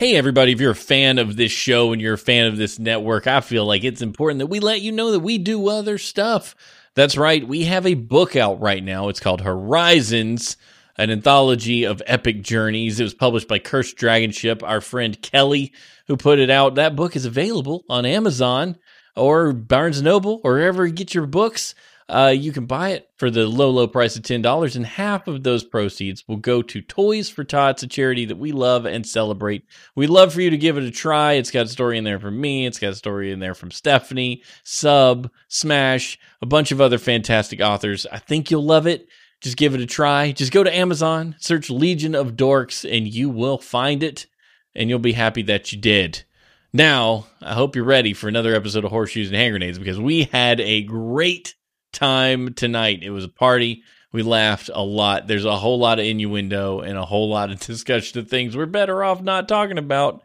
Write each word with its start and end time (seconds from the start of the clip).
Hey, 0.00 0.14
everybody, 0.14 0.52
if 0.52 0.60
you're 0.60 0.70
a 0.70 0.76
fan 0.76 1.18
of 1.18 1.34
this 1.34 1.50
show 1.50 1.90
and 1.90 2.00
you're 2.00 2.14
a 2.14 2.18
fan 2.18 2.46
of 2.46 2.56
this 2.56 2.78
network, 2.78 3.26
I 3.26 3.40
feel 3.40 3.64
like 3.64 3.82
it's 3.82 4.00
important 4.00 4.38
that 4.38 4.46
we 4.46 4.60
let 4.60 4.80
you 4.80 4.92
know 4.92 5.10
that 5.10 5.18
we 5.18 5.38
do 5.38 5.66
other 5.66 5.98
stuff. 5.98 6.54
That's 6.94 7.16
right, 7.16 7.44
we 7.44 7.64
have 7.64 7.84
a 7.84 7.94
book 7.94 8.36
out 8.36 8.60
right 8.60 8.84
now. 8.84 9.08
It's 9.08 9.18
called 9.18 9.40
Horizons, 9.40 10.56
an 10.98 11.10
anthology 11.10 11.82
of 11.82 12.00
epic 12.06 12.42
journeys. 12.42 13.00
It 13.00 13.02
was 13.02 13.12
published 13.12 13.48
by 13.48 13.58
Cursed 13.58 13.96
Dragonship, 13.96 14.62
our 14.62 14.80
friend 14.80 15.20
Kelly, 15.20 15.72
who 16.06 16.16
put 16.16 16.38
it 16.38 16.48
out. 16.48 16.76
That 16.76 16.94
book 16.94 17.16
is 17.16 17.24
available 17.24 17.84
on 17.90 18.06
Amazon 18.06 18.78
or 19.16 19.52
Barnes 19.52 20.00
Noble 20.00 20.40
or 20.44 20.52
wherever 20.52 20.86
you 20.86 20.92
get 20.92 21.12
your 21.12 21.26
books. 21.26 21.74
Uh, 22.08 22.34
you 22.34 22.52
can 22.52 22.64
buy 22.64 22.90
it 22.90 23.10
for 23.16 23.30
the 23.30 23.46
low, 23.46 23.68
low 23.68 23.86
price 23.86 24.16
of 24.16 24.22
$10, 24.22 24.76
and 24.76 24.86
half 24.86 25.28
of 25.28 25.42
those 25.42 25.62
proceeds 25.62 26.26
will 26.26 26.38
go 26.38 26.62
to 26.62 26.80
Toys 26.80 27.28
for 27.28 27.44
Tots, 27.44 27.82
a 27.82 27.86
charity 27.86 28.24
that 28.24 28.38
we 28.38 28.50
love 28.50 28.86
and 28.86 29.06
celebrate. 29.06 29.64
We'd 29.94 30.08
love 30.08 30.32
for 30.32 30.40
you 30.40 30.48
to 30.48 30.56
give 30.56 30.78
it 30.78 30.84
a 30.84 30.90
try. 30.90 31.34
It's 31.34 31.50
got 31.50 31.66
a 31.66 31.68
story 31.68 31.98
in 31.98 32.04
there 32.04 32.18
from 32.18 32.40
me, 32.40 32.64
it's 32.64 32.78
got 32.78 32.92
a 32.92 32.96
story 32.96 33.30
in 33.30 33.40
there 33.40 33.54
from 33.54 33.70
Stephanie, 33.70 34.42
Sub, 34.64 35.30
Smash, 35.48 36.18
a 36.40 36.46
bunch 36.46 36.72
of 36.72 36.80
other 36.80 36.98
fantastic 36.98 37.60
authors. 37.60 38.06
I 38.10 38.18
think 38.18 38.50
you'll 38.50 38.64
love 38.64 38.86
it. 38.86 39.06
Just 39.40 39.58
give 39.58 39.74
it 39.74 39.80
a 39.80 39.86
try. 39.86 40.32
Just 40.32 40.50
go 40.50 40.64
to 40.64 40.74
Amazon, 40.74 41.36
search 41.38 41.70
Legion 41.70 42.14
of 42.14 42.32
Dorks, 42.32 42.90
and 42.90 43.06
you 43.06 43.28
will 43.28 43.58
find 43.58 44.02
it, 44.02 44.26
and 44.74 44.88
you'll 44.88 44.98
be 44.98 45.12
happy 45.12 45.42
that 45.42 45.72
you 45.72 45.78
did. 45.78 46.24
Now, 46.72 47.26
I 47.40 47.54
hope 47.54 47.76
you're 47.76 47.84
ready 47.84 48.14
for 48.14 48.28
another 48.28 48.54
episode 48.54 48.84
of 48.84 48.90
Horseshoes 48.90 49.28
and 49.28 49.36
Hand 49.36 49.52
Grenades 49.52 49.78
because 49.78 50.00
we 50.00 50.24
had 50.24 50.60
a 50.60 50.82
great 50.82 51.54
time 51.92 52.54
tonight. 52.54 53.02
It 53.02 53.10
was 53.10 53.24
a 53.24 53.28
party. 53.28 53.82
We 54.12 54.22
laughed 54.22 54.70
a 54.72 54.82
lot. 54.82 55.26
There's 55.26 55.44
a 55.44 55.56
whole 55.56 55.78
lot 55.78 55.98
of 55.98 56.06
innuendo 56.06 56.80
and 56.80 56.96
a 56.96 57.04
whole 57.04 57.28
lot 57.28 57.50
of 57.50 57.60
discussion 57.66 58.18
of 58.18 58.28
things 58.28 58.56
we're 58.56 58.66
better 58.66 59.04
off 59.04 59.20
not 59.22 59.48
talking 59.48 59.78
about. 59.78 60.22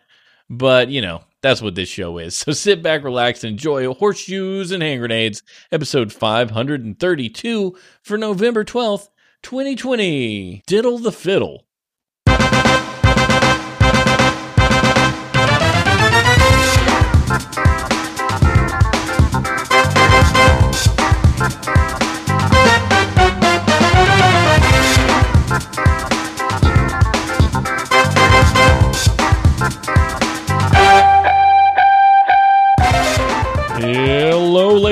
But, 0.50 0.90
you 0.90 1.02
know, 1.02 1.24
that's 1.42 1.62
what 1.62 1.76
this 1.76 1.90
show 1.90 2.18
is. 2.18 2.36
So 2.46 2.52
sit 2.52 2.82
back, 2.82 3.04
relax, 3.04 3.44
and 3.44 3.52
enjoy 3.52 3.94
Horseshoes 3.94 4.72
and 4.72 4.84
Hand 4.84 5.00
Grenades, 5.00 5.44
episode 5.72 6.12
532 6.12 7.78
for 8.02 8.18
November 8.18 8.64
12th, 8.64 9.10
2020. 9.42 10.64
Diddle 10.66 10.98
the 11.00 11.12
Fiddle. 11.12 11.66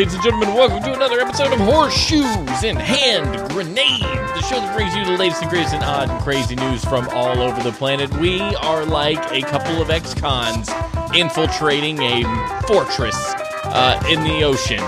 Ladies 0.02 0.16
and 0.16 0.24
gentlemen. 0.24 0.56
Welcome 0.56 0.82
to 0.82 0.94
another 0.96 1.20
episode 1.20 1.54
of 1.54 1.60
Horseshoes 1.60 2.64
and 2.64 2.76
Hand 2.80 3.52
Grenades, 3.52 4.02
the 4.02 4.42
show 4.42 4.56
that 4.56 4.76
brings 4.76 4.96
you 4.96 5.06
the 5.06 5.16
latest 5.16 5.44
and 5.44 5.52
greatest 5.52 5.76
and 5.76 5.84
odd 5.84 6.10
and 6.10 6.20
crazy 6.24 6.56
news 6.56 6.84
from 6.84 7.08
all 7.10 7.40
over 7.40 7.62
the 7.62 7.72
planet. 7.72 8.12
We 8.18 8.40
are 8.42 8.84
like 8.84 9.20
a 9.32 9.42
couple 9.42 9.80
of 9.80 9.92
ex 9.92 10.16
cons 10.16 10.72
infiltrating 11.14 12.00
a 12.00 12.24
fortress 12.66 13.16
uh, 13.64 14.04
in 14.10 14.24
the 14.24 14.44
ocean 14.44 14.82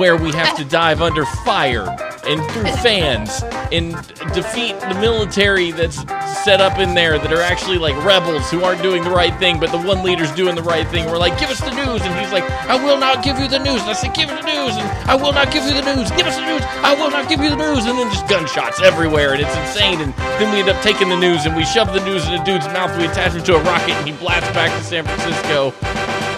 where 0.00 0.16
we 0.16 0.32
have 0.32 0.56
to 0.56 0.64
dive 0.64 1.02
under 1.02 1.26
fire 1.26 1.84
and 2.26 2.42
through 2.52 2.70
fans 2.82 3.42
and 3.72 3.92
defeat 4.34 4.78
the 4.80 4.96
military 5.00 5.70
that's 5.72 5.98
set 6.44 6.60
up 6.60 6.78
in 6.78 6.94
there 6.94 7.18
that 7.18 7.32
are 7.32 7.40
actually 7.40 7.78
like 7.78 7.96
rebels 8.04 8.50
who 8.50 8.62
aren't 8.62 8.82
doing 8.82 9.02
the 9.04 9.10
right 9.10 9.34
thing, 9.38 9.58
but 9.58 9.70
the 9.70 9.78
one 9.78 10.02
leader's 10.02 10.30
doing 10.32 10.54
the 10.54 10.62
right 10.62 10.86
thing. 10.88 11.06
We're 11.06 11.18
like, 11.18 11.38
give 11.38 11.50
us 11.50 11.60
the 11.60 11.72
news, 11.72 12.02
and 12.02 12.12
he's 12.20 12.32
like, 12.32 12.44
I 12.68 12.76
will 12.82 12.98
not 12.98 13.24
give 13.24 13.38
you 13.38 13.48
the 13.48 13.58
news. 13.58 13.80
And 13.82 13.90
I 13.90 13.92
say, 13.94 14.12
give 14.12 14.30
it 14.30 14.40
the 14.40 14.46
news, 14.46 14.76
and 14.76 14.86
I 15.08 15.14
will 15.14 15.32
not 15.32 15.52
give 15.52 15.64
you 15.64 15.74
the 15.74 15.94
news. 15.94 16.10
Give 16.12 16.26
us 16.26 16.36
the 16.36 16.46
news. 16.46 16.62
I 16.82 16.94
will 16.94 17.10
not 17.10 17.28
give 17.28 17.40
you 17.40 17.50
the 17.50 17.56
news, 17.56 17.86
and 17.86 17.98
then 17.98 18.10
just 18.12 18.28
gunshots 18.28 18.80
everywhere, 18.80 19.32
and 19.32 19.40
it's 19.42 19.56
insane. 19.56 20.00
And 20.00 20.12
then 20.40 20.52
we 20.52 20.60
end 20.60 20.68
up 20.68 20.82
taking 20.82 21.08
the 21.08 21.18
news, 21.18 21.46
and 21.46 21.56
we 21.56 21.64
shove 21.64 21.92
the 21.92 22.04
news 22.04 22.26
in 22.28 22.34
a 22.34 22.44
dude's 22.44 22.66
mouth. 22.66 22.96
We 22.98 23.04
attach 23.06 23.32
him 23.32 23.44
to 23.44 23.56
a 23.56 23.62
rocket, 23.62 23.92
and 23.92 24.06
he 24.06 24.12
blasts 24.16 24.50
back 24.52 24.70
to 24.76 24.84
San 24.84 25.04
Francisco. 25.04 25.72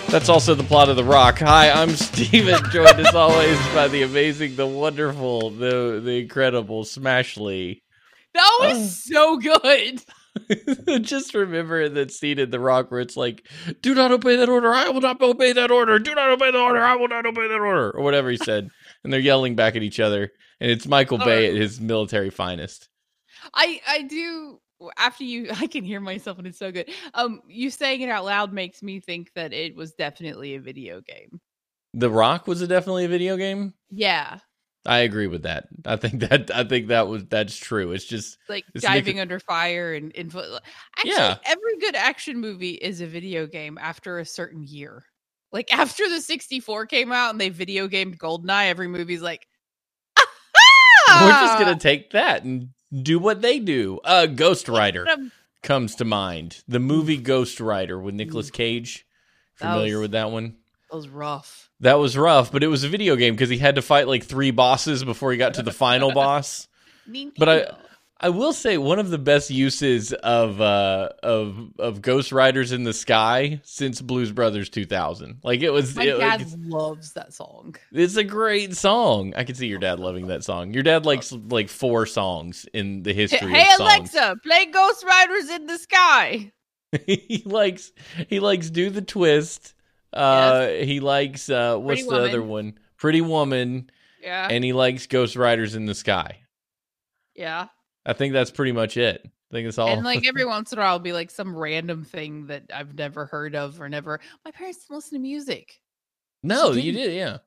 That's 0.08 0.28
also 0.28 0.54
the 0.54 0.62
plot 0.64 0.88
of 0.88 0.96
The 0.96 1.04
Rock. 1.04 1.40
Hi, 1.40 1.70
I'm 1.70 1.90
Steven, 1.90 2.62
joined 2.70 3.00
as 3.00 3.14
always 3.14 3.58
by 3.74 3.88
the 3.88 4.02
amazing, 4.02 4.56
the 4.56 4.66
wonderful, 4.66 5.50
the 5.50 6.00
the 6.02 6.20
incredible 6.20 6.84
Smash 6.84 7.36
Lee. 7.36 7.82
That 8.32 8.58
was 8.60 9.04
Oh. 9.14 9.36
so 9.36 9.36
good. 9.38 11.02
Just 11.04 11.34
remember 11.34 11.88
that 11.88 12.12
scene 12.12 12.38
in 12.38 12.50
The 12.50 12.60
Rock 12.60 12.90
where 12.90 13.00
it's 13.00 13.16
like, 13.16 13.46
do 13.82 13.94
not 13.94 14.12
obey 14.12 14.36
that 14.36 14.48
order, 14.48 14.72
I 14.72 14.88
will 14.88 15.00
not 15.00 15.20
obey 15.20 15.52
that 15.52 15.70
order, 15.70 15.98
do 15.98 16.14
not 16.14 16.30
obey 16.30 16.50
the 16.50 16.60
order, 16.60 16.82
I 16.82 16.94
will 16.96 17.08
not 17.08 17.26
obey 17.26 17.48
that 17.48 17.54
order, 17.60 17.90
or 17.90 18.02
whatever 18.02 18.30
he 18.30 18.36
said. 18.36 18.68
and 19.04 19.12
they're 19.12 19.20
yelling 19.20 19.54
back 19.56 19.76
at 19.76 19.82
each 19.82 20.00
other. 20.00 20.30
And 20.60 20.70
it's 20.70 20.86
Michael 20.86 21.18
Bay 21.18 21.48
uh. 21.48 21.50
at 21.50 21.56
his 21.60 21.80
military 21.80 22.30
finest. 22.30 22.88
I 23.52 23.80
I 23.86 24.02
do 24.02 24.60
after 24.98 25.24
you 25.24 25.48
I 25.60 25.66
can 25.66 25.84
hear 25.84 26.00
myself 26.00 26.38
and 26.38 26.46
it's 26.46 26.58
so 26.58 26.70
good. 26.72 26.90
Um 27.14 27.40
you 27.48 27.70
saying 27.70 28.00
it 28.02 28.08
out 28.08 28.24
loud 28.24 28.52
makes 28.52 28.82
me 28.82 29.00
think 29.00 29.32
that 29.34 29.52
it 29.52 29.74
was 29.76 29.92
definitely 29.92 30.54
a 30.54 30.60
video 30.60 31.00
game. 31.00 31.40
The 31.94 32.10
Rock 32.10 32.46
was 32.46 32.60
a 32.62 32.66
definitely 32.66 33.06
a 33.06 33.08
video 33.08 33.36
game. 33.36 33.74
Yeah. 33.90 34.38
I 34.84 34.98
agree 34.98 35.26
with 35.26 35.42
that. 35.42 35.66
I 35.84 35.96
think 35.96 36.20
that 36.28 36.50
I 36.54 36.62
think 36.64 36.88
that 36.88 37.08
was 37.08 37.24
that's 37.26 37.56
true. 37.56 37.92
It's 37.92 38.04
just 38.04 38.38
Like 38.48 38.64
It's 38.74 38.84
diving 38.84 39.18
under 39.20 39.40
fire 39.40 39.94
and 39.94 40.12
info 40.14 40.58
Actually, 40.98 41.12
Yeah. 41.12 41.36
every 41.44 41.78
good 41.78 41.96
action 41.96 42.38
movie 42.40 42.74
is 42.74 43.00
a 43.00 43.06
video 43.06 43.46
game 43.46 43.78
after 43.80 44.18
a 44.18 44.24
certain 44.24 44.62
year. 44.62 45.04
Like 45.52 45.72
after 45.76 46.08
the 46.08 46.20
64 46.20 46.86
came 46.86 47.12
out 47.12 47.30
and 47.30 47.40
they 47.40 47.48
video 47.48 47.88
gamed 47.88 48.18
Goldeneye, 48.18 48.68
every 48.68 48.88
movie's 48.88 49.22
like 49.22 49.46
we're 51.08 51.30
just 51.30 51.54
"Ah!" 51.54 51.56
gonna 51.58 51.76
take 51.78 52.10
that 52.10 52.44
and 52.44 52.68
do 52.92 53.18
what 53.18 53.42
they 53.42 53.58
do. 53.58 54.00
Uh 54.04 54.26
Ghost 54.26 54.68
Rider 54.68 55.06
comes 55.62 55.94
to 55.96 56.04
mind. 56.04 56.62
The 56.68 56.78
movie 56.80 57.16
Ghost 57.16 57.60
Rider 57.60 57.98
with 57.98 58.14
Nicolas 58.14 58.50
Cage. 58.50 59.06
That 59.60 59.72
Familiar 59.72 59.96
was- 59.98 60.02
with 60.04 60.10
that 60.12 60.30
one? 60.30 60.56
That 60.90 60.96
was 60.96 61.08
rough. 61.08 61.70
That 61.80 61.94
was 61.98 62.16
rough, 62.16 62.52
but 62.52 62.62
it 62.62 62.68
was 62.68 62.84
a 62.84 62.88
video 62.88 63.16
game 63.16 63.34
because 63.34 63.50
he 63.50 63.58
had 63.58 63.74
to 63.74 63.82
fight 63.82 64.06
like 64.08 64.24
three 64.24 64.50
bosses 64.52 65.02
before 65.04 65.32
he 65.32 65.36
got 65.38 65.54
to 65.54 65.62
the 65.62 65.72
final 65.72 66.12
boss. 66.14 66.68
But 67.36 67.48
I-. 67.48 67.66
I 68.18 68.30
will 68.30 68.54
say 68.54 68.78
one 68.78 68.98
of 68.98 69.10
the 69.10 69.18
best 69.18 69.50
uses 69.50 70.12
of 70.14 70.58
uh 70.60 71.10
of 71.22 71.70
of 71.78 72.00
Ghost 72.00 72.32
Riders 72.32 72.72
in 72.72 72.84
the 72.84 72.94
Sky 72.94 73.60
since 73.62 74.00
Blues 74.00 74.32
Brothers 74.32 74.70
2000. 74.70 75.40
Like 75.42 75.60
it 75.60 75.70
was 75.70 75.94
My 75.94 76.04
it- 76.04 76.18
dad 76.18 76.40
it's, 76.40 76.54
loves 76.58 77.12
that 77.12 77.34
song. 77.34 77.76
it's 77.92 78.16
a 78.16 78.24
great 78.24 78.74
song. 78.74 79.34
I 79.36 79.44
can 79.44 79.54
see 79.54 79.66
your 79.66 79.78
dad 79.78 80.00
loving 80.00 80.28
that 80.28 80.44
song. 80.44 80.72
Your 80.72 80.82
dad 80.82 81.04
likes 81.04 81.30
like 81.32 81.68
four 81.68 82.06
songs 82.06 82.64
in 82.72 83.02
the 83.02 83.12
history 83.12 83.52
Hey 83.52 83.60
of 83.72 83.76
songs. 83.76 84.14
Alexa, 84.14 84.36
play 84.42 84.64
Ghost 84.66 85.04
Riders 85.04 85.50
in 85.50 85.66
the 85.66 85.76
Sky. 85.78 86.52
he 87.06 87.42
likes 87.44 87.92
he 88.28 88.40
likes 88.40 88.70
do 88.70 88.88
the 88.88 89.02
twist. 89.02 89.74
Uh 90.12 90.68
he 90.68 91.00
likes 91.00 91.50
uh 91.50 91.76
what's 91.76 92.00
Pretty 92.02 92.16
the 92.22 92.28
other 92.30 92.42
one? 92.42 92.78
Pretty 92.96 93.20
Woman 93.20 93.90
Yeah, 94.22 94.48
and 94.50 94.64
he 94.64 94.72
likes 94.72 95.06
Ghost 95.06 95.36
Riders 95.36 95.74
in 95.74 95.84
the 95.84 95.94
Sky. 95.94 96.38
yeah. 97.34 97.66
I 98.06 98.12
think 98.12 98.32
that's 98.32 98.50
pretty 98.50 98.72
much 98.72 98.96
it. 98.96 99.20
I 99.24 99.54
think 99.54 99.68
it's 99.68 99.78
all 99.78 99.88
And 99.88 100.04
like 100.04 100.26
every 100.26 100.44
once 100.46 100.72
in 100.72 100.78
a 100.78 100.82
while, 100.82 100.96
it'll 100.96 101.04
be 101.04 101.12
like 101.12 101.30
some 101.30 101.56
random 101.56 102.04
thing 102.04 102.46
that 102.46 102.64
I've 102.74 102.94
never 102.94 103.26
heard 103.26 103.54
of 103.54 103.80
or 103.80 103.88
never. 103.88 104.20
My 104.44 104.50
parents 104.50 104.78
didn't 104.78 104.96
listen 104.96 105.18
to 105.18 105.22
music. 105.22 105.80
No, 106.42 106.72
you 106.72 106.92
didn't. 106.92 107.14
yeah. 107.14 107.38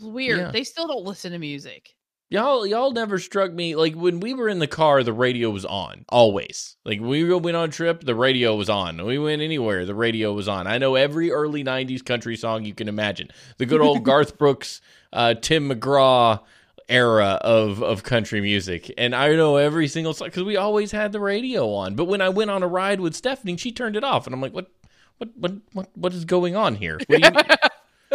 Weird. 0.00 0.38
Yeah. 0.38 0.50
They 0.50 0.64
still 0.64 0.86
don't 0.86 1.04
listen 1.04 1.32
to 1.32 1.38
music. 1.38 1.94
Y'all 2.30 2.66
y'all 2.66 2.90
never 2.90 3.18
struck 3.18 3.52
me 3.52 3.76
like 3.76 3.94
when 3.94 4.18
we 4.18 4.34
were 4.34 4.48
in 4.48 4.58
the 4.58 4.66
car 4.66 5.02
the 5.02 5.12
radio 5.12 5.50
was 5.50 5.64
on 5.64 6.04
always. 6.08 6.76
Like 6.84 7.00
we 7.00 7.32
went 7.32 7.56
on 7.56 7.68
a 7.68 7.72
trip 7.72 8.02
the 8.02 8.14
radio 8.14 8.56
was 8.56 8.68
on. 8.68 9.04
We 9.04 9.18
went 9.18 9.40
anywhere 9.40 9.84
the 9.84 9.94
radio 9.94 10.32
was 10.32 10.48
on. 10.48 10.66
I 10.66 10.78
know 10.78 10.94
every 10.94 11.30
early 11.30 11.62
90s 11.62 12.04
country 12.04 12.36
song 12.36 12.64
you 12.64 12.74
can 12.74 12.88
imagine. 12.88 13.28
The 13.58 13.66
good 13.66 13.80
old 13.80 14.02
Garth 14.04 14.36
Brooks 14.36 14.80
uh 15.12 15.34
Tim 15.34 15.70
McGraw 15.70 16.40
era 16.88 17.38
of 17.42 17.82
of 17.82 18.02
country 18.02 18.40
music 18.40 18.92
and 18.98 19.14
I 19.14 19.34
know 19.34 19.56
every 19.56 19.88
single 19.88 20.12
song 20.12 20.30
cuz 20.30 20.42
we 20.42 20.56
always 20.56 20.92
had 20.92 21.12
the 21.12 21.20
radio 21.20 21.72
on. 21.72 21.94
But 21.94 22.04
when 22.04 22.20
I 22.20 22.28
went 22.28 22.50
on 22.50 22.62
a 22.62 22.68
ride 22.68 23.00
with 23.00 23.14
Stephanie 23.14 23.56
she 23.56 23.72
turned 23.72 23.96
it 23.96 24.04
off 24.04 24.26
and 24.26 24.34
I'm 24.34 24.40
like 24.40 24.52
what 24.52 24.70
what 25.18 25.30
what 25.36 25.52
what, 25.72 25.88
what 25.96 26.12
is 26.12 26.24
going 26.24 26.56
on 26.56 26.76
here? 26.76 26.98
What 27.06 27.22
do 27.22 27.28
you 27.28 27.56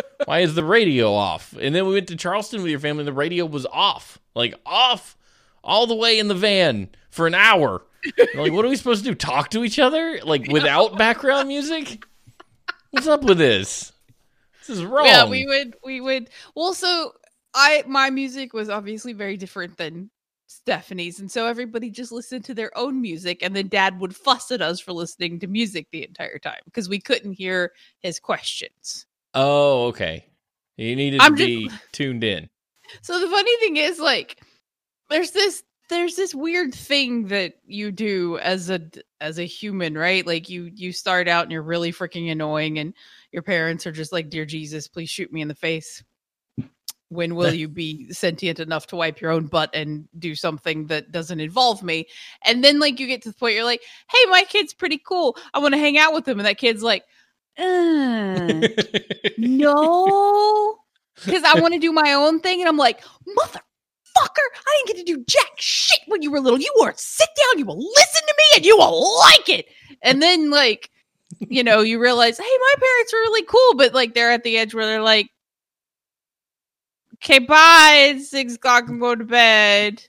why 0.25 0.39
is 0.39 0.55
the 0.55 0.63
radio 0.63 1.13
off? 1.13 1.53
And 1.59 1.73
then 1.73 1.85
we 1.85 1.93
went 1.93 2.07
to 2.09 2.15
Charleston 2.15 2.61
with 2.61 2.71
your 2.71 2.79
family, 2.79 3.01
and 3.01 3.07
the 3.07 3.13
radio 3.13 3.45
was 3.45 3.65
off, 3.65 4.19
like 4.35 4.53
off, 4.65 5.17
all 5.63 5.87
the 5.87 5.95
way 5.95 6.19
in 6.19 6.27
the 6.27 6.35
van 6.35 6.89
for 7.09 7.27
an 7.27 7.35
hour. 7.35 7.83
Like, 8.35 8.53
what 8.53 8.63
are 8.63 8.69
we 8.69 8.75
supposed 8.75 9.03
to 9.03 9.11
do? 9.11 9.15
Talk 9.15 9.49
to 9.51 9.63
each 9.63 9.79
other, 9.79 10.19
like 10.23 10.47
without 10.51 10.97
background 10.97 11.47
music? 11.47 12.05
What's 12.91 13.07
up 13.07 13.23
with 13.23 13.37
this? 13.37 13.91
This 14.59 14.77
is 14.77 14.85
wrong. 14.85 15.05
Yeah, 15.05 15.27
we 15.27 15.45
would 15.45 15.75
we 15.83 15.99
would 15.99 16.29
well 16.55 16.73
so 16.73 17.13
I 17.53 17.83
my 17.87 18.09
music 18.09 18.53
was 18.53 18.69
obviously 18.69 19.13
very 19.13 19.37
different 19.37 19.77
than 19.77 20.11
Stephanie's. 20.47 21.19
And 21.19 21.31
so 21.31 21.45
everybody 21.45 21.89
just 21.91 22.11
listened 22.11 22.45
to 22.45 22.53
their 22.53 22.75
own 22.77 23.01
music. 23.01 23.43
And 23.43 23.55
then 23.55 23.67
dad 23.67 23.99
would 23.99 24.15
fuss 24.15 24.51
at 24.51 24.61
us 24.61 24.79
for 24.79 24.93
listening 24.93 25.39
to 25.39 25.47
music 25.47 25.87
the 25.91 26.03
entire 26.03 26.39
time 26.39 26.61
because 26.65 26.89
we 26.89 26.99
couldn't 26.99 27.33
hear 27.33 27.71
his 27.99 28.19
questions. 28.19 29.05
Oh, 29.35 29.87
okay. 29.87 30.25
You 30.77 30.95
needed 30.95 31.21
I'm 31.21 31.35
to 31.35 31.45
just- 31.67 31.75
be 31.75 31.85
tuned 31.91 32.23
in. 32.23 32.49
So 33.03 33.19
the 33.19 33.27
funny 33.27 33.55
thing 33.57 33.77
is, 33.77 33.99
like, 33.99 34.41
there's 35.11 35.29
this 35.29 35.61
there's 35.89 36.15
this 36.15 36.33
weird 36.33 36.73
thing 36.73 37.27
that 37.27 37.53
you 37.67 37.91
do 37.91 38.39
as 38.39 38.71
a 38.71 38.81
as 39.21 39.37
a 39.37 39.43
human, 39.45 39.95
right? 39.95 40.25
Like 40.25 40.49
you 40.49 40.71
you 40.73 40.91
start 40.91 41.27
out 41.27 41.43
and 41.43 41.51
you're 41.51 41.61
really 41.61 41.91
freaking 41.91 42.31
annoying, 42.31 42.79
and 42.79 42.95
your 43.31 43.43
parents 43.43 43.85
are 43.85 43.91
just 43.91 44.11
like, 44.11 44.31
"Dear 44.31 44.43
Jesus, 44.45 44.87
please 44.87 45.11
shoot 45.11 45.31
me 45.31 45.41
in 45.41 45.47
the 45.47 45.53
face." 45.53 46.03
When 47.09 47.35
will 47.35 47.53
you 47.53 47.67
be 47.67 48.11
sentient 48.13 48.59
enough 48.59 48.85
to 48.87 48.95
wipe 48.95 49.19
your 49.19 49.31
own 49.31 49.47
butt 49.47 49.71
and 49.73 50.07
do 50.19 50.35
something 50.35 50.85
that 50.87 51.11
doesn't 51.11 51.39
involve 51.39 51.81
me? 51.81 52.07
And 52.43 52.63
then, 52.63 52.79
like, 52.79 52.99
you 52.99 53.07
get 53.07 53.23
to 53.23 53.29
the 53.29 53.35
point 53.35 53.55
you're 53.55 53.63
like, 53.63 53.81
"Hey, 54.11 54.25
my 54.29 54.43
kid's 54.43 54.73
pretty 54.73 54.99
cool. 55.03 55.35
I 55.53 55.59
want 55.59 55.73
to 55.73 55.79
hang 55.79 55.97
out 55.97 56.13
with 56.13 56.27
him," 56.27 56.39
and 56.39 56.45
that 56.45 56.59
kid's 56.59 56.83
like, 56.83 57.03
uh, 57.59 58.67
no, 59.37 60.79
because 61.25 61.43
I 61.43 61.59
want 61.59 61.73
to 61.73 61.79
do 61.79 61.91
my 61.91 62.13
own 62.13 62.39
thing. 62.39 62.61
And 62.61 62.69
I'm 62.69 62.77
like, 62.77 63.01
motherfucker, 63.01 63.59
I 64.15 64.83
didn't 64.85 64.87
get 64.87 64.97
to 64.97 65.13
do 65.15 65.23
jack 65.27 65.51
shit 65.57 65.99
when 66.07 66.21
you 66.21 66.31
were 66.31 66.39
little. 66.39 66.59
You 66.59 66.71
will 66.75 66.91
sit 66.95 67.29
down, 67.35 67.59
you 67.59 67.65
will 67.65 67.77
listen 67.77 68.21
to 68.27 68.35
me, 68.37 68.57
and 68.57 68.65
you 68.65 68.77
will 68.77 69.19
like 69.19 69.49
it. 69.49 69.65
And 70.01 70.21
then, 70.21 70.49
like, 70.49 70.89
you 71.39 71.63
know, 71.63 71.81
you 71.81 71.99
realize, 71.99 72.37
hey, 72.37 72.43
my 72.43 72.73
parents 72.79 73.13
are 73.13 73.17
really 73.17 73.43
cool, 73.43 73.75
but 73.75 73.93
like 73.93 74.13
they're 74.13 74.31
at 74.31 74.43
the 74.43 74.57
edge 74.57 74.73
where 74.73 74.85
they're 74.85 75.01
like, 75.01 75.29
okay, 77.23 77.39
bye. 77.39 78.11
It's 78.15 78.29
six 78.29 78.55
o'clock. 78.55 78.85
I'm 78.87 78.99
going 78.99 79.19
to 79.19 79.25
bed. 79.25 80.03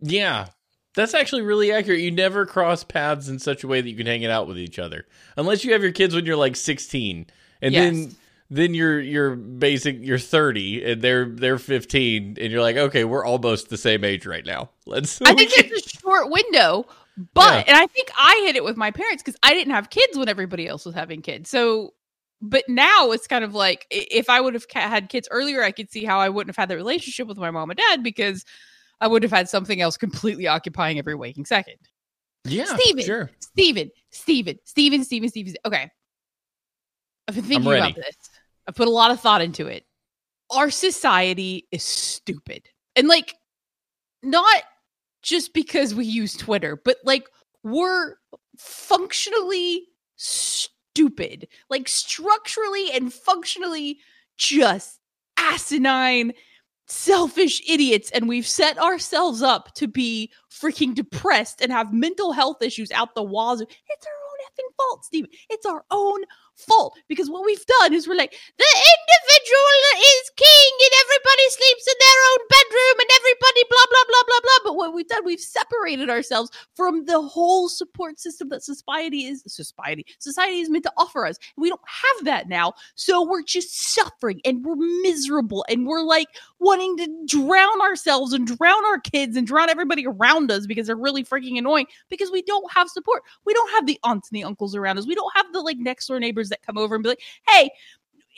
Yeah. 0.00 0.46
That's 0.94 1.12
actually 1.14 1.42
really 1.42 1.72
accurate. 1.72 2.00
You 2.00 2.10
never 2.10 2.46
cross 2.46 2.82
paths 2.82 3.28
in 3.28 3.38
such 3.38 3.62
a 3.64 3.68
way 3.68 3.80
that 3.82 3.88
you 3.90 3.96
can 3.96 4.06
hang 4.06 4.22
it 4.22 4.30
out 4.30 4.48
with 4.48 4.58
each 4.58 4.78
other. 4.78 5.06
Unless 5.36 5.62
you 5.64 5.72
have 5.72 5.82
your 5.82 5.92
kids 5.92 6.14
when 6.14 6.24
you're 6.24 6.36
like 6.36 6.56
16. 6.56 7.26
And 7.62 7.72
Yes. 7.74 7.94
then 7.94 8.16
then 8.48 8.74
you're 8.74 9.00
you're 9.00 9.34
basic 9.34 9.96
you're 10.00 10.18
30 10.18 10.84
and 10.92 11.02
they're 11.02 11.24
they're 11.28 11.58
15 11.58 12.36
and 12.40 12.52
you're 12.52 12.60
like, 12.62 12.76
"Okay, 12.76 13.02
we're 13.04 13.24
almost 13.24 13.68
the 13.70 13.76
same 13.76 14.04
age 14.04 14.24
right 14.24 14.46
now. 14.46 14.70
Let's 14.86 15.20
I 15.20 15.34
think 15.34 15.50
it's 15.54 15.86
a 15.86 15.98
short 15.98 16.30
window, 16.30 16.86
but 17.34 17.52
Yeah. 17.52 17.64
and 17.66 17.76
I 17.76 17.86
think 17.88 18.08
I 18.16 18.42
hit 18.46 18.54
it 18.56 18.62
with 18.64 18.76
my 18.76 18.90
parents 18.92 19.22
because 19.22 19.38
I 19.42 19.52
didn't 19.52 19.72
have 19.74 19.90
kids 19.90 20.16
when 20.16 20.28
everybody 20.28 20.68
else 20.68 20.86
was 20.86 20.94
having 20.94 21.22
kids. 21.22 21.50
So, 21.50 21.92
but 22.42 22.64
now 22.68 23.10
it's 23.12 23.26
kind 23.26 23.44
of 23.44 23.54
like 23.54 23.86
if 23.90 24.28
I 24.28 24.40
would 24.40 24.54
have 24.54 24.66
had 24.70 25.08
kids 25.08 25.28
earlier, 25.30 25.62
I 25.62 25.72
could 25.72 25.90
see 25.90 26.04
how 26.04 26.18
I 26.18 26.28
wouldn't 26.28 26.54
have 26.54 26.60
had 26.60 26.68
the 26.68 26.76
relationship 26.76 27.26
with 27.28 27.38
my 27.38 27.50
mom 27.50 27.70
and 27.70 27.78
dad 27.78 28.02
because 28.02 28.44
I 29.00 29.06
would 29.06 29.22
have 29.22 29.32
had 29.32 29.48
something 29.48 29.80
else 29.80 29.96
completely 29.96 30.46
occupying 30.46 30.98
every 30.98 31.14
waking 31.14 31.46
second. 31.46 31.76
Yeah. 32.44 32.76
Steven. 32.76 33.04
Sure. 33.04 33.30
Steven, 33.40 33.90
Steven, 34.10 34.58
Steven, 34.64 35.04
Steven, 35.04 35.28
Steven. 35.28 35.54
Okay. 35.64 35.90
I've 37.28 37.34
been 37.34 37.44
thinking 37.44 37.72
about 37.72 37.94
this. 37.96 38.16
I 38.68 38.72
put 38.72 38.88
a 38.88 38.92
lot 38.92 39.10
of 39.10 39.20
thought 39.20 39.42
into 39.42 39.66
it. 39.66 39.84
Our 40.50 40.70
society 40.70 41.66
is 41.72 41.82
stupid. 41.82 42.68
And 42.94 43.08
like 43.08 43.34
not 44.22 44.62
just 45.22 45.54
because 45.54 45.94
we 45.94 46.04
use 46.04 46.36
Twitter, 46.36 46.80
but 46.84 46.98
like 47.04 47.28
we're 47.62 48.14
functionally 48.58 49.88
stupid. 50.16 50.72
Stupid, 50.96 51.48
like 51.68 51.90
structurally 51.90 52.90
and 52.90 53.12
functionally 53.12 53.98
just 54.38 54.98
asinine 55.36 56.32
selfish 56.86 57.60
idiots 57.68 58.10
and 58.12 58.26
we've 58.28 58.46
set 58.46 58.78
ourselves 58.78 59.42
up 59.42 59.74
to 59.74 59.86
be 59.86 60.32
freaking 60.50 60.94
depressed 60.94 61.60
and 61.60 61.70
have 61.70 61.92
mental 61.92 62.32
health 62.32 62.62
issues 62.62 62.90
out 62.92 63.14
the 63.14 63.22
wazoo. 63.22 63.66
It's 63.66 64.06
our 64.06 64.12
own 64.12 64.38
effing 64.46 64.74
fault, 64.78 65.04
Steven. 65.04 65.30
It's 65.50 65.66
our 65.66 65.84
own 65.90 66.22
fault 66.56 66.96
because 67.08 67.30
what 67.30 67.44
we've 67.44 67.64
done 67.80 67.92
is 67.92 68.08
we're 68.08 68.16
like, 68.16 68.32
the 68.32 68.72
individual 68.72 69.76
is 69.96 70.30
king 70.36 70.72
and 70.80 70.94
everybody 71.04 71.46
sleeps 71.50 71.86
in 71.86 71.98
their 72.00 72.20
own 72.32 72.40
bedroom 72.48 72.96
and 73.00 73.10
everybody 73.14 73.62
blah, 73.68 73.86
blah, 73.90 74.06
blah, 74.08 74.24
blah, 74.26 74.40
blah. 74.42 74.60
But 74.64 74.76
what 74.76 74.94
we've 74.94 75.08
done, 75.08 75.24
we've 75.24 75.40
separated 75.40 76.10
ourselves 76.10 76.50
from 76.74 77.04
the 77.04 77.20
whole 77.20 77.68
support 77.68 78.18
system 78.18 78.48
that 78.50 78.62
society 78.62 79.26
is, 79.26 79.42
society, 79.46 80.06
society 80.18 80.60
is 80.60 80.70
meant 80.70 80.84
to 80.84 80.92
offer 80.96 81.26
us. 81.26 81.38
We 81.56 81.68
don't 81.68 81.80
have 81.86 82.24
that 82.24 82.48
now. 82.48 82.74
So 82.94 83.26
we're 83.26 83.42
just 83.42 83.94
suffering 83.94 84.40
and 84.44 84.64
we're 84.64 84.76
miserable 84.76 85.64
and 85.68 85.86
we're 85.86 86.02
like, 86.02 86.28
wanting 86.58 86.96
to 86.96 87.26
drown 87.26 87.80
ourselves 87.82 88.32
and 88.32 88.46
drown 88.46 88.84
our 88.86 88.98
kids 88.98 89.36
and 89.36 89.46
drown 89.46 89.68
everybody 89.68 90.06
around 90.06 90.50
us 90.50 90.66
because 90.66 90.86
they're 90.86 90.96
really 90.96 91.24
freaking 91.24 91.58
annoying 91.58 91.86
because 92.08 92.30
we 92.30 92.42
don't 92.42 92.70
have 92.72 92.88
support. 92.88 93.22
We 93.44 93.52
don't 93.52 93.70
have 93.72 93.86
the 93.86 93.98
aunts 94.04 94.30
and 94.30 94.36
the 94.36 94.44
uncles 94.44 94.74
around 94.74 94.98
us. 94.98 95.06
We 95.06 95.14
don't 95.14 95.32
have 95.36 95.52
the 95.52 95.60
like 95.60 95.78
next 95.78 96.06
door 96.06 96.18
neighbors 96.18 96.45
that 96.50 96.62
come 96.62 96.78
over 96.78 96.94
and 96.94 97.02
be 97.02 97.10
like, 97.10 97.22
hey, 97.48 97.70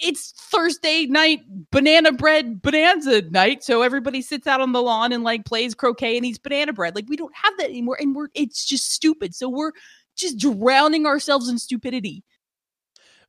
it's 0.00 0.32
Thursday 0.32 1.06
night, 1.06 1.40
banana 1.70 2.12
bread 2.12 2.62
bonanza 2.62 3.22
night. 3.30 3.64
So 3.64 3.82
everybody 3.82 4.22
sits 4.22 4.46
out 4.46 4.60
on 4.60 4.72
the 4.72 4.82
lawn 4.82 5.12
and 5.12 5.24
like 5.24 5.44
plays 5.44 5.74
croquet 5.74 6.16
and 6.16 6.24
eats 6.24 6.38
banana 6.38 6.72
bread. 6.72 6.94
Like 6.94 7.08
we 7.08 7.16
don't 7.16 7.34
have 7.34 7.54
that 7.58 7.68
anymore. 7.68 7.98
And 8.00 8.14
we're, 8.14 8.28
it's 8.34 8.64
just 8.64 8.92
stupid. 8.92 9.34
So 9.34 9.48
we're 9.48 9.72
just 10.16 10.38
drowning 10.38 11.06
ourselves 11.06 11.48
in 11.48 11.58
stupidity. 11.58 12.22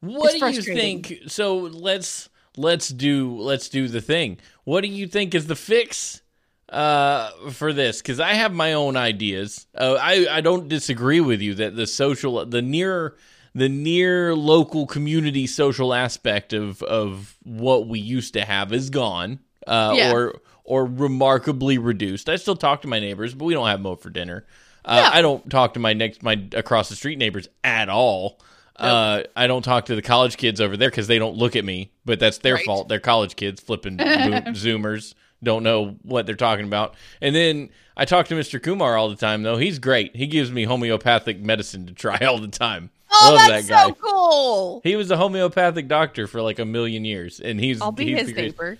What 0.01 0.35
It's 0.35 0.39
do 0.39 0.49
you 0.51 0.61
think? 0.61 1.13
So 1.27 1.57
let's 1.57 2.29
let's 2.55 2.89
do 2.89 3.37
let's 3.39 3.69
do 3.69 3.87
the 3.87 4.01
thing. 4.01 4.37
What 4.63 4.81
do 4.81 4.87
you 4.87 5.07
think 5.07 5.35
is 5.35 5.47
the 5.47 5.55
fix 5.55 6.21
uh 6.69 7.31
for 7.51 7.73
this? 7.73 8.01
Because 8.01 8.19
I 8.19 8.33
have 8.33 8.53
my 8.53 8.73
own 8.73 8.95
ideas. 8.95 9.67
Uh, 9.75 9.97
I 9.99 10.27
I 10.37 10.41
don't 10.41 10.69
disagree 10.69 11.19
with 11.19 11.41
you 11.41 11.53
that 11.55 11.75
the 11.75 11.85
social 11.85 12.45
the 12.45 12.61
near 12.61 13.17
the 13.55 13.69
near 13.69 14.35
local 14.35 14.85
community 14.85 15.47
social 15.47 15.93
aspect 15.93 16.53
of 16.53 16.81
of 16.83 17.37
what 17.43 17.87
we 17.87 17.99
used 17.99 18.33
to 18.33 18.45
have 18.45 18.71
is 18.73 18.89
gone. 18.89 19.39
Uh, 19.67 19.93
Yeah. 19.95 20.13
or 20.13 20.41
or 20.63 20.85
remarkably 20.85 21.77
reduced. 21.77 22.29
I 22.29 22.35
still 22.35 22.55
talk 22.55 22.81
to 22.83 22.87
my 22.87 22.99
neighbors, 22.99 23.33
but 23.33 23.45
we 23.45 23.53
don't 23.53 23.67
have 23.67 23.79
them 23.79 23.87
over 23.87 23.99
for 24.01 24.09
dinner. 24.09 24.45
Uh. 24.85 25.09
I 25.13 25.21
don't 25.21 25.49
talk 25.49 25.73
to 25.73 25.79
my 25.79 25.93
next 25.93 26.23
my 26.23 26.41
across 26.53 26.89
the 26.89 26.95
street 26.95 27.17
neighbors 27.17 27.47
at 27.63 27.89
all. 27.89 28.39
Uh, 28.75 29.23
I 29.35 29.47
don't 29.47 29.61
talk 29.63 29.87
to 29.87 29.95
the 29.95 30.01
college 30.01 30.37
kids 30.37 30.61
over 30.61 30.77
there 30.77 30.89
because 30.89 31.07
they 31.07 31.19
don't 31.19 31.35
look 31.35 31.57
at 31.57 31.65
me, 31.65 31.91
but 32.05 32.17
that's 32.19 32.37
their 32.37 32.55
Right. 32.55 32.65
fault. 32.65 32.87
They're 32.87 32.99
college 33.01 33.35
kids, 33.35 33.59
flipping 33.61 33.97
Zoomers, 34.53 35.15
don't 35.43 35.63
know 35.63 35.97
what 36.03 36.25
they're 36.25 36.35
talking 36.35 36.65
about. 36.65 36.95
And 37.21 37.35
then 37.35 37.71
I 37.97 38.05
talk 38.05 38.27
to 38.27 38.35
Mr. 38.35 38.61
Kumar 38.63 38.95
all 38.95 39.09
the 39.09 39.17
time, 39.17 39.43
though. 39.43 39.57
He's 39.57 39.79
great. 39.79 40.15
He 40.15 40.27
gives 40.27 40.49
me 40.51 40.63
homeopathic 40.63 41.41
medicine 41.41 41.87
to 41.87 41.93
try 41.93 42.17
all 42.25 42.39
the 42.39 42.47
time. 42.47 42.89
Oh, 43.11 43.33
Love 43.35 43.47
that's 43.49 43.67
that 43.67 43.73
guy. 43.73 43.87
so 43.89 43.93
cool. 43.95 44.81
He 44.83 44.95
was 44.95 45.09
a 45.11 45.17
homeopathic 45.17 45.87
doctor 45.87 46.27
for 46.27 46.41
like 46.41 46.59
a 46.59 46.65
million 46.65 47.05
years, 47.05 47.39
and 47.39 47.59
he's 47.59 47.81
I'll 47.81 47.91
be 47.91 48.05
he's 48.07 48.19
his 48.19 48.27
the 48.27 48.33
greatest- 48.33 48.57
neighbor. 48.59 48.77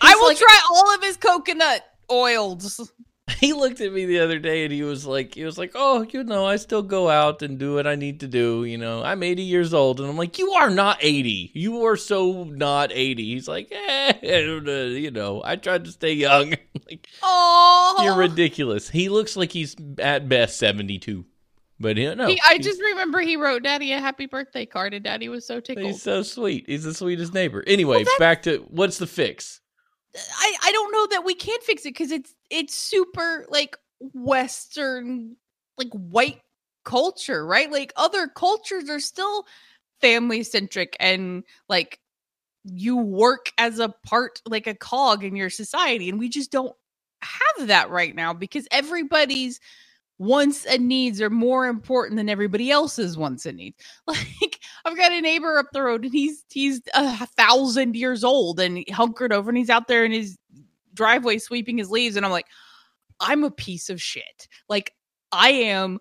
I 0.00 0.14
will 0.16 0.28
like- 0.28 0.38
try 0.38 0.60
all 0.70 0.94
of 0.94 1.02
his 1.02 1.16
coconut 1.16 1.84
oils. 2.10 2.92
he 3.38 3.52
looked 3.52 3.80
at 3.80 3.92
me 3.92 4.04
the 4.04 4.18
other 4.18 4.38
day 4.40 4.64
and 4.64 4.72
he 4.72 4.82
was 4.82 5.06
like 5.06 5.34
he 5.36 5.44
was 5.44 5.56
like 5.56 5.70
oh 5.76 6.04
you 6.10 6.24
know 6.24 6.44
i 6.44 6.56
still 6.56 6.82
go 6.82 7.08
out 7.08 7.40
and 7.40 7.56
do 7.56 7.74
what 7.74 7.86
i 7.86 7.94
need 7.94 8.18
to 8.20 8.26
do 8.26 8.64
you 8.64 8.76
know 8.76 9.02
i'm 9.02 9.22
80 9.22 9.42
years 9.42 9.72
old 9.72 10.00
and 10.00 10.08
i'm 10.10 10.16
like 10.16 10.38
you 10.38 10.50
are 10.52 10.68
not 10.68 10.98
80 11.00 11.52
you 11.54 11.84
are 11.86 11.96
so 11.96 12.42
not 12.44 12.90
80 12.92 13.24
he's 13.24 13.46
like 13.46 13.70
eh, 13.70 14.12
you 14.22 15.10
know 15.12 15.40
i 15.44 15.54
tried 15.54 15.84
to 15.84 15.92
stay 15.92 16.12
young 16.12 16.50
like 16.90 17.06
Oh, 17.22 18.00
you're 18.02 18.16
ridiculous 18.16 18.90
he 18.90 19.08
looks 19.08 19.36
like 19.36 19.52
he's 19.52 19.76
at 19.98 20.28
best 20.28 20.58
72 20.58 21.24
but 21.82 21.96
you 21.98 22.14
know 22.14 22.28
He, 22.28 22.40
I 22.48 22.56
just 22.58 22.80
remember 22.80 23.20
he 23.20 23.36
wrote 23.36 23.62
Daddy 23.62 23.92
a 23.92 24.00
happy 24.00 24.26
birthday 24.26 24.64
card, 24.64 24.94
and 24.94 25.04
Daddy 25.04 25.28
was 25.28 25.46
so 25.46 25.60
tickled. 25.60 25.86
he's 25.86 26.00
so 26.02 26.22
sweet 26.22 26.64
he's 26.66 26.84
the 26.84 26.94
sweetest 26.94 27.34
neighbor 27.34 27.62
anyway 27.66 27.98
that's- 27.98 28.18
back 28.18 28.42
to 28.44 28.64
what's 28.70 28.96
the 28.98 29.06
fix 29.06 29.60
I 30.14 30.54
I 30.64 30.72
don't 30.72 30.92
know 30.92 31.06
that 31.10 31.24
we 31.24 31.34
can 31.34 31.58
fix 31.62 31.82
it 31.86 31.90
because 31.90 32.10
it's 32.10 32.34
it's 32.50 32.74
super 32.74 33.46
like 33.48 33.76
Western 34.14 35.36
like 35.78 35.90
white 35.92 36.40
culture, 36.84 37.46
right? 37.46 37.70
Like 37.70 37.92
other 37.96 38.26
cultures 38.28 38.90
are 38.90 39.00
still 39.00 39.46
family 40.00 40.42
centric 40.42 40.96
and 41.00 41.44
like 41.68 41.98
you 42.64 42.96
work 42.96 43.52
as 43.58 43.78
a 43.78 43.88
part 44.04 44.42
like 44.46 44.66
a 44.66 44.74
cog 44.74 45.24
in 45.24 45.34
your 45.34 45.50
society 45.50 46.08
and 46.08 46.18
we 46.18 46.28
just 46.28 46.50
don't 46.52 46.74
have 47.22 47.68
that 47.68 47.88
right 47.90 48.14
now 48.14 48.32
because 48.32 48.66
everybody's 48.70 49.60
wants 50.22 50.64
and 50.64 50.86
needs 50.86 51.20
are 51.20 51.30
more 51.30 51.66
important 51.66 52.16
than 52.16 52.28
everybody 52.28 52.70
else's 52.70 53.18
wants 53.18 53.44
and 53.44 53.58
needs. 53.58 53.76
Like 54.06 54.60
I've 54.84 54.96
got 54.96 55.12
a 55.12 55.20
neighbor 55.20 55.58
up 55.58 55.66
the 55.72 55.82
road 55.82 56.04
and 56.04 56.12
he's 56.12 56.44
he's 56.50 56.80
a 56.94 57.26
thousand 57.26 57.96
years 57.96 58.22
old 58.22 58.60
and 58.60 58.84
hunkered 58.90 59.32
over 59.32 59.50
and 59.50 59.58
he's 59.58 59.70
out 59.70 59.88
there 59.88 60.04
in 60.04 60.12
his 60.12 60.38
driveway 60.94 61.38
sweeping 61.38 61.78
his 61.78 61.90
leaves 61.90 62.16
and 62.16 62.24
I'm 62.24 62.32
like, 62.32 62.46
I'm 63.20 63.44
a 63.44 63.50
piece 63.50 63.90
of 63.90 64.00
shit. 64.00 64.48
Like 64.68 64.94
I 65.32 65.50
am 65.50 65.98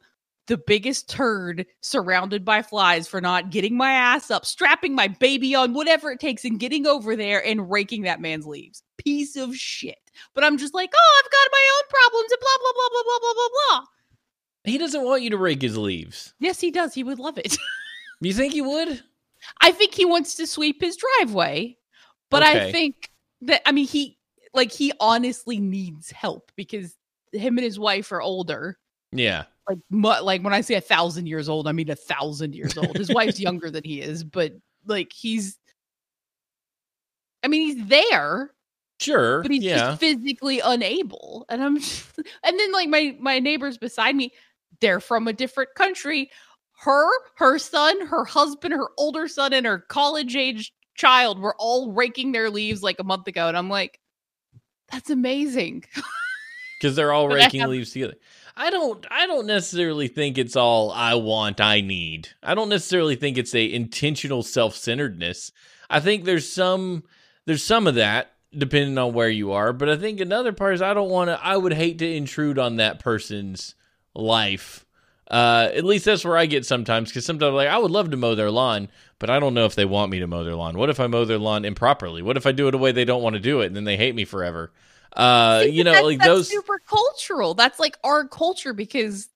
the 0.48 0.58
biggest 0.58 1.10
turd 1.10 1.66
surrounded 1.82 2.44
by 2.44 2.62
flies 2.62 3.08
for 3.08 3.22
not 3.22 3.52
getting 3.52 3.78
my 3.78 3.92
ass 3.92 4.30
up, 4.30 4.46
strapping 4.46 4.94
my 4.94 5.08
baby 5.08 5.56
on, 5.56 5.74
whatever 5.74 6.12
it 6.12 6.20
takes, 6.20 6.46
and 6.46 6.60
getting 6.60 6.86
over 6.86 7.16
there 7.16 7.46
and 7.46 7.72
raking 7.72 8.04
that 8.04 8.22
man's 8.22 8.46
leaves. 8.46 8.84
Piece 8.98 9.36
of 9.36 9.56
shit. 9.56 9.98
But 10.36 10.44
I'm 10.44 10.58
just 10.58 10.74
like, 10.74 10.92
oh, 10.94 11.22
I've 11.24 11.32
got 11.32 11.52
my 11.52 11.70
own 11.78 11.90
problems 11.90 12.32
and 12.32 12.40
blah, 12.42 12.58
blah, 12.60 12.74
blah, 12.76 12.90
blah, 12.92 13.04
blah, 13.04 13.20
blah, 13.20 13.34
blah, 13.34 13.80
blah. 13.80 13.88
He 14.64 14.78
doesn't 14.78 15.04
want 15.04 15.24
you 15.24 15.32
to 15.32 15.38
rake 15.38 15.62
his 15.62 15.78
leaves. 15.78 16.34
Yes, 16.40 16.60
he 16.60 16.72
does. 16.72 16.94
He 16.94 17.04
would 17.04 17.20
love 17.20 17.38
it. 17.38 17.58
You 18.24 18.34
think 18.34 18.54
he 18.54 18.62
would? 18.62 19.02
I 19.62 19.72
think 19.72 19.96
he 19.96 20.06
wants 20.06 20.36
to 20.36 20.46
sweep 20.46 20.80
his 20.80 20.96
driveway, 20.96 21.76
but 22.30 22.44
I 22.44 22.72
think 22.72 23.10
that 23.42 23.68
I 23.68 23.72
mean 23.72 23.88
he 23.88 24.20
like 24.54 24.72
he 24.72 24.94
honestly 25.00 25.58
needs 25.58 26.12
help 26.12 26.52
because 26.56 26.96
him 27.32 27.58
and 27.58 27.66
his 27.66 27.80
wife 27.80 28.12
are 28.12 28.22
older. 28.22 28.78
Yeah. 29.12 29.46
Like 29.68 29.80
mu- 29.90 30.22
like 30.22 30.44
when 30.44 30.54
I 30.54 30.62
say 30.62 30.76
a 30.76 30.82
thousand 30.82 31.26
years 31.26 31.50
old, 31.50 31.68
I 31.68 31.72
mean 31.72 31.90
a 31.90 31.96
thousand 31.96 32.54
years 32.54 32.78
old. 32.78 32.96
His 32.96 33.12
wife's 33.12 33.40
younger 33.40 33.72
than 33.72 33.84
he 33.84 34.02
is, 34.02 34.24
but 34.24 34.54
like 34.86 35.12
he's. 35.12 35.58
I 37.44 37.48
mean, 37.48 37.76
he's 37.76 37.88
there, 37.88 38.52
Sure. 39.00 39.42
but 39.42 39.50
he's 39.50 39.64
yeah. 39.64 39.78
just 39.78 40.00
physically 40.00 40.60
unable. 40.60 41.46
And 41.50 41.64
I'm, 41.64 41.80
just, 41.80 42.20
and 42.44 42.60
then 42.60 42.72
like 42.72 42.88
my 42.88 43.18
my 43.20 43.40
neighbors 43.40 43.80
beside 43.80 44.16
me, 44.16 44.32
they're 44.80 45.00
from 45.00 45.28
a 45.28 45.34
different 45.34 45.70
country. 45.76 46.32
Her, 46.80 47.10
her 47.36 47.60
son, 47.60 48.08
her 48.08 48.26
husband, 48.26 48.74
her 48.74 48.90
older 48.98 49.28
son, 49.28 49.54
and 49.54 49.66
her 49.66 49.80
college 49.80 50.36
age 50.36 50.74
child 50.96 51.40
were 51.40 51.56
all 51.60 51.92
raking 51.92 52.32
their 52.32 52.50
leaves 52.50 52.82
like 52.82 53.00
a 53.00 53.04
month 53.04 53.28
ago, 53.28 53.48
and 53.48 53.58
I'm 53.58 53.70
like, 53.70 54.00
that's 54.92 55.10
amazing. 55.10 55.84
because 56.82 56.96
they're 56.96 57.14
all 57.14 57.28
raking 57.28 57.68
leaves 57.68 57.92
together. 57.92 58.16
I 58.56 58.70
don't 58.70 59.06
I 59.10 59.28
don't 59.28 59.46
necessarily 59.46 60.08
think 60.08 60.38
it's 60.38 60.56
all 60.56 60.92
I 60.92 61.16
want, 61.16 61.62
I 61.62 61.82
need. 61.82 62.30
I 62.44 62.56
don't 62.56 62.70
necessarily 62.70 63.16
think 63.16 63.38
it's 63.38 63.56
a 63.56 63.72
intentional 63.72 64.44
self-centeredness. 64.44 65.52
I 65.90 66.00
think 66.00 66.26
there's 66.26 66.52
some 66.52 67.04
there's 67.46 67.64
some 67.64 67.88
of 67.88 67.96
that 67.96 68.34
depending 68.58 68.98
on 68.98 69.14
where 69.14 69.30
you 69.30 69.54
are, 69.54 69.72
but 69.72 69.90
I 69.90 69.96
think 69.96 70.20
another 70.20 70.52
part 70.52 70.74
is 70.74 70.82
I 70.82 70.94
don't 70.94 71.10
want 71.10 71.30
to 71.30 71.40
I 71.44 71.56
would 71.56 71.74
hate 71.74 72.00
to 72.00 72.12
intrude 72.12 72.60
on 72.60 72.78
that 72.78 73.00
person's 73.00 73.76
life. 74.14 74.86
Uh, 75.30 75.70
at 75.74 75.86
least 75.86 76.04
that's 76.04 76.26
where 76.26 76.38
I 76.38 76.46
get 76.46 76.66
sometimes 76.66 77.10
because 77.10 77.26
sometimes 77.26 77.54
like 77.54 77.70
I 77.70 77.78
would 77.78 77.92
love 77.92 78.12
to 78.12 78.18
mow 78.18 78.36
their 78.36 78.52
lawn, 78.52 78.90
but 79.18 79.30
I 79.30 79.40
don't 79.40 79.54
know 79.54 79.66
if 79.66 79.76
they 79.76 79.86
want 79.86 80.12
me 80.12 80.20
to 80.20 80.28
mow 80.28 80.44
their 80.44 80.56
lawn. 80.56 80.78
What 80.78 80.90
if 80.90 81.00
I 81.00 81.08
mow 81.08 81.24
their 81.24 81.38
lawn 81.38 81.64
improperly? 81.64 82.22
What 82.22 82.36
if 82.36 82.46
I 82.46 82.52
do 82.52 82.68
it 82.68 82.76
a 82.76 82.78
way 82.78 82.92
they 82.92 83.06
don't 83.06 83.24
want 83.24 83.36
to 83.36 83.40
do 83.40 83.62
it 83.62 83.68
and 83.68 83.76
then 83.76 83.86
they 83.86 83.96
hate 83.96 84.14
me 84.14 84.26
forever? 84.26 84.74
Uh, 85.16 85.62
See, 85.62 85.70
you 85.70 85.84
know, 85.86 85.94
that's, 85.94 86.04
like 86.04 86.18
that's 86.20 86.28
those 86.28 86.50
super 86.50 86.80
cultural. 86.80 87.54
That's 87.54 87.80
like 87.80 87.98
our 88.04 88.28
culture 88.28 88.74
because, 88.74 89.30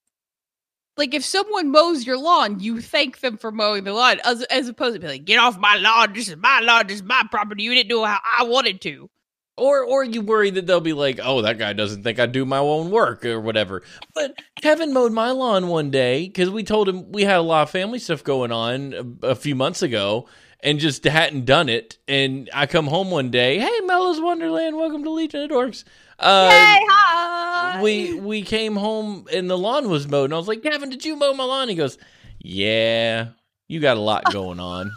like, 0.98 1.14
if 1.14 1.24
someone 1.24 1.70
mows 1.70 2.06
your 2.06 2.18
lawn, 2.18 2.60
you 2.60 2.80
thank 2.80 3.20
them 3.20 3.36
for 3.38 3.50
mowing 3.50 3.84
the 3.84 3.92
lawn, 3.92 4.18
as 4.24 4.42
as 4.44 4.68
opposed 4.68 4.94
to 4.94 5.00
be 5.00 5.06
like, 5.06 5.24
"Get 5.24 5.38
off 5.38 5.58
my 5.58 5.76
lawn! 5.76 6.12
This 6.12 6.28
is 6.28 6.36
my 6.36 6.60
lawn. 6.60 6.86
This 6.86 6.96
is 6.96 7.02
my 7.02 7.22
property. 7.30 7.62
You 7.62 7.74
didn't 7.74 7.90
do 7.90 8.04
how 8.04 8.18
I 8.38 8.44
wanted 8.44 8.80
to." 8.82 9.10
Or 9.58 9.82
or 9.84 10.04
you 10.04 10.20
worry 10.20 10.50
that 10.50 10.66
they'll 10.66 10.80
be 10.80 10.92
like, 10.92 11.18
oh, 11.22 11.40
that 11.42 11.58
guy 11.58 11.72
doesn't 11.72 12.02
think 12.02 12.18
I 12.18 12.26
do 12.26 12.44
my 12.44 12.58
own 12.58 12.90
work 12.90 13.24
or 13.24 13.40
whatever. 13.40 13.82
But 14.14 14.38
Kevin 14.60 14.92
mowed 14.92 15.12
my 15.12 15.30
lawn 15.30 15.68
one 15.68 15.90
day 15.90 16.26
because 16.26 16.50
we 16.50 16.62
told 16.62 16.88
him 16.88 17.10
we 17.10 17.22
had 17.22 17.36
a 17.36 17.42
lot 17.42 17.62
of 17.62 17.70
family 17.70 17.98
stuff 17.98 18.22
going 18.22 18.52
on 18.52 19.18
a, 19.22 19.28
a 19.28 19.34
few 19.34 19.54
months 19.54 19.80
ago 19.80 20.28
and 20.60 20.78
just 20.78 21.04
hadn't 21.04 21.46
done 21.46 21.70
it. 21.70 21.96
And 22.06 22.50
I 22.52 22.66
come 22.66 22.86
home 22.86 23.10
one 23.10 23.30
day, 23.30 23.58
hey, 23.58 23.80
Mello's 23.84 24.20
Wonderland, 24.20 24.76
welcome 24.76 25.04
to 25.04 25.10
Legion 25.10 25.42
of 25.42 25.50
Dorks. 25.50 25.84
Uh, 26.18 26.48
Yay! 26.50 26.86
Hi. 26.88 27.80
we 27.82 28.20
we 28.20 28.42
came 28.42 28.76
home 28.76 29.26
and 29.32 29.48
the 29.48 29.56
lawn 29.56 29.88
was 29.88 30.06
mowed, 30.08 30.26
and 30.26 30.34
I 30.34 30.38
was 30.38 30.48
like, 30.48 30.62
Kevin, 30.62 30.90
did 30.90 31.04
you 31.04 31.16
mow 31.16 31.32
my 31.34 31.44
lawn? 31.44 31.68
He 31.68 31.74
goes, 31.74 31.96
Yeah, 32.38 33.28
you 33.68 33.80
got 33.80 33.96
a 33.96 34.00
lot 34.00 34.32
going 34.32 34.60
on. 34.60 34.92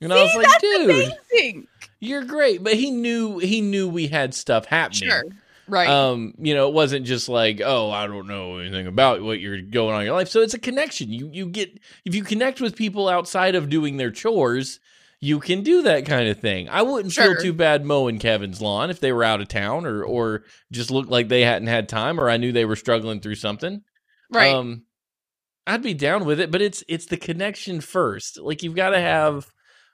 And 0.00 0.12
I 0.12 0.20
was 0.20 0.34
like, 0.34 0.46
that's 0.46 0.60
dude, 0.60 0.90
amazing. 0.90 1.68
You're 2.02 2.24
great. 2.24 2.62
But 2.62 2.74
he 2.74 2.90
knew 2.90 3.38
he 3.38 3.60
knew 3.60 3.88
we 3.88 4.08
had 4.08 4.34
stuff 4.34 4.66
happening. 4.66 5.08
Sure. 5.08 5.24
Right. 5.68 5.88
Um, 5.88 6.34
you 6.38 6.54
know, 6.54 6.66
it 6.68 6.74
wasn't 6.74 7.06
just 7.06 7.28
like, 7.28 7.60
oh, 7.64 7.90
I 7.90 8.08
don't 8.08 8.26
know 8.26 8.58
anything 8.58 8.88
about 8.88 9.22
what 9.22 9.40
you're 9.40 9.62
going 9.62 9.94
on 9.94 10.00
in 10.00 10.06
your 10.06 10.16
life. 10.16 10.28
So 10.28 10.40
it's 10.40 10.54
a 10.54 10.58
connection. 10.58 11.12
You 11.12 11.30
you 11.32 11.46
get 11.46 11.78
if 12.04 12.14
you 12.14 12.24
connect 12.24 12.60
with 12.60 12.74
people 12.74 13.08
outside 13.08 13.54
of 13.54 13.70
doing 13.70 13.96
their 13.96 14.10
chores, 14.10 14.80
you 15.20 15.38
can 15.38 15.62
do 15.62 15.82
that 15.82 16.04
kind 16.04 16.28
of 16.28 16.40
thing. 16.40 16.68
I 16.68 16.82
wouldn't 16.82 17.14
feel 17.14 17.36
too 17.36 17.52
bad 17.52 17.84
mowing 17.84 18.18
Kevin's 18.18 18.60
lawn 18.60 18.90
if 18.90 18.98
they 18.98 19.12
were 19.12 19.22
out 19.22 19.40
of 19.40 19.46
town 19.46 19.86
or 19.86 20.02
or 20.02 20.42
just 20.72 20.90
looked 20.90 21.10
like 21.10 21.28
they 21.28 21.42
hadn't 21.42 21.68
had 21.68 21.88
time 21.88 22.18
or 22.18 22.28
I 22.28 22.36
knew 22.36 22.50
they 22.50 22.64
were 22.64 22.76
struggling 22.76 23.20
through 23.20 23.36
something. 23.36 23.82
right. 24.30 24.52
Um 24.52 24.82
I'd 25.64 25.82
be 25.82 25.94
down 25.94 26.24
with 26.24 26.40
it, 26.40 26.50
but 26.50 26.60
it's 26.60 26.82
it's 26.88 27.06
the 27.06 27.16
connection 27.16 27.80
first. 27.80 28.40
Like 28.40 28.64
you've 28.64 28.74
got 28.74 28.90
to 28.90 29.00
have 29.00 29.46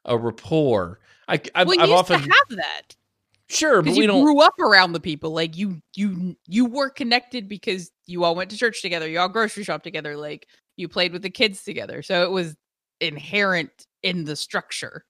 a 0.07 0.17
rapport. 0.17 0.99
I 1.29 1.41
I've, 1.55 1.67
well, 1.67 1.77
you 1.77 1.83
I've 1.83 1.89
used 1.89 1.99
often 1.99 2.23
to 2.23 2.25
have 2.25 2.57
that 2.57 2.97
sure, 3.49 3.77
but 3.77 3.85
because 3.85 3.99
we 3.99 4.03
you 4.03 4.09
don't 4.09 4.25
grew 4.25 4.41
up 4.41 4.59
around 4.61 4.93
the 4.93 5.01
people. 5.01 5.31
Like 5.31 5.57
you, 5.57 5.81
you, 5.95 6.37
you 6.47 6.67
were 6.67 6.91
connected 6.91 7.49
because 7.49 7.91
you 8.07 8.25
all 8.25 8.35
went 8.35 8.51
to 8.51 8.57
church 8.57 8.83
together. 8.83 9.09
You 9.09 9.21
all 9.21 9.29
grocery 9.29 9.65
shop 9.65 9.83
together. 9.83 10.17
Like 10.17 10.49
you 10.77 10.89
played 10.89 11.13
with 11.13 11.23
the 11.23 11.31
kids 11.31 11.63
together. 11.63 12.03
So 12.03 12.23
it 12.25 12.31
was 12.31 12.57
inherent 13.01 13.87
in 14.03 14.25
the 14.25 14.37
structure. 14.37 15.05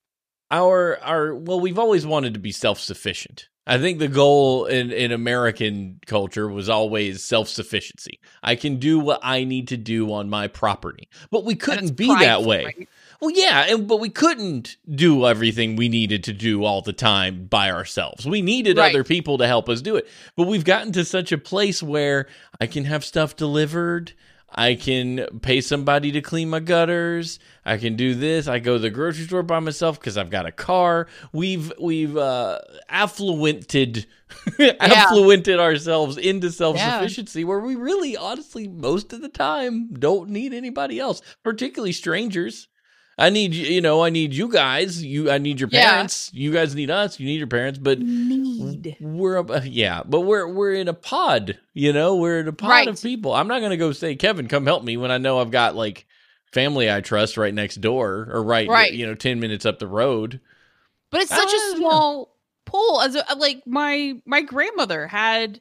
our 0.51 0.99
our 1.01 1.35
well 1.35 1.59
we've 1.59 1.79
always 1.79 2.05
wanted 2.05 2.33
to 2.33 2.39
be 2.39 2.51
self-sufficient 2.51 3.49
i 3.67 3.77
think 3.77 3.99
the 3.99 4.07
goal 4.07 4.65
in 4.65 4.91
in 4.91 5.11
american 5.11 5.99
culture 6.05 6.47
was 6.47 6.69
always 6.69 7.23
self-sufficiency 7.23 8.19
i 8.43 8.55
can 8.55 8.77
do 8.77 8.99
what 8.99 9.19
i 9.23 9.43
need 9.43 9.67
to 9.67 9.77
do 9.77 10.11
on 10.11 10.29
my 10.29 10.47
property 10.47 11.07
but 11.31 11.45
we 11.45 11.55
couldn't 11.55 11.95
be 11.95 12.07
that 12.07 12.43
way 12.43 12.65
right? 12.65 12.89
Well 13.21 13.31
yeah 13.31 13.65
and, 13.69 13.87
but 13.87 13.99
we 13.99 14.09
couldn't 14.09 14.77
do 14.93 15.25
everything 15.25 15.75
we 15.75 15.89
needed 15.89 16.23
to 16.23 16.33
do 16.33 16.63
all 16.63 16.81
the 16.81 16.93
time 16.93 17.45
by 17.45 17.69
ourselves 17.71 18.25
we 18.25 18.41
needed 18.41 18.77
Right. 18.77 18.89
other 18.93 19.03
people 19.03 19.37
to 19.39 19.47
help 19.47 19.69
us 19.69 19.81
do 19.81 19.95
it 19.95 20.07
but 20.35 20.47
we've 20.47 20.65
gotten 20.65 20.91
to 20.93 21.03
such 21.05 21.31
a 21.31 21.37
place 21.37 21.81
where 21.83 22.27
i 22.61 22.67
can 22.67 22.85
have 22.85 23.03
stuff 23.03 23.35
delivered 23.35 24.13
I 24.51 24.73
can 24.73 25.27
pay 25.43 25.61
somebody 25.61 26.11
to 26.13 26.21
clean 26.21 26.49
my 26.49 26.59
gutters. 26.59 27.37
I 27.65 27.77
can 27.77 27.95
do 27.95 28.15
this. 28.15 28.47
I 28.47 28.57
go 28.57 28.73
to 28.73 28.79
the 28.79 28.89
grocery 28.89 29.25
store 29.25 29.43
by 29.43 29.59
myself 29.59 29.99
because 29.99 30.17
I've 30.17 30.31
got 30.31 30.47
a 30.47 30.51
car. 30.51 31.05
We've 31.31 31.71
we've 31.79 32.17
uh, 32.17 32.57
affluented 32.91 34.07
affluented 34.59 35.59
ourselves 35.59 36.17
into 36.17 36.51
self 36.51 36.77
sufficiency 36.79 37.43
where 37.43 37.59
we 37.59 37.75
really, 37.75 38.17
honestly, 38.17 38.67
most 38.67 39.13
of 39.13 39.21
the 39.21 39.29
time 39.29 39.93
don't 39.93 40.29
need 40.31 40.53
anybody 40.53 40.99
else, 40.99 41.21
particularly 41.43 41.91
strangers. 41.91 42.67
I 43.19 43.29
need 43.29 43.53
you 43.53 43.65
you 43.67 43.81
know 43.81 44.03
I 44.03 44.09
need 44.09 44.33
you 44.33 44.47
guys. 44.47 45.03
You 45.03 45.29
I 45.29 45.37
need 45.37 45.59
your 45.59 45.69
Yeah. 45.71 45.91
parents. 45.91 46.31
You 46.33 46.51
guys 46.53 46.73
need 46.73 46.89
us. 46.89 47.19
You 47.19 47.25
need 47.27 47.37
your 47.37 47.47
parents. 47.47 47.77
But 47.77 47.99
Need. 47.99 48.95
we're 48.99 49.37
a, 49.37 49.61
yeah, 49.67 50.03
but 50.05 50.21
we're 50.21 50.47
we're 50.47 50.73
in 50.73 50.87
a 50.87 50.93
pod, 50.93 51.59
you 51.73 51.91
know, 51.93 52.15
we're 52.15 52.39
in 52.39 52.47
a 52.47 52.53
pod 52.53 52.69
Right. 52.69 52.87
of 52.87 53.01
people. 53.01 53.33
I'm 53.33 53.47
not 53.47 53.61
gonna 53.61 53.77
go 53.77 53.91
say, 53.91 54.15
Kevin, 54.15 54.47
come 54.47 54.65
help 54.65 54.83
me 54.83 54.97
when 54.97 55.11
I 55.11 55.17
know 55.17 55.39
I've 55.39 55.51
got 55.51 55.75
like 55.75 56.05
family 56.53 56.91
I 56.91 57.01
trust 57.01 57.37
right 57.37 57.53
next 57.53 57.81
door 57.81 58.29
or 58.31 58.41
right, 58.43 58.67
Right. 58.69 58.93
you 58.93 59.05
know, 59.05 59.15
ten 59.15 59.39
minutes 59.39 59.65
up 59.65 59.79
the 59.79 59.87
road. 59.87 60.39
But 61.11 61.21
it's 61.21 61.29
such 61.29 61.49
Ah, 61.51 61.51
a 61.51 61.71
yeah. 61.73 61.77
small 61.77 62.35
pool. 62.65 63.01
As 63.01 63.15
a, 63.15 63.23
like 63.37 63.63
my 63.67 64.13
my 64.25 64.41
grandmother 64.41 65.07
had. 65.07 65.59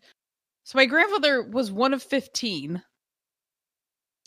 So 0.64 0.76
my 0.76 0.84
grandfather 0.86 1.42
was 1.42 1.70
one 1.72 1.94
of 1.94 2.02
fifteen. 2.02 2.82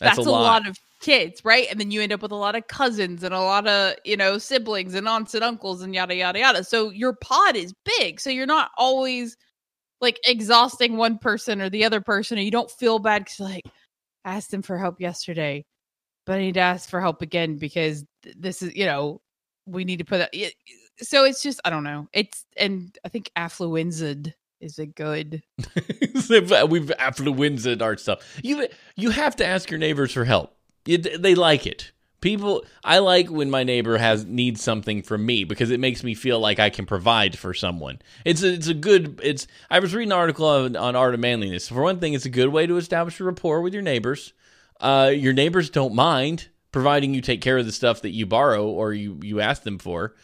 That's, 0.02 0.16
That's, 0.16 0.26
a, 0.26 0.30
lot. 0.30 0.68
of 0.68 0.76
kids, 1.00 1.44
right? 1.44 1.66
And 1.70 1.78
then 1.78 1.90
you 1.90 2.02
end 2.02 2.12
up 2.12 2.22
with 2.22 2.32
a 2.32 2.36
lot 2.36 2.56
of 2.56 2.66
cousins 2.66 3.22
and 3.22 3.32
a 3.32 3.40
lot 3.40 3.66
of, 3.66 3.94
you 4.04 4.16
know, 4.16 4.38
siblings 4.38 4.94
and 4.94 5.06
aunts 5.06 5.34
and 5.34 5.44
uncles 5.44 5.82
and 5.82 5.94
yada 5.94 6.14
yada 6.14 6.38
yada. 6.38 6.64
So 6.64 6.90
your 6.90 7.14
pod 7.14 7.56
is 7.56 7.72
big. 7.98 8.20
So 8.20 8.30
you're 8.30 8.46
not 8.46 8.70
always 8.76 9.36
like 10.00 10.18
exhausting 10.26 10.96
one 10.96 11.18
person 11.18 11.60
or 11.60 11.70
the 11.70 11.84
other 11.84 12.00
person, 12.00 12.36
and 12.36 12.44
you 12.44 12.50
don't 12.50 12.70
feel 12.70 12.98
bad 12.98 13.24
because 13.24 13.40
like 13.40 13.62
I 14.24 14.36
asked 14.36 14.52
him 14.52 14.62
for 14.62 14.76
help 14.76 15.00
yesterday, 15.00 15.64
but 16.26 16.34
I 16.34 16.42
need 16.42 16.54
to 16.54 16.60
ask 16.60 16.88
for 16.88 17.00
help 17.00 17.22
again 17.22 17.58
because 17.58 18.04
th- 18.22 18.36
this 18.38 18.62
is, 18.62 18.74
you 18.74 18.86
know, 18.86 19.20
we 19.66 19.84
need 19.84 19.98
to 19.98 20.04
put 20.04 20.28
it. 20.32 20.54
So 20.98 21.24
it's 21.24 21.42
just 21.42 21.60
I 21.64 21.70
don't 21.70 21.84
know. 21.84 22.08
It's 22.12 22.44
and 22.56 22.96
I 23.04 23.08
think 23.08 23.30
affluenza 23.36 24.32
is 24.62 24.78
a 24.78 24.86
good 24.86 25.42
We've 25.74 26.92
affluenza 26.98 27.82
our 27.82 27.96
stuff. 27.96 28.40
You 28.42 28.68
you 28.96 29.10
have 29.10 29.36
to 29.36 29.46
ask 29.46 29.70
your 29.70 29.78
neighbors 29.78 30.12
for 30.12 30.24
help. 30.24 30.56
They 30.84 31.34
like 31.34 31.66
it. 31.66 31.92
People, 32.20 32.64
I 32.84 32.98
like 32.98 33.30
when 33.30 33.50
my 33.50 33.64
neighbor 33.64 33.98
has 33.98 34.24
needs 34.24 34.62
something 34.62 35.02
from 35.02 35.26
me 35.26 35.42
because 35.42 35.72
it 35.72 35.80
makes 35.80 36.04
me 36.04 36.14
feel 36.14 36.38
like 36.38 36.60
I 36.60 36.70
can 36.70 36.86
provide 36.86 37.36
for 37.36 37.52
someone. 37.52 38.00
It's 38.24 38.44
a, 38.44 38.52
it's 38.52 38.68
a 38.68 38.74
good. 38.74 39.20
It's. 39.22 39.48
I 39.68 39.80
was 39.80 39.92
reading 39.92 40.12
an 40.12 40.18
article 40.18 40.46
on, 40.46 40.76
on 40.76 40.94
art 40.94 41.14
of 41.14 41.20
manliness. 41.20 41.68
For 41.68 41.82
one 41.82 41.98
thing, 41.98 42.14
it's 42.14 42.24
a 42.24 42.30
good 42.30 42.50
way 42.50 42.66
to 42.68 42.76
establish 42.76 43.18
a 43.18 43.24
rapport 43.24 43.60
with 43.60 43.74
your 43.74 43.82
neighbors. 43.82 44.32
Uh, 44.80 45.10
your 45.12 45.32
neighbors 45.32 45.68
don't 45.68 45.94
mind 45.94 46.48
providing 46.70 47.12
you 47.12 47.20
take 47.20 47.40
care 47.40 47.58
of 47.58 47.66
the 47.66 47.72
stuff 47.72 48.02
that 48.02 48.10
you 48.10 48.24
borrow 48.24 48.66
or 48.66 48.92
you 48.92 49.18
you 49.22 49.40
ask 49.40 49.64
them 49.64 49.78
for. 49.78 50.14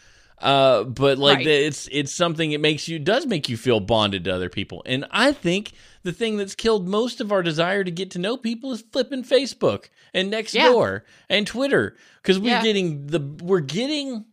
Uh, 0.41 0.85
but 0.85 1.19
like 1.19 1.39
Right. 1.39 1.45
the, 1.47 1.67
it's 1.67 1.89
it's 1.91 2.15
something 2.15 2.53
it 2.53 2.61
makes 2.61 2.87
you 2.89 2.99
does 2.99 3.27
make 3.27 3.49
you 3.49 3.57
feel 3.57 3.81
bonded 3.81 4.25
to 4.25 4.31
other 4.35 4.49
people, 4.49 4.83
and 4.87 5.05
I 5.11 5.33
think 5.33 5.73
the 6.05 6.13
thing 6.13 6.37
that's 6.37 6.55
killed 6.55 6.87
most 6.89 7.21
of 7.21 7.33
our 7.33 7.43
desire 7.43 7.83
to 7.85 7.91
get 7.91 8.11
to 8.13 8.19
know 8.19 8.37
people 8.37 8.73
is 8.73 8.83
flipping 8.93 9.25
Facebook 9.25 9.87
and 10.15 10.31
Yeah. 10.33 10.41
Nextdoor 10.43 11.03
and 11.29 11.47
Twitter 11.47 11.97
because 12.23 12.39
we're 12.39 12.51
Yeah. 12.51 12.63
getting 12.63 13.07
the 13.09 13.21
we're 13.43 13.61
getting 13.61 14.27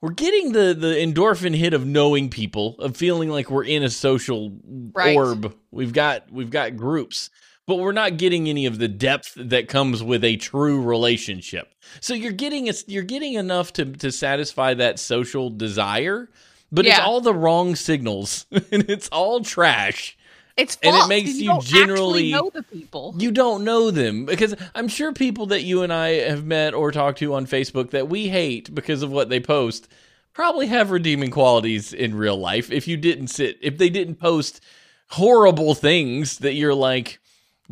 we're 0.00 0.10
getting 0.12 0.52
the 0.52 0.74
the 0.74 0.94
endorphin 0.94 1.54
hit 1.54 1.74
of 1.74 1.86
knowing 1.86 2.28
people, 2.30 2.76
of 2.78 2.96
feeling 2.96 3.28
like 3.28 3.50
we're 3.50 3.64
in 3.64 3.82
a 3.82 3.90
social 3.90 4.58
Right. 4.94 5.14
orb. 5.16 5.54
We've 5.70 5.92
got 5.92 6.32
we've 6.32 6.50
got 6.50 6.76
groups, 6.76 7.30
but 7.66 7.76
we're 7.76 7.92
not 7.92 8.16
getting 8.16 8.48
any 8.48 8.66
of 8.66 8.78
the 8.78 8.88
depth 8.88 9.34
that 9.36 9.68
comes 9.68 10.02
with 10.02 10.24
a 10.24 10.36
true 10.36 10.82
relationship. 10.82 11.72
So 12.00 12.14
you're 12.14 12.32
getting 12.32 12.70
you're 12.86 13.02
getting 13.02 13.34
enough 13.34 13.72
to 13.74 13.84
to 13.84 14.10
satisfy 14.12 14.74
that 14.74 14.98
social 14.98 15.50
desire, 15.50 16.28
but 16.70 16.86
it's 16.86 16.98
all 16.98 17.20
the 17.20 17.34
wrong 17.34 17.76
signals 17.76 18.46
and 18.50 18.88
it's 18.88 19.08
all 19.08 19.40
trash. 19.40 20.16
It's 20.54 20.76
And 20.82 20.94
it 20.94 21.08
makes 21.08 21.32
you 21.34 21.46
don't 21.48 21.64
generally- 21.64 22.30
know 22.30 22.50
the 22.52 22.62
people. 22.62 23.14
You 23.16 23.30
don't 23.30 23.64
know 23.64 23.90
them 23.90 24.26
because 24.26 24.54
I'm 24.74 24.86
sure 24.88 25.12
people 25.14 25.46
that 25.46 25.62
you 25.62 25.82
and 25.82 25.90
I 25.90 26.10
have 26.28 26.44
met 26.44 26.74
or 26.74 26.92
talked 26.92 27.20
to 27.20 27.32
on 27.34 27.46
Facebook 27.46 27.90
that 27.92 28.08
we 28.10 28.28
hate 28.28 28.74
because 28.74 29.02
of 29.02 29.10
what 29.10 29.30
they 29.30 29.40
post 29.40 29.88
probably 30.34 30.66
have 30.66 30.90
redeeming 30.90 31.30
qualities 31.30 31.92
in 31.94 32.14
real 32.14 32.36
life. 32.36 32.70
If 32.70 32.86
you 32.86 32.96
didn't 32.98 33.28
sit, 33.28 33.58
if 33.62 33.78
they 33.78 33.88
didn't 33.88 34.16
post 34.16 34.60
horrible 35.08 35.74
things 35.74 36.38
that 36.38 36.54
you're 36.54 36.74
like, 36.74 37.18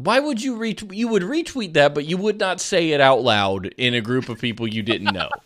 why 0.04 0.20
would 0.20 0.42
you 0.42 0.56
retweet? 0.56 0.94
You 0.96 1.08
would 1.08 1.22
retweet 1.22 1.74
that, 1.74 1.94
but 1.94 2.06
you 2.06 2.16
would 2.16 2.38
not 2.38 2.60
say 2.60 2.90
it 2.90 3.00
out 3.00 3.22
loud 3.22 3.66
in 3.76 3.94
a 3.94 4.00
group 4.00 4.28
of 4.28 4.40
people 4.40 4.66
you 4.66 4.82
didn't 4.82 5.12
know. 5.12 5.30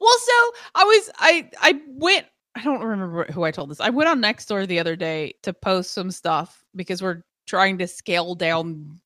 Well, 0.00 0.18
so 0.18 0.32
I 0.74 0.82
was 0.82 1.10
I 1.20 1.50
I 1.60 1.80
went 1.86 2.26
I 2.56 2.64
don't 2.64 2.82
remember 2.82 3.24
who 3.30 3.44
I 3.44 3.52
told 3.52 3.70
this. 3.70 3.80
I 3.80 3.90
went 3.90 4.10
on 4.10 4.20
Nextdoor 4.20 4.66
the 4.66 4.80
other 4.80 4.96
day 4.96 5.34
to 5.42 5.52
post 5.52 5.92
some 5.92 6.10
stuff 6.10 6.64
because 6.74 7.00
we're 7.00 7.22
trying 7.46 7.78
to 7.78 7.86
scale 7.86 8.34
down 8.34 9.00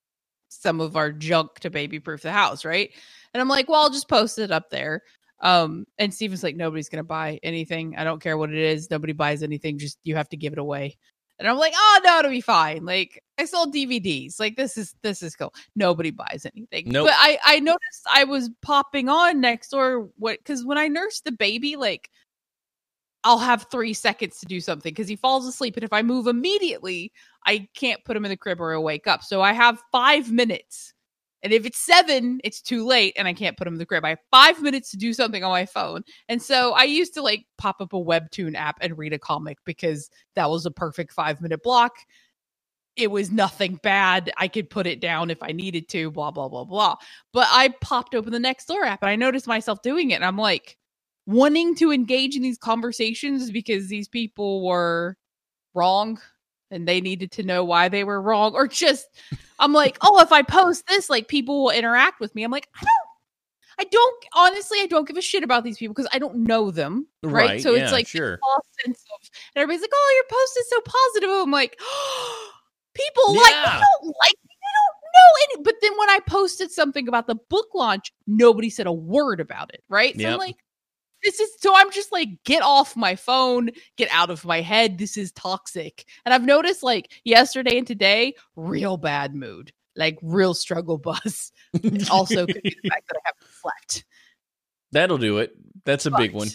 some 0.48 0.80
of 0.80 0.96
our 0.96 1.12
junk 1.12 1.60
to 1.60 1.70
baby 1.70 2.00
proof 2.00 2.22
the 2.22 2.32
house, 2.32 2.64
right? 2.64 2.90
And 3.34 3.42
I'm 3.42 3.48
like, 3.48 3.68
well, 3.68 3.82
I'll 3.82 3.90
just 3.90 4.08
post 4.08 4.38
it 4.38 4.50
up 4.50 4.70
there. 4.70 5.02
Um, 5.40 5.86
and 5.98 6.12
Steven's 6.12 6.42
like, 6.42 6.56
nobody's 6.56 6.88
gonna 6.88 7.04
buy 7.04 7.38
anything. 7.42 7.94
I 7.98 8.04
don't 8.04 8.22
care 8.22 8.38
what 8.38 8.50
it 8.50 8.56
is. 8.56 8.90
Nobody 8.90 9.12
buys 9.12 9.42
anything. 9.42 9.76
Just 9.76 9.98
you 10.02 10.16
have 10.16 10.30
to 10.30 10.36
give 10.38 10.54
it 10.54 10.58
away. 10.58 10.96
And 11.38 11.46
I'm 11.46 11.58
like, 11.58 11.74
oh 11.76 12.00
no, 12.04 12.18
it'll 12.18 12.30
be 12.30 12.40
fine. 12.40 12.84
Like 12.84 13.22
I 13.38 13.44
sold 13.44 13.74
DVDs. 13.74 14.40
Like 14.40 14.56
this 14.56 14.78
is 14.78 14.94
this 15.02 15.22
is 15.22 15.36
cool. 15.36 15.54
Nobody 15.74 16.10
buys 16.10 16.46
anything. 16.54 16.88
Nope. 16.88 17.08
But 17.08 17.14
I 17.16 17.38
I 17.44 17.60
noticed 17.60 18.06
I 18.10 18.24
was 18.24 18.50
popping 18.62 19.08
on 19.08 19.42
Nextdoor 19.42 20.08
what 20.16 20.38
because 20.38 20.64
when 20.64 20.78
I 20.78 20.88
nurse 20.88 21.20
the 21.20 21.32
baby, 21.32 21.76
like 21.76 22.10
I'll 23.24 23.38
have 23.38 23.66
three 23.70 23.92
seconds 23.92 24.38
to 24.38 24.46
do 24.46 24.60
something 24.60 24.92
because 24.92 25.08
he 25.08 25.16
falls 25.16 25.46
asleep. 25.46 25.76
And 25.76 25.82
if 25.84 25.92
I 25.92 26.02
move 26.02 26.28
immediately, 26.28 27.12
I 27.44 27.68
can't 27.74 28.04
put 28.04 28.16
him 28.16 28.24
in 28.24 28.28
the 28.30 28.36
crib 28.36 28.60
or 28.60 28.72
he'll 28.72 28.84
wake 28.84 29.06
up. 29.06 29.24
So 29.24 29.42
I 29.42 29.52
have 29.52 29.82
five 29.90 30.30
minutes. 30.30 30.94
And 31.42 31.52
if 31.52 31.66
it's 31.66 31.78
seven, 31.78 32.40
it's 32.44 32.60
too 32.60 32.84
late 32.84 33.14
and 33.16 33.28
I 33.28 33.32
can't 33.32 33.56
put 33.56 33.64
them 33.64 33.74
in 33.74 33.78
the 33.78 33.86
crib. 33.86 34.04
I 34.04 34.10
have 34.10 34.18
five 34.30 34.62
minutes 34.62 34.90
to 34.90 34.96
do 34.96 35.12
something 35.12 35.44
on 35.44 35.50
my 35.50 35.66
phone. 35.66 36.02
And 36.28 36.40
so 36.40 36.72
I 36.72 36.84
used 36.84 37.14
to 37.14 37.22
like 37.22 37.46
pop 37.58 37.80
up 37.80 37.92
a 37.92 37.96
Webtoon 37.96 38.54
app 38.54 38.78
and 38.80 38.98
read 38.98 39.12
a 39.12 39.18
comic 39.18 39.58
because 39.64 40.10
that 40.34 40.50
was 40.50 40.66
a 40.66 40.70
perfect 40.70 41.12
five 41.12 41.40
minute 41.40 41.62
block. 41.62 41.94
It 42.96 43.10
was 43.10 43.30
nothing 43.30 43.78
bad. 43.82 44.32
I 44.38 44.48
could 44.48 44.70
put 44.70 44.86
it 44.86 45.00
down 45.00 45.30
if 45.30 45.42
I 45.42 45.52
needed 45.52 45.88
to, 45.90 46.10
blah, 46.10 46.30
blah, 46.30 46.48
blah, 46.48 46.64
blah. 46.64 46.96
But 47.32 47.46
I 47.50 47.74
popped 47.82 48.14
open 48.14 48.32
the 48.32 48.38
Nextdoor 48.38 48.86
app 48.86 49.02
and 49.02 49.10
I 49.10 49.16
noticed 49.16 49.46
myself 49.46 49.82
doing 49.82 50.10
it. 50.10 50.14
And 50.14 50.24
I'm 50.24 50.38
like, 50.38 50.78
wanting 51.26 51.74
to 51.74 51.92
engage 51.92 52.36
in 52.36 52.42
these 52.42 52.58
conversations 52.58 53.50
because 53.50 53.88
these 53.88 54.08
people 54.08 54.64
were 54.64 55.16
wrong 55.74 56.18
and 56.70 56.86
they 56.86 57.00
needed 57.00 57.30
to 57.32 57.42
know 57.42 57.64
why 57.64 57.88
they 57.88 58.04
were 58.04 58.20
wrong 58.20 58.54
or 58.54 58.66
just 58.66 59.06
i'm 59.58 59.72
like 59.72 59.96
oh 60.00 60.20
if 60.20 60.32
i 60.32 60.42
post 60.42 60.86
this 60.88 61.08
like 61.08 61.28
people 61.28 61.64
will 61.64 61.70
interact 61.70 62.20
with 62.20 62.34
me 62.34 62.42
i'm 62.42 62.50
like 62.50 62.68
i 62.76 62.82
don't 62.84 63.78
i 63.78 63.84
don't 63.84 64.24
honestly 64.34 64.78
i 64.80 64.86
don't 64.86 65.06
give 65.06 65.16
a 65.16 65.22
shit 65.22 65.42
about 65.42 65.64
these 65.64 65.78
people 65.78 65.94
because 65.94 66.08
i 66.12 66.18
don't 66.18 66.36
know 66.36 66.70
them 66.70 67.06
right, 67.22 67.60
so 67.62 67.74
yeah, 67.74 67.82
it's 67.82 67.92
like 67.92 68.06
sure. 68.06 68.38
false 68.42 68.66
sense 68.84 69.04
of 69.14 69.30
and 69.54 69.62
everybody's 69.62 69.82
like 69.82 69.90
oh 69.92 70.14
your 70.16 70.38
post 70.38 70.58
is 70.58 70.68
so 70.70 70.80
positive 70.80 71.30
i'm 71.30 71.50
like 71.50 71.78
people 72.94 73.34
like 73.34 73.52
Yeah. 73.52 73.62
they 73.64 73.70
don't 74.02 74.14
like 74.20 74.36
they 74.42 74.72
don't 74.74 74.96
know 75.14 75.54
any 75.54 75.62
but 75.62 75.74
then 75.82 75.92
when 75.98 76.10
i 76.10 76.18
posted 76.26 76.70
something 76.70 77.08
about 77.08 77.26
the 77.26 77.36
book 77.50 77.68
launch 77.74 78.12
nobody 78.26 78.70
said 78.70 78.86
a 78.86 78.92
word 78.92 79.40
about 79.40 79.72
it 79.74 79.82
right 79.88 80.14
so 80.14 80.22
Yep. 80.22 80.32
i'm 80.32 80.38
like 80.38 80.56
this 81.26 81.40
is 81.40 81.50
so 81.58 81.72
I'm 81.74 81.90
just 81.90 82.12
like, 82.12 82.28
get 82.44 82.62
off 82.62 82.94
my 82.94 83.16
phone, 83.16 83.70
get 83.96 84.08
out 84.12 84.30
of 84.30 84.44
my 84.44 84.60
head. 84.60 84.96
This 84.96 85.16
is 85.16 85.32
toxic. 85.32 86.04
And 86.24 86.32
I've 86.32 86.44
noticed 86.44 86.84
like 86.84 87.10
yesterday 87.24 87.78
and 87.78 87.86
today, 87.86 88.34
real 88.54 88.96
bad 88.96 89.34
mood, 89.34 89.72
like 89.96 90.18
real 90.22 90.54
struggle 90.54 90.98
bus. 90.98 91.50
Also 92.10 92.46
could 92.46 92.62
be 92.62 92.76
the 92.82 92.88
fact 92.88 93.08
that 93.08 93.16
I 93.16 93.20
haven't 93.24 93.54
slept. 93.60 94.04
That'll 94.92 95.18
do 95.18 95.38
it. 95.38 95.52
That's 95.84 96.06
a 96.06 96.12
big 96.12 96.32
one. 96.32 96.46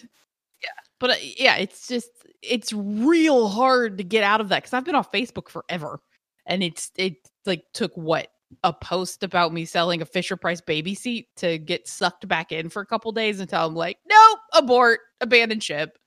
Yeah. 0.64 0.70
But 1.00 1.10
uh, 1.12 1.16
yeah, 1.38 1.58
it's 1.58 1.88
just, 1.88 2.10
it's 2.42 2.72
real 2.72 3.50
hard 3.50 3.98
to 3.98 4.04
get 4.06 4.24
out 4.24 4.40
of 4.40 4.50
that 4.50 4.64
because 4.64 4.74
I've 4.74 4.86
been 4.86 4.96
on 4.96 5.04
Facebook 5.04 5.50
forever. 5.50 6.00
And 6.46 6.64
it's, 6.64 6.92
it 6.96 7.18
like 7.46 7.66
took 7.74 7.92
what? 7.96 8.30
A 8.64 8.74
post 8.74 9.24
about 9.24 9.54
me 9.54 9.66
selling 9.66 10.02
a 10.02 10.06
Fisher 10.06 10.36
Price 10.36 10.62
baby 10.62 10.96
seat 10.96 11.28
to 11.38 11.58
get 11.58 11.88
sucked 11.88 12.28
back 12.28 12.52
in 12.52 12.70
for 12.70 12.82
a 12.82 12.86
couple 12.86 13.12
days 13.12 13.40
until 13.40 13.66
I'm 13.66 13.76
like, 13.76 13.98
nope, 14.08 14.40
abort, 14.54 15.00
abandon 15.20 15.60
ship. 15.60 15.98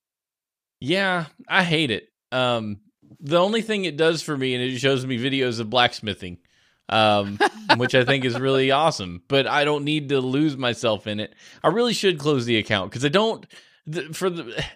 Yeah, 0.81 1.27
I 1.49 1.65
hate 1.65 1.91
it. 1.91 2.09
Um, 2.31 2.81
the 3.21 3.41
only 3.41 3.63
thing 3.63 3.85
it 3.85 3.97
does 3.97 4.23
for 4.23 4.37
me, 4.37 4.55
and 4.55 4.63
it 4.63 4.79
shows 4.79 5.07
me 5.07 5.19
videos 5.19 5.61
of 5.61 5.71
blacksmithing, 5.71 6.39
um, 6.89 7.39
which 7.77 7.95
I 7.95 8.05
think 8.05 8.25
is 8.25 8.39
really 8.39 8.71
awesome. 8.71 9.23
But 9.29 9.47
I 9.47 9.65
don't 9.65 9.85
need 9.85 10.11
to 10.11 10.21
lose 10.21 10.57
myself 10.57 11.07
in 11.07 11.21
it. 11.21 11.35
I 11.63 11.69
really 11.69 11.95
should 11.95 12.19
close 12.19 12.45
the 12.45 12.59
account 12.59 12.91
because 12.91 13.05
I 13.05 13.09
don't 13.09 13.47
th- 13.91 14.15
for 14.15 14.31
the. 14.31 14.65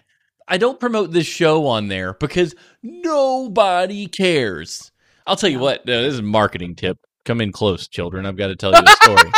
I 0.51 0.57
don't 0.57 0.79
promote 0.79 1.11
this 1.11 1.27
show 1.27 1.67
on 1.67 1.89
there 1.89 2.15
because 2.15 2.55
nobody 2.81 4.07
cares. 4.07 4.91
I'll 5.27 5.35
tell 5.35 5.51
you 5.51 5.59
what. 5.59 5.81
Uh, 5.81 6.01
this 6.01 6.13
is 6.13 6.19
a 6.19 6.23
marketing 6.23 6.73
tip. 6.73 6.97
Come 7.25 7.41
in 7.41 7.51
close, 7.51 7.87
children. 7.87 8.25
I've 8.25 8.37
got 8.37 8.47
to 8.47 8.55
tell 8.55 8.71
you 8.71 8.81
a 8.85 8.89
story. 8.89 9.31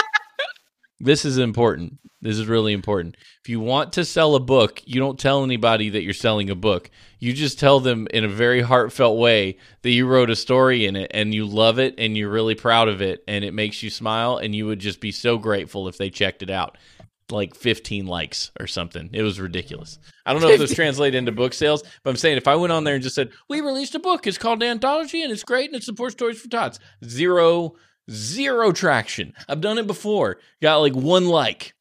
this 1.00 1.26
is 1.26 1.38
important. 1.38 1.98
This 2.22 2.38
is 2.38 2.46
really 2.46 2.74
important. 2.74 3.18
If 3.44 3.50
you 3.50 3.60
want 3.60 3.94
to 3.94 4.06
sell 4.06 4.36
a 4.36 4.40
book, 4.40 4.82
you 4.86 5.00
don't 5.00 5.20
tell 5.20 5.44
anybody 5.44 5.90
that 5.90 6.04
you're 6.04 6.14
selling 6.14 6.52
a 6.52 6.56
book. 6.56 6.92
You 7.20 7.34
just 7.34 7.60
tell 7.60 7.80
them 7.80 8.08
in 8.14 8.24
a 8.24 8.30
very 8.30 8.62
heartfelt 8.62 9.18
way 9.18 9.58
that 9.82 9.90
you 9.90 10.06
wrote 10.06 10.30
a 10.30 10.36
story 10.36 10.86
in 10.86 10.96
it 10.96 11.10
and 11.14 11.34
you 11.34 11.48
love 11.48 11.80
it 11.80 11.96
and 11.98 12.16
you're 12.16 12.30
really 12.30 12.54
proud 12.54 12.88
of 12.88 13.02
it 13.02 13.24
and 13.28 13.44
it 13.44 13.56
makes 13.56 13.82
you 13.82 13.90
smile 13.90 14.38
and 14.38 14.54
you 14.54 14.68
would 14.68 14.80
just 14.80 15.02
be 15.02 15.12
so 15.12 15.40
grateful 15.40 15.88
if 15.88 15.98
they 15.98 16.12
checked 16.12 16.44
it 16.44 16.52
out. 16.52 16.78
Like 17.32 17.56
15 17.56 18.08
likes 18.08 18.52
or 18.60 18.68
something. 18.68 19.10
It 19.14 19.22
was 19.22 19.40
ridiculous. 19.40 20.00
I 20.26 20.34
don't 20.34 20.42
know 20.42 20.50
if 20.50 20.60
this 20.60 20.76
translated 20.76 21.18
into 21.18 21.32
book 21.32 21.54
sales, 21.54 21.84
but 22.04 22.10
I'm 22.10 22.18
saying 22.18 22.38
if 22.38 22.48
I 22.48 22.56
went 22.56 22.74
on 22.74 22.84
there 22.84 22.96
and 22.96 23.04
just 23.04 23.16
said, 23.16 23.32
We 23.50 23.62
released 23.62 23.96
a 23.96 24.00
book, 24.00 24.28
it's 24.28 24.38
called 24.38 24.62
Anthology 24.64 25.24
and 25.24 25.32
it's 25.32 25.44
great 25.44 25.70
and 25.70 25.76
it 25.76 25.84
supports 25.84 26.16
Toys 26.16 26.40
for 26.40 26.50
Tots. 26.50 26.80
Zero, 27.06 27.76
zero 28.10 28.72
traction. 28.72 29.34
I've 29.48 29.62
done 29.62 29.78
it 29.78 29.88
before. 29.88 30.38
Got 30.62 30.78
like 30.78 30.96
one 30.96 31.28
like. 31.28 31.74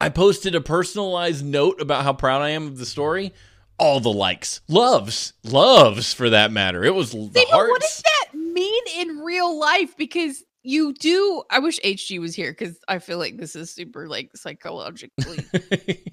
I 0.00 0.08
posted 0.08 0.54
a 0.56 0.60
personalized 0.60 1.44
note 1.44 1.80
about 1.80 2.02
how 2.02 2.12
proud 2.12 2.42
I 2.42 2.50
am 2.50 2.66
of 2.66 2.78
the 2.78 2.86
story. 2.86 3.32
All 3.78 4.00
the 4.00 4.12
likes, 4.12 4.60
loves, 4.68 5.32
loves 5.44 6.12
for 6.12 6.30
that 6.30 6.50
matter. 6.52 6.84
It 6.84 6.94
was 6.94 7.12
the 7.12 7.18
See, 7.18 7.46
but 7.50 7.68
what 7.68 7.80
does 7.80 8.02
that 8.02 8.36
mean 8.36 8.82
in 8.96 9.18
real 9.20 9.58
life? 9.58 9.96
Because 9.96 10.42
you 10.62 10.92
do. 10.94 11.42
I 11.50 11.58
wish 11.58 11.80
HG 11.80 12.18
was 12.20 12.34
here 12.34 12.52
because 12.52 12.78
I 12.88 12.98
feel 12.98 13.18
like 13.18 13.36
this 13.38 13.54
is 13.56 13.70
super 13.72 14.08
like 14.08 14.30
psychologically. 14.36 15.44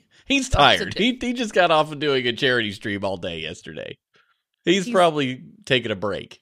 He's 0.25 0.49
tired. 0.49 0.97
He 0.97 1.17
he 1.19 1.33
just 1.33 1.53
got 1.53 1.71
off 1.71 1.91
of 1.91 1.99
doing 1.99 2.25
a 2.27 2.33
charity 2.33 2.71
stream 2.71 3.03
all 3.03 3.17
day 3.17 3.39
yesterday. 3.39 3.97
He's, 4.65 4.85
He's- 4.85 4.93
probably 4.93 5.43
taking 5.65 5.91
a 5.91 5.95
break. 5.95 6.39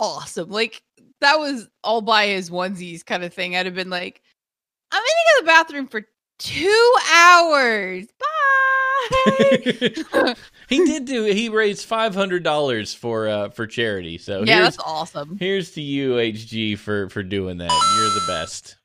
awesome. 0.00 0.50
Like 0.50 0.82
that 1.20 1.38
was 1.38 1.68
all 1.82 2.02
by 2.02 2.26
his 2.26 2.50
onesies 2.50 3.04
kind 3.04 3.24
of 3.24 3.32
thing. 3.32 3.56
I'd 3.56 3.66
have 3.66 3.74
been 3.74 3.90
like, 3.90 4.20
I'm 4.92 5.00
gonna 5.00 5.06
go 5.06 5.38
to 5.40 5.42
the 5.44 5.46
bathroom 5.46 5.86
for 5.88 6.02
two 6.38 6.94
hours. 7.14 8.06
Bye. 8.18 8.26
he 10.68 10.84
did 10.84 11.04
do. 11.04 11.24
He 11.24 11.48
raised 11.48 11.84
five 11.86 12.14
hundred 12.14 12.42
dollars 12.42 12.94
for 12.94 13.28
uh 13.28 13.48
for 13.50 13.66
charity. 13.66 14.18
So 14.18 14.42
yeah, 14.42 14.62
that's 14.62 14.78
awesome. 14.78 15.36
here's 15.38 15.72
to 15.72 15.80
you, 15.80 16.14
HG, 16.14 16.78
for 16.78 17.08
for 17.10 17.22
doing 17.22 17.58
that. 17.58 17.70
You're 17.70 18.10
the 18.10 18.24
best. 18.26 18.76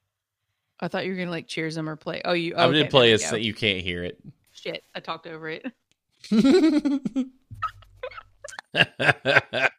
I 0.79 0.87
thought 0.87 1.05
you 1.05 1.11
were 1.11 1.17
gonna 1.17 1.31
like 1.31 1.47
cheers 1.47 1.77
him 1.77 1.87
or 1.87 1.95
play. 1.95 2.21
Oh, 2.25 2.33
you. 2.33 2.55
I'm 2.55 2.69
okay, 2.69 2.79
gonna 2.79 2.89
play 2.89 3.07
there 3.07 3.15
a 3.15 3.19
we 3.19 3.23
so 3.23 3.31
go. 3.31 3.37
you 3.37 3.53
can't 3.53 3.81
hear 3.83 4.03
it. 4.03 4.19
Shit, 4.51 4.83
I 4.95 4.99
talked 4.99 5.27
over 5.27 5.49
it. 5.49 5.65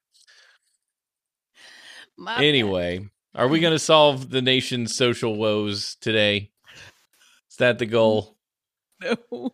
My 2.16 2.36
bad. 2.36 2.44
anyway, 2.44 3.08
are 3.34 3.48
we 3.48 3.60
gonna 3.60 3.78
solve 3.78 4.30
the 4.30 4.42
nation's 4.42 4.96
social 4.96 5.36
woes 5.36 5.96
today? 6.00 6.50
Is 7.50 7.56
that 7.56 7.78
the 7.78 7.86
goal? 7.86 8.36
No. 9.02 9.52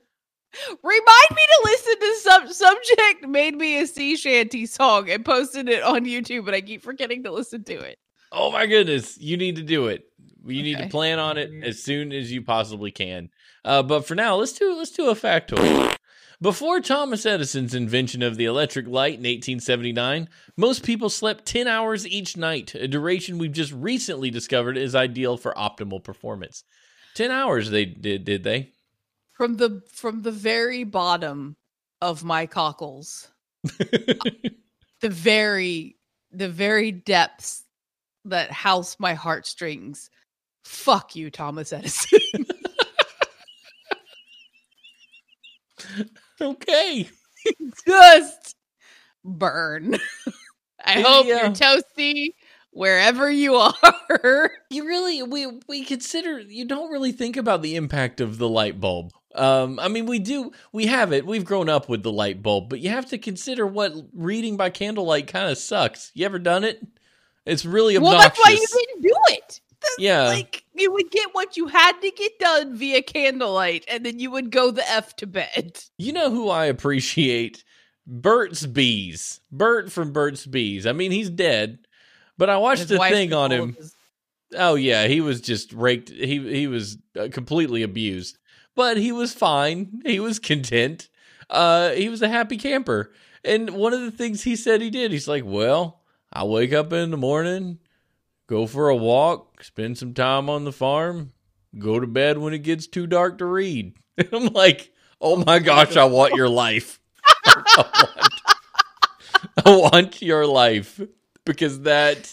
Remind 0.83 1.31
me 1.31 1.42
to 1.42 1.61
listen 1.64 2.01
to 2.01 2.16
some 2.16 2.53
subject 2.53 3.29
made 3.29 3.57
me 3.57 3.81
a 3.81 3.87
sea 3.87 4.16
shanty 4.16 4.66
song 4.66 5.11
and 5.11 5.25
posted 5.25 5.68
it 5.68 5.83
on 5.83 6.05
YouTube, 6.05 6.44
but 6.44 6.55
I 6.55 6.61
keep 6.61 6.83
forgetting 6.83 7.25
to 7.25 7.33
listen 7.33 7.64
to 7.64 7.79
it. 7.79 7.99
Oh 8.33 8.51
my 8.51 8.66
goodness, 8.66 9.18
you 9.18 9.37
need 9.37 9.57
to 9.57 9.62
do 9.62 9.88
it. 9.88 10.05
You 10.44 10.62
need 10.62 10.79
to 10.79 10.88
plan 10.88 11.18
on 11.18 11.37
it 11.37 11.51
as 11.62 11.83
soon 11.83 12.12
as 12.12 12.33
you 12.33 12.42
possibly 12.42 12.90
can. 12.90 13.31
Uh, 13.64 13.83
but 13.83 14.07
for 14.07 14.14
now, 14.14 14.37
let's 14.37 14.53
do 14.53 14.75
let's 14.77 14.90
do 14.90 15.11
a 15.11 15.14
factoid. 15.14 15.97
Before 16.40 16.81
Thomas 16.81 17.27
Edison's 17.27 17.75
invention 17.75 18.23
of 18.23 18.37
the 18.37 18.44
electric 18.44 18.87
light 18.87 19.14
in 19.14 19.25
1879, 19.25 20.29
most 20.57 20.85
people 20.85 21.11
slept 21.11 21.44
10 21.47 21.66
hours 21.66 22.07
each 22.07 22.37
night, 22.37 22.77
a 22.77 22.87
duration 22.87 23.38
we've 23.38 23.51
just 23.51 23.73
recently 23.73 24.31
discovered 24.31 24.77
is 24.77 24.94
ideal 24.94 25.37
for 25.37 25.53
optimal 25.55 26.03
performance. 26.03 26.62
10 27.14 27.33
hours 27.33 27.71
they 27.71 27.85
did 27.85 28.25
did 28.25 28.44
they? 28.44 28.71
From 29.38 29.57
the 29.57 29.81
from 29.90 30.20
the 30.22 30.33
very 30.33 30.85
bottom 30.85 31.57
of 32.03 32.24
my 32.24 32.44
cockles, 32.46 33.29
the 33.62 34.18
very 35.03 35.96
the 36.33 36.48
very 36.51 36.90
depths 36.92 37.64
that 38.27 38.51
house 38.51 38.96
my 38.98 39.14
heartstrings. 39.14 40.11
Fuck 40.64 41.16
you, 41.16 41.31
Thomas 41.31 41.72
Edison. 41.72 42.18
okay. 46.40 47.09
Just 47.87 48.57
burn. 49.24 49.94
I 50.85 50.98
Yeah. 50.98 51.03
hope 51.05 51.27
you're 51.27 51.51
toasty 51.51 52.35
wherever 52.72 53.31
you 53.31 53.55
are. 53.55 54.51
You 54.70 54.87
really 54.87 55.22
we 55.22 55.46
we 55.68 55.85
consider 55.85 56.40
you 56.40 56.64
don't 56.66 56.90
really 56.90 57.12
think 57.12 57.37
about 57.37 57.62
the 57.62 57.77
impact 57.77 58.20
of 58.20 58.38
the 58.38 58.48
light 58.48 58.81
bulb. 58.81 59.12
Um 59.35 59.79
I 59.79 59.88
mean 59.88 60.07
we 60.07 60.19
do 60.19 60.53
we 60.73 60.87
have 60.87 61.12
it. 61.12 61.27
We've 61.27 61.45
grown 61.45 61.69
up 61.69 61.88
with 61.88 62.03
the 62.03 62.12
light 62.12 62.43
bulb, 62.43 62.69
but 62.69 62.81
you 62.81 62.91
have 62.91 63.07
to 63.11 63.19
consider 63.19 63.67
what 63.67 63.93
reading 64.14 64.57
by 64.57 64.71
candlelight 64.71 65.27
kind 65.27 65.51
of 65.51 65.59
sucks. 65.59 66.11
You 66.14 66.25
ever 66.27 66.38
done 66.38 66.64
it? 66.64 66.81
It's 67.45 67.64
really 67.64 67.97
well, 67.99 68.19
that's 68.19 68.38
why 68.38 68.51
you 68.53 68.67
didn't 68.67 69.03
do 69.03 69.14
it. 69.29 69.61
yeah. 69.99 70.25
Like 70.29 70.64
you 70.75 70.93
would 70.93 71.11
get 71.11 71.29
what 71.33 71.57
you 71.57 71.67
had 71.67 71.93
to 72.01 72.11
get 72.11 72.38
done 72.38 72.77
via 72.77 73.01
candlelight, 73.03 73.85
and 73.88 74.05
then 74.05 74.19
you 74.19 74.31
would 74.31 74.51
go 74.51 74.71
the 74.71 74.88
f 74.91 75.14
to 75.17 75.27
bed. 75.27 75.79
You 75.99 76.12
know 76.12 76.31
who 76.31 76.49
I 76.51 76.67
appreciate? 76.67 77.64
Burt's 78.07 78.64
Bees. 78.67 79.41
Burt 79.53 79.93
from 79.93 80.12
Burt's 80.12 80.47
Bees. 80.47 80.87
I 80.87 80.93
mean, 80.93 81.11
he's 81.11 81.29
dead, 81.31 81.79
but 82.38 82.49
I 82.51 82.57
watched 82.57 82.91
a 82.91 82.99
thing 82.99 83.33
on 83.35 83.51
him. 83.53 83.75
his- 83.75 83.95
Oh 84.57 84.77
yeah, 84.77 85.07
he 85.07 85.21
was 85.21 85.41
just 85.43 85.73
raked. 85.75 86.09
He 86.09 86.38
he 86.38 86.67
was 86.67 86.97
uh, 87.21 87.29
completely 87.31 87.83
abused, 87.83 88.38
but 88.79 88.97
he 88.97 89.11
was 89.11 89.35
fine. 89.35 90.01
He 90.07 90.21
was 90.21 90.38
content. 90.38 91.09
Uh, 91.51 91.91
he 91.91 92.09
was 92.09 92.23
a 92.23 92.29
happy 92.29 92.57
camper. 92.57 93.12
And 93.45 93.71
one 93.71 93.93
of 93.93 94.03
the 94.03 94.12
things 94.12 94.45
he 94.45 94.55
said 94.55 94.81
he 94.81 94.88
did, 94.88 95.11
he's 95.11 95.27
like, 95.27 95.43
"Well, 95.45 96.01
I 96.33 96.45
wake 96.45 96.73
up 96.73 96.93
in 96.93 97.11
the 97.11 97.17
morning, 97.17 97.81
go 98.47 98.69
for 98.69 98.88
a 98.88 98.95
walk, 98.95 99.64
spend 99.64 99.99
some 99.99 100.14
time 100.14 100.49
on 100.49 100.62
the 100.62 100.71
farm, 100.71 101.33
go 101.77 101.99
to 101.99 102.07
bed 102.07 102.38
when 102.38 102.55
it 102.55 102.61
gets 102.61 102.87
too 102.87 103.09
dark 103.09 103.38
to 103.38 103.47
read." 103.47 103.95
And 104.17 104.29
I'm 104.33 104.47
like, 104.53 104.93
"Oh 105.21 105.43
my 105.45 105.59
gosh, 105.59 105.97
I 105.97 106.05
want 106.05 106.35
your 106.35 106.49
life. 106.49 107.01
I 107.47 107.85
want, 108.05 108.33
I 109.67 109.77
want 109.77 110.23
your 110.23 110.47
life 110.47 111.01
because 111.45 111.81
that 111.81 112.33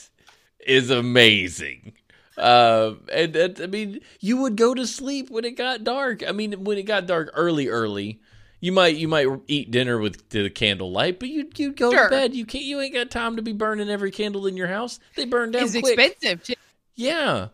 is 0.59 0.91
amazing." 0.91 1.93
Uh, 2.37 2.95
and, 3.11 3.35
and 3.35 3.61
I 3.61 3.67
mean, 3.67 3.99
you 4.19 4.37
would 4.37 4.55
go 4.57 4.73
to 4.73 4.85
sleep 4.85 5.29
when 5.29 5.45
it 5.45 5.51
got 5.57 5.83
dark. 5.83 6.21
I 6.27 6.31
mean, 6.31 6.63
when 6.65 6.77
it 6.77 6.83
got 6.83 7.07
dark 7.07 7.31
early, 7.33 7.67
early, 7.69 8.19
you 8.59 8.71
might 8.71 8.95
you 8.97 9.07
might 9.07 9.27
eat 9.47 9.71
dinner 9.71 9.97
with 9.99 10.29
the 10.29 10.49
candlelight, 10.49 11.19
but 11.19 11.29
you'd 11.29 11.57
you'd 11.59 11.77
go 11.77 11.91
Sure. 11.91 12.05
to 12.05 12.09
bed. 12.09 12.33
You 12.35 12.45
can't. 12.45 12.63
You 12.65 12.81
ain't 12.81 12.93
got 12.93 13.09
time 13.11 13.35
to 13.35 13.41
be 13.41 13.53
burning 13.53 13.89
every 13.89 14.11
candle 14.11 14.47
in 14.47 14.57
your 14.57 14.67
house. 14.67 14.99
They 15.15 15.25
burn 15.25 15.51
down 15.51 15.63
It's 15.63 15.79
quick. 15.79 15.97
expensive 15.99 16.43
too. 16.43 16.53
Yeah, 16.95 17.49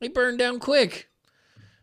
they 0.00 0.08
burn 0.08 0.36
down 0.36 0.58
quick. 0.60 1.08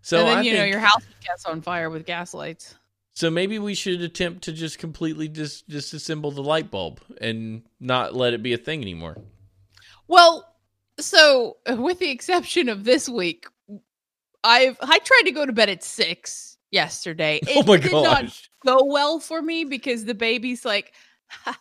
So 0.02 0.20
and 0.20 0.28
then 0.28 0.38
I 0.38 0.42
you 0.42 0.54
know 0.54 0.64
your 0.66 0.80
house 0.80 1.04
gets 1.26 1.46
on 1.46 1.62
fire 1.62 1.90
with 1.90 2.06
gas 2.06 2.34
lights. 2.34 2.76
so 3.14 3.30
maybe 3.30 3.60
we 3.60 3.74
should 3.76 4.02
attempt 4.02 4.44
to 4.44 4.54
just 4.54 4.80
completely 4.80 5.28
dis- 5.28 5.64
disassemble 5.64 6.34
the 6.34 6.44
light 6.44 6.72
bulb 6.72 7.02
and 7.20 7.64
not 7.82 8.16
let 8.16 8.34
it 8.34 8.42
be 8.42 8.54
a 8.54 8.58
thing 8.58 8.82
anymore. 8.82 9.18
Well, 10.08 10.46
so 11.00 11.58
with 11.70 12.00
the 12.00 12.10
exception 12.10 12.70
of 12.70 12.84
this 12.84 13.10
week, 13.10 13.48
I've 14.44 14.78
I 14.82 15.00
tried 15.00 15.24
to 15.26 15.32
go 15.32 15.46
to 15.46 15.54
bed 15.54 15.70
at 15.70 15.84
six 15.84 16.58
yesterday. 16.72 17.40
Oh 17.50 17.60
it 17.60 17.64
oh 17.64 17.68
my 17.68 17.78
did 17.78 17.92
not 17.92 18.22
gosh! 18.24 18.50
go 18.66 18.84
well 18.84 19.20
for 19.20 19.42
me 19.42 19.64
because 19.64 20.06
the 20.06 20.16
baby's 20.16 20.66
like 20.66 20.94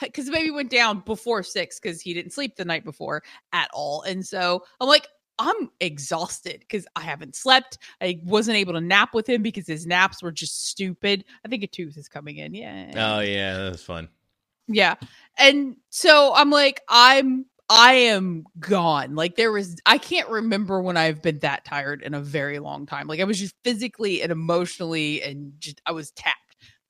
because 0.00 0.26
the 0.26 0.32
baby 0.32 0.50
went 0.50 0.70
down 0.70 1.00
before 1.00 1.42
six 1.42 1.78
because 1.78 2.00
he 2.00 2.14
didn't 2.14 2.32
sleep 2.32 2.56
the 2.56 2.64
night 2.64 2.84
before 2.84 3.22
at 3.52 3.68
all. 3.72 4.02
And 4.02 4.26
so 4.26 4.64
I'm 4.80 4.88
like, 4.88 5.08
I'm 5.38 5.70
exhausted 5.80 6.60
because 6.60 6.86
I 6.96 7.00
haven't 7.00 7.34
slept. 7.34 7.78
I 8.00 8.20
wasn't 8.24 8.56
able 8.56 8.74
to 8.74 8.80
nap 8.80 9.14
with 9.14 9.28
him 9.28 9.42
because 9.42 9.66
his 9.66 9.86
naps 9.86 10.22
were 10.22 10.32
just 10.32 10.68
stupid. 10.68 11.24
I 11.44 11.48
think 11.48 11.62
a 11.62 11.66
tooth 11.66 11.96
is 11.96 12.08
coming 12.08 12.36
in. 12.36 12.54
Yeah. 12.54 12.92
Oh 12.96 13.20
yeah, 13.20 13.56
that's 13.58 13.82
fun. 13.82 14.08
Yeah. 14.66 14.94
And 15.36 15.76
so 15.90 16.32
I'm 16.34 16.50
like, 16.50 16.80
I'm 16.88 17.46
I 17.68 17.94
am 17.94 18.44
gone. 18.60 19.14
Like 19.14 19.36
there 19.36 19.52
was 19.52 19.76
I 19.86 19.98
can't 19.98 20.28
remember 20.28 20.80
when 20.80 20.96
I've 20.96 21.22
been 21.22 21.38
that 21.40 21.64
tired 21.64 22.02
in 22.02 22.14
a 22.14 22.20
very 22.20 22.58
long 22.58 22.86
time. 22.86 23.06
Like 23.06 23.20
I 23.20 23.24
was 23.24 23.38
just 23.38 23.54
physically 23.64 24.22
and 24.22 24.30
emotionally 24.30 25.22
and 25.22 25.52
just 25.58 25.80
I 25.86 25.92
was 25.92 26.10
tapped. 26.12 26.38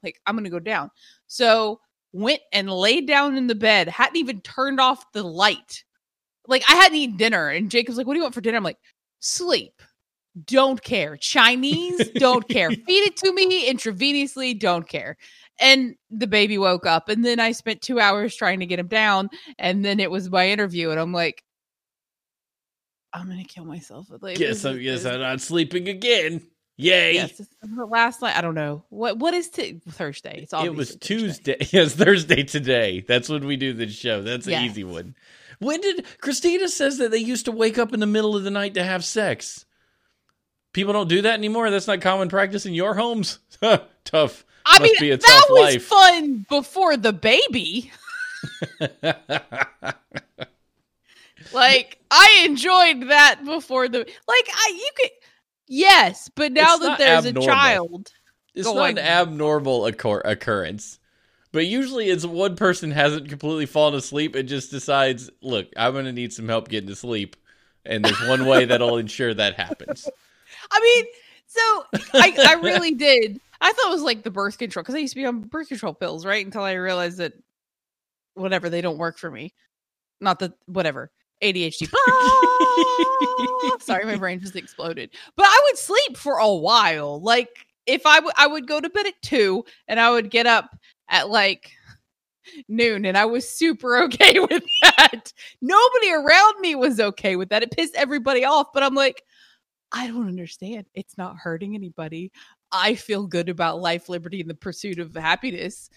Like 0.03 0.21
I'm 0.27 0.37
gonna 0.37 0.51
go 0.51 0.59
down. 0.59 0.91
So 1.27 1.81
went 2.13 2.41
and 2.53 2.71
laid 2.71 3.07
down 3.07 3.37
in 3.37 3.47
the 3.47 3.55
bed, 3.55 3.89
hadn't 3.89 4.17
even 4.17 4.41
turned 4.41 4.81
off 4.81 5.13
the 5.13 5.23
light. 5.23 5.85
Like 6.47 6.65
I 6.69 6.75
hadn't 6.75 6.99
eaten 6.99 7.17
dinner. 7.17 7.49
And 7.49 7.71
Jacob's 7.71 7.97
like, 7.97 8.07
What 8.07 8.15
do 8.15 8.19
you 8.19 8.25
want 8.25 8.35
for 8.35 8.41
dinner? 8.41 8.57
I'm 8.57 8.65
like, 8.65 8.79
sleep. 9.21 9.81
Don't 10.47 10.83
care. 10.83 11.17
Chinese, 11.17 12.09
don't 12.11 12.49
care. 12.49 12.71
Feed 12.87 13.07
it 13.07 13.17
to 13.19 13.33
me 13.33 13.71
intravenously, 13.71 14.59
don't 14.59 14.89
care. 14.89 15.17
And 15.61 15.95
the 16.11 16.27
baby 16.27 16.59
woke 16.59 16.85
up, 16.87 17.09
and 17.09 17.25
then 17.25 17.39
I 17.39 17.53
spent 17.53 17.81
two 17.81 18.01
hours 18.01 18.35
trying 18.35 18.61
to 18.61 18.67
get 18.67 18.79
him 18.81 18.89
down, 18.89 19.31
and 19.59 19.85
then 19.85 20.01
it 20.01 20.11
was 20.11 20.29
my 20.31 20.49
interview, 20.49 20.91
and 20.91 20.99
I'm 20.99 21.13
like, 21.13 21.45
I'm 23.13 23.29
gonna 23.29 23.45
kill 23.45 23.65
myself. 23.65 24.07
Like, 24.21 24.39
Guess 24.39 24.63
this 24.63 24.65
I 24.65 24.71
is- 24.73 24.83
guess 24.83 25.03
this- 25.05 25.13
I'm 25.13 25.21
not 25.21 25.41
sleeping 25.41 25.89
again. 25.89 26.43
Yay! 26.77 27.15
Yes, 27.15 27.31
this 27.39 27.41
is 27.43 27.57
the 27.63 27.85
last 27.87 28.21
night. 28.21 28.37
I 28.37 28.41
don't 28.41 28.57
know 28.57 28.85
what 28.89 29.19
what 29.19 29.33
is 29.33 29.49
t- 29.49 29.81
Thursday. 29.89 30.41
It's 30.43 30.53
it 30.53 30.75
was 30.75 30.97
Tuesday. 30.97 31.57
Yes, 31.71 31.95
Thursday 31.95 32.43
today. 32.43 33.05
That's 33.07 33.29
when 33.29 33.47
we 33.47 33.57
do 33.57 33.73
the 33.73 33.89
show. 33.89 34.23
That's 34.23 34.47
an 34.47 34.53
Yes. 34.55 34.71
easy 34.73 34.83
one. 34.83 35.15
When 35.61 35.81
did 35.81 36.05
Christina 36.21 36.67
says 36.69 36.99
that 36.99 37.13
they 37.13 37.19
used 37.19 37.45
to 37.45 37.53
wake 37.53 37.79
up 37.79 37.95
in 37.95 38.01
the 38.01 38.07
middle 38.07 38.35
of 38.37 38.43
the 38.43 38.51
night 38.51 38.75
to 38.75 38.83
have 38.83 39.05
sex? 39.05 39.67
People 40.73 40.93
don't 40.93 41.09
do 41.09 41.23
that 41.23 41.35
anymore. 41.35 41.71
That's 41.71 41.87
not 41.87 42.01
common 42.01 42.29
practice 42.29 42.67
in 42.67 42.75
your 42.75 42.95
homes. 42.95 43.39
Tough. 44.05 44.45
I 44.67 44.79
Must 44.79 45.01
mean, 45.01 45.11
that 45.19 45.47
was 45.51 45.75
life. 45.75 45.85
fun 45.85 46.47
before 46.49 46.97
the 46.97 47.13
baby. 47.13 47.93
Like 51.53 51.99
I 52.11 52.43
enjoyed 52.47 53.11
that 53.11 53.41
before 53.45 53.89
the 53.89 53.99
like 53.99 54.49
I 54.53 54.73
you 54.75 54.91
could 54.97 55.11
yes, 55.69 56.31
but 56.35 56.53
now 56.53 56.75
It's 56.77 56.81
that 56.81 56.99
there's 56.99 57.27
abnormal. 57.27 57.43
a 57.43 57.47
child, 57.47 58.13
it's 58.55 58.67
Go 58.67 58.75
not 58.75 58.91
an 58.91 58.99
abnormal 58.99 59.87
occur- 59.87 60.23
occurrence. 60.25 60.99
But 61.53 61.67
usually 61.67 62.09
it's 62.09 62.27
one 62.27 62.57
person 62.57 62.91
hasn't 62.91 63.29
completely 63.29 63.67
fallen 63.67 63.95
asleep 63.95 64.35
and 64.35 64.49
just 64.49 64.73
decides, 64.73 65.31
look, 65.41 65.69
I'm 65.77 65.93
going 65.93 66.07
to 66.07 66.13
need 66.13 66.33
some 66.33 66.49
help 66.49 66.67
getting 66.69 66.89
to 66.89 66.97
sleep. 66.97 67.37
And 67.87 68.05
there's 68.05 68.21
one 68.29 68.47
way 68.47 68.65
that'll 68.65 68.97
ensure 68.97 69.33
that 69.33 69.55
happens. 69.55 70.09
I 70.73 70.81
mean, 70.81 71.05
so 71.47 71.85
I, 72.15 72.35
I 72.49 72.55
really 72.55 72.95
did. 72.95 73.39
I 73.65 73.73
thought 73.73 73.87
it 73.89 73.95
was 73.95 74.03
like 74.03 74.23
the 74.23 74.31
birth 74.31 74.59
control 74.59 74.83
because 74.83 74.95
I 74.95 74.99
used 74.99 75.15
to 75.15 75.21
be 75.21 75.25
on 75.25 75.41
birth 75.41 75.69
control 75.69 75.95
pills, 75.95 76.27
right? 76.27 76.45
Until 76.45 76.63
I 76.63 76.75
realized 76.75 77.17
that 77.17 77.33
whatever 78.35 78.69
they 78.69 78.83
don't 78.83 78.99
work 78.99 79.17
for 79.17 79.31
me. 79.31 79.55
Not 80.21 80.39
that 80.41 80.53
whatever 80.67 81.11
ADHD. 81.43 81.89
Sorry, 83.81 84.05
my 84.05 84.17
brain 84.17 84.39
just 84.39 84.55
exploded. 84.55 85.11
But 85.35 85.47
I 85.47 85.63
would 85.65 85.79
sleep 85.79 86.19
for 86.19 86.37
a 86.37 86.55
while. 86.55 87.23
Like 87.23 87.67
if 87.87 88.05
I 88.05 88.21
would, 88.21 88.35
I 88.37 88.47
would 88.47 88.69
go 88.69 88.81
to 88.81 88.91
bed 88.91 89.07
at 89.07 89.15
two, 89.23 89.65
and 89.89 89.99
I 89.99 90.11
would 90.11 90.31
get 90.31 90.47
up 90.47 90.77
at 91.09 91.31
like 91.31 91.71
noon, 92.69 93.07
and 93.07 93.17
I 93.17 93.25
was 93.25 93.49
super 93.49 93.97
okay 94.05 94.41
with 94.41 94.65
that. 94.83 95.33
Nobody 95.63 96.13
around 96.13 96.61
me 96.61 96.75
was 96.75 97.01
okay 97.01 97.37
with 97.37 97.49
that. 97.49 97.63
It 97.63 97.71
pissed 97.71 97.95
everybody 97.95 98.45
off, 98.45 98.69
but 98.75 98.83
I'm 98.83 98.95
like. 98.95 99.23
I 99.97 100.09
don't 100.09 100.27
understand. 100.27 100.87
It's 100.95 101.17
not 101.17 101.37
hurting 101.37 101.77
anybody. 101.77 102.33
I 102.75 102.95
feel 102.97 103.27
good 103.27 103.49
about 103.49 103.81
life, 103.81 104.09
liberty, 104.09 104.41
and 104.41 104.51
the 104.51 104.55
pursuit 104.55 104.99
of 104.99 105.15
happiness. 105.15 105.89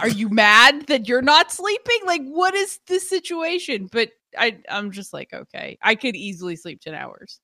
Are 0.00 0.08
you 0.08 0.28
mad 0.30 0.86
that 0.88 1.06
you're 1.06 1.22
not 1.22 1.52
sleeping? 1.52 1.98
Like, 2.06 2.22
what 2.24 2.54
is 2.54 2.80
the 2.88 2.98
situation? 2.98 3.88
But 3.92 4.10
I, 4.36 4.58
I'm 4.68 4.90
just 4.90 5.12
like, 5.12 5.32
okay, 5.32 5.78
I 5.82 5.94
could 5.94 6.16
easily 6.16 6.56
sleep 6.56 6.80
ten 6.80 6.94
hours 6.94 7.40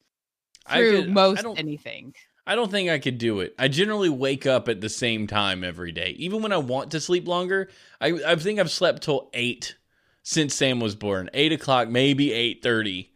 I 0.67 0.79
through 0.79 0.91
could- 1.03 1.11
I 1.11 1.13
most 1.13 1.43
don't- 1.43 1.59
anything. 1.59 2.15
I 2.45 2.57
don't 2.57 2.73
think 2.73 2.91
I 2.91 2.99
could 2.99 3.19
do 3.19 3.39
it. 3.39 3.55
I 3.57 3.69
generally 3.69 4.09
wake 4.09 4.47
up 4.47 4.69
at 4.69 4.81
the 4.81 4.89
same 4.89 5.29
time 5.29 5.63
every 5.63 5.93
day. 5.93 6.17
Even 6.19 6.43
when 6.43 6.51
I 6.51 6.57
want 6.57 6.91
to 6.91 7.01
sleep 7.01 7.29
longer, 7.29 7.69
I, 8.01 8.09
I 8.27 8.35
think 8.35 8.59
I've 8.59 8.69
slept 8.73 9.05
till 9.05 9.31
eight 9.33 9.77
since 10.25 10.53
Sam 10.53 10.81
was 10.81 10.97
born. 10.97 11.31
Eight 11.35 11.53
o'clock, 11.53 11.89
maybe 11.89 12.33
eight 12.33 12.61
thirty. 12.61 13.12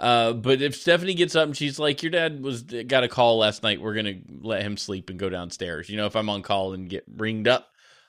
Uh, 0.00 0.32
but 0.32 0.62
if 0.62 0.74
Stephanie 0.74 1.14
gets 1.14 1.36
up 1.36 1.44
and 1.46 1.56
she's 1.56 1.78
like, 1.78 2.02
"Your 2.02 2.10
dad 2.10 2.42
was 2.42 2.62
got 2.62 3.04
a 3.04 3.08
call 3.08 3.38
last 3.38 3.62
night. 3.62 3.80
We're 3.80 3.94
gonna 3.94 4.16
let 4.40 4.62
him 4.62 4.76
sleep 4.76 5.10
and 5.10 5.18
go 5.18 5.28
downstairs." 5.28 5.88
You 5.90 5.96
know, 5.98 6.06
if 6.06 6.16
I'm 6.16 6.28
on 6.30 6.42
call 6.42 6.72
and 6.72 6.88
get 6.88 7.04
ringed 7.16 7.46
up, 7.46 7.68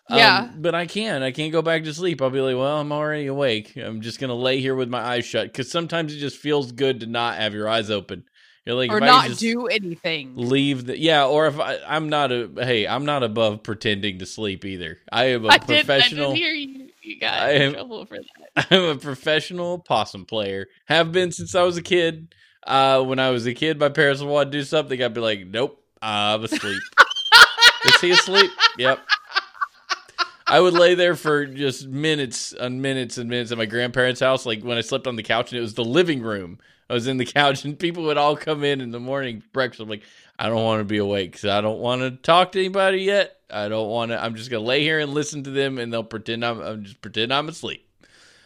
um, 0.10 0.18
Yeah. 0.18 0.50
but 0.58 0.74
I 0.74 0.86
can't. 0.86 1.24
I 1.24 1.32
can't 1.32 1.52
go 1.52 1.62
back 1.62 1.84
to 1.84 1.94
sleep. 1.94 2.22
I'll 2.22 2.30
be 2.30 2.40
like, 2.42 2.56
"Well, 2.56 2.78
I'm 2.80 2.92
already 2.94 3.28
awake. 3.28 3.76
I'm 3.76 4.02
just 4.02 4.20
gonna 4.20 4.36
lay 4.36 4.62
here 4.62 4.74
with 4.76 4.90
my 4.90 5.02
eyes 5.02 5.26
shut." 5.26 5.48
Because 5.48 5.70
sometimes 5.70 6.14
it 6.14 6.20
just 6.20 6.38
feels 6.38 6.72
good 6.72 7.02
to 7.02 7.06
not 7.08 7.36
have 7.36 7.54
your 7.54 7.68
eyes 7.68 7.90
open. 7.92 8.24
You're 8.66 8.76
like, 8.76 8.92
or 8.92 9.00
not 9.00 9.38
do 9.38 9.66
anything. 9.68 10.34
leave 10.36 10.86
the 10.86 10.98
yeah, 10.98 11.26
or 11.26 11.48
if 11.48 11.60
I, 11.60 11.80
I'm 11.88 12.10
not 12.10 12.32
a 12.32 12.48
hey, 12.58 12.88
I'm 12.88 13.06
not 13.06 13.24
above 13.24 13.64
pretending 13.64 14.20
to 14.20 14.26
sleep 14.28 14.64
either. 14.66 15.00
I 15.12 15.26
am 15.32 15.46
a 15.46 15.48
I 15.50 15.58
did. 15.58 15.72
I 15.72 15.76
professional. 15.84 16.30
did 16.34 16.38
hear 16.38 16.54
you. 16.54 16.91
You 17.02 17.20
got 17.20 17.34
I 17.34 17.52
in 17.52 17.62
am- 17.62 17.74
trouble 17.74 18.06
for 18.06 18.18
that. 18.18 18.68
I'm 18.72 18.84
a 18.84 18.96
professional 18.96 19.80
possum 19.80 20.26
player. 20.26 20.68
Have 20.86 21.12
been 21.12 21.32
since 21.32 21.56
I 21.56 21.64
was 21.64 21.78
a 21.78 21.82
kid. 21.82 22.34
Uh, 22.66 23.02
when 23.04 23.18
I 23.18 23.32
was 23.32 23.48
a 23.48 23.54
kid, 23.56 23.80
my 23.80 23.90
parents 23.90 24.22
would 24.22 24.30
want 24.30 24.52
to 24.52 24.58
do 24.58 24.64
something. 24.64 25.02
I'd 25.02 25.14
be 25.16 25.22
like, 25.22 25.48
"Nope, 25.48 25.84
I'm 26.02 26.44
asleep." 26.44 26.80
Is 27.86 28.00
he 28.02 28.12
asleep? 28.12 28.52
Yep. 28.78 29.00
I 30.48 30.60
would 30.60 30.74
lay 30.74 30.94
there 30.96 31.16
for 31.16 31.46
just 31.46 31.88
minutes 31.88 32.54
and 32.54 32.82
minutes 32.82 33.18
and 33.18 33.30
minutes 33.30 33.52
at 33.52 33.58
my 33.58 33.66
grandparents' 33.66 34.20
house. 34.20 34.46
Like 34.46 34.62
when 34.64 34.78
I 34.78 34.82
slept 34.82 35.08
on 35.08 35.16
the 35.16 35.24
couch, 35.24 35.52
and 35.52 35.58
it 35.58 35.62
was 35.62 35.74
the 35.74 35.84
living 35.86 36.22
room. 36.22 36.60
I 36.90 36.94
was 36.94 37.08
in 37.08 37.18
the 37.18 37.26
couch, 37.40 37.64
and 37.66 37.80
people 37.80 38.04
would 38.04 38.18
all 38.18 38.36
come 38.36 38.64
in 38.64 38.80
in 38.82 38.92
the 38.92 39.00
morning 39.00 39.42
breakfast. 39.54 39.82
I'm 39.82 39.90
like, 39.90 40.04
I 40.42 40.48
don't 40.50 40.64
want 40.64 40.80
to 40.80 40.86
be 40.86 40.98
awake 40.98 41.34
because 41.34 41.46
I 41.46 41.62
don't 41.62 41.78
want 41.80 42.02
to 42.02 42.10
talk 42.10 42.54
to 42.54 42.60
anybody 42.60 43.04
yet. 43.04 43.36
I 43.52 43.68
don't 43.70 43.90
want 43.90 44.10
to. 44.10 44.24
I'm 44.24 44.34
just 44.34 44.50
gonna 44.50 44.64
lay 44.64 44.82
here 44.82 44.98
and 45.00 45.14
listen 45.14 45.44
to 45.44 45.52
them, 45.52 45.78
and 45.78 45.94
they'll 45.94 46.04
pretend 46.04 46.44
I'm. 46.44 46.60
I'm 46.62 46.84
just 46.84 47.00
pretend 47.00 47.32
I'm 47.32 47.48
asleep. 47.48 47.88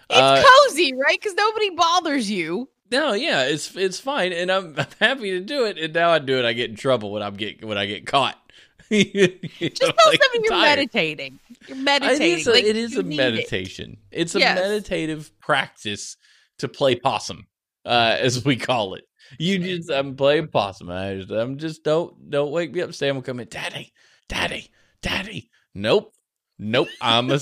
It's 0.09 0.19
Uh, 0.19 0.43
cozy, 0.67 0.93
right? 0.93 1.17
Because 1.17 1.35
nobody 1.35 1.69
bothers 1.69 2.29
you. 2.29 2.67
No, 2.91 3.13
yeah, 3.13 3.43
it's 3.45 3.73
it's 3.77 3.97
fine, 3.99 4.33
and 4.33 4.51
I'm, 4.51 4.75
I'm 4.77 4.87
happy 4.99 5.31
to 5.31 5.39
do 5.39 5.65
it. 5.65 5.77
And 5.77 5.93
now 5.93 6.09
I 6.11 6.19
do 6.19 6.37
it, 6.37 6.43
I 6.43 6.51
get 6.51 6.69
in 6.69 6.75
trouble 6.75 7.11
when 7.11 7.23
I'm 7.23 7.35
get 7.35 7.63
when 7.63 7.77
I 7.77 7.85
get 7.85 8.05
caught. 8.05 8.37
You 8.89 9.07
Just 9.09 9.81
know, 9.81 9.87
tell 9.91 10.11
like, 10.11 10.21
something 10.21 10.41
you're 10.43 10.51
tired. 10.53 10.77
meditating. 10.77 11.39
You're 11.67 11.77
meditating. 11.77 12.37
is 12.39 12.47
a, 12.47 12.51
like, 12.51 12.63
it 12.65 12.75
is 12.75 12.95
a 12.95 13.01
need 13.03 13.15
it. 13.19 13.33
meditation. 13.33 13.97
It's 14.11 14.35
a 14.35 14.39
Yes. 14.39 14.59
meditative 14.59 15.31
practice 15.39 16.17
to 16.59 16.67
play 16.67 16.95
possum, 16.95 17.47
uh, 17.83 18.17
as 18.19 18.45
we 18.45 18.57
call 18.57 18.93
it. 18.93 19.07
You 19.39 19.59
just 19.59 19.91
I'm 19.91 20.15
playing 20.15 20.47
possum. 20.49 20.89
I 20.89 21.15
just, 21.15 21.31
I'm 21.31 21.57
just 21.57 21.83
don't 21.83 22.29
don't 22.29 22.51
wake 22.51 22.73
me 22.73 22.81
up. 22.81 22.93
Sam 22.93 23.15
will 23.15 23.21
come 23.21 23.39
in, 23.39 23.47
Daddy, 23.47 23.93
Daddy, 24.27 24.69
Daddy. 25.01 25.49
Nope, 25.73 26.13
nope. 26.57 26.87
I'm 27.01 27.31
a. 27.31 27.39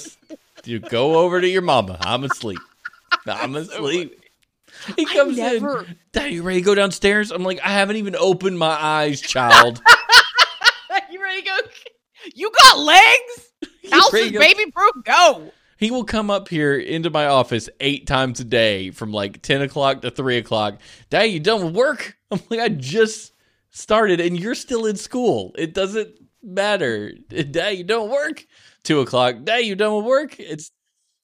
you 0.65 0.79
go 0.79 1.19
over 1.19 1.39
to 1.39 1.47
your 1.47 1.61
mama. 1.61 1.97
I'm 2.01 2.23
asleep. 2.23 2.59
I'm 3.27 3.55
asleep. 3.55 4.19
He 4.95 5.05
comes 5.05 5.37
in. 5.37 5.43
never. 5.43 5.85
Dad, 6.11 6.31
you 6.31 6.43
ready 6.43 6.59
to 6.59 6.65
go 6.65 6.75
downstairs? 6.75 7.31
I'm 7.31 7.43
like, 7.43 7.59
I 7.63 7.69
haven't 7.69 7.97
even 7.97 8.15
opened 8.15 8.57
my 8.57 8.71
eyes, 8.71 9.21
child. 9.21 9.81
you 11.11 11.21
ready 11.21 11.41
to 11.41 11.47
go? 11.47 11.57
You 12.35 12.51
got 12.51 12.79
legs? 12.79 13.51
House 13.91 14.13
is 14.13 14.31
baby 14.31 14.71
proof. 14.71 14.91
Go. 15.03 15.51
He 15.83 15.91
will 15.91 16.03
come 16.03 16.29
up 16.29 16.49
here 16.49 16.75
into 16.75 17.09
my 17.09 17.25
office 17.25 17.69
eight 17.79 18.07
times 18.07 18.39
a 18.39 18.43
day 18.43 18.91
from 18.91 19.11
like 19.11 19.41
10 19.41 19.61
o'clock 19.63 20.01
to 20.01 20.11
3 20.11 20.37
o'clock. 20.37 20.79
Dad, 21.09 21.23
you 21.23 21.39
done 21.39 21.63
with 21.63 21.75
work? 21.75 22.17
I'm 22.31 22.39
like, 22.49 22.59
I 22.59 22.69
just 22.69 23.33
started 23.71 24.19
and 24.19 24.39
you're 24.39 24.55
still 24.55 24.85
in 24.85 24.95
school. 24.95 25.53
It 25.57 25.73
doesn't 25.73 26.09
matter. 26.41 27.13
Dad, 27.29 27.71
you 27.71 27.83
don't 27.83 28.09
work? 28.09 28.45
2 28.83 28.99
o'clock. 29.01 29.43
Dad, 29.43 29.59
you 29.59 29.75
done 29.75 29.95
with 29.95 30.05
work? 30.05 30.39
It's 30.39 30.71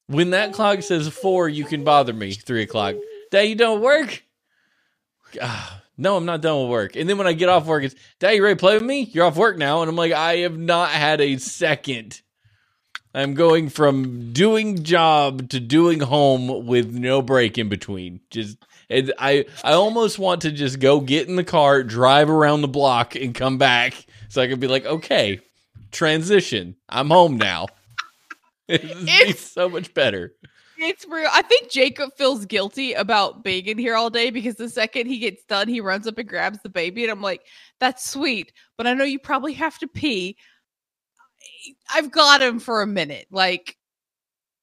when 0.08 0.32
that 0.32 0.54
clock 0.54 0.82
says 0.82 1.08
4, 1.08 1.50
you 1.50 1.66
can 1.66 1.84
bother 1.84 2.14
me. 2.14 2.34
3 2.34 2.64
o'clock. 2.64 2.96
Dad, 3.32 3.42
you 3.42 3.56
don't 3.56 3.82
work? 3.82 4.24
Ah, 5.42 5.84
no, 5.98 6.18
I'm 6.18 6.26
not 6.26 6.42
done 6.42 6.62
with 6.62 6.72
work. 6.72 6.96
And 6.96 7.08
then 7.08 7.18
when 7.18 7.28
I 7.28 7.34
get 7.34 7.50
off 7.50 7.66
work, 7.66 7.84
it's, 7.84 7.96
Dad, 8.20 8.32
you 8.32 8.44
ready 8.44 8.56
to 8.56 8.60
play 8.60 8.74
with 8.74 8.84
me? 8.84 9.02
You're 9.12 9.26
off 9.26 9.38
work 9.38 9.58
now. 9.58 9.82
And 9.82 9.90
I'm 9.90 9.96
like, 9.96 10.14
I 10.14 10.38
have 10.38 10.58
not 10.58 10.90
had 10.90 11.22
a 11.22 11.38
second. 11.38 12.22
I'm 13.14 13.34
going 13.34 13.70
from 13.70 14.34
doing 14.34 14.84
job 14.84 15.50
to 15.50 15.60
doing 15.60 16.00
home 16.00 16.68
with 16.68 16.92
no 16.94 17.22
break 17.22 17.58
in 17.58 17.68
between. 17.70 18.20
Just 18.30 18.58
and 18.90 19.12
I 19.18 19.46
I 19.64 19.74
almost 19.74 20.20
want 20.20 20.42
to 20.44 20.52
just 20.52 20.80
go 20.80 21.00
get 21.00 21.28
in 21.28 21.36
the 21.36 21.44
car, 21.44 21.84
drive 21.84 22.30
around 22.30 22.62
the 22.62 22.68
block, 22.68 23.16
and 23.16 23.34
come 23.34 23.58
back 23.58 24.06
so 24.30 24.42
I 24.42 24.48
can 24.48 24.60
be 24.60 24.68
like, 24.68 24.86
okay, 24.86 25.40
transition. 25.92 26.76
I'm 26.88 27.10
home 27.10 27.38
now. 27.38 27.68
It's 28.68 28.86
It's- 29.22 29.40
so 29.40 29.68
much 29.68 29.94
better. 29.96 30.34
It's 30.82 31.06
real. 31.10 31.28
I 31.34 31.42
think 31.42 31.70
Jacob 31.70 32.12
feels 32.16 32.46
guilty 32.46 32.94
about 32.94 33.44
being 33.44 33.66
in 33.66 33.78
here 33.78 33.96
all 33.98 34.10
day 34.10 34.30
because 34.30 34.56
the 34.56 34.70
second 34.70 35.08
he 35.08 35.18
gets 35.20 35.44
done, 35.44 35.68
he 35.68 35.82
runs 35.82 36.08
up 36.08 36.18
and 36.18 36.30
grabs 36.30 36.60
the 36.64 36.70
baby, 36.70 37.04
and 37.04 37.12
I'm 37.12 37.22
like, 37.22 37.42
"That's 37.82 38.10
sweet, 38.10 38.54
but 38.78 38.88
I 38.88 38.94
know 38.94 39.04
you 39.04 39.20
probably 39.20 39.52
have 39.54 39.78
to 39.80 39.88
pee. 39.90 40.38
I've 41.94 42.12
got 42.12 42.42
him 42.42 42.60
for 42.60 42.82
a 42.82 42.88
minute. 42.88 43.28
Like, 43.32 43.78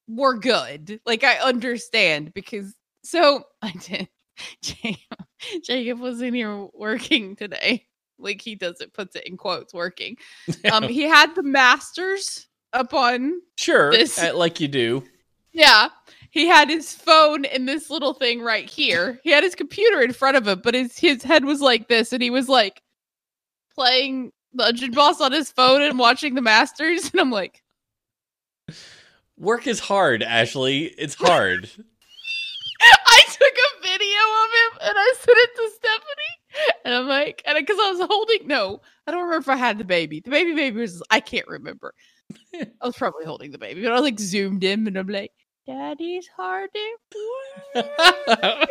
we're 0.09 0.39
good. 0.39 1.01
Like, 1.07 1.25
I 1.25 1.39
understand 1.39 2.33
because 2.35 2.75
so 3.03 3.45
I 3.63 3.73
did. 3.73 4.09
Jacob, 5.65 6.01
was 6.01 6.21
in 6.23 6.35
here 6.35 6.67
working 6.75 7.37
today. 7.37 7.87
Like 8.19 8.41
he 8.41 8.55
does 8.55 8.81
it, 8.81 8.95
puts 8.95 9.15
it 9.17 9.27
in 9.27 9.37
quotes, 9.37 9.75
working. 9.75 10.17
Um, 10.73 10.83
he 10.89 11.03
had 11.03 11.35
the 11.35 11.43
masters 11.43 12.47
up 12.73 12.95
on 12.95 13.41
Sure, 13.57 13.91
this- 13.93 14.23
like 14.35 14.61
you 14.61 14.69
do. 14.69 15.05
yeah. 15.53 15.89
He 16.31 16.47
had 16.47 16.69
his 16.69 16.93
phone 16.93 17.47
in 17.47 17.65
this 17.65 17.89
little 17.89 18.13
thing 18.13 18.41
right 18.43 18.69
here. 18.69 19.21
He 19.23 19.31
had 19.31 19.43
his 19.43 19.55
computer 19.55 20.03
in 20.03 20.13
front 20.13 20.37
of 20.37 20.47
him, 20.47 20.61
but 20.63 20.75
his 20.75 20.99
his 20.99 21.23
head 21.23 21.47
was 21.47 21.61
like 21.63 21.89
this, 21.89 22.13
and 22.13 22.23
he 22.23 22.29
was 22.31 22.47
like 22.49 22.83
playing 23.75 24.33
Dungeon 24.57 24.93
Boss 24.93 25.21
on 25.21 25.33
his 25.33 25.51
phone 25.51 25.83
and 25.83 25.99
watching 25.99 26.35
the 26.35 26.43
Masters. 26.43 27.11
And 27.11 27.21
I'm 27.21 27.31
like, 27.31 27.63
Work 29.39 29.67
is 29.67 29.81
hard, 29.81 30.23
Ashley. 30.23 30.85
It's 30.85 31.15
hard. 31.15 31.71
I 32.81 33.23
took 33.27 33.53
a 33.53 33.83
video 33.83 33.99
of 33.99 34.51
him 34.51 34.89
and 34.89 34.95
I 34.97 35.15
sent 35.19 35.39
it 35.39 35.51
to 35.57 35.71
Stephanie. 35.77 36.75
And 36.85 36.95
I'm 36.95 37.07
like, 37.07 37.43
and 37.45 37.59
because 37.59 37.79
I 37.79 37.91
was 37.91 38.09
holding, 38.09 38.47
no, 38.47 38.81
I 39.07 39.11
don't 39.11 39.25
remember 39.25 39.43
if 39.43 39.49
I 39.49 39.57
had 39.57 39.79
the 39.79 39.85
baby. 39.85 40.21
The 40.21 40.31
baby 40.31 40.55
baby 40.55 40.81
was, 40.81 41.03
I 41.11 41.21
can't 41.21 41.47
remember. 41.49 41.93
I 42.55 42.87
was 42.87 42.97
probably 42.97 43.27
holding 43.27 43.51
the 43.51 43.59
baby, 43.59 43.83
but 43.83 43.93
I 43.93 43.95
was 43.95 44.03
like 44.03 44.19
zoomed 44.19 44.65
in 44.65 44.87
and 44.87 44.97
I'm 44.97 45.07
like, 45.07 45.33
Daddy's 45.67 46.29
hard 46.35 46.71
at 47.75 47.85
work." 48.45 48.71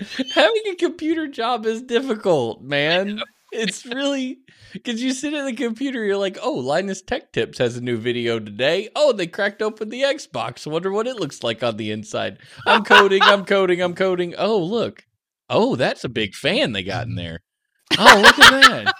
Having 0.34 0.62
a 0.70 0.74
computer 0.76 1.26
job 1.26 1.66
is 1.66 1.82
difficult, 1.82 2.62
man. 2.62 3.20
It's 3.54 3.86
really 3.86 4.40
because 4.72 5.02
you 5.02 5.12
sit 5.12 5.32
at 5.32 5.44
the 5.44 5.52
computer, 5.54 6.04
you're 6.04 6.16
like, 6.16 6.38
oh, 6.42 6.54
Linus 6.54 7.00
Tech 7.00 7.32
Tips 7.32 7.58
has 7.58 7.76
a 7.76 7.80
new 7.80 7.96
video 7.96 8.38
today. 8.38 8.88
Oh, 8.96 9.12
they 9.12 9.28
cracked 9.28 9.62
open 9.62 9.88
the 9.88 10.02
Xbox. 10.02 10.66
Wonder 10.66 10.90
what 10.90 11.06
it 11.06 11.16
looks 11.16 11.42
like 11.42 11.62
on 11.62 11.76
the 11.76 11.90
inside. 11.92 12.38
I'm 12.66 12.82
coding, 12.82 13.22
I'm 13.22 13.44
coding, 13.44 13.80
I'm 13.80 13.94
coding. 13.94 14.34
Oh, 14.36 14.58
look. 14.58 15.06
Oh, 15.48 15.76
that's 15.76 16.04
a 16.04 16.08
big 16.08 16.34
fan 16.34 16.72
they 16.72 16.82
got 16.82 17.06
in 17.06 17.14
there. 17.14 17.40
Oh, 17.96 18.20
look 18.22 18.38
at 18.38 18.68
that. 18.68 18.94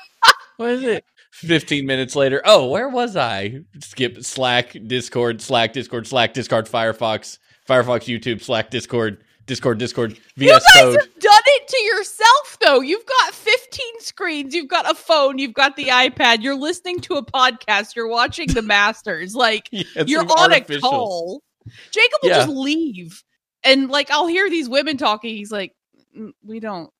What 0.56 0.70
is 0.70 0.82
it? 0.84 1.04
15 1.32 1.84
minutes 1.84 2.14
later. 2.14 2.40
Oh, 2.44 2.68
where 2.68 2.88
was 2.88 3.16
I? 3.16 3.60
Skip 3.80 4.22
Slack, 4.22 4.76
Discord, 4.86 5.42
Slack, 5.42 5.72
Discord, 5.72 6.06
Slack, 6.06 6.32
Discord, 6.32 6.66
Firefox, 6.66 7.38
Firefox, 7.68 8.04
YouTube, 8.06 8.40
Slack, 8.40 8.70
Discord, 8.70 9.24
Discord, 9.46 9.78
Discord, 9.78 10.12
VS 10.12 10.20
You 10.36 10.48
guys 10.48 10.62
Code. 10.74 10.94
have 11.00 11.18
done 11.20 11.42
it 11.46 11.68
to 11.68 11.82
yourself, 11.82 12.58
though. 12.60 12.80
You've 12.80 13.04
got 13.06 13.34
15 13.34 13.84
screens. 14.00 14.54
You've 14.54 14.68
got 14.68 14.90
a 14.90 14.94
phone. 14.94 15.38
You've 15.38 15.52
got 15.54 15.76
the 15.76 15.86
iPad. 15.86 16.42
You're 16.42 16.54
listening 16.54 17.00
to 17.00 17.14
a 17.14 17.24
podcast. 17.24 17.94
You're 17.94 18.08
watching 18.08 18.48
the 18.48 18.62
Masters. 18.62 19.34
Like, 19.44 19.68
Yeah, 19.70 19.82
you're 20.06 20.22
on 20.22 20.52
a 20.52 20.60
call. 20.80 21.42
Jacob 21.90 22.18
will 22.22 22.30
Yeah. 22.30 22.36
just 22.38 22.48
leave. 22.48 23.22
And, 23.62 23.90
like, 23.90 24.10
I'll 24.10 24.26
hear 24.26 24.48
these 24.48 24.68
women 24.68 24.96
talking. 24.96 25.34
He's 25.36 25.50
like, 25.52 25.72
"Mm, 26.18 26.32
we 26.42 26.60
don't, 26.60 26.90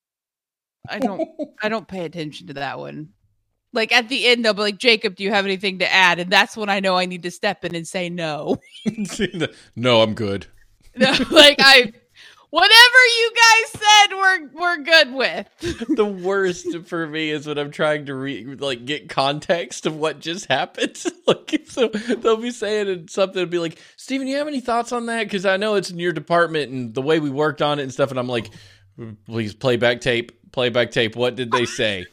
I 0.87 0.99
don't, 0.99 1.27
I 1.63 1.69
don't 1.69 1.87
pay 1.87 2.05
attention 2.05 2.47
to 2.47 2.53
that 2.55 2.77
one. 2.79 3.09
Like, 3.73 3.91
at 3.91 4.07
the 4.09 4.25
end, 4.27 4.45
they'll 4.45 4.53
be 4.53 4.61
like, 4.61 4.77
Jacob, 4.77 5.15
do 5.15 5.23
you 5.23 5.31
have 5.31 5.45
anything 5.45 5.79
to 5.79 5.91
add? 5.91 6.19
And 6.19 6.31
that's 6.31 6.55
when 6.55 6.69
I 6.69 6.79
know 6.79 6.95
I 6.95 7.05
need 7.07 7.23
to 7.23 7.31
step 7.31 7.65
in 7.65 7.75
and 7.75 7.87
say 7.87 8.09
no. 8.09 8.57
no, 9.75 10.01
I'm 10.01 10.13
good. 10.13 10.47
like, 10.97 11.57
I. 11.59 11.91
Whatever 12.55 12.71
you 13.19 13.31
guys 13.35 13.81
said, 13.81 14.15
we're 14.15 14.47
we're 14.53 14.77
good 14.77 15.13
with. 15.13 15.87
the 15.97 16.05
worst 16.05 16.73
for 16.85 17.05
me 17.05 17.29
is 17.31 17.45
when 17.45 17.57
I'm 17.57 17.69
trying 17.69 18.05
to 18.05 18.15
re- 18.15 18.45
like 18.45 18.85
get 18.85 19.09
context 19.09 19.85
of 19.85 19.97
what 19.97 20.21
just 20.21 20.45
happened. 20.45 21.03
like 21.27 21.65
so 21.67 21.89
they'll 21.89 22.37
be 22.37 22.51
saying 22.51 23.09
something 23.09 23.41
and 23.41 23.51
be 23.51 23.59
like, 23.59 23.77
"Steven, 23.97 24.25
you 24.25 24.37
have 24.37 24.47
any 24.47 24.61
thoughts 24.61 24.93
on 24.93 25.07
that? 25.07 25.25
Because 25.25 25.45
I 25.45 25.57
know 25.57 25.75
it's 25.75 25.89
in 25.89 25.99
your 25.99 26.13
department 26.13 26.71
and 26.71 26.93
the 26.93 27.01
way 27.01 27.19
we 27.19 27.29
worked 27.29 27.61
on 27.61 27.77
it 27.79 27.83
and 27.83 27.91
stuff." 27.91 28.09
And 28.09 28.17
I'm 28.17 28.29
like, 28.29 28.49
"Please 29.25 29.53
play 29.53 29.75
back 29.75 29.99
tape, 29.99 30.53
play 30.53 30.69
back 30.69 30.91
tape. 30.91 31.17
What 31.17 31.35
did 31.35 31.51
they 31.51 31.65
say? 31.65 32.05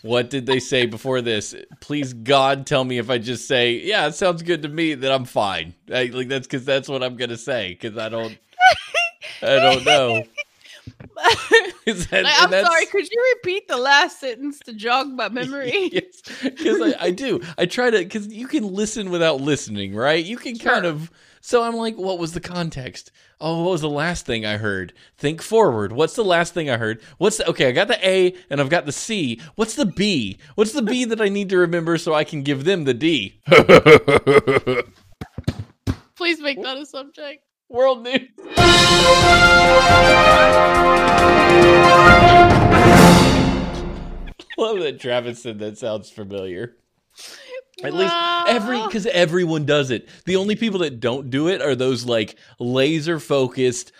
What 0.00 0.30
did 0.30 0.46
they 0.46 0.60
say 0.60 0.86
before 0.86 1.20
this? 1.20 1.54
Please, 1.80 2.14
God, 2.14 2.66
tell 2.66 2.84
me 2.84 2.96
if 2.96 3.10
I 3.10 3.18
just 3.18 3.46
say, 3.46 3.72
yeah, 3.72 4.06
it 4.06 4.14
sounds 4.14 4.42
good 4.42 4.62
to 4.62 4.68
me, 4.70 4.94
that 4.94 5.12
I'm 5.12 5.26
fine. 5.26 5.74
I, 5.92 6.04
like 6.04 6.28
that's 6.28 6.46
because 6.46 6.64
that's 6.64 6.88
what 6.88 7.02
I'm 7.02 7.16
gonna 7.16 7.36
say. 7.36 7.76
Because 7.78 7.98
I 7.98 8.08
don't, 8.08 8.38
I 9.42 9.56
don't 9.56 9.84
know. 9.84 10.24
That- 11.86 12.24
Like, 12.24 12.34
I'm 12.42 12.50
sorry. 12.64 12.86
Could 12.86 13.10
you 13.10 13.34
repeat 13.36 13.68
the 13.68 13.76
last 13.76 14.20
sentence 14.20 14.58
to 14.60 14.72
jog 14.72 15.08
my 15.08 15.28
memory? 15.40 15.90
yes, 15.92 16.22
because 16.42 16.80
I, 16.80 17.06
I 17.06 17.10
do. 17.10 17.40
I 17.58 17.66
try 17.66 17.90
to 17.90 17.98
because 17.98 18.28
you 18.28 18.46
can 18.46 18.64
listen 18.72 19.10
without 19.10 19.40
listening, 19.40 19.94
right? 19.94 20.24
You 20.24 20.36
can 20.36 20.56
kind 20.58 20.84
of. 20.86 21.10
So 21.42 21.62
I'm 21.62 21.74
like, 21.76 21.96
what 21.96 22.18
was 22.18 22.32
the 22.32 22.40
context? 22.40 23.10
Oh, 23.40 23.64
what 23.64 23.70
was 23.72 23.80
the 23.80 23.88
last 23.88 24.26
thing 24.26 24.44
I 24.44 24.56
heard? 24.58 24.92
Think 25.16 25.40
forward. 25.42 25.92
What's 25.92 26.14
the 26.14 26.24
last 26.24 26.52
thing 26.54 26.68
I 26.70 26.76
heard? 26.76 27.00
What's 27.18 27.38
the, 27.38 27.48
okay? 27.48 27.68
I 27.68 27.72
got 27.72 27.88
the 27.88 28.06
A 28.08 28.34
and 28.50 28.60
I've 28.60 28.68
got 28.68 28.84
the 28.86 28.92
C. 28.92 29.40
What's 29.56 29.74
the 29.74 29.86
B? 29.86 30.38
What's 30.54 30.72
the 30.72 30.82
B 30.82 31.06
that 31.06 31.20
I 31.20 31.28
need 31.30 31.48
to 31.48 31.56
remember 31.58 31.96
so 31.98 32.12
I 32.14 32.24
can 32.24 32.42
give 32.42 32.64
them 32.64 32.84
the 32.84 32.94
D? 32.94 33.40
Please 36.14 36.40
make 36.40 36.62
that 36.62 36.76
a 36.76 36.84
subject. 36.84 37.42
World 37.70 38.02
news. 38.02 38.28
Love 44.58 44.80
that 44.80 44.98
Travis 45.00 45.42
said 45.42 45.58
that 45.60 45.78
sounds 45.78 46.10
familiar. 46.10 46.76
At 47.82 47.94
least 47.94 48.12
every 48.46 48.82
because 48.82 49.06
everyone 49.06 49.64
does 49.64 49.90
it. 49.90 50.06
The 50.26 50.36
only 50.36 50.54
people 50.54 50.80
that 50.80 51.00
don't 51.00 51.30
do 51.30 51.48
it 51.48 51.62
are 51.62 51.74
those 51.74 52.04
like 52.04 52.36
laser 52.58 53.18
focused, 53.18 53.92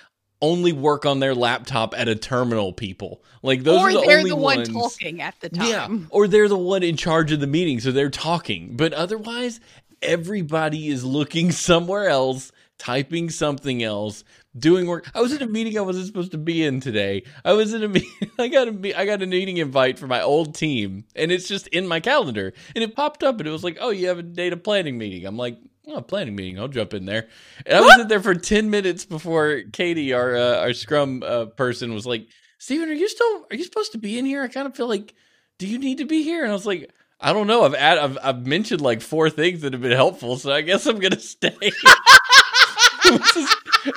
only 0.42 0.72
work 0.72 1.06
on 1.06 1.20
their 1.20 1.34
laptop 1.34 1.98
at 1.98 2.08
a 2.08 2.14
terminal 2.14 2.74
people. 2.74 3.22
Like 3.42 3.62
those 3.62 3.78
or 3.80 3.88
are 3.88 3.92
the 3.94 4.00
they're 4.06 4.18
only 4.18 4.30
the 4.30 4.36
one 4.36 4.56
ones. 4.58 4.68
talking 4.68 5.22
at 5.22 5.34
the 5.40 5.48
Yeah, 5.52 5.86
time. 5.86 6.08
or 6.10 6.28
they're 6.28 6.48
the 6.48 6.58
one 6.58 6.82
in 6.82 6.96
charge 6.96 7.32
of 7.32 7.40
the 7.40 7.46
meeting, 7.46 7.80
so 7.80 7.90
they're 7.90 8.10
talking. 8.10 8.76
But 8.76 8.92
otherwise, 8.92 9.60
everybody 10.02 10.88
is 10.88 11.04
looking 11.04 11.50
somewhere 11.52 12.08
else, 12.08 12.52
typing 12.80 13.28
something 13.28 13.82
else, 13.82 14.24
doing 14.58 14.86
work. 14.86 15.08
I 15.14 15.20
was 15.20 15.32
in 15.34 15.42
a 15.42 15.46
meeting 15.46 15.76
I 15.76 15.82
wasn't 15.82 16.06
supposed 16.06 16.32
to 16.32 16.38
be 16.38 16.64
in 16.64 16.80
today. 16.80 17.24
I 17.44 17.52
was 17.52 17.74
in 17.74 17.84
a 17.84 17.88
meeting. 17.96 18.30
I 18.38 18.48
got 18.48 18.68
a 18.68 18.72
me- 18.72 18.92
got 18.92 19.22
a 19.22 19.26
meeting 19.26 19.58
invite 19.58 19.98
for 19.98 20.06
my 20.06 20.22
old 20.22 20.54
team, 20.54 21.04
and 21.14 21.30
it's 21.30 21.46
just 21.46 21.66
in 21.68 21.86
my 21.86 22.00
calendar, 22.00 22.54
and 22.74 22.82
it 22.82 22.96
popped 22.96 23.22
up, 23.22 23.38
and 23.38 23.46
it 23.46 23.52
was 23.52 23.62
like, 23.62 23.76
"Oh, 23.80 23.90
you 23.90 24.08
have 24.08 24.18
a 24.18 24.22
data 24.22 24.56
planning 24.56 24.98
meeting." 24.98 25.26
I'm 25.26 25.36
like. 25.36 25.58
Oh, 25.92 26.00
planning 26.00 26.36
meeting. 26.36 26.56
I'll 26.56 26.68
jump 26.68 26.94
in 26.94 27.04
there. 27.04 27.26
And 27.66 27.76
I 27.76 27.80
was 27.80 27.98
in 27.98 28.06
there 28.06 28.22
for 28.22 28.34
ten 28.34 28.70
minutes 28.70 29.04
before 29.04 29.62
Katie, 29.72 30.12
our 30.12 30.36
uh, 30.36 30.60
our 30.60 30.72
Scrum 30.72 31.24
uh, 31.26 31.46
person, 31.46 31.92
was 31.92 32.06
like, 32.06 32.28
"Steven, 32.58 32.88
are 32.90 32.92
you 32.92 33.08
still 33.08 33.46
are 33.50 33.56
you 33.56 33.64
supposed 33.64 33.90
to 33.92 33.98
be 33.98 34.16
in 34.16 34.24
here? 34.24 34.40
I 34.40 34.48
kind 34.48 34.68
of 34.68 34.76
feel 34.76 34.86
like 34.86 35.14
do 35.58 35.66
you 35.66 35.78
need 35.78 35.98
to 35.98 36.04
be 36.04 36.22
here? 36.22 36.42
And 36.42 36.50
I 36.50 36.54
was 36.54 36.66
like, 36.66 36.90
I 37.20 37.32
don't 37.32 37.46
know. 37.46 37.64
I've 37.64 37.74
I've, 37.74 38.18
I've 38.22 38.46
mentioned 38.46 38.80
like 38.80 39.02
four 39.02 39.28
things 39.30 39.60
that 39.60 39.74
have 39.74 39.82
been 39.82 39.92
helpful, 39.92 40.36
so 40.36 40.52
I 40.52 40.62
guess 40.62 40.86
I'm 40.86 40.98
gonna 40.98 41.20
stay. 41.20 41.54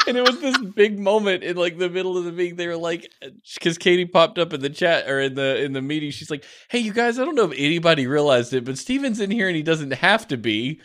And 0.07 0.17
it 0.17 0.25
was 0.25 0.39
this 0.39 0.57
big 0.57 0.97
moment 0.97 1.43
in 1.43 1.57
like 1.57 1.77
the 1.77 1.89
middle 1.89 2.17
of 2.17 2.23
the 2.23 2.31
meeting. 2.31 2.55
They 2.55 2.67
were 2.67 2.77
like, 2.77 3.11
because 3.53 3.77
Katie 3.77 4.05
popped 4.05 4.37
up 4.39 4.53
in 4.53 4.61
the 4.61 4.69
chat 4.69 5.09
or 5.09 5.19
in 5.19 5.35
the 5.35 5.61
in 5.61 5.73
the 5.73 5.81
meeting. 5.81 6.11
She's 6.11 6.31
like, 6.31 6.45
"Hey, 6.69 6.79
you 6.79 6.93
guys, 6.93 7.19
I 7.19 7.25
don't 7.25 7.35
know 7.35 7.51
if 7.51 7.57
anybody 7.57 8.07
realized 8.07 8.53
it, 8.53 8.63
but 8.63 8.77
Steven's 8.77 9.19
in 9.19 9.29
here 9.31 9.47
and 9.47 9.55
he 9.55 9.63
doesn't 9.63 9.91
have 9.91 10.27
to 10.29 10.37
be." 10.37 10.79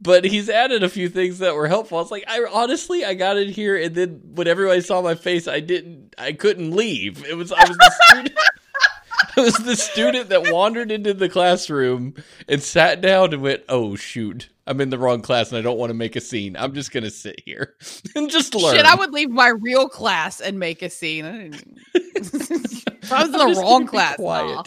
But 0.00 0.24
he's 0.24 0.50
added 0.50 0.82
a 0.82 0.90
few 0.90 1.08
things 1.08 1.38
that 1.38 1.54
were 1.54 1.68
helpful. 1.68 1.96
I 1.96 2.02
was 2.02 2.10
like, 2.10 2.24
I 2.28 2.44
honestly, 2.52 3.04
I 3.04 3.14
got 3.14 3.38
in 3.38 3.48
here, 3.48 3.76
and 3.76 3.94
then 3.94 4.20
when 4.34 4.46
everybody 4.46 4.82
saw 4.82 5.00
my 5.00 5.14
face, 5.14 5.48
I 5.48 5.60
didn't, 5.60 6.14
I 6.18 6.32
couldn't 6.32 6.72
leave. 6.72 7.24
It 7.24 7.34
was, 7.34 7.50
I 7.50 7.66
was 7.66 7.78
the 7.78 7.94
student, 8.04 8.38
I 9.36 9.40
was 9.40 9.54
the 9.54 9.76
student 9.76 10.28
that 10.28 10.52
wandered 10.52 10.92
into 10.92 11.14
the 11.14 11.30
classroom 11.30 12.14
and 12.46 12.62
sat 12.62 13.00
down 13.00 13.32
and 13.32 13.42
went, 13.42 13.62
"Oh 13.70 13.96
shoot, 13.96 14.50
I'm 14.66 14.80
in 14.80 14.90
the 14.90 14.98
wrong 14.98 15.22
class, 15.22 15.48
and 15.50 15.58
I 15.58 15.62
don't 15.62 15.78
want 15.78 15.90
to 15.90 15.94
make 15.94 16.16
a 16.16 16.20
scene. 16.20 16.56
I'm 16.56 16.74
just 16.74 16.90
gonna 16.92 17.10
sit 17.10 17.40
here 17.44 17.74
and 18.16 18.30
just 18.30 18.54
learn." 18.54 18.74
Shit, 18.76 18.84
I 18.86 18.94
would 18.94 19.12
leave 19.12 19.30
my 19.30 19.48
real 19.48 19.88
class 19.88 20.40
and 20.40 20.58
make 20.58 20.82
a 20.82 20.90
scene. 20.90 21.24
I, 21.24 21.50
if 21.94 23.12
I 23.12 23.22
was 23.24 23.32
in 23.32 23.32
the 23.54 23.60
wrong 23.60 23.86
class, 23.86 24.16
quiet. 24.16 24.54
nah. 24.54 24.64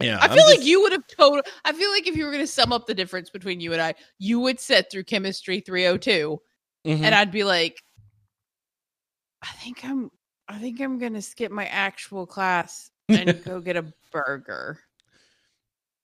yeah, 0.00 0.18
I 0.20 0.26
I'm 0.26 0.36
feel 0.36 0.46
like 0.46 0.64
you 0.64 0.80
would 0.82 0.92
have 0.92 1.06
total. 1.08 1.42
I 1.64 1.72
feel 1.72 1.90
like 1.90 2.06
if 2.06 2.16
you 2.16 2.24
were 2.24 2.30
going 2.30 2.44
to 2.44 2.50
sum 2.52 2.72
up 2.72 2.86
the 2.86 2.94
difference 2.94 3.30
between 3.30 3.60
you 3.60 3.72
and 3.72 3.82
I, 3.82 3.94
you 4.18 4.40
would 4.40 4.60
sit 4.60 4.86
through 4.90 5.04
chemistry 5.04 5.60
302, 5.60 6.40
Mhm. 6.86 7.02
and 7.02 7.14
I'd 7.14 7.30
be 7.32 7.42
like, 7.44 7.82
I 9.42 9.48
think 9.48 9.84
I'm, 9.84 10.10
I 10.48 10.58
think 10.58 10.80
I'm 10.80 10.98
going 10.98 11.14
to 11.14 11.22
skip 11.22 11.50
my 11.50 11.66
actual 11.66 12.26
class 12.26 12.90
and 13.08 13.42
go 13.44 13.60
get 13.60 13.76
a 13.76 13.92
burger, 14.12 14.78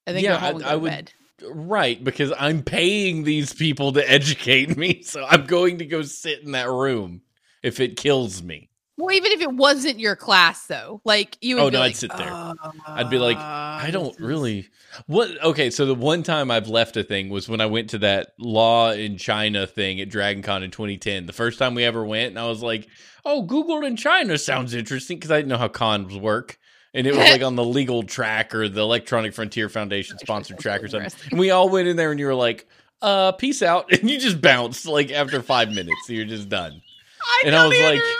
and 0.07 0.16
then 0.16 0.24
Yeah, 0.24 0.37
I- 0.37 0.48
I 0.48 0.72
to 0.72 0.79
would- 0.79 0.90
bed. 0.90 1.12
Right, 1.42 2.03
because 2.03 2.33
I'm 2.38 2.62
paying 2.62 3.24
these 3.24 3.53
people 3.53 3.92
to 3.92 4.11
educate 4.11 4.76
me, 4.76 5.03
so 5.03 5.24
I'm 5.29 5.46
going 5.46 5.79
to 5.79 5.87
go 5.87 6.03
sit 6.03 6.42
in 6.42 6.53
that 6.53 6.68
room 6.68 7.22
if 7.62 7.81
it 7.81 7.96
kills 7.96 8.42
me. 8.42 8.68
Well, 8.96 9.14
even 9.14 9.33
if 9.33 9.40
it 9.40 9.53
wasn't 9.53 9.98
your 9.98 10.14
class, 10.14 10.66
though, 10.66 11.00
like 11.05 11.38
you 11.40 11.57
would 11.57 11.62
Oh, 11.62 11.68
no, 11.70 11.81
I'd 11.81 11.96
sit 11.96 12.14
there. 12.14 12.31
"Uh, 12.31 12.53
I'd 12.87 13.09
be 13.09 13.18
like, 13.18 13.38
I 13.38 13.88
don't 13.90 14.18
really. 14.20 14.68
What? 15.07 15.42
Okay, 15.42 15.70
so 15.70 15.87
the 15.87 15.94
one 15.94 16.22
time 16.22 16.50
I've 16.50 16.68
left 16.68 16.98
a 16.98 17.03
thing 17.03 17.31
was 17.31 17.48
when 17.48 17.62
I 17.62 17.66
went 17.66 17.88
to 17.90 17.98
that 17.98 18.35
law 18.38 18.90
in 18.90 19.16
China 19.16 19.66
thing 19.66 20.00
at 20.03 20.11
Dragon 20.11 20.42
Con 20.42 20.62
in 20.62 20.70
2010. 20.70 21.24
The 21.24 21.33
first 21.33 21.59
time 21.59 21.74
we 21.74 21.85
ever 21.85 22.05
went, 22.05 22.29
and 22.31 22.38
I 22.38 22.46
was 22.46 22.62
like, 22.62 22.88
"Oh, 23.24 23.40
Google 23.42 23.83
in 23.85 23.96
China 23.96 24.37
sounds 24.37 24.74
interesting," 24.74 25.16
because 25.16 25.31
I 25.31 25.37
didn't 25.38 25.48
know 25.48 25.57
how 25.59 25.68
cons 25.68 26.14
work, 26.14 26.59
and 26.94 27.07
it 27.07 27.11
was 27.16 27.18
like 27.31 27.42
on 27.42 27.57
the 27.57 27.64
legal 27.64 28.03
track 28.03 28.55
or 28.55 28.68
the 28.68 28.81
Electronic 28.81 29.35
Frontier 29.35 29.68
Foundation 29.68 30.18
sponsored 30.18 30.59
track 30.59 30.83
or 30.83 30.88
something. 30.88 31.12
And 31.31 31.38
we 31.40 31.50
all 31.50 31.68
went 31.68 31.88
in 31.88 31.96
there, 31.96 32.11
and 32.11 32.18
you 32.20 32.26
were 32.26 32.35
like, 32.35 32.66
"Uh, 33.03 33.33
peace 33.33 33.62
out," 33.62 33.92
and 33.98 34.11
you 34.11 34.18
just 34.18 34.40
bounced 34.40 34.87
like 34.87 35.11
after 35.11 35.42
five 35.42 35.70
minutes. 35.70 36.09
You're 36.09 36.24
just 36.26 36.48
done. 36.48 36.81
I 37.22 37.42
And 37.46 37.55
I 37.57 37.66
was 37.66 37.74
even 37.74 37.85
like- 37.87 37.94
remember. 37.94 38.16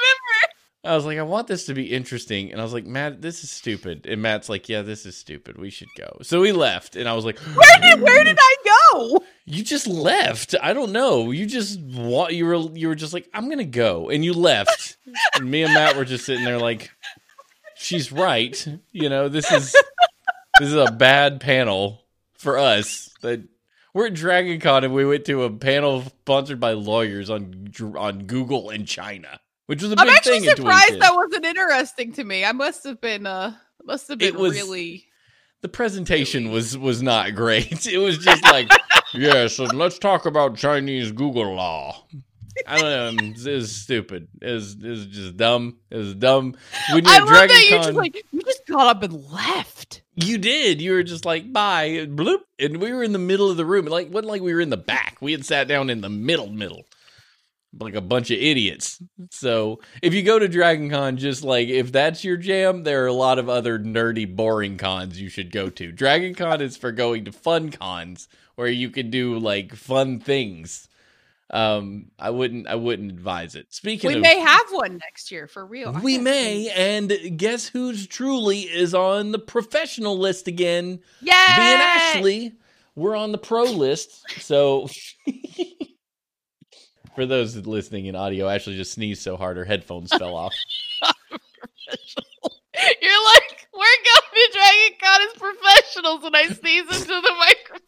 I 0.83 0.95
was 0.97 1.05
like, 1.05 1.19
I 1.19 1.23
want 1.23 1.47
this 1.47 1.67
to 1.67 1.75
be 1.75 1.93
interesting. 1.93 2.51
And 2.53 2.59
I 2.59 2.65
was 2.65 2.73
like, 2.73 2.87
Matt, 2.87 3.21
this 3.21 3.45
is 3.45 3.51
stupid. 3.51 4.07
And 4.07 4.23
Matt's 4.23 4.49
like, 4.49 4.67
yeah, 4.67 4.81
this 4.81 5.05
is 5.05 5.15
stupid. 5.15 5.59
We 5.59 5.69
should 5.69 5.89
go. 5.95 6.17
So 6.23 6.41
we 6.41 6.53
left. 6.53 6.97
And 6.97 7.07
I 7.07 7.13
was 7.13 7.27
like, 7.27 7.39
Where 7.55 7.81
did 7.83 8.01
where 8.01 8.25
did 8.25 8.39
I 8.41 8.57
go? 8.91 9.21
you 9.45 9.63
just 9.63 9.87
left. 9.87 10.55
I 10.63 10.73
don't 10.73 10.93
know. 10.93 11.33
You 11.33 11.45
just 11.45 11.79
you 11.81 12.47
were 12.47 12.57
you 12.75 12.89
were 12.89 12.95
just 12.95 13.13
like, 13.13 13.29
I'm 13.35 13.51
gonna 13.51 13.65
go. 13.65 14.09
And 14.09 14.25
you 14.25 14.33
left. 14.33 14.97
and 15.35 15.51
me 15.51 15.65
and 15.65 15.75
Matt 15.75 15.97
were 15.97 16.07
just 16.07 16.25
sitting 16.25 16.47
there 16.47 16.59
like, 16.59 16.91
she's 17.81 18.13
right. 18.13 18.67
You 18.93 19.09
know, 19.09 19.29
this 19.29 19.51
is 19.51 19.73
this 20.59 20.69
is 20.69 20.75
a 20.75 20.93
bad 20.93 21.41
panel 21.41 22.05
for 22.35 22.59
us. 22.59 23.11
That 23.23 23.43
we're 23.95 24.07
at 24.07 24.15
Dragon 24.15 24.61
Con 24.61 24.85
and 24.85 24.95
we 24.95 25.05
went 25.05 25.25
to 25.27 25.43
a 25.43 25.51
panel 25.51 26.03
sponsored 26.03 26.61
by 26.61 26.73
lawyers 26.73 27.31
on 27.31 27.73
on 27.97 28.27
Google 28.27 28.71
in 28.71 28.87
China. 28.87 29.41
Which 29.67 29.83
was 29.83 29.93
a 29.93 29.97
big 29.97 30.01
thing. 30.01 30.11
I'm 30.11 30.17
actually 30.17 30.41
thing 30.41 30.57
surprised 30.57 31.01
that 31.01 31.15
wasn't 31.15 31.45
interesting 31.45 32.13
to 32.15 32.25
me. 32.25 32.45
I 32.45 32.53
must 32.53 32.85
have 32.85 33.01
been 33.01 33.27
uh 33.27 33.55
must 33.85 34.09
have 34.09 34.19
been 34.19 34.37
was- 34.37 34.55
really 34.55 35.07
the 35.63 35.69
presentation 35.69 36.51
was 36.51 36.77
was 36.77 37.03
not 37.03 37.35
great. 37.35 37.87
It 37.87 37.99
was 37.99 38.19
just 38.19 38.43
like, 38.45 38.71
yes, 39.15 39.59
and 39.59 39.73
let's 39.75 39.99
talk 39.99 40.27
about 40.27 40.57
Chinese 40.57 41.13
Google 41.13 41.55
law. 41.55 42.05
I 42.67 42.81
don't 42.81 43.17
know. 43.17 43.25
Um, 43.25 43.35
it 43.35 43.45
was 43.47 43.75
stupid. 43.75 44.29
It 44.41 44.51
was, 44.51 44.75
it 44.75 44.89
was 44.89 45.07
just 45.07 45.37
dumb. 45.37 45.79
It 45.91 45.97
was 45.97 46.15
dumb. 46.15 46.55
When 46.93 47.05
you're 47.05 47.15
I 47.15 47.19
love 47.19 47.29
Dragon 47.29 47.55
that 47.57 47.65
you 47.65 47.71
Con, 47.71 47.83
just 47.85 47.97
like 47.97 48.25
you 48.33 48.43
just 48.43 48.67
got 48.67 48.97
up 48.97 49.03
and 49.03 49.13
left. 49.31 50.03
you 50.15 50.39
did. 50.39 50.81
You 50.81 50.93
were 50.93 51.03
just 51.03 51.25
like, 51.25 51.53
bye, 51.53 51.85
and 51.85 52.19
bloop. 52.19 52.41
And 52.59 52.79
we 52.79 52.93
were 52.93 53.03
in 53.03 53.13
the 53.13 53.19
middle 53.19 53.51
of 53.51 53.57
the 53.57 53.65
room. 53.67 53.87
Like, 53.87 54.13
wasn't 54.13 54.29
like 54.31 54.43
we 54.43 54.55
were 54.55 54.61
in 54.61 54.71
the 54.71 54.77
back. 54.77 55.17
We 55.21 55.33
had 55.33 55.45
sat 55.45 55.69
down 55.69 55.91
in 55.91 56.01
the 56.01 56.09
middle, 56.11 56.49
middle. 56.49 56.85
Like 57.79 57.95
a 57.95 58.01
bunch 58.01 58.33
of 58.33 58.39
idiots. 58.39 59.01
So 59.31 59.81
if 60.03 60.13
you 60.13 60.25
go 60.25 60.41
to 60.41 60.49
Dragon 60.49 60.91
Con, 60.91 61.17
just 61.19 61.45
like 61.45 61.69
if 61.69 61.93
that's 61.93 62.25
your 62.25 62.37
jam, 62.37 62.83
there 62.83 63.05
are 63.05 63.07
a 63.07 63.13
lot 63.13 63.39
of 63.39 63.49
other 63.49 63.79
nerdy, 63.79 64.27
boring 64.35 64.77
cons 64.77 65.21
you 65.21 65.29
should 65.29 65.53
go 65.53 65.71
to. 65.71 65.93
Dragon 65.93 66.35
Con 66.35 66.61
is 66.61 66.77
for 66.77 66.91
going 66.91 67.27
to 67.27 67.33
fun 67.33 67.71
cons 67.71 68.27
where 68.57 68.67
you 68.67 68.91
can 68.91 69.09
do 69.09 69.39
like 69.39 69.77
fun 69.77 70.19
things. 70.19 70.89
Um, 71.53 72.13
I 72.19 72.31
wouldn't 72.31 72.69
I 72.69 72.77
wouldn't 72.77 73.11
advise 73.11 73.57
it. 73.57 73.75
Speaking 73.75 74.09
We 74.09 74.15
of 74.17 74.23
may 74.23 74.39
have 74.39 74.67
one 74.71 74.99
next 74.99 75.33
year 75.33 75.49
for 75.49 75.67
real. 75.67 75.93
We 75.93 76.17
may, 76.17 76.71
and 76.71 77.13
guess 77.37 77.67
who's 77.69 78.07
truly 78.07 78.61
is 78.61 78.95
on 78.95 79.33
the 79.33 79.39
professional 79.39 80.17
list 80.17 80.47
again? 80.47 81.01
Yeah. 81.21 81.33
Me 81.33 81.65
and 81.65 81.83
Ashley, 81.83 82.53
we're 82.95 83.17
on 83.17 83.33
the 83.33 83.39
pro 83.39 83.65
list. 83.65 84.23
So, 84.41 84.89
for 87.17 87.27
those 87.27 87.57
listening 87.57 88.07
in 88.07 88.15
audio, 88.15 88.49
Ashley 88.49 88.77
just 88.77 88.93
sneezed 88.93 89.23
so 89.23 89.37
hard 89.37 89.57
her 89.57 89.65
headphones 89.65 90.13
fell 90.13 90.37
off. 90.37 90.55
You're 93.03 93.25
like, 93.25 93.69
we're 93.75 94.01
going 94.05 94.31
to 94.35 94.51
Dragon 94.53 94.99
Con 95.03 95.21
as 95.23 95.33
professionals 95.37 96.25
and 96.25 96.37
I 96.37 96.47
sneeze 96.47 97.01
into 97.01 97.21
the 97.21 97.35
microphone. 97.39 97.81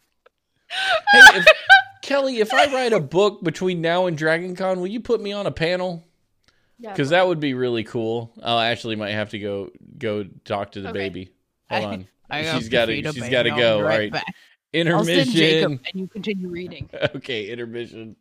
Hey, 1.11 1.39
if, 1.39 1.47
Kelly, 2.03 2.39
if 2.39 2.53
I 2.53 2.65
write 2.71 2.91
a 2.91 2.99
book 2.99 3.41
between 3.43 3.79
now 3.81 4.07
and 4.07 4.17
Dragon 4.17 4.55
Con, 4.57 4.79
will 4.81 4.87
you 4.87 4.99
put 4.99 5.21
me 5.21 5.31
on 5.31 5.47
a 5.47 5.51
panel? 5.51 6.03
Because 6.79 7.09
that 7.11 7.25
would 7.25 7.39
be 7.39 7.53
really 7.53 7.85
cool. 7.85 8.33
I 8.43 8.67
actually 8.67 8.97
might 8.97 9.11
have 9.11 9.29
to 9.29 9.39
go 9.39 9.71
go 9.97 10.25
talk 10.43 10.73
to 10.73 10.81
the 10.81 10.89
Okay. 10.89 10.99
baby. 10.99 11.31
Hold 11.71 11.85
on, 11.85 12.07
I 12.29 12.39
have 12.39 12.59
she's 12.59 12.67
got 12.69 12.85
to 12.87 13.11
she's 13.13 13.29
got 13.29 13.43
to 13.43 13.51
go. 13.51 13.77
All 13.77 13.83
right 13.83 14.11
back. 14.11 14.25
I'll 14.75 14.81
send 14.83 14.89
intermission. 14.89 15.31
Jacob 15.33 15.71
and 15.71 15.81
you 15.93 16.07
continue 16.07 16.49
reading. 16.49 16.89
Okay, 17.15 17.49
intermission. 17.49 18.15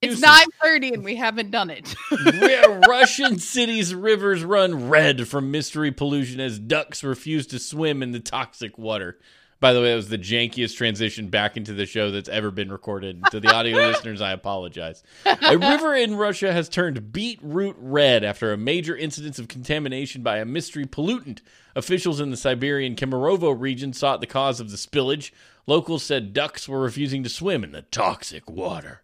It's 0.00 0.20
nine 0.20 0.46
thirty 0.62 0.94
and 0.94 1.02
we 1.02 1.16
haven't 1.16 1.50
done 1.50 1.70
it. 1.70 1.92
Ru- 2.12 2.78
Russian 2.88 3.40
cities' 3.40 3.92
rivers 3.92 4.44
run 4.44 4.88
red 4.88 5.26
from 5.26 5.50
mystery 5.50 5.90
pollution 5.90 6.38
as 6.38 6.60
ducks 6.60 7.02
refuse 7.02 7.48
to 7.48 7.58
swim 7.58 8.04
in 8.04 8.12
the 8.12 8.20
toxic 8.20 8.78
water. 8.78 9.18
By 9.60 9.72
the 9.72 9.80
way, 9.80 9.90
that 9.90 9.96
was 9.96 10.08
the 10.08 10.18
jankiest 10.18 10.76
transition 10.76 11.28
back 11.28 11.56
into 11.56 11.74
the 11.74 11.84
show 11.84 12.12
that's 12.12 12.28
ever 12.28 12.52
been 12.52 12.70
recorded. 12.70 13.24
To 13.32 13.40
the 13.40 13.52
audio 13.52 13.76
listeners, 13.88 14.20
I 14.20 14.30
apologize. 14.30 15.02
A 15.26 15.58
river 15.58 15.96
in 15.96 16.14
Russia 16.14 16.52
has 16.52 16.68
turned 16.68 17.12
beetroot 17.12 17.74
red 17.78 18.22
after 18.22 18.52
a 18.52 18.56
major 18.56 18.96
incident 18.96 19.38
of 19.40 19.48
contamination 19.48 20.22
by 20.22 20.38
a 20.38 20.44
mystery 20.44 20.86
pollutant. 20.86 21.40
Officials 21.74 22.20
in 22.20 22.30
the 22.30 22.36
Siberian 22.36 22.94
Kemerovo 22.94 23.58
region 23.58 23.92
sought 23.92 24.20
the 24.20 24.28
cause 24.28 24.60
of 24.60 24.70
the 24.70 24.76
spillage. 24.76 25.32
Locals 25.66 26.04
said 26.04 26.32
ducks 26.32 26.68
were 26.68 26.80
refusing 26.80 27.24
to 27.24 27.28
swim 27.28 27.64
in 27.64 27.72
the 27.72 27.82
toxic 27.82 28.48
water. 28.48 29.02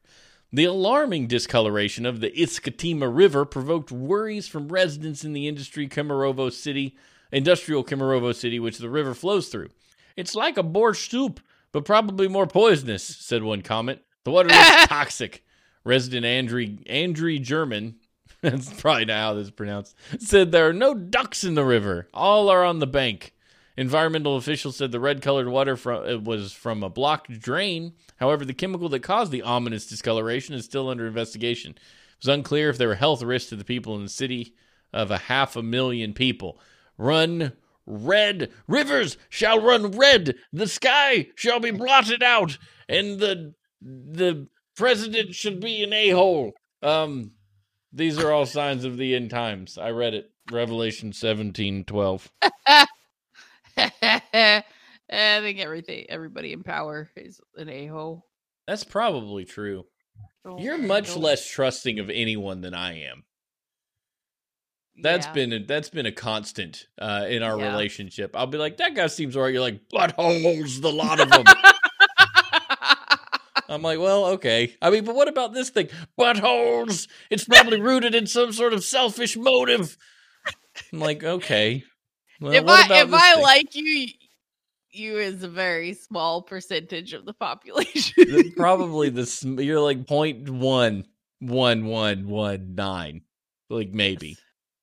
The 0.53 0.67
alarming 0.67 1.27
discoloration 1.27 2.07
of 2.07 2.21
the 2.21 2.31
Iskitimka 2.31 3.13
River 3.13 3.45
provoked 3.45 3.91
worries 3.91 4.47
from 4.47 4.69
residents 4.69 5.25
in 5.25 5.33
the 5.33 5.49
industry 5.49 5.89
Kemerovo 5.89 6.53
City, 6.53 6.97
industrial 7.33 7.83
Kemerovo 7.83 8.33
City, 8.33 8.61
which 8.61 8.79
the 8.79 8.89
river 8.89 9.15
flows 9.15 9.49
through. 9.49 9.71
It's 10.17 10.35
like 10.35 10.57
a 10.57 10.62
borscht 10.62 11.11
soup, 11.11 11.41
but 11.73 11.85
probably 11.85 12.29
more 12.29 12.47
poisonous, 12.47 13.03
said 13.03 13.43
one 13.43 13.62
comment. 13.62 14.01
The 14.25 14.31
water 14.31 14.51
is 14.51 14.87
toxic. 14.87 15.45
Resident 15.85 16.25
Andrew 16.25 16.79
Andrew 16.87 17.39
German, 17.39 17.97
that's 18.41 18.73
probably 18.81 19.05
not 19.05 19.17
how 19.17 19.35
this 19.35 19.47
is 19.47 19.51
pronounced, 19.51 19.95
said 20.19 20.51
there 20.51 20.69
are 20.69 20.73
no 20.73 20.95
ducks 20.95 21.45
in 21.45 21.55
the 21.55 21.65
river. 21.65 22.09
All 22.15 22.49
are 22.49 22.65
on 22.65 22.79
the 22.79 22.87
bank. 22.87 23.35
Environmental 23.77 24.37
officials 24.37 24.77
said 24.77 24.93
the 24.93 25.01
red 25.01 25.21
colored 25.21 25.49
water 25.49 25.77
from, 25.77 26.05
it 26.05 26.15
uh, 26.15 26.21
was 26.21 26.53
from 26.53 26.83
a 26.85 26.89
blocked 26.89 27.41
drain. 27.41 27.93
However, 28.17 28.45
the 28.45 28.55
chemical 28.55 28.89
that 28.89 29.01
caused 29.03 29.33
the 29.33 29.43
ominous 29.43 29.87
discoloration 29.87 30.55
is 30.55 30.65
still 30.65 30.89
under 30.89 31.09
investigation. 31.09 31.73
It 31.73 32.27
was 32.27 32.29
unclear 32.29 32.71
if 32.71 32.79
there 32.79 32.89
were 32.89 32.95
health 32.95 33.23
risks 33.23 33.51
to 33.51 33.57
the 33.57 33.65
people 33.65 33.97
in 33.97 34.05
the 34.05 34.09
city 34.09 34.55
of 34.93 35.11
a 35.11 35.19
half 35.19 35.57
a 35.57 35.62
million 35.62 36.15
people. 36.15 36.61
Run 36.97 37.53
red. 37.87 38.51
Rivers 38.66 39.16
shall 39.28 39.61
run 39.61 39.93
red. 39.93 40.37
The 40.53 40.66
sky 40.66 41.28
shall 41.35 41.61
be 41.61 41.70
blotted 41.70 42.22
out. 42.22 42.59
And 42.89 43.18
the 43.18 43.55
the 43.80 44.49
president 44.76 45.35
should 45.35 45.61
be 45.61 45.82
an 45.82 45.93
a 45.93 46.11
hole. 46.11 46.53
Um, 46.82 47.32
these 47.93 48.18
are 48.18 48.32
all 48.32 48.47
signs 48.47 48.85
of 48.85 48.97
the 48.97 49.14
end 49.14 49.30
times. 49.30 49.78
I 49.78 49.91
read 49.91 50.14
it. 50.14 50.30
Revelation 50.51 51.12
seventeen 51.12 51.85
twelve. 51.85 52.30
I 55.11 55.41
think 55.41 55.59
everything, 55.61 56.07
everybody 56.09 56.53
in 56.53 56.62
power 56.62 57.11
is 57.16 57.41
an 57.57 57.68
a 57.68 57.87
hole. 57.87 58.26
That's 58.66 58.85
probably 58.85 59.45
true. 59.45 59.85
You're 60.59 60.78
much 60.78 61.16
less 61.16 61.49
trusting 61.49 61.99
of 61.99 62.11
anyone 62.11 62.61
than 62.61 62.74
I 62.74 63.01
am. 63.05 63.24
That's 65.03 65.26
been 65.28 65.53
a, 65.53 65.59
that's 65.64 65.90
been 65.90 66.07
a 66.07 66.12
constant 66.12 66.86
uh, 67.01 67.26
in 67.28 67.42
our 67.42 67.59
Yeah. 67.59 67.70
relationship. 67.72 68.36
I'll 68.36 68.47
be 68.47 68.59
like, 68.59 68.76
that 68.76 68.95
guy 68.95 69.09
seems 69.09 69.36
alright. 69.36 69.53
You're 69.53 69.62
like, 69.62 69.88
buttholes, 69.88 70.80
the 70.80 70.92
lot 70.92 71.20
of 71.20 71.30
them. 71.30 71.45
I'm 73.68 73.82
like, 73.82 73.99
well, 73.99 74.26
okay. 74.26 74.74
I 74.82 74.90
mean, 74.90 75.05
but 75.05 75.14
what 75.14 75.26
about 75.26 75.53
this 75.55 75.70
thing? 75.70 75.88
Buttholes. 76.18 77.09
It's 77.30 77.45
probably 77.45 77.80
rooted 77.80 78.14
in 78.14 78.26
some 78.26 78.53
sort 78.53 78.72
of 78.72 78.84
selfish 78.84 79.36
motive. 79.36 79.97
I'm 80.92 81.01
like, 81.01 81.24
okay. 81.24 81.82
Well, 82.40 82.53
if 82.53 82.64
I 82.68 83.03
if 83.03 83.12
I 83.12 83.34
thing? 83.34 83.42
like 83.42 83.74
you, 83.74 84.09
you 84.90 85.18
is 85.18 85.42
a 85.42 85.49
very 85.49 85.95
small 85.95 86.42
percentage 86.42 87.14
of 87.14 87.24
the 87.24 87.32
population. 87.32 88.53
Probably 88.57 89.09
the 89.09 89.57
you're 89.64 89.80
like 89.80 90.07
point 90.07 90.49
one 90.51 91.07
one 91.40 91.86
one 91.86 92.28
one 92.28 92.74
nine, 92.74 93.22
like 93.70 93.90
maybe 93.90 94.36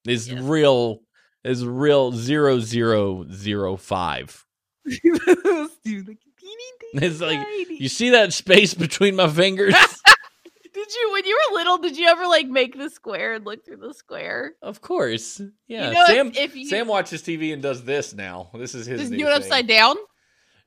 is 0.08 0.30
Yes. 0.30 0.42
real 0.42 1.02
is 1.44 1.66
real 1.66 2.12
zero 2.12 2.60
zero 2.60 3.26
zero 3.32 3.76
five. 3.78 4.46
Dude, 4.86 6.08
like, 6.08 6.20
teeny, 6.40 6.64
It's 6.94 7.22
like. 7.22 7.40
You 7.70 7.90
see 7.90 8.12
that 8.12 8.34
space 8.34 8.74
between 8.74 9.16
my 9.16 9.28
fingers? 9.28 9.74
Did 10.74 10.88
you 10.94 11.10
when 11.12 11.26
you 11.26 11.38
were 11.50 11.58
little? 11.58 11.78
Did 11.80 11.98
you 11.98 12.08
ever 12.08 12.26
like 12.28 12.48
make 12.48 12.78
the 12.78 12.90
square 12.90 13.34
and 13.34 13.46
look 13.46 13.66
through 13.66 13.78
the 13.78 13.94
square? 13.94 14.54
of 14.62 14.82
course, 14.82 15.42
yeah. 15.68 15.90
You 15.90 15.94
know, 15.94 16.06
Sam 16.06 16.32
if 16.36 16.56
you- 16.56 16.68
Sam 16.68 16.88
watches 16.88 17.22
TV 17.22 17.54
and 17.54 17.62
does 17.62 17.84
this 17.84 18.14
now. 18.14 18.50
This 18.54 18.74
is 18.74 18.86
his. 18.86 19.02
Does 19.02 19.10
he 19.10 19.18
do 19.18 19.28
it 19.28 19.34
upside 19.34 19.68
down? 19.68 19.96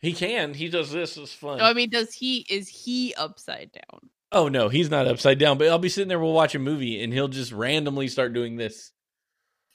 He 0.00 0.12
can. 0.12 0.52
He 0.52 0.68
does 0.68 0.92
this. 0.92 1.16
It's 1.16 1.32
fun. 1.32 1.58
No, 1.58 1.64
I 1.64 1.72
mean, 1.72 1.88
does 1.88 2.12
he? 2.12 2.46
Is 2.50 2.68
he 2.68 3.14
upside 3.14 3.70
down? 3.72 4.00
oh 4.32 4.48
no, 4.48 4.68
he's 4.68 4.90
not 4.90 5.06
upside 5.06 5.38
down. 5.38 5.56
But 5.58 5.68
I'll 5.68 5.78
be 5.78 5.88
sitting 5.88 6.08
there. 6.08 6.18
We'll 6.18 6.32
watch 6.32 6.54
a 6.54 6.58
movie, 6.58 7.02
and 7.02 7.12
he'll 7.12 7.28
just 7.28 7.52
randomly 7.52 8.08
start 8.08 8.34
doing 8.34 8.56
this. 8.56 8.92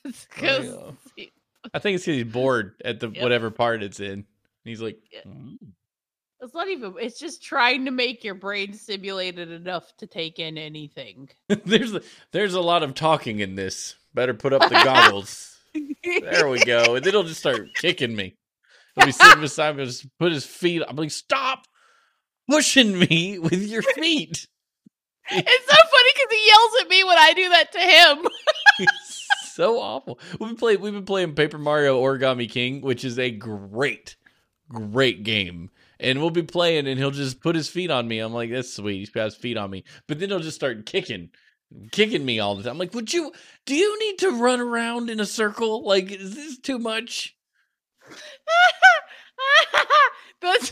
Because 0.04 0.68
Oh, 0.70 0.94
I 1.74 1.80
think 1.80 1.96
it's 1.96 2.06
because 2.06 2.24
he's 2.24 2.24
bored 2.24 2.76
at 2.86 3.00
the 3.00 3.10
Yep. 3.10 3.22
whatever 3.22 3.52
part 3.52 3.84
it's 3.84 4.00
in. 4.00 4.12
And 4.14 4.26
he's 4.64 4.82
like, 4.82 4.98
"Mm." 5.28 5.58
it's 6.42 6.54
not 6.54 6.70
even. 6.70 6.96
It's 7.00 7.20
just 7.20 7.44
trying 7.44 7.86
to 7.86 7.92
make 7.92 8.24
your 8.24 8.36
brain 8.36 8.74
stimulated 8.74 9.52
enough 9.52 9.92
to 9.98 10.08
take 10.08 10.40
in 10.40 10.58
anything. 10.58 11.30
there's 11.66 11.94
a, 11.94 12.02
there's 12.32 12.54
a 12.54 12.62
lot 12.62 12.84
of 12.84 12.94
talking 12.96 13.40
in 13.40 13.56
this. 13.56 13.96
Better 14.14 14.34
put 14.34 14.54
up 14.54 14.64
the 14.70 14.82
goggles. 14.84 15.58
there 16.22 16.48
we 16.48 16.60
go. 16.64 16.96
And 16.96 17.04
then 17.06 17.14
he'll 17.14 17.24
just 17.24 17.40
start 17.42 17.68
kicking 17.76 18.16
me. 18.16 18.36
He'll 18.96 19.06
be 19.06 19.12
sitting 19.12 19.42
beside 19.42 19.76
me, 19.78 19.86
just 19.86 20.08
put 20.18 20.32
his 20.32 20.46
feet. 20.46 20.82
I'm 20.88 20.96
like, 20.96 21.12
stop 21.12 21.66
pushing 22.50 22.98
me 22.98 23.38
with 23.40 23.62
your 23.68 23.82
feet. 23.84 24.48
It's 25.32 25.66
so 25.72 25.76
funny 25.76 26.10
because 26.16 26.32
he 26.32 26.48
yells 26.48 26.72
at 26.82 26.90
me 26.90 27.04
when 27.04 27.18
I 27.20 27.34
do 27.36 27.50
that 27.50 27.72
to 27.74 27.80
him. 27.80 28.88
So 29.60 29.78
awful. 29.82 30.18
We've 30.40 30.48
been 30.48 30.56
playing. 30.56 30.80
We've 30.80 30.94
been 30.94 31.04
playing 31.04 31.36
Paper 31.36 31.58
Mario 31.58 32.02
Origami 32.02 32.50
King, 32.50 32.80
which 32.80 33.04
is 33.04 33.20
a 33.20 33.30
great, 33.30 34.16
great 34.70 35.24
game. 35.24 35.70
And 36.00 36.22
we'll 36.22 36.30
be 36.30 36.44
playing, 36.44 36.88
and 36.88 36.98
he'll 36.98 37.12
just 37.12 37.42
put 37.42 37.58
his 37.58 37.68
feet 37.68 37.92
on 37.92 38.08
me. 38.08 38.20
I'm 38.20 38.34
like, 38.34 38.52
that's 38.52 38.74
sweet. 38.74 39.00
He's 39.00 39.10
got 39.10 39.26
his 39.26 39.36
feet 39.36 39.58
on 39.58 39.70
me. 39.70 39.84
But 40.08 40.18
then 40.18 40.30
he'll 40.30 40.40
just 40.40 40.56
start 40.56 40.86
kicking, 40.86 41.32
kicking 41.92 42.24
me 42.24 42.40
all 42.40 42.56
the 42.56 42.64
time. 42.64 42.72
I'm 42.72 42.78
like, 42.78 42.94
would 42.94 43.12
you? 43.12 43.34
Do 43.66 43.76
you 43.76 44.00
need 44.00 44.20
to 44.20 44.42
run 44.42 44.62
around 44.62 45.10
in 45.10 45.20
a 45.20 45.26
circle? 45.26 45.86
Like, 45.86 46.10
is 46.10 46.36
this 46.36 46.58
too 46.58 46.80
much? 46.80 47.36
That's 50.42 50.72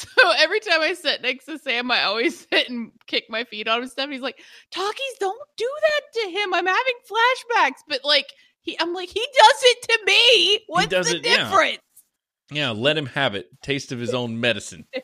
so. 0.16 0.32
Every 0.38 0.60
time 0.60 0.80
I 0.80 0.94
sit 0.94 1.22
next 1.22 1.44
to 1.46 1.58
Sam, 1.58 1.90
I 1.90 2.04
always 2.04 2.46
sit 2.52 2.68
and 2.68 2.92
kick 3.06 3.24
my 3.28 3.44
feet 3.44 3.68
on 3.68 3.82
him 3.82 3.88
stuff. 3.88 4.10
He's 4.10 4.20
like, 4.20 4.38
"Talkies, 4.70 5.16
don't 5.20 5.38
do 5.56 5.68
that 5.82 6.20
to 6.22 6.30
him. 6.30 6.54
I'm 6.54 6.66
having 6.66 6.94
flashbacks." 7.10 7.80
But 7.88 8.00
like, 8.04 8.26
he, 8.62 8.78
I'm 8.80 8.92
like, 8.94 9.08
he 9.08 9.20
does 9.20 9.62
it 9.62 9.82
to 9.82 9.98
me. 10.06 10.60
What's 10.68 10.88
the 10.88 11.16
it- 11.16 11.24
yeah. 11.26 11.36
difference? 11.48 11.78
Yeah, 12.50 12.70
let 12.70 12.98
him 12.98 13.06
have 13.06 13.34
it. 13.34 13.46
Taste 13.62 13.90
of 13.92 13.98
his 13.98 14.12
own 14.14 14.38
medicine. 14.40 14.84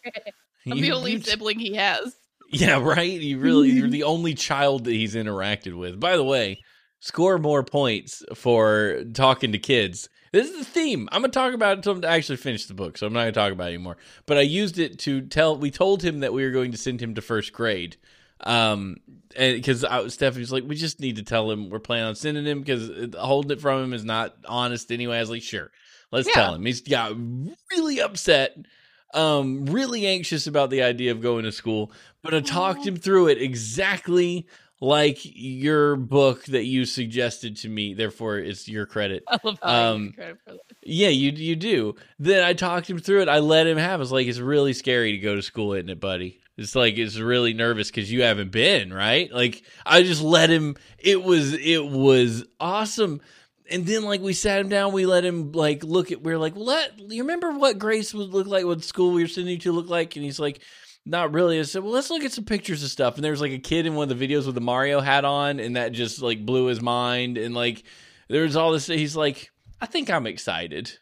I'm 0.66 0.76
You- 0.76 0.82
the 0.82 0.92
only 0.92 1.12
you- 1.12 1.20
sibling 1.20 1.58
he 1.58 1.74
has. 1.74 2.14
Yeah, 2.52 2.82
right. 2.82 3.08
You 3.20 3.38
really 3.38 3.70
you're 3.70 3.88
the 3.88 4.02
only 4.02 4.34
child 4.34 4.84
that 4.84 4.90
he's 4.92 5.14
interacted 5.14 5.72
with. 5.78 6.00
By 6.00 6.16
the 6.16 6.24
way, 6.24 6.58
score 6.98 7.38
more 7.38 7.62
points 7.62 8.24
for 8.34 9.04
talking 9.14 9.52
to 9.52 9.58
kids. 9.58 10.08
This 10.32 10.48
is 10.48 10.58
the 10.58 10.64
theme. 10.64 11.08
I'm 11.10 11.22
gonna 11.22 11.32
talk 11.32 11.54
about 11.54 11.72
it 11.78 11.86
until 11.86 12.08
I 12.08 12.16
actually 12.16 12.36
finish 12.36 12.66
the 12.66 12.74
book, 12.74 12.96
so 12.96 13.06
I'm 13.06 13.12
not 13.12 13.20
gonna 13.20 13.32
talk 13.32 13.52
about 13.52 13.64
it 13.64 13.74
anymore. 13.74 13.96
But 14.26 14.38
I 14.38 14.42
used 14.42 14.78
it 14.78 14.98
to 15.00 15.22
tell. 15.22 15.56
We 15.56 15.70
told 15.70 16.02
him 16.02 16.20
that 16.20 16.32
we 16.32 16.44
were 16.44 16.50
going 16.52 16.72
to 16.72 16.78
send 16.78 17.00
him 17.00 17.14
to 17.16 17.22
first 17.22 17.52
grade, 17.52 17.96
um, 18.44 18.98
and 19.36 19.56
because 19.56 19.84
Stephanie's 20.12 20.52
like, 20.52 20.64
we 20.64 20.76
just 20.76 21.00
need 21.00 21.16
to 21.16 21.22
tell 21.24 21.50
him 21.50 21.68
we're 21.68 21.80
planning 21.80 22.06
on 22.06 22.14
sending 22.14 22.44
him 22.44 22.60
because 22.60 22.90
holding 23.18 23.50
it 23.50 23.60
from 23.60 23.82
him 23.82 23.92
is 23.92 24.04
not 24.04 24.36
honest 24.46 24.92
anyway. 24.92 25.16
I 25.16 25.20
was 25.20 25.30
like, 25.30 25.42
sure, 25.42 25.72
let's 26.12 26.28
Yeah. 26.28 26.34
tell 26.34 26.54
him. 26.54 26.64
He's 26.64 26.80
got 26.80 27.16
really 27.72 28.00
upset, 28.00 28.56
um, 29.14 29.66
really 29.66 30.06
anxious 30.06 30.46
about 30.46 30.70
the 30.70 30.82
idea 30.82 31.10
of 31.10 31.20
going 31.20 31.44
to 31.44 31.52
school 31.52 31.90
but 32.22 32.34
I 32.34 32.40
talked 32.40 32.86
him 32.86 32.96
through 32.96 33.28
it 33.28 33.40
exactly 33.40 34.46
like 34.80 35.18
your 35.22 35.96
book 35.96 36.44
that 36.46 36.64
you 36.64 36.84
suggested 36.86 37.56
to 37.58 37.68
me. 37.68 37.94
Therefore, 37.94 38.38
it's 38.38 38.68
your 38.68 38.86
credit. 38.86 39.22
I 39.28 39.38
love 39.44 39.58
how 39.62 39.92
Um, 39.92 40.04
you 40.06 40.12
credit 40.12 40.38
for 40.44 40.52
that. 40.52 40.60
Yeah, 40.82 41.08
you 41.08 41.30
you 41.32 41.56
do. 41.56 41.94
Then 42.18 42.42
I 42.42 42.54
talked 42.54 42.88
him 42.88 42.98
through 42.98 43.22
it. 43.22 43.28
I 43.28 43.40
let 43.40 43.66
him 43.66 43.76
have. 43.78 44.00
it. 44.00 44.04
It's 44.04 44.12
like 44.12 44.26
it's 44.26 44.38
really 44.38 44.72
scary 44.72 45.12
to 45.12 45.18
go 45.18 45.36
to 45.36 45.42
school, 45.42 45.74
isn't 45.74 45.90
it, 45.90 46.00
buddy? 46.00 46.40
It's 46.56 46.74
like 46.74 46.98
it's 46.98 47.18
really 47.18 47.52
nervous 47.54 47.88
because 47.90 48.10
you 48.10 48.22
haven't 48.22 48.50
been 48.50 48.92
right. 48.92 49.30
Like 49.32 49.62
I 49.84 50.02
just 50.02 50.22
let 50.22 50.50
him. 50.50 50.76
It 50.98 51.22
was 51.22 51.52
it 51.54 51.84
was 51.86 52.44
awesome. 52.58 53.20
And 53.70 53.86
then 53.86 54.02
like 54.02 54.20
we 54.20 54.32
sat 54.32 54.60
him 54.60 54.68
down, 54.68 54.92
we 54.92 55.06
let 55.06 55.24
him 55.24 55.52
like 55.52 55.84
look 55.84 56.10
at. 56.10 56.22
We 56.22 56.32
are 56.32 56.38
like, 56.38 56.56
well, 56.56 56.64
let 56.64 56.98
you 56.98 57.22
remember 57.22 57.52
what 57.52 57.78
Grace 57.78 58.12
would 58.14 58.30
look 58.30 58.46
like, 58.46 58.64
what 58.64 58.82
school 58.82 59.12
we 59.12 59.22
were 59.22 59.28
sending 59.28 59.52
you 59.52 59.60
to 59.60 59.72
look 59.72 59.88
like, 59.88 60.16
and 60.16 60.24
he's 60.24 60.40
like. 60.40 60.62
Not 61.06 61.32
really. 61.32 61.58
I 61.58 61.62
said, 61.62 61.82
well, 61.82 61.92
let's 61.92 62.10
look 62.10 62.24
at 62.24 62.32
some 62.32 62.44
pictures 62.44 62.82
of 62.82 62.90
stuff. 62.90 63.16
And 63.16 63.24
there 63.24 63.32
was 63.32 63.40
like 63.40 63.52
a 63.52 63.58
kid 63.58 63.86
in 63.86 63.94
one 63.94 64.10
of 64.10 64.18
the 64.18 64.28
videos 64.28 64.46
with 64.46 64.54
the 64.54 64.60
Mario 64.60 65.00
hat 65.00 65.24
on, 65.24 65.58
and 65.58 65.76
that 65.76 65.92
just 65.92 66.20
like 66.22 66.44
blew 66.44 66.66
his 66.66 66.80
mind. 66.80 67.38
And 67.38 67.54
like, 67.54 67.84
there 68.28 68.42
was 68.42 68.56
all 68.56 68.72
this. 68.72 68.86
He's 68.86 69.16
like, 69.16 69.50
I 69.80 69.86
think 69.86 70.10
I'm 70.10 70.26
excited. 70.26 70.92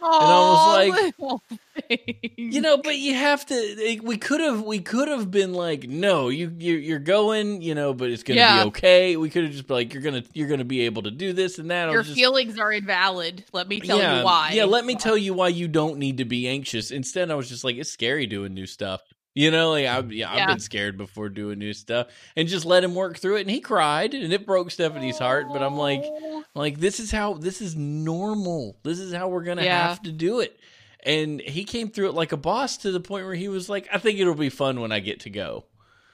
And 0.00 0.12
i 0.12 0.94
was 0.94 1.12
like, 1.18 1.98
you 2.36 2.60
know, 2.60 2.76
but 2.76 2.96
you 2.98 3.14
have 3.14 3.44
to. 3.46 4.00
We 4.04 4.16
could 4.16 4.40
have, 4.40 4.62
we 4.62 4.78
could 4.78 5.08
have 5.08 5.28
been 5.30 5.52
like, 5.52 5.88
no, 5.88 6.28
you, 6.28 6.54
you 6.56 6.74
you're 6.74 7.00
going, 7.00 7.62
you 7.62 7.74
know, 7.74 7.92
but 7.92 8.08
it's 8.10 8.22
gonna 8.22 8.38
Yeah. 8.38 8.62
be 8.62 8.68
okay. 8.68 9.16
We 9.16 9.28
could 9.28 9.42
have 9.42 9.52
just 9.52 9.66
been 9.66 9.74
like, 9.74 9.92
you're 9.92 10.02
gonna, 10.02 10.22
you're 10.34 10.46
gonna 10.46 10.64
be 10.64 10.82
able 10.82 11.02
to 11.02 11.10
do 11.10 11.32
this 11.32 11.58
and 11.58 11.70
that. 11.72 11.90
Your 11.90 12.04
just, 12.04 12.14
feelings 12.14 12.60
are 12.60 12.70
invalid. 12.72 13.44
Let 13.52 13.66
me 13.66 13.80
tell 13.80 13.98
yeah, 13.98 14.20
you 14.20 14.24
why. 14.24 14.52
Yeah, 14.52 14.64
let 14.64 14.84
me 14.84 14.94
tell 14.94 15.16
you 15.16 15.34
why 15.34 15.48
you 15.48 15.66
don't 15.66 15.98
need 15.98 16.18
to 16.18 16.24
be 16.24 16.46
anxious. 16.46 16.92
Instead, 16.92 17.32
I 17.32 17.34
was 17.34 17.48
just 17.48 17.64
like, 17.64 17.74
it's 17.74 17.90
scary 17.90 18.26
doing 18.26 18.54
new 18.54 18.66
stuff. 18.66 19.00
You 19.38 19.52
know, 19.52 19.70
like 19.70 19.86
I, 19.86 20.00
yeah, 20.00 20.30
I've 20.32 20.36
Yeah. 20.38 20.46
been 20.48 20.58
scared 20.58 20.98
before 20.98 21.28
doing 21.28 21.60
new 21.60 21.72
stuff, 21.72 22.08
and 22.34 22.48
just 22.48 22.64
let 22.64 22.82
him 22.82 22.96
work 22.96 23.18
through 23.18 23.36
it. 23.36 23.42
And 23.42 23.50
he 23.50 23.60
cried, 23.60 24.12
and 24.12 24.32
it 24.32 24.44
broke 24.44 24.72
Stephanie's 24.72 25.18
heart. 25.20 25.46
But 25.52 25.62
I'm 25.62 25.76
like, 25.76 26.02
Oh. 26.04 26.42
like 26.56 26.80
this 26.80 26.98
is 26.98 27.12
how 27.12 27.34
this 27.34 27.60
is 27.60 27.76
normal. 27.76 28.76
This 28.82 28.98
is 28.98 29.12
how 29.14 29.28
we're 29.28 29.44
gonna 29.44 29.62
Yeah. 29.62 29.86
have 29.86 30.02
to 30.02 30.10
do 30.10 30.40
it. 30.40 30.58
And 31.04 31.40
he 31.40 31.62
came 31.62 31.88
through 31.88 32.08
it 32.08 32.14
like 32.14 32.32
a 32.32 32.36
boss 32.36 32.78
to 32.78 32.90
the 32.90 32.98
point 32.98 33.26
where 33.26 33.36
he 33.36 33.48
was 33.48 33.68
like, 33.68 33.86
I 33.92 33.98
think 33.98 34.18
it'll 34.18 34.34
be 34.34 34.48
fun 34.48 34.80
when 34.80 34.90
I 34.90 34.98
get 34.98 35.20
to 35.20 35.30
go. 35.30 35.66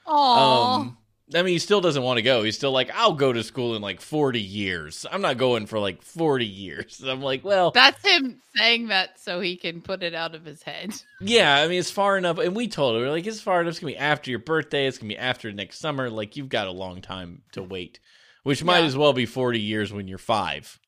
Aw. 0.07 0.75
Um, 0.75 0.99
I 1.35 1.39
mean, 1.43 1.53
he 1.55 1.59
still 1.59 1.81
doesn't 1.81 2.03
want 2.03 2.19
to 2.19 2.23
go. 2.23 2.43
He's 2.43 2.57
still 2.57 2.73
like, 2.73 2.91
I'll 2.93 3.15
go 3.15 3.33
to 3.33 3.43
school 3.43 3.75
in 3.77 3.81
like 3.83 4.03
40 4.03 4.41
years. 4.41 5.07
I'm 5.11 5.23
not 5.23 5.39
going 5.39 5.65
for 5.67 5.79
like 5.79 6.03
40 6.03 6.45
years. 6.45 7.03
I'm 7.07 7.23
like, 7.23 7.43
well, 7.45 7.71
That's 7.71 8.05
him 8.07 8.41
saying 8.55 8.89
that 8.89 9.19
so 9.19 9.41
he 9.41 9.57
can 9.57 9.81
put 9.81 10.03
it 10.03 10.15
out 10.15 10.35
of 10.35 10.45
his 10.45 10.63
head. 10.63 10.93
yeah, 11.23 11.57
I 11.57 11.67
mean, 11.67 11.79
it's 11.79 11.91
far 11.91 12.19
enough. 12.19 12.39
And 12.39 12.55
we 12.55 12.69
told 12.69 13.01
her, 13.01 13.09
like, 13.11 13.27
it's 13.27 13.41
far 13.41 13.63
enough. 13.63 13.71
It's 13.71 13.79
going 13.81 13.95
to 13.95 13.99
be 13.99 14.05
after 14.05 14.31
your 14.31 14.41
birthday. 14.41 14.87
It's 14.87 14.99
going 14.99 15.09
to 15.09 15.15
be 15.15 15.19
after 15.19 15.51
next 15.51 15.79
summer. 15.79 16.11
Like, 16.11 16.37
you've 16.37 16.51
got 16.51 16.67
a 16.67 16.73
long 16.73 17.01
time 17.01 17.41
to 17.53 17.63
wait, 17.63 18.01
which 18.43 18.63
might 18.63 18.81
Yeah. 18.81 18.87
as 18.87 18.97
well 18.97 19.15
be 19.15 19.25
40 19.27 19.59
years 19.61 19.93
when 19.95 20.07
you're 20.09 20.19
five. 20.19 20.79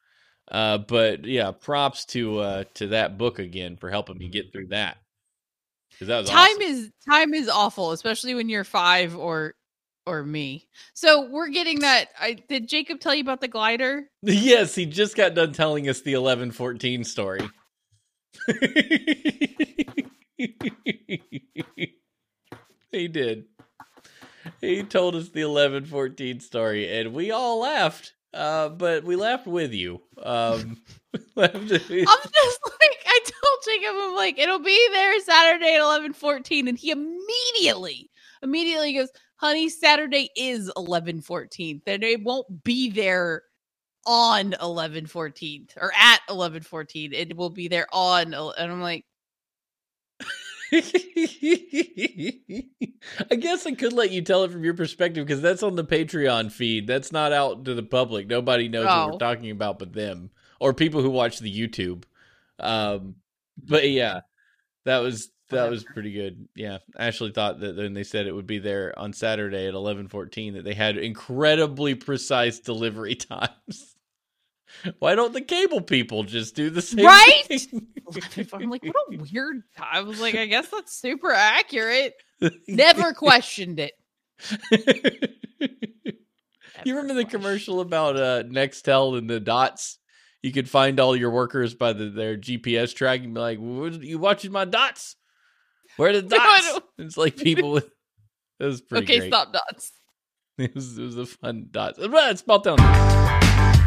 Uh, 0.49 0.79
but 0.79 1.25
yeah, 1.25 1.51
props 1.51 2.05
to 2.05 2.39
uh 2.39 2.65
to 2.75 2.87
that 2.89 3.19
book 3.19 3.41
again 3.41 3.77
for 3.77 3.91
helping 3.91 4.17
me 4.17 4.29
get 4.29 4.53
through 4.53 4.69
that. 4.69 4.97
That 6.01 6.19
was 6.21 6.29
time 6.31 6.51
awesome. 6.51 6.63
is 6.63 6.91
time 7.11 7.35
is 7.35 7.49
awful, 7.49 7.91
especially 7.91 8.37
when 8.37 8.49
you're 8.49 8.63
five 8.63 9.17
or 9.17 9.56
or 10.07 10.23
me. 10.23 10.69
So 10.95 11.29
we're 11.29 11.49
getting 11.49 11.81
that. 11.81 12.09
I 12.19 12.35
did 12.35 12.69
Jacob 12.69 13.01
tell 13.01 13.15
you 13.15 13.23
about 13.23 13.41
the 13.41 13.49
glider? 13.49 14.05
Yes, 14.23 14.75
he 14.75 14.87
just 14.87 15.17
got 15.17 15.35
done 15.35 15.53
telling 15.53 15.89
us 15.89 16.01
the 16.01 16.15
eleven 16.15 16.51
fourteen 16.51 17.05
story. 17.05 17.49
he 22.93 23.09
did. 23.09 23.45
He 24.61 24.83
told 24.85 25.15
us 25.17 25.29
the 25.31 25.43
eleven 25.43 25.85
fourteen 25.85 26.41
story, 26.41 26.99
and 26.99 27.13
we 27.13 27.31
all 27.31 27.61
laughed. 27.61 28.13
Uh, 28.35 28.69
but 28.69 29.05
we 29.05 29.17
laughed 29.17 29.47
with 29.47 29.73
you. 29.73 30.03
Um, 30.23 30.79
laughed- 31.37 31.55
I'm 31.55 31.69
just 31.69 31.89
like 31.91 32.97
I 33.07 33.21
told 33.25 33.59
Jacob, 33.65 33.95
I'm 33.97 34.15
like, 34.15 34.39
it'll 34.39 34.59
be 34.59 34.89
there 34.93 35.19
Saturday 35.21 35.75
at 35.75 35.81
eleven 35.81 36.13
fourteen, 36.13 36.69
and 36.69 36.77
he 36.79 36.91
immediately, 36.91 38.11
immediately 38.43 38.93
goes, 38.95 39.09
"Honey, 39.37 39.69
Saturday 39.69 40.31
is 40.37 40.71
eleven 40.77 41.21
fourteen. 41.21 41.83
and 41.87 42.03
it 42.05 42.23
won't 42.23 42.65
be 42.65 42.91
there 42.91 43.43
on 44.07 44.55
eleven 44.61 45.07
fourteen 45.07 45.69
or 45.81 45.93
at 45.99 46.21
eleven 46.29 46.63
fourteen. 46.63 47.13
It 47.13 47.37
will 47.37 47.51
be 47.51 47.69
there 47.69 47.87
on." 47.93 48.35
And 48.35 48.73
I'm 48.73 48.81
like, 48.83 49.05
I 53.31 53.35
guess 53.39 53.67
I 53.67 53.73
could 53.73 53.93
let 53.93 54.11
you 54.11 54.23
tell 54.23 54.45
it 54.45 54.51
from 54.53 54.65
your 54.65 54.75
perspective 54.75 55.27
because 55.27 55.43
that's 55.43 55.63
on 55.63 55.77
the 55.77 55.85
Patreon 55.85 56.51
feed. 56.53 56.87
That's 56.87 57.13
not 57.13 57.33
out 57.33 57.65
to 57.67 57.75
the 57.75 57.83
public. 57.83 58.27
Nobody 58.27 58.69
knows 58.69 58.87
what 58.87 58.93
Oh. 58.99 59.13
we're 59.13 59.19
talking 59.19 59.51
about 59.51 59.79
but 59.79 59.93
them 59.93 60.31
or 60.61 60.75
people 60.75 61.03
who 61.03 61.11
watch 61.11 61.39
the 61.39 61.53
YouTube. 61.53 62.05
Um, 62.59 63.17
but 63.63 63.89
yeah, 63.91 64.21
that 64.85 64.99
was 64.99 65.29
that 65.51 65.71
was 65.71 65.85
pretty 65.85 66.13
good. 66.13 66.49
Yeah, 66.55 66.79
Ashley 66.99 67.31
thought 67.33 67.61
that 67.61 67.77
when 67.77 67.93
they 67.95 68.05
said 68.05 68.27
it 68.27 68.35
would 68.35 68.47
be 68.47 68.59
there 68.59 68.99
on 68.99 69.13
Saturday 69.13 69.67
at 69.67 69.75
eleven 69.75 70.09
fourteen 70.09 70.55
that 70.55 70.65
they 70.65 70.75
had 70.75 70.97
incredibly 70.99 71.95
precise 71.95 72.59
delivery 72.61 73.15
times. 73.17 73.95
Why 74.99 75.15
don't 75.15 75.33
the 75.33 75.41
cable 75.41 75.81
people 75.81 76.25
just 76.25 76.55
do 76.55 76.69
the 76.71 76.83
same? 76.83 77.07
Right? 77.07 77.45
I'm 78.53 78.69
like, 78.69 78.85
what 78.85 78.95
a 79.13 79.17
weird. 79.33 79.63
I 79.81 80.01
was 80.03 80.21
like, 80.21 80.35
I 80.35 80.47
guess 80.47 80.69
that's 80.69 80.93
super 80.95 81.31
accurate. 81.33 82.15
Never 82.69 83.15
questioned 83.15 83.81
it. 83.81 83.93
you 86.85 86.95
remember 86.97 87.15
the 87.15 87.25
commercial 87.25 87.81
about 87.81 88.17
uh 88.17 88.43
Nextel 88.45 89.17
and 89.17 89.31
the 89.31 89.41
dots? 89.41 89.99
You 90.43 90.53
could 90.53 90.69
find 90.69 91.01
all 91.01 91.17
your 91.17 91.31
workers 91.31 91.75
by 91.75 91.93
the, 91.93 92.11
their 92.11 92.37
GPS 92.37 92.95
tracking. 92.95 93.35
Be 93.35 93.41
like, 93.41 93.59
"What- 93.59 94.03
"You 94.03 94.19
watching 94.19 94.53
my 94.53 94.65
dots? 94.65 95.17
Where 95.97 96.11
are 96.11 96.21
the 96.21 96.23
dots?" 96.29 96.81
it's 96.99 97.17
like 97.17 97.37
people 97.37 97.73
with. 97.73 97.91
It 98.59 98.65
was 98.65 98.81
pretty 98.81 99.05
okay, 99.05 99.19
great. 99.21 99.31
stop 99.33 99.53
dots. 99.53 99.93
It 100.59 100.75
was 100.75 100.99
it 100.99 101.03
was 101.03 101.19
a 101.19 101.27
fun 101.27 101.69
dots. 101.71 101.99
Ah, 102.03 102.31
It's 102.31 102.43
news. 102.47 102.79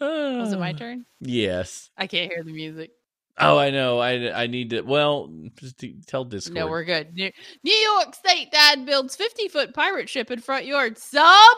Was 0.00 0.52
it 0.52 0.58
my 0.58 0.72
turn? 0.72 1.06
Yes. 1.20 1.90
I 1.96 2.06
can't 2.06 2.30
hear 2.32 2.42
the 2.44 2.52
music. 2.52 2.90
Oh, 3.38 3.58
I 3.58 3.70
know. 3.70 3.98
I 3.98 4.44
I 4.44 4.46
need 4.46 4.70
to. 4.70 4.80
Well, 4.80 5.30
just 5.60 5.78
to 5.80 5.92
tell 6.06 6.24
Discord. 6.24 6.54
No, 6.56 6.68
we're 6.68 6.84
good. 6.84 7.12
New, 7.14 7.30
New 7.64 7.74
York 7.74 8.14
State 8.14 8.50
dad 8.50 8.86
builds 8.86 9.14
50 9.14 9.48
foot 9.48 9.74
pirate 9.74 10.08
ship 10.08 10.30
in 10.30 10.40
front 10.40 10.64
yard. 10.64 10.96
Sub? 10.96 11.56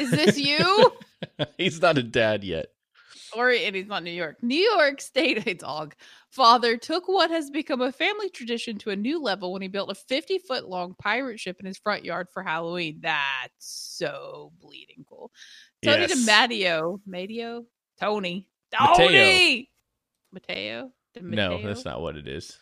Is 0.00 0.10
this 0.10 0.38
you? 0.38 0.92
He's 1.58 1.80
not 1.80 1.98
a 1.98 2.02
dad 2.02 2.44
yet. 2.44 2.66
or 3.36 3.50
and 3.50 3.76
he's 3.76 3.86
not 3.86 4.02
New 4.02 4.10
York. 4.10 4.42
New 4.42 4.56
York 4.58 5.00
State 5.00 5.46
a 5.46 5.54
dog 5.54 5.94
father 6.30 6.76
took 6.76 7.06
what 7.08 7.30
has 7.30 7.50
become 7.50 7.80
a 7.80 7.92
family 7.92 8.28
tradition 8.30 8.78
to 8.78 8.90
a 8.90 8.96
new 8.96 9.20
level 9.22 9.52
when 9.52 9.62
he 9.62 9.68
built 9.68 9.90
a 9.90 9.94
50 9.94 10.38
foot 10.38 10.68
long 10.68 10.94
pirate 10.98 11.38
ship 11.38 11.58
in 11.60 11.66
his 11.66 11.78
front 11.78 12.04
yard 12.04 12.28
for 12.32 12.42
Halloween. 12.42 12.98
That's 13.02 13.50
so 13.58 14.52
bleeding 14.60 15.04
cool. 15.08 15.30
Tony 15.84 16.02
Yes. 16.02 16.12
DiMatteo, 16.12 17.00
Matteo, 17.06 17.64
Tony, 18.00 18.46
Mateo. 18.72 18.96
Tony, 18.96 19.70
Mateo. 20.32 20.90
No, 21.20 21.62
that's 21.62 21.84
not 21.84 22.00
what 22.00 22.16
it 22.16 22.26
is. 22.28 22.58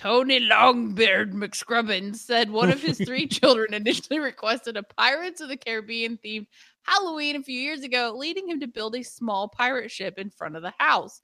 Tony 0.00 0.40
Longbeard 0.40 1.34
McScrubbins 1.34 2.16
said 2.16 2.50
one 2.50 2.70
of 2.70 2.80
his 2.80 2.96
three 3.04 3.26
children 3.26 3.74
initially 3.74 4.18
requested 4.18 4.78
a 4.78 4.82
Pirates 4.82 5.42
of 5.42 5.50
the 5.50 5.58
Caribbean 5.58 6.18
themed 6.24 6.46
Halloween 6.84 7.36
a 7.36 7.42
few 7.42 7.60
years 7.60 7.82
ago, 7.82 8.14
leading 8.16 8.48
him 8.48 8.60
to 8.60 8.66
build 8.66 8.96
a 8.96 9.02
small 9.02 9.48
pirate 9.48 9.90
ship 9.90 10.14
in 10.16 10.30
front 10.30 10.56
of 10.56 10.62
the 10.62 10.72
house. 10.78 11.20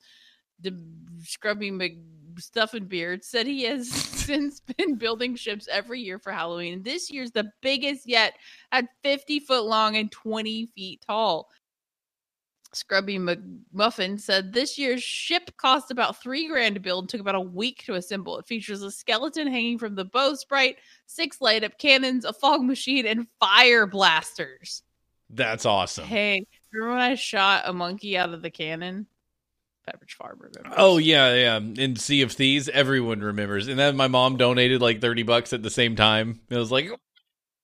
The 0.61 0.79
Scrubby 1.22 1.70
McStuffenbeard 1.70 3.24
said 3.24 3.47
he 3.47 3.62
has 3.62 3.91
since 3.91 4.61
been 4.61 4.97
building 4.97 5.37
ships 5.37 5.68
every 5.72 6.03
year 6.03 6.18
for 6.18 6.31
Halloween. 6.31 6.83
This 6.83 7.11
year's 7.11 7.31
the 7.31 7.51
biggest 7.62 8.07
yet 8.07 8.35
at 8.72 8.85
50 9.03 9.41
foot 9.41 9.64
long 9.64 9.97
and 9.97 10.12
20 10.12 10.66
feet 10.66 11.03
tall. 11.07 11.49
Scrubby 12.77 13.18
McMuffin 13.18 14.20
said 14.20 14.53
this 14.53 14.79
year's 14.79 15.03
ship 15.03 15.51
cost 15.57 15.91
about 15.91 16.22
three 16.22 16.49
grand 16.49 16.74
to 16.74 16.81
build 16.81 17.05
and 17.05 17.09
took 17.09 17.20
about 17.20 17.35
a 17.35 17.41
week 17.41 17.85
to 17.87 17.95
assemble. 17.95 18.39
It 18.39 18.47
features 18.47 18.83
a 18.83 18.91
skeleton 18.91 19.47
hanging 19.47 19.79
from 19.79 19.95
the 19.95 20.05
bowsprit, 20.05 20.77
six 21.07 21.41
light 21.41 21.64
up 21.64 21.79
cannons, 21.79 22.24
a 22.24 22.33
fog 22.33 22.62
machine, 22.62 23.07
and 23.07 23.27
fire 23.41 23.87
blasters. 23.87 24.83
That's 25.31 25.66
awesome. 25.66 26.05
Hey, 26.05 26.47
remember 26.72 26.95
when 26.95 27.03
I 27.03 27.14
shot 27.14 27.64
a 27.66 27.72
monkey 27.72 28.16
out 28.16 28.33
of 28.33 28.43
the 28.43 28.51
cannon? 28.51 29.07
Pepperidge 29.89 30.12
Farm 30.12 30.39
remembers. 30.41 30.74
Oh 30.77 30.99
yeah, 30.99 31.35
yeah. 31.35 31.57
In 31.59 31.97
Sea 31.97 32.22
of 32.22 32.33
Thieves, 32.33 32.68
everyone 32.68 33.20
remembers. 33.20 33.68
And 33.68 33.79
then 33.79 33.97
my 33.97 34.09
mom 34.09 34.37
donated 34.37 34.81
like 34.81 35.01
thirty 35.01 35.22
bucks 35.22 35.53
at 35.53 35.62
the 35.62 35.70
same 35.70 35.97
time. 35.97 36.41
It 36.51 36.57
was 36.57 36.72
like, 36.72 36.91
oh, 36.91 36.99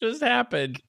just 0.00 0.22
happened. 0.22 0.80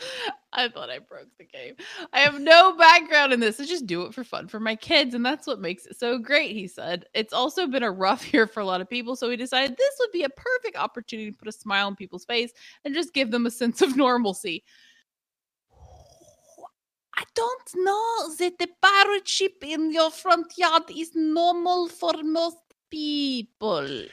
I 0.52 0.68
thought 0.68 0.90
I 0.90 0.98
broke 0.98 1.28
the 1.38 1.44
game. 1.44 1.74
I 2.12 2.20
have 2.20 2.40
no 2.40 2.76
background 2.76 3.32
in 3.32 3.40
this. 3.40 3.60
I 3.60 3.64
just 3.64 3.86
do 3.86 4.02
it 4.02 4.14
for 4.14 4.24
fun 4.24 4.48
for 4.48 4.58
my 4.58 4.74
kids, 4.74 5.14
and 5.14 5.24
that's 5.24 5.46
what 5.46 5.60
makes 5.60 5.86
it 5.86 5.98
so 5.98 6.18
great, 6.18 6.52
he 6.52 6.66
said. 6.66 7.04
It's 7.14 7.32
also 7.32 7.66
been 7.66 7.82
a 7.82 7.90
rough 7.90 8.32
year 8.32 8.46
for 8.46 8.60
a 8.60 8.64
lot 8.64 8.80
of 8.80 8.88
people, 8.88 9.16
so 9.16 9.28
we 9.28 9.36
decided 9.36 9.76
this 9.76 9.96
would 10.00 10.12
be 10.12 10.24
a 10.24 10.30
perfect 10.30 10.76
opportunity 10.76 11.30
to 11.30 11.36
put 11.36 11.48
a 11.48 11.52
smile 11.52 11.86
on 11.86 11.96
people's 11.96 12.24
face 12.24 12.52
and 12.84 12.94
just 12.94 13.14
give 13.14 13.30
them 13.30 13.46
a 13.46 13.50
sense 13.50 13.82
of 13.82 13.96
normalcy. 13.96 14.64
I 17.16 17.24
don't 17.34 17.70
know 17.74 18.34
that 18.38 18.58
the 18.58 18.68
pirate 18.80 19.26
ship 19.26 19.56
in 19.62 19.92
your 19.92 20.10
front 20.10 20.52
yard 20.56 20.84
is 20.96 21.10
normal 21.16 21.88
for 21.88 22.12
most 22.22 22.58
people. 22.90 24.06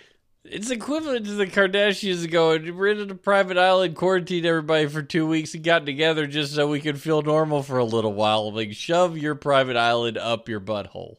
It's 0.47 0.69
equivalent 0.69 1.25
to 1.25 1.33
the 1.33 1.47
Kardashians 1.47 2.29
going, 2.29 2.77
we're 2.77 2.87
in 2.87 3.09
a 3.09 3.15
private 3.15 3.57
island, 3.57 3.95
quarantined 3.95 4.45
everybody 4.45 4.87
for 4.87 5.01
two 5.01 5.27
weeks, 5.27 5.55
and 5.55 5.63
got 5.63 5.85
together 5.85 6.27
just 6.27 6.53
so 6.53 6.67
we 6.67 6.79
could 6.79 7.01
feel 7.01 7.21
normal 7.21 7.63
for 7.63 7.79
a 7.79 7.85
little 7.85 8.13
while. 8.13 8.51
Like, 8.51 8.73
shove 8.73 9.17
your 9.17 9.35
private 9.35 9.75
island 9.75 10.17
up 10.17 10.47
your 10.47 10.59
butthole. 10.61 11.15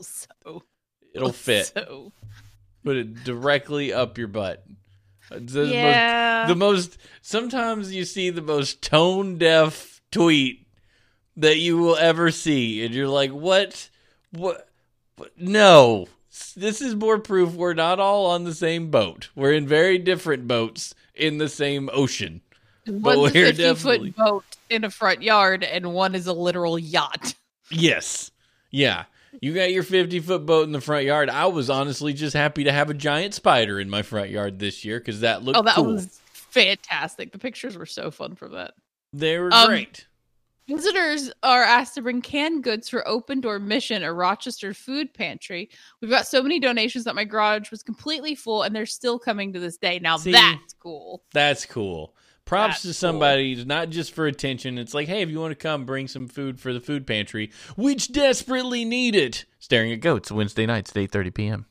So 0.00 0.62
It'll 1.12 1.32
fit. 1.32 1.72
So 1.74 2.12
Put 2.84 2.96
it 2.96 3.24
directly 3.24 3.92
up 3.92 4.16
your 4.16 4.28
butt. 4.28 4.64
The 5.30 5.64
yeah. 5.64 6.44
most, 6.46 6.48
the 6.48 6.56
most 6.56 6.98
sometimes 7.20 7.94
you 7.94 8.04
see 8.04 8.30
the 8.30 8.42
most 8.42 8.82
tone 8.82 9.38
deaf 9.38 10.00
tweet 10.10 10.66
that 11.36 11.58
you 11.58 11.78
will 11.78 11.96
ever 11.96 12.30
see, 12.30 12.84
and 12.84 12.94
you're 12.94 13.08
like, 13.08 13.30
what, 13.30 13.90
what, 14.32 14.68
what? 15.16 15.32
No, 15.38 16.08
this 16.56 16.80
is 16.80 16.94
more 16.94 17.18
proof 17.18 17.54
we're 17.54 17.74
not 17.74 17.98
all 18.00 18.26
on 18.26 18.44
the 18.44 18.54
same 18.54 18.90
boat. 18.90 19.30
We're 19.34 19.52
in 19.52 19.66
very 19.66 19.98
different 19.98 20.46
boats 20.48 20.94
in 21.14 21.38
the 21.38 21.48
same 21.48 21.88
ocean. 21.92 22.40
One's 22.86 23.18
a 23.18 23.20
we're 23.22 23.30
50 23.30 23.62
definitely- 23.62 24.10
foot 24.12 24.16
boat 24.24 24.44
in 24.68 24.84
a 24.84 24.90
front 24.90 25.22
yard, 25.22 25.62
and 25.64 25.92
one 25.92 26.14
is 26.14 26.26
a 26.26 26.32
literal 26.32 26.78
yacht. 26.78 27.34
Yes. 27.70 28.30
Yeah. 28.70 29.04
You 29.40 29.54
got 29.54 29.70
your 29.70 29.84
50 29.84 30.18
foot 30.20 30.44
boat 30.44 30.64
in 30.66 30.72
the 30.72 30.80
front 30.80 31.04
yard. 31.04 31.30
I 31.30 31.46
was 31.46 31.70
honestly 31.70 32.12
just 32.12 32.34
happy 32.34 32.64
to 32.64 32.72
have 32.72 32.90
a 32.90 32.94
giant 32.94 33.32
spider 33.34 33.78
in 33.78 33.88
my 33.88 34.02
front 34.02 34.30
yard 34.30 34.58
this 34.58 34.84
year 34.84 34.98
because 34.98 35.20
that 35.20 35.42
looked 35.44 35.56
Oh, 35.58 35.62
that 35.62 35.76
cool. 35.76 35.92
was 35.94 36.18
fantastic. 36.32 37.30
The 37.32 37.38
pictures 37.38 37.76
were 37.76 37.86
so 37.86 38.10
fun 38.10 38.34
from 38.34 38.52
that. 38.52 38.74
they 39.12 39.38
were 39.38 39.52
Um, 39.52 39.68
great. 39.68 40.06
Visitors 40.76 41.32
are 41.42 41.62
asked 41.64 41.94
to 41.94 42.02
bring 42.02 42.22
canned 42.22 42.62
goods 42.62 42.88
for 42.88 43.06
Open 43.08 43.40
Door 43.40 43.58
Mission, 43.58 44.04
a 44.04 44.12
Rochester 44.12 44.72
food 44.72 45.12
pantry. 45.12 45.68
We've 46.00 46.10
got 46.10 46.28
so 46.28 46.44
many 46.44 46.60
donations 46.60 47.04
that 47.04 47.16
my 47.16 47.24
garage 47.24 47.72
was 47.72 47.82
completely 47.82 48.36
full, 48.36 48.62
and 48.62 48.74
they're 48.74 48.86
still 48.86 49.18
coming 49.18 49.52
to 49.52 49.58
this 49.58 49.76
day. 49.76 49.98
Now 49.98 50.16
See? 50.16 50.30
that's 50.30 50.74
cool. 50.74 51.24
That's 51.32 51.66
cool. 51.66 52.14
Props 52.44 52.74
That's 52.74 52.82
to 52.82 52.88
cool. 52.88 52.94
somebody, 52.94 53.64
not 53.64 53.90
just 53.90 54.12
for 54.12 54.26
attention. 54.26 54.78
It's 54.78 54.94
like, 54.94 55.08
hey, 55.08 55.22
if 55.22 55.28
you 55.28 55.40
want 55.40 55.50
to 55.50 55.56
come, 55.56 55.84
bring 55.84 56.06
some 56.06 56.28
food 56.28 56.60
for 56.60 56.72
the 56.72 56.80
food 56.80 57.04
pantry, 57.04 57.50
which 57.76 58.12
desperately 58.12 58.84
need 58.84 59.16
it. 59.16 59.46
Staring 59.58 59.92
at 59.92 60.00
goats 60.00 60.30
Wednesday 60.30 60.66
nights, 60.66 60.90
at 60.90 60.96
eight 60.96 61.10
thirty 61.10 61.30
p.m. 61.30 61.66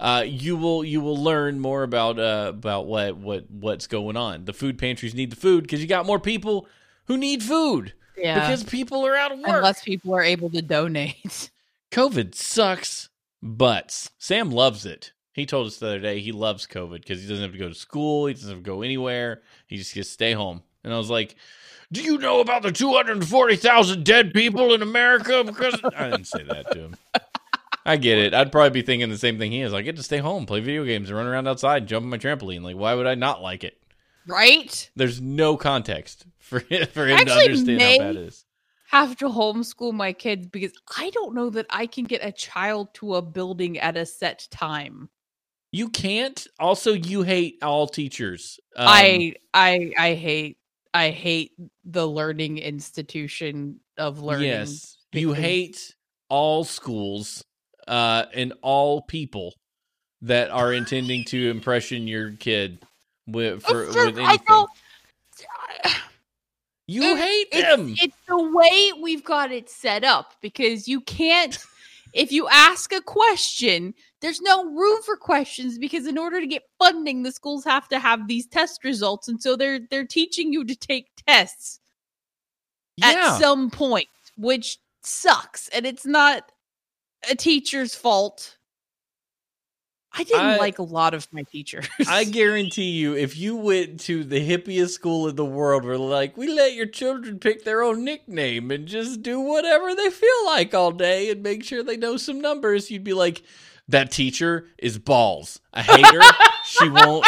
Uh, 0.00 0.24
you 0.26 0.56
will 0.56 0.84
you 0.84 1.00
will 1.00 1.16
learn 1.16 1.60
more 1.60 1.84
about 1.84 2.18
uh, 2.18 2.46
about 2.48 2.86
what 2.86 3.16
what 3.16 3.50
what's 3.50 3.86
going 3.86 4.16
on. 4.16 4.46
The 4.46 4.52
food 4.52 4.78
pantries 4.78 5.14
need 5.14 5.30
the 5.30 5.36
food 5.36 5.62
because 5.62 5.80
you 5.80 5.86
got 5.86 6.06
more 6.06 6.20
people 6.20 6.66
who 7.06 7.16
need 7.16 7.42
food 7.42 7.94
Yeah, 8.16 8.40
because 8.40 8.64
people 8.64 9.06
are 9.06 9.16
out 9.16 9.32
of 9.32 9.38
work. 9.38 9.48
unless 9.48 9.82
people 9.82 10.14
are 10.14 10.22
able 10.22 10.50
to 10.50 10.62
donate. 10.62 11.50
COVID 11.90 12.34
sucks 12.34 13.08
butts. 13.42 14.10
Sam 14.18 14.50
loves 14.50 14.86
it. 14.86 15.12
He 15.32 15.44
told 15.46 15.66
us 15.66 15.76
the 15.76 15.86
other 15.86 16.00
day 16.00 16.20
he 16.20 16.32
loves 16.32 16.66
COVID 16.66 17.00
because 17.00 17.20
he 17.22 17.28
doesn't 17.28 17.42
have 17.42 17.52
to 17.52 17.58
go 17.58 17.68
to 17.68 17.74
school. 17.74 18.26
He 18.26 18.34
doesn't 18.34 18.48
have 18.48 18.58
to 18.58 18.62
go 18.62 18.82
anywhere. 18.82 19.42
He 19.66 19.76
just 19.76 19.94
gets 19.94 20.08
to 20.08 20.12
stay 20.14 20.32
home. 20.32 20.62
And 20.82 20.92
I 20.94 20.96
was 20.98 21.10
like, 21.10 21.36
Do 21.92 22.02
you 22.02 22.16
know 22.18 22.40
about 22.40 22.62
the 22.62 22.72
240,000 22.72 24.04
dead 24.04 24.32
people 24.32 24.72
in 24.74 24.80
America? 24.82 25.44
Because 25.44 25.78
I 25.96 26.10
didn't 26.10 26.26
say 26.26 26.42
that 26.44 26.70
to 26.72 26.78
him. 26.78 26.96
I 27.84 27.96
get 27.98 28.18
it. 28.18 28.34
I'd 28.34 28.50
probably 28.50 28.70
be 28.70 28.82
thinking 28.82 29.10
the 29.10 29.18
same 29.18 29.38
thing 29.38 29.52
he 29.52 29.60
is. 29.60 29.72
I 29.72 29.82
get 29.82 29.96
to 29.96 30.02
stay 30.02 30.18
home, 30.18 30.44
play 30.46 30.60
video 30.60 30.84
games, 30.84 31.08
and 31.08 31.16
run 31.16 31.26
around 31.26 31.46
outside 31.46 31.86
jump 31.86 32.02
on 32.04 32.10
my 32.10 32.18
trampoline. 32.18 32.62
Like, 32.62 32.76
why 32.76 32.94
would 32.94 33.06
I 33.06 33.14
not 33.14 33.42
like 33.42 33.62
it? 33.62 33.80
Right? 34.26 34.90
There's 34.96 35.20
no 35.20 35.56
context 35.56 36.26
for, 36.38 36.60
for 36.92 37.06
him 37.06 37.26
to 37.26 37.32
understand 37.32 37.80
how 37.80 37.98
bad 37.98 38.16
it 38.16 38.16
is. 38.16 38.44
Have 38.88 39.16
to 39.16 39.28
homeschool 39.28 39.92
my 39.92 40.12
kids 40.12 40.46
because 40.46 40.72
I 40.96 41.10
don't 41.10 41.34
know 41.34 41.50
that 41.50 41.66
I 41.70 41.86
can 41.86 42.04
get 42.04 42.24
a 42.24 42.30
child 42.30 42.94
to 42.94 43.16
a 43.16 43.22
building 43.22 43.78
at 43.78 43.96
a 43.96 44.06
set 44.06 44.46
time. 44.50 45.08
You 45.72 45.88
can't. 45.88 46.46
Also, 46.60 46.92
you 46.92 47.22
hate 47.22 47.58
all 47.62 47.88
teachers. 47.88 48.60
Um, 48.76 48.86
I 48.88 49.34
I 49.52 49.92
I 49.98 50.14
hate 50.14 50.58
I 50.94 51.10
hate 51.10 51.52
the 51.84 52.06
learning 52.06 52.58
institution 52.58 53.80
of 53.98 54.20
learning. 54.20 54.46
Yes, 54.46 54.96
you 55.12 55.32
hate 55.32 55.94
all 56.28 56.62
schools 56.62 57.44
uh, 57.88 58.26
and 58.32 58.52
all 58.62 59.02
people 59.02 59.54
that 60.22 60.50
are 60.50 60.72
intending 60.72 61.24
to 61.24 61.50
impression 61.50 62.08
your 62.08 62.32
kid 62.32 62.78
with 63.26 63.62
for 63.62 63.84
It's 63.84 63.94
with 63.94 64.18
I 64.18 64.30
anything. 64.30 64.66
You 66.88 67.02
it- 67.02 67.18
hate 67.18 67.48
it's, 67.50 67.62
them. 67.62 67.94
It's 67.98 68.16
the 68.28 68.40
way 68.40 68.92
we've 69.02 69.24
got 69.24 69.50
it 69.50 69.68
set 69.68 70.04
up 70.04 70.34
because 70.40 70.86
you 70.86 71.00
can't. 71.00 71.58
if 72.12 72.30
you 72.30 72.46
ask 72.48 72.92
a 72.92 73.00
question, 73.00 73.92
there's 74.20 74.40
no 74.40 74.64
room 74.64 75.02
for 75.02 75.16
questions 75.16 75.78
because 75.78 76.06
in 76.06 76.16
order 76.16 76.40
to 76.40 76.46
get 76.46 76.62
funding, 76.78 77.24
the 77.24 77.32
schools 77.32 77.64
have 77.64 77.88
to 77.88 77.98
have 77.98 78.28
these 78.28 78.46
test 78.46 78.84
results, 78.84 79.26
and 79.26 79.42
so 79.42 79.56
they're 79.56 79.80
they're 79.90 80.06
teaching 80.06 80.52
you 80.52 80.64
to 80.64 80.76
take 80.76 81.08
tests 81.26 81.80
yeah, 82.96 83.08
at 83.08 83.38
some 83.38 83.70
point, 83.70 84.08
which 84.36 84.78
sucks, 85.02 85.68
and 85.70 85.86
it's 85.86 86.06
not 86.06 86.52
a 87.30 87.34
teacher's 87.34 87.94
fault. 87.94 88.55
I 90.18 90.24
didn't 90.24 90.40
I- 90.40 90.56
like 90.56 90.78
a 90.78 90.82
lot 90.82 91.14
of 91.14 91.26
my 91.32 91.42
teachers. 91.42 91.86
I 92.08 92.24
guarantee 92.40 92.90
you, 92.92 93.14
if 93.14 93.36
you 93.36 93.56
went 93.56 94.00
to 94.00 94.24
the 94.24 94.40
hippiest 94.40 94.90
school 94.90 95.28
in 95.28 95.36
the 95.36 95.44
world, 95.44 95.84
where 95.84 95.98
like 95.98 96.36
we 96.36 96.48
let 96.48 96.74
your 96.74 96.86
children 96.86 97.38
pick 97.38 97.64
their 97.64 97.82
own 97.82 98.04
nickname 98.04 98.70
and 98.70 98.86
just 98.86 99.22
do 99.22 99.40
whatever 99.40 99.94
they 99.94 100.10
feel 100.10 100.44
like 100.46 100.74
all 100.74 100.90
day 100.92 101.30
and 101.30 101.42
make 101.42 101.62
sure 101.64 101.82
they 101.82 101.96
know 101.96 102.16
some 102.16 102.40
numbers, 102.40 102.90
you'd 102.90 103.04
be 103.04 103.12
like, 103.12 103.42
that 103.88 104.10
teacher 104.10 104.66
is 104.78 104.98
balls. 104.98 105.60
I 105.72 105.82
hate 105.82 106.04
her. 106.06 106.20
she 106.64 106.88
won't. 106.88 107.26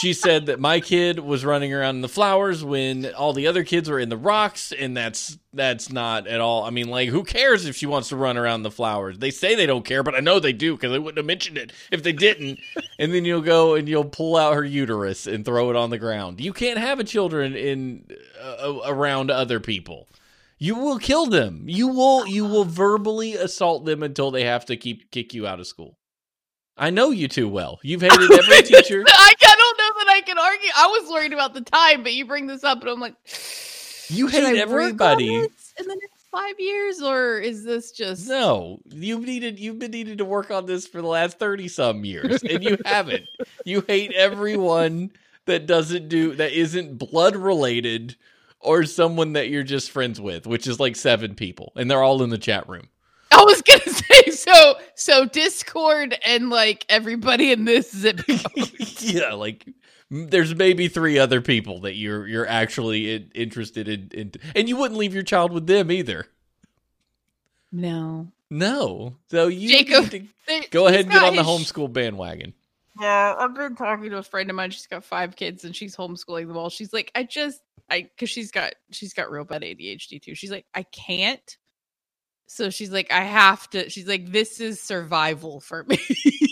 She 0.00 0.12
said 0.12 0.46
that 0.46 0.60
my 0.60 0.80
kid 0.80 1.18
was 1.20 1.44
running 1.44 1.72
around 1.72 1.96
in 1.96 2.00
the 2.02 2.08
flowers 2.08 2.62
when 2.64 3.06
all 3.14 3.32
the 3.32 3.46
other 3.46 3.64
kids 3.64 3.88
were 3.88 3.98
in 3.98 4.08
the 4.08 4.16
rocks, 4.16 4.72
and 4.72 4.96
that's 4.96 5.38
that's 5.52 5.90
not 5.90 6.26
at 6.26 6.40
all. 6.40 6.64
I 6.64 6.70
mean, 6.70 6.88
like, 6.88 7.08
who 7.08 7.24
cares 7.24 7.64
if 7.64 7.76
she 7.76 7.86
wants 7.86 8.10
to 8.10 8.16
run 8.16 8.36
around 8.36 8.62
the 8.62 8.70
flowers? 8.70 9.18
They 9.18 9.30
say 9.30 9.54
they 9.54 9.66
don't 9.66 9.84
care, 9.84 10.02
but 10.02 10.14
I 10.14 10.20
know 10.20 10.38
they 10.38 10.52
do 10.52 10.74
because 10.74 10.92
they 10.92 10.98
wouldn't 10.98 11.16
have 11.16 11.26
mentioned 11.26 11.56
it 11.56 11.72
if 11.90 12.02
they 12.02 12.12
didn't. 12.12 12.58
and 12.98 13.12
then 13.14 13.24
you'll 13.24 13.40
go 13.40 13.74
and 13.74 13.88
you'll 13.88 14.04
pull 14.04 14.36
out 14.36 14.54
her 14.54 14.64
uterus 14.64 15.26
and 15.26 15.44
throw 15.44 15.70
it 15.70 15.76
on 15.76 15.90
the 15.90 15.98
ground. 15.98 16.40
You 16.40 16.52
can't 16.52 16.78
have 16.78 17.00
a 17.00 17.04
children 17.04 17.54
in 17.54 18.06
uh, 18.40 18.80
around 18.84 19.30
other 19.30 19.60
people. 19.60 20.08
You 20.58 20.74
will 20.76 20.98
kill 20.98 21.26
them. 21.26 21.64
You 21.66 21.88
will 21.88 22.26
you 22.26 22.44
will 22.44 22.64
verbally 22.64 23.34
assault 23.34 23.84
them 23.84 24.02
until 24.02 24.30
they 24.30 24.44
have 24.44 24.64
to 24.66 24.76
keep 24.76 25.10
kick 25.10 25.34
you 25.34 25.46
out 25.46 25.60
of 25.60 25.66
school. 25.66 25.98
I 26.78 26.90
know 26.90 27.10
you 27.10 27.26
too 27.26 27.48
well. 27.48 27.78
You've 27.82 28.02
hated 28.02 28.30
every 28.30 28.62
teacher. 28.62 29.02
I, 29.06 29.34
I 29.40 29.56
don't 29.56 29.78
know 29.78 30.04
that 30.04 30.08
I 30.08 30.15
can 30.26 30.38
argue. 30.38 30.68
I 30.76 30.86
was 30.88 31.10
worried 31.10 31.32
about 31.32 31.54
the 31.54 31.60
time, 31.62 32.02
but 32.02 32.12
you 32.12 32.26
bring 32.26 32.46
this 32.46 32.64
up, 32.64 32.80
and 32.80 32.90
I'm 32.90 33.00
like, 33.00 33.14
You 34.08 34.26
hate 34.26 34.58
everybody. 34.58 35.34
in 35.34 35.42
the 35.42 35.96
next 36.00 36.26
five 36.30 36.58
years, 36.58 37.00
or 37.00 37.38
is 37.38 37.64
this 37.64 37.92
just 37.92 38.28
No, 38.28 38.80
you've 38.90 39.24
needed 39.24 39.58
you've 39.58 39.78
been 39.78 39.90
needing 39.92 40.18
to 40.18 40.24
work 40.24 40.50
on 40.50 40.66
this 40.66 40.86
for 40.86 41.00
the 41.00 41.06
last 41.08 41.38
thirty 41.38 41.68
some 41.68 42.04
years, 42.04 42.42
and 42.42 42.62
you 42.62 42.76
haven't. 42.84 43.26
You 43.64 43.82
hate 43.86 44.12
everyone 44.12 45.12
that 45.46 45.66
doesn't 45.66 46.08
do 46.08 46.34
that 46.36 46.52
isn't 46.52 46.98
blood 46.98 47.36
related 47.36 48.16
or 48.60 48.84
someone 48.84 49.34
that 49.34 49.48
you're 49.48 49.62
just 49.62 49.90
friends 49.92 50.20
with, 50.20 50.46
which 50.46 50.66
is 50.66 50.80
like 50.80 50.96
seven 50.96 51.34
people, 51.34 51.72
and 51.76 51.90
they're 51.90 52.02
all 52.02 52.22
in 52.22 52.30
the 52.30 52.38
chat 52.38 52.68
room. 52.68 52.88
I 53.32 53.44
was 53.44 53.62
gonna 53.62 53.80
say 53.86 54.30
so. 54.30 54.74
So 54.94 55.24
Discord 55.26 56.18
and 56.24 56.48
like 56.50 56.84
everybody 56.88 57.52
in 57.52 57.64
this 57.64 57.92
zip. 57.94 58.20
code. 58.26 58.40
yeah, 59.00 59.34
like 59.34 59.66
there's 60.10 60.54
maybe 60.54 60.88
three 60.88 61.18
other 61.18 61.40
people 61.40 61.80
that 61.80 61.94
you're 61.94 62.26
you're 62.26 62.46
actually 62.46 63.12
in, 63.14 63.30
interested 63.34 63.88
in, 63.88 64.08
in, 64.12 64.32
and 64.54 64.68
you 64.68 64.76
wouldn't 64.76 64.98
leave 64.98 65.14
your 65.14 65.22
child 65.24 65.52
with 65.52 65.66
them 65.66 65.90
either. 65.90 66.26
no, 67.72 68.28
No, 68.50 69.16
so 69.30 69.48
you 69.48 69.68
Jacob, 69.68 70.04
need 70.12 70.22
to 70.22 70.28
There- 70.46 70.62
go 70.70 70.86
ahead 70.86 71.00
and 71.00 71.10
get 71.10 71.22
on 71.22 71.36
the 71.36 71.42
his- 71.42 71.72
homeschool 71.72 71.92
bandwagon. 71.92 72.54
Yeah, 73.00 73.34
I've 73.38 73.54
been 73.54 73.76
talking 73.76 74.08
to 74.08 74.16
a 74.18 74.22
friend 74.22 74.48
of 74.48 74.56
mine. 74.56 74.70
She's 74.70 74.86
got 74.86 75.04
five 75.04 75.36
kids 75.36 75.64
and 75.64 75.76
she's 75.76 75.94
homeschooling 75.94 76.48
them 76.48 76.56
all. 76.56 76.70
She's 76.70 76.94
like, 76.94 77.12
I 77.14 77.24
just, 77.24 77.60
I, 77.90 78.02
because 78.02 78.30
she's 78.30 78.50
got, 78.50 78.72
she's 78.90 79.12
got 79.12 79.30
real 79.30 79.44
bad 79.44 79.60
ADHD 79.60 80.22
too. 80.22 80.34
She's 80.34 80.50
like, 80.50 80.64
I 80.74 80.82
can't. 80.84 81.58
So 82.46 82.70
she's 82.70 82.90
like, 82.90 83.12
I 83.12 83.20
have 83.24 83.68
to. 83.70 83.90
She's 83.90 84.06
like, 84.08 84.32
this 84.32 84.60
is 84.62 84.80
survival 84.80 85.60
for 85.60 85.84
me. 85.84 85.98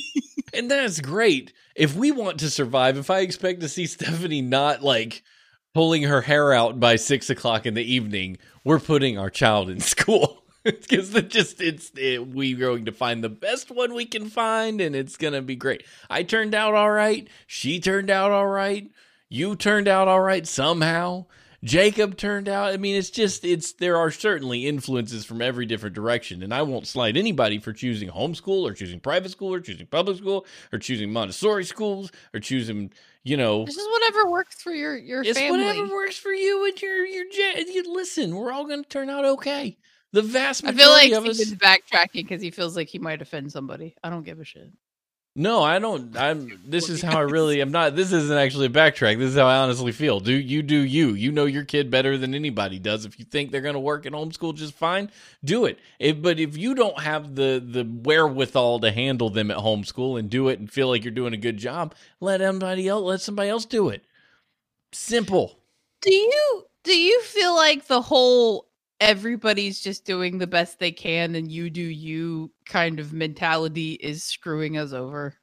And 0.56 0.70
that's 0.70 1.00
great. 1.00 1.52
If 1.74 1.94
we 1.94 2.10
want 2.10 2.40
to 2.40 2.50
survive, 2.50 2.96
if 2.96 3.10
I 3.10 3.20
expect 3.20 3.60
to 3.60 3.68
see 3.68 3.86
Stephanie 3.88 4.42
not 4.42 4.82
like 4.82 5.22
pulling 5.74 6.04
her 6.04 6.20
hair 6.22 6.52
out 6.52 6.78
by 6.78 6.96
six 6.96 7.30
o'clock 7.30 7.66
in 7.66 7.74
the 7.74 7.82
evening, 7.82 8.38
we're 8.64 8.78
putting 8.80 9.18
our 9.18 9.30
child 9.30 9.70
in 9.70 9.80
school. 9.94 10.40
Because 10.64 11.14
it 11.14 11.28
just 11.28 11.60
it's 11.60 11.92
it, 11.94 12.26
we're 12.26 12.56
going 12.56 12.86
to 12.86 12.92
find 12.92 13.22
the 13.22 13.28
best 13.28 13.70
one 13.70 13.92
we 13.92 14.06
can 14.06 14.30
find, 14.30 14.80
and 14.80 14.96
it's 14.96 15.18
gonna 15.18 15.42
be 15.42 15.56
great. 15.56 15.84
I 16.08 16.22
turned 16.22 16.54
out 16.54 16.72
all 16.72 16.90
right. 16.90 17.28
She 17.46 17.78
turned 17.80 18.08
out 18.08 18.30
all 18.30 18.46
right. 18.46 18.90
You 19.28 19.56
turned 19.56 19.88
out 19.88 20.08
all 20.08 20.22
right 20.22 20.46
somehow. 20.46 21.26
Jacob 21.64 22.18
turned 22.18 22.48
out. 22.48 22.74
I 22.74 22.76
mean, 22.76 22.94
it's 22.94 23.10
just 23.10 23.44
it's 23.44 23.72
there 23.72 23.96
are 23.96 24.10
certainly 24.10 24.66
influences 24.66 25.24
from 25.24 25.40
every 25.40 25.64
different 25.64 25.94
direction, 25.94 26.42
and 26.42 26.52
I 26.52 26.62
won't 26.62 26.86
slight 26.86 27.16
anybody 27.16 27.58
for 27.58 27.72
choosing 27.72 28.10
homeschool 28.10 28.68
or 28.68 28.72
choosing 28.72 29.00
private 29.00 29.30
school 29.30 29.52
or 29.52 29.60
choosing 29.60 29.86
public 29.86 30.18
school 30.18 30.44
or 30.72 30.78
choosing 30.78 31.10
Montessori 31.10 31.64
schools 31.64 32.12
or 32.34 32.40
choosing 32.40 32.92
you 33.22 33.38
know 33.38 33.64
this 33.64 33.76
is 33.76 33.88
whatever 33.90 34.30
works 34.30 34.60
for 34.62 34.72
your 34.72 34.96
your 34.96 35.22
it's 35.22 35.38
family. 35.38 35.64
whatever 35.64 35.88
works 35.88 36.18
for 36.18 36.32
you 36.32 36.66
and 36.66 36.80
your 36.82 37.06
your 37.06 37.24
you 37.32 37.94
listen. 37.94 38.36
We're 38.36 38.52
all 38.52 38.66
going 38.66 38.82
to 38.82 38.88
turn 38.88 39.08
out 39.08 39.24
okay. 39.24 39.78
The 40.12 40.22
vast 40.22 40.64
I 40.64 40.72
feel 40.72 40.90
like 40.90 41.10
majority 41.10 41.28
of 41.28 41.30
us. 41.30 41.36
Steven's 41.38 41.60
backtracking 41.60 42.12
because 42.12 42.42
he 42.42 42.50
feels 42.50 42.76
like 42.76 42.88
he 42.88 42.98
might 42.98 43.22
offend 43.22 43.50
somebody. 43.50 43.96
I 44.04 44.10
don't 44.10 44.22
give 44.22 44.38
a 44.38 44.44
shit. 44.44 44.70
No, 45.36 45.64
I 45.64 45.80
don't. 45.80 46.16
I'm. 46.16 46.60
This 46.64 46.88
is 46.88 47.02
how 47.02 47.18
I 47.18 47.22
really. 47.22 47.60
I'm 47.60 47.72
not. 47.72 47.96
This 47.96 48.12
isn't 48.12 48.36
actually 48.36 48.66
a 48.66 48.70
backtrack. 48.70 49.18
This 49.18 49.30
is 49.30 49.36
how 49.36 49.46
I 49.46 49.56
honestly 49.56 49.90
feel. 49.90 50.20
Do 50.20 50.32
you 50.32 50.62
do 50.62 50.76
you? 50.76 51.08
You 51.14 51.32
know 51.32 51.44
your 51.44 51.64
kid 51.64 51.90
better 51.90 52.16
than 52.16 52.36
anybody 52.36 52.78
does. 52.78 53.04
If 53.04 53.18
you 53.18 53.24
think 53.24 53.50
they're 53.50 53.60
going 53.60 53.74
to 53.74 53.80
work 53.80 54.06
at 54.06 54.12
homeschool 54.12 54.54
just 54.54 54.74
fine, 54.74 55.10
do 55.44 55.64
it. 55.64 55.80
If, 55.98 56.22
but 56.22 56.38
if 56.38 56.56
you 56.56 56.76
don't 56.76 57.00
have 57.00 57.34
the 57.34 57.60
the 57.64 57.82
wherewithal 57.82 58.78
to 58.80 58.92
handle 58.92 59.28
them 59.28 59.50
at 59.50 59.56
homeschool 59.56 60.20
and 60.20 60.30
do 60.30 60.48
it 60.48 60.60
and 60.60 60.70
feel 60.70 60.86
like 60.86 61.02
you're 61.02 61.10
doing 61.10 61.34
a 61.34 61.38
good 61.38 61.56
job, 61.56 61.96
let 62.20 62.40
somebody 62.40 62.86
else. 62.86 63.02
Let 63.02 63.20
somebody 63.20 63.48
else 63.48 63.64
do 63.64 63.88
it. 63.88 64.04
Simple. 64.92 65.58
Do 66.00 66.14
you 66.14 66.66
do 66.84 66.96
you 66.96 67.20
feel 67.22 67.56
like 67.56 67.86
the 67.86 68.02
whole 68.02 68.68
everybody's 69.04 69.80
just 69.80 70.04
doing 70.04 70.38
the 70.38 70.46
best 70.46 70.78
they 70.78 70.90
can 70.92 71.34
and 71.34 71.50
you 71.52 71.68
do 71.70 71.82
you 71.82 72.50
kind 72.66 72.98
of 72.98 73.12
mentality 73.12 73.92
is 73.94 74.24
screwing 74.24 74.76
us 74.78 74.92
over? 74.92 75.34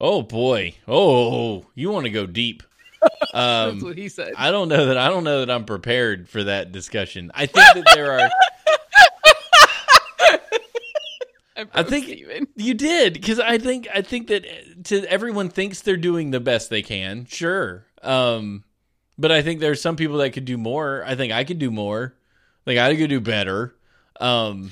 Oh 0.00 0.22
boy. 0.22 0.74
Oh, 0.88 1.66
you 1.74 1.90
want 1.90 2.04
to 2.06 2.10
go 2.10 2.26
deep. 2.26 2.62
That's 3.32 3.34
Um, 3.34 3.80
what 3.80 3.98
he 3.98 4.08
said. 4.08 4.32
I 4.36 4.50
don't 4.50 4.68
know 4.68 4.86
that 4.86 4.96
I 4.98 5.08
don't 5.08 5.24
know 5.24 5.40
that 5.40 5.50
I'm 5.50 5.64
prepared 5.64 6.28
for 6.28 6.42
that 6.44 6.72
discussion. 6.72 7.30
I 7.34 7.46
think 7.46 7.66
that 7.74 7.86
there 7.94 8.18
are 8.20 8.30
I 11.74 11.82
think- 11.82 12.06
Steven. 12.06 12.46
you 12.56 12.72
did 12.74 13.12
because 13.14 13.38
I 13.38 13.58
think 13.58 13.86
I 13.94 14.00
think 14.00 14.28
that 14.28 14.46
uh, 14.46 14.48
to 14.84 15.04
everyone 15.10 15.50
thinks 15.50 15.82
they're 15.82 15.98
doing 15.98 16.30
the 16.30 16.40
best 16.40 16.70
they 16.70 16.80
can. 16.82 17.26
Sure. 17.26 17.84
Um 18.02 18.64
but 19.18 19.30
I 19.30 19.42
think 19.42 19.60
there's 19.60 19.82
some 19.82 19.96
people 19.96 20.16
that 20.18 20.30
could 20.30 20.46
do 20.46 20.56
more. 20.56 21.04
I 21.06 21.14
think 21.14 21.32
I 21.34 21.44
could 21.44 21.58
do 21.58 21.70
more. 21.70 22.14
Like 22.66 22.78
I 22.78 22.94
could 22.96 23.10
do 23.10 23.20
better. 23.20 23.74
Um 24.20 24.70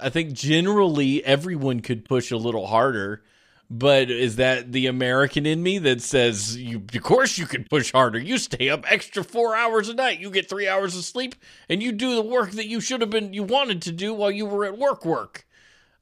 I 0.00 0.10
think 0.10 0.32
generally 0.32 1.24
everyone 1.24 1.80
could 1.80 2.04
push 2.04 2.30
a 2.30 2.36
little 2.36 2.66
harder. 2.66 3.22
But 3.70 4.10
is 4.10 4.36
that 4.36 4.72
the 4.72 4.86
American 4.86 5.44
in 5.44 5.62
me 5.62 5.78
that 5.80 6.00
says 6.00 6.56
you 6.56 6.78
of 6.94 7.02
course 7.02 7.36
you 7.36 7.46
can 7.46 7.64
push 7.64 7.92
harder. 7.92 8.18
You 8.18 8.38
stay 8.38 8.70
up 8.70 8.90
extra 8.90 9.22
4 9.22 9.54
hours 9.54 9.88
a 9.88 9.94
night. 9.94 10.20
You 10.20 10.30
get 10.30 10.48
3 10.48 10.68
hours 10.68 10.96
of 10.96 11.04
sleep 11.04 11.34
and 11.68 11.82
you 11.82 11.92
do 11.92 12.14
the 12.14 12.22
work 12.22 12.52
that 12.52 12.66
you 12.66 12.80
should 12.80 13.00
have 13.00 13.10
been 13.10 13.34
you 13.34 13.42
wanted 13.42 13.82
to 13.82 13.92
do 13.92 14.14
while 14.14 14.30
you 14.30 14.46
were 14.46 14.64
at 14.64 14.78
work 14.78 15.04
work. 15.04 15.46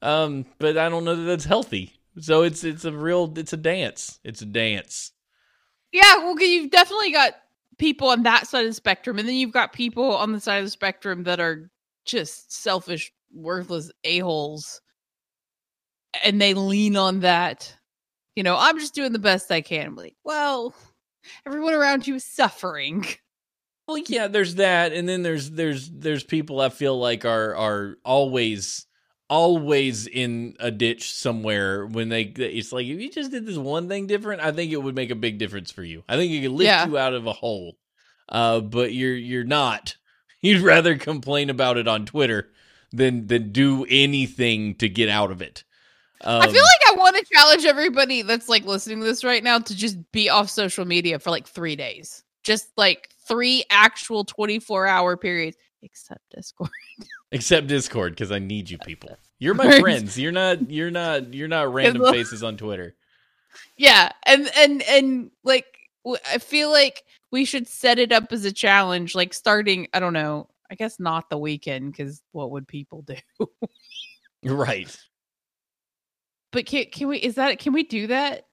Um 0.01 0.45
but 0.59 0.77
I 0.77 0.89
don't 0.89 1.03
know 1.03 1.15
that 1.15 1.23
that's 1.23 1.45
healthy. 1.45 1.93
So 2.19 2.43
it's 2.43 2.63
it's 2.63 2.85
a 2.85 2.91
real 2.91 3.33
it's 3.37 3.53
a 3.53 3.57
dance. 3.57 4.19
It's 4.23 4.41
a 4.41 4.45
dance. 4.45 5.11
Yeah, 5.91 6.17
well, 6.17 6.39
you've 6.39 6.71
definitely 6.71 7.11
got 7.11 7.33
people 7.77 8.09
on 8.09 8.23
that 8.23 8.47
side 8.47 8.65
of 8.65 8.69
the 8.69 8.73
spectrum, 8.73 9.19
and 9.19 9.27
then 9.27 9.35
you've 9.35 9.51
got 9.51 9.73
people 9.73 10.15
on 10.15 10.31
the 10.31 10.39
side 10.39 10.57
of 10.57 10.65
the 10.65 10.71
spectrum 10.71 11.23
that 11.23 11.39
are 11.39 11.69
just 12.05 12.51
selfish, 12.51 13.11
worthless 13.33 13.91
a 14.03 14.19
holes, 14.19 14.81
and 16.23 16.41
they 16.41 16.53
lean 16.53 16.95
on 16.95 17.19
that. 17.21 17.75
You 18.35 18.43
know, 18.43 18.55
I'm 18.57 18.79
just 18.79 18.95
doing 18.95 19.13
the 19.13 19.19
best 19.19 19.51
I 19.51 19.61
can. 19.61 19.87
I'm 19.87 19.95
like, 19.95 20.15
well, 20.23 20.73
everyone 21.45 21.73
around 21.73 22.07
you 22.07 22.15
is 22.15 22.25
suffering. 22.25 23.05
Well, 23.87 23.99
yeah, 24.07 24.27
there's 24.27 24.55
that, 24.55 24.91
and 24.91 25.07
then 25.07 25.23
there's 25.23 25.51
there's 25.51 25.89
there's 25.89 26.23
people 26.23 26.59
I 26.59 26.67
feel 26.67 26.99
like 26.99 27.23
are 27.23 27.55
are 27.55 27.97
always 28.03 28.85
always 29.29 30.07
in 30.07 30.55
a 30.59 30.71
ditch 30.71 31.11
somewhere 31.13 31.85
when 31.85 32.09
they 32.09 32.21
it's 32.23 32.71
like 32.71 32.85
if 32.85 32.99
you 32.99 33.11
just 33.11 33.31
did 33.31 33.45
this 33.45 33.57
one 33.57 33.87
thing 33.89 34.07
different, 34.07 34.41
I 34.41 34.51
think 34.51 34.71
it 34.71 34.81
would 34.81 34.95
make 34.95 35.09
a 35.11 35.15
big 35.15 35.37
difference 35.37 35.71
for 35.71 35.83
you. 35.83 36.03
I 36.07 36.15
think 36.15 36.31
it 36.31 36.41
could 36.41 36.51
lift 36.51 36.67
Yeah. 36.67 36.87
you 36.87 36.97
out 36.97 37.13
of 37.13 37.27
a 37.27 37.33
hole. 37.33 37.77
Uh, 38.29 38.59
but 38.61 38.93
you're 38.93 39.15
you're 39.15 39.43
not. 39.43 39.95
You'd 40.41 40.61
rather 40.61 40.97
complain 40.97 41.49
about 41.49 41.77
it 41.77 41.87
on 41.87 42.05
Twitter 42.05 42.49
than 42.91 43.27
than 43.27 43.51
do 43.51 43.85
anything 43.89 44.75
to 44.75 44.87
get 44.89 45.09
out 45.09 45.31
of 45.31 45.41
it. 45.41 45.63
Um, 46.21 46.41
I 46.41 46.45
feel 46.45 46.63
like 46.63 46.81
I 46.89 46.95
want 46.95 47.15
to 47.15 47.25
challenge 47.33 47.65
everybody 47.65 48.21
that's 48.21 48.47
like 48.49 48.65
listening 48.65 48.99
to 48.99 49.05
this 49.05 49.23
right 49.23 49.43
now 49.43 49.59
to 49.59 49.75
just 49.75 49.97
be 50.11 50.29
off 50.29 50.49
social 50.49 50.85
media 50.85 51.19
for 51.19 51.29
like 51.31 51.47
three 51.47 51.75
days. 51.75 52.23
Just 52.43 52.69
like 52.77 53.09
three 53.27 53.65
actual 53.69 54.23
24 54.25 54.87
hour 54.87 55.17
periods, 55.17 55.57
except 55.81 56.21
Discord. 56.35 56.69
except 57.31 57.67
Discord 57.67 58.13
because 58.13 58.31
I 58.31 58.39
need 58.39 58.69
you 58.69 58.77
people. 58.79 59.17
You're 59.39 59.53
my 59.53 59.79
friends. 59.79 60.17
You're 60.17 60.31
not. 60.31 60.69
You're 60.69 60.91
not. 60.91 61.33
You're 61.33 61.47
not 61.47 61.73
random 61.73 62.11
faces 62.11 62.43
on 62.43 62.57
Twitter. 62.57 62.95
Yeah, 63.77 64.11
and 64.25 64.49
and 64.57 64.81
and 64.83 65.31
like 65.43 65.65
I 66.05 66.37
feel 66.37 66.71
like 66.71 67.03
we 67.31 67.45
should 67.45 67.67
set 67.67 67.99
it 67.99 68.11
up 68.11 68.31
as 68.31 68.45
a 68.45 68.51
challenge, 68.51 69.15
like 69.15 69.33
starting. 69.33 69.87
I 69.93 69.99
don't 69.99 70.13
know. 70.13 70.49
I 70.69 70.75
guess 70.75 70.99
not 70.99 71.29
the 71.29 71.37
weekend 71.37 71.91
because 71.91 72.21
what 72.31 72.51
would 72.51 72.67
people 72.67 73.03
do? 73.03 73.15
Right. 74.43 74.95
but 76.51 76.65
can 76.65 76.85
can 76.85 77.07
we? 77.07 77.17
Is 77.17 77.35
that 77.35 77.59
can 77.59 77.73
we 77.73 77.83
do 77.83 78.07
that? 78.07 78.45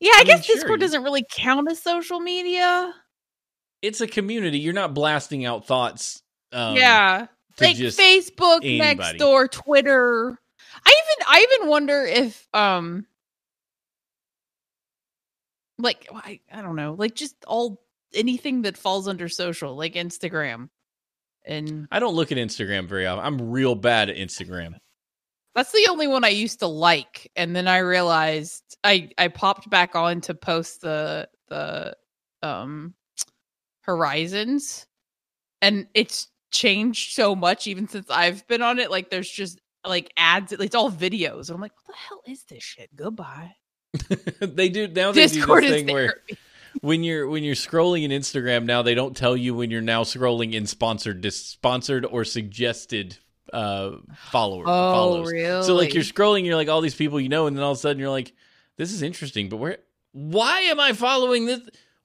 Yeah, 0.00 0.12
I, 0.14 0.20
I 0.20 0.24
mean, 0.24 0.26
guess 0.28 0.44
sure, 0.46 0.56
Discord 0.56 0.80
doesn't 0.80 1.04
really 1.04 1.26
count 1.30 1.70
as 1.70 1.80
social 1.80 2.20
media. 2.20 2.94
It's 3.82 4.00
a 4.00 4.06
community. 4.06 4.58
You're 4.58 4.72
not 4.72 4.94
blasting 4.94 5.44
out 5.44 5.66
thoughts. 5.66 6.22
Um, 6.52 6.74
yeah, 6.76 7.26
like 7.58 7.76
Facebook, 7.76 8.60
anybody. 8.64 9.18
Nextdoor, 9.18 9.50
Twitter. 9.50 10.38
I 10.86 10.88
even 10.88 11.26
I 11.26 11.46
even 11.52 11.68
wonder 11.68 12.04
if 12.04 12.46
um 12.54 13.06
like 15.78 16.08
I, 16.14 16.40
I 16.52 16.62
don't 16.62 16.76
know, 16.76 16.94
like 16.94 17.14
just 17.14 17.34
all 17.46 17.82
anything 18.14 18.62
that 18.62 18.76
falls 18.76 19.08
under 19.08 19.28
social, 19.28 19.76
like 19.76 19.94
Instagram. 19.94 20.68
And 21.44 21.88
I 21.90 22.00
don't 22.00 22.14
look 22.14 22.32
at 22.32 22.38
Instagram 22.38 22.86
very 22.88 23.06
often. 23.06 23.24
I'm 23.24 23.50
real 23.50 23.74
bad 23.74 24.10
at 24.10 24.16
Instagram. 24.16 24.74
that's 25.54 25.72
the 25.72 25.86
only 25.90 26.06
one 26.06 26.22
I 26.24 26.28
used 26.28 26.60
to 26.60 26.66
like. 26.66 27.30
And 27.34 27.56
then 27.56 27.66
I 27.66 27.78
realized 27.78 28.76
I 28.84 29.10
I 29.18 29.28
popped 29.28 29.68
back 29.70 29.94
on 29.96 30.20
to 30.22 30.34
post 30.34 30.82
the 30.82 31.28
the 31.48 31.96
um 32.42 32.94
horizons 33.82 34.86
and 35.62 35.86
it's 35.94 36.29
changed 36.50 37.12
so 37.14 37.34
much 37.34 37.66
even 37.66 37.88
since 37.88 38.10
I've 38.10 38.46
been 38.48 38.62
on 38.62 38.78
it. 38.78 38.90
Like 38.90 39.10
there's 39.10 39.30
just 39.30 39.60
like 39.86 40.12
ads, 40.16 40.52
it's 40.52 40.74
all 40.74 40.90
videos. 40.90 41.48
And 41.48 41.56
I'm 41.56 41.60
like, 41.60 41.72
what 41.84 41.94
the 41.94 41.98
hell 42.08 42.22
is 42.26 42.44
this 42.44 42.62
shit? 42.62 42.94
Goodbye. 42.94 43.54
they 44.40 44.68
do 44.68 44.86
now. 44.88 45.12
They 45.12 45.26
Discord 45.26 45.62
do 45.62 45.66
is 45.66 45.72
this 45.72 45.82
thing 45.82 45.94
where 45.94 46.14
when 46.80 47.02
you're 47.02 47.28
when 47.28 47.42
you're 47.42 47.54
scrolling 47.54 48.04
in 48.04 48.10
Instagram 48.10 48.64
now, 48.64 48.82
they 48.82 48.94
don't 48.94 49.16
tell 49.16 49.36
you 49.36 49.54
when 49.54 49.70
you're 49.70 49.80
now 49.80 50.02
scrolling 50.04 50.52
in 50.52 50.66
sponsored, 50.66 51.20
dis- 51.20 51.44
sponsored 51.44 52.04
or 52.04 52.24
suggested 52.24 53.18
uh 53.52 53.96
follower 54.16 54.62
Oh, 54.66 54.92
follows. 54.92 55.32
really? 55.32 55.62
So 55.64 55.74
like 55.74 55.92
you're 55.92 56.04
scrolling, 56.04 56.44
you're 56.44 56.54
like 56.56 56.68
all 56.68 56.80
these 56.80 56.94
people 56.94 57.20
you 57.20 57.28
know, 57.28 57.46
and 57.46 57.56
then 57.56 57.64
all 57.64 57.72
of 57.72 57.78
a 57.78 57.80
sudden 57.80 57.98
you're 57.98 58.10
like, 58.10 58.32
this 58.76 58.92
is 58.92 59.02
interesting, 59.02 59.48
but 59.48 59.56
where? 59.56 59.78
Why 60.12 60.60
am 60.62 60.78
I 60.78 60.92
following 60.92 61.46
this? 61.46 61.60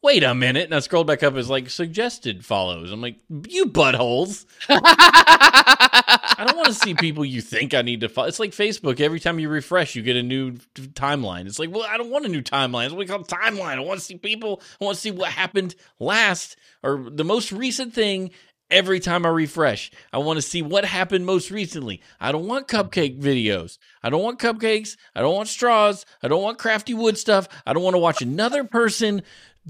Wait 0.05 0.21
a 0.21 0.35
minute. 0.35 0.65
And 0.65 0.75
I 0.75 0.79
scrolled 0.81 1.07
back 1.07 1.23
up 1.23 1.33
as 1.33 1.49
like 1.49 1.67
suggested 1.67 2.45
follows. 2.45 2.91
I'm 2.91 3.01
like, 3.01 3.15
you 3.47 3.65
buttholes. 3.65 4.45
I 4.69 6.43
don't 6.45 6.55
want 6.55 6.67
to 6.67 6.75
see 6.75 6.93
people 6.93 7.25
you 7.25 7.41
think 7.41 7.73
I 7.73 7.81
need 7.81 8.01
to 8.01 8.09
follow. 8.09 8.27
It's 8.27 8.39
like 8.39 8.51
Facebook. 8.51 8.99
Every 8.99 9.19
time 9.19 9.39
you 9.39 9.49
refresh, 9.49 9.95
you 9.95 10.03
get 10.03 10.15
a 10.15 10.21
new 10.21 10.57
timeline. 10.75 11.47
It's 11.47 11.57
like, 11.57 11.71
well, 11.71 11.87
I 11.89 11.97
don't 11.97 12.11
want 12.11 12.27
a 12.27 12.29
new 12.29 12.43
timeline. 12.43 12.85
It's 12.85 12.93
what 12.93 12.99
we 12.99 13.07
call 13.07 13.23
timeline. 13.23 13.77
I 13.77 13.79
want 13.79 13.99
to 13.99 14.05
see 14.05 14.15
people. 14.15 14.61
I 14.79 14.85
want 14.85 14.93
to 14.93 15.01
see 15.01 15.09
what 15.09 15.31
happened 15.31 15.73
last 15.99 16.55
or 16.83 17.09
the 17.09 17.25
most 17.25 17.51
recent 17.51 17.95
thing. 17.95 18.29
Every 18.71 18.99
time 18.99 19.27
I 19.27 19.29
refresh, 19.29 19.91
I 20.11 20.17
want 20.17 20.37
to 20.37 20.41
see 20.41 20.63
what 20.63 20.85
happened 20.85 21.25
most 21.25 21.51
recently. 21.51 22.01
I 22.19 22.31
don't 22.31 22.47
want 22.47 22.67
cupcake 22.67 23.21
videos. 23.21 23.77
I 24.01 24.09
don't 24.09 24.23
want 24.23 24.39
cupcakes. 24.39 24.97
I 25.15 25.21
don't 25.21 25.35
want 25.35 25.49
straws. 25.49 26.03
I 26.23 26.27
don't 26.27 26.41
want 26.41 26.57
crafty 26.57 26.95
wood 26.95 27.17
stuff. 27.19 27.47
I 27.65 27.73
don't 27.73 27.83
want 27.83 27.93
to 27.93 27.99
watch 27.99 28.23
another 28.23 28.63
person 28.63 29.21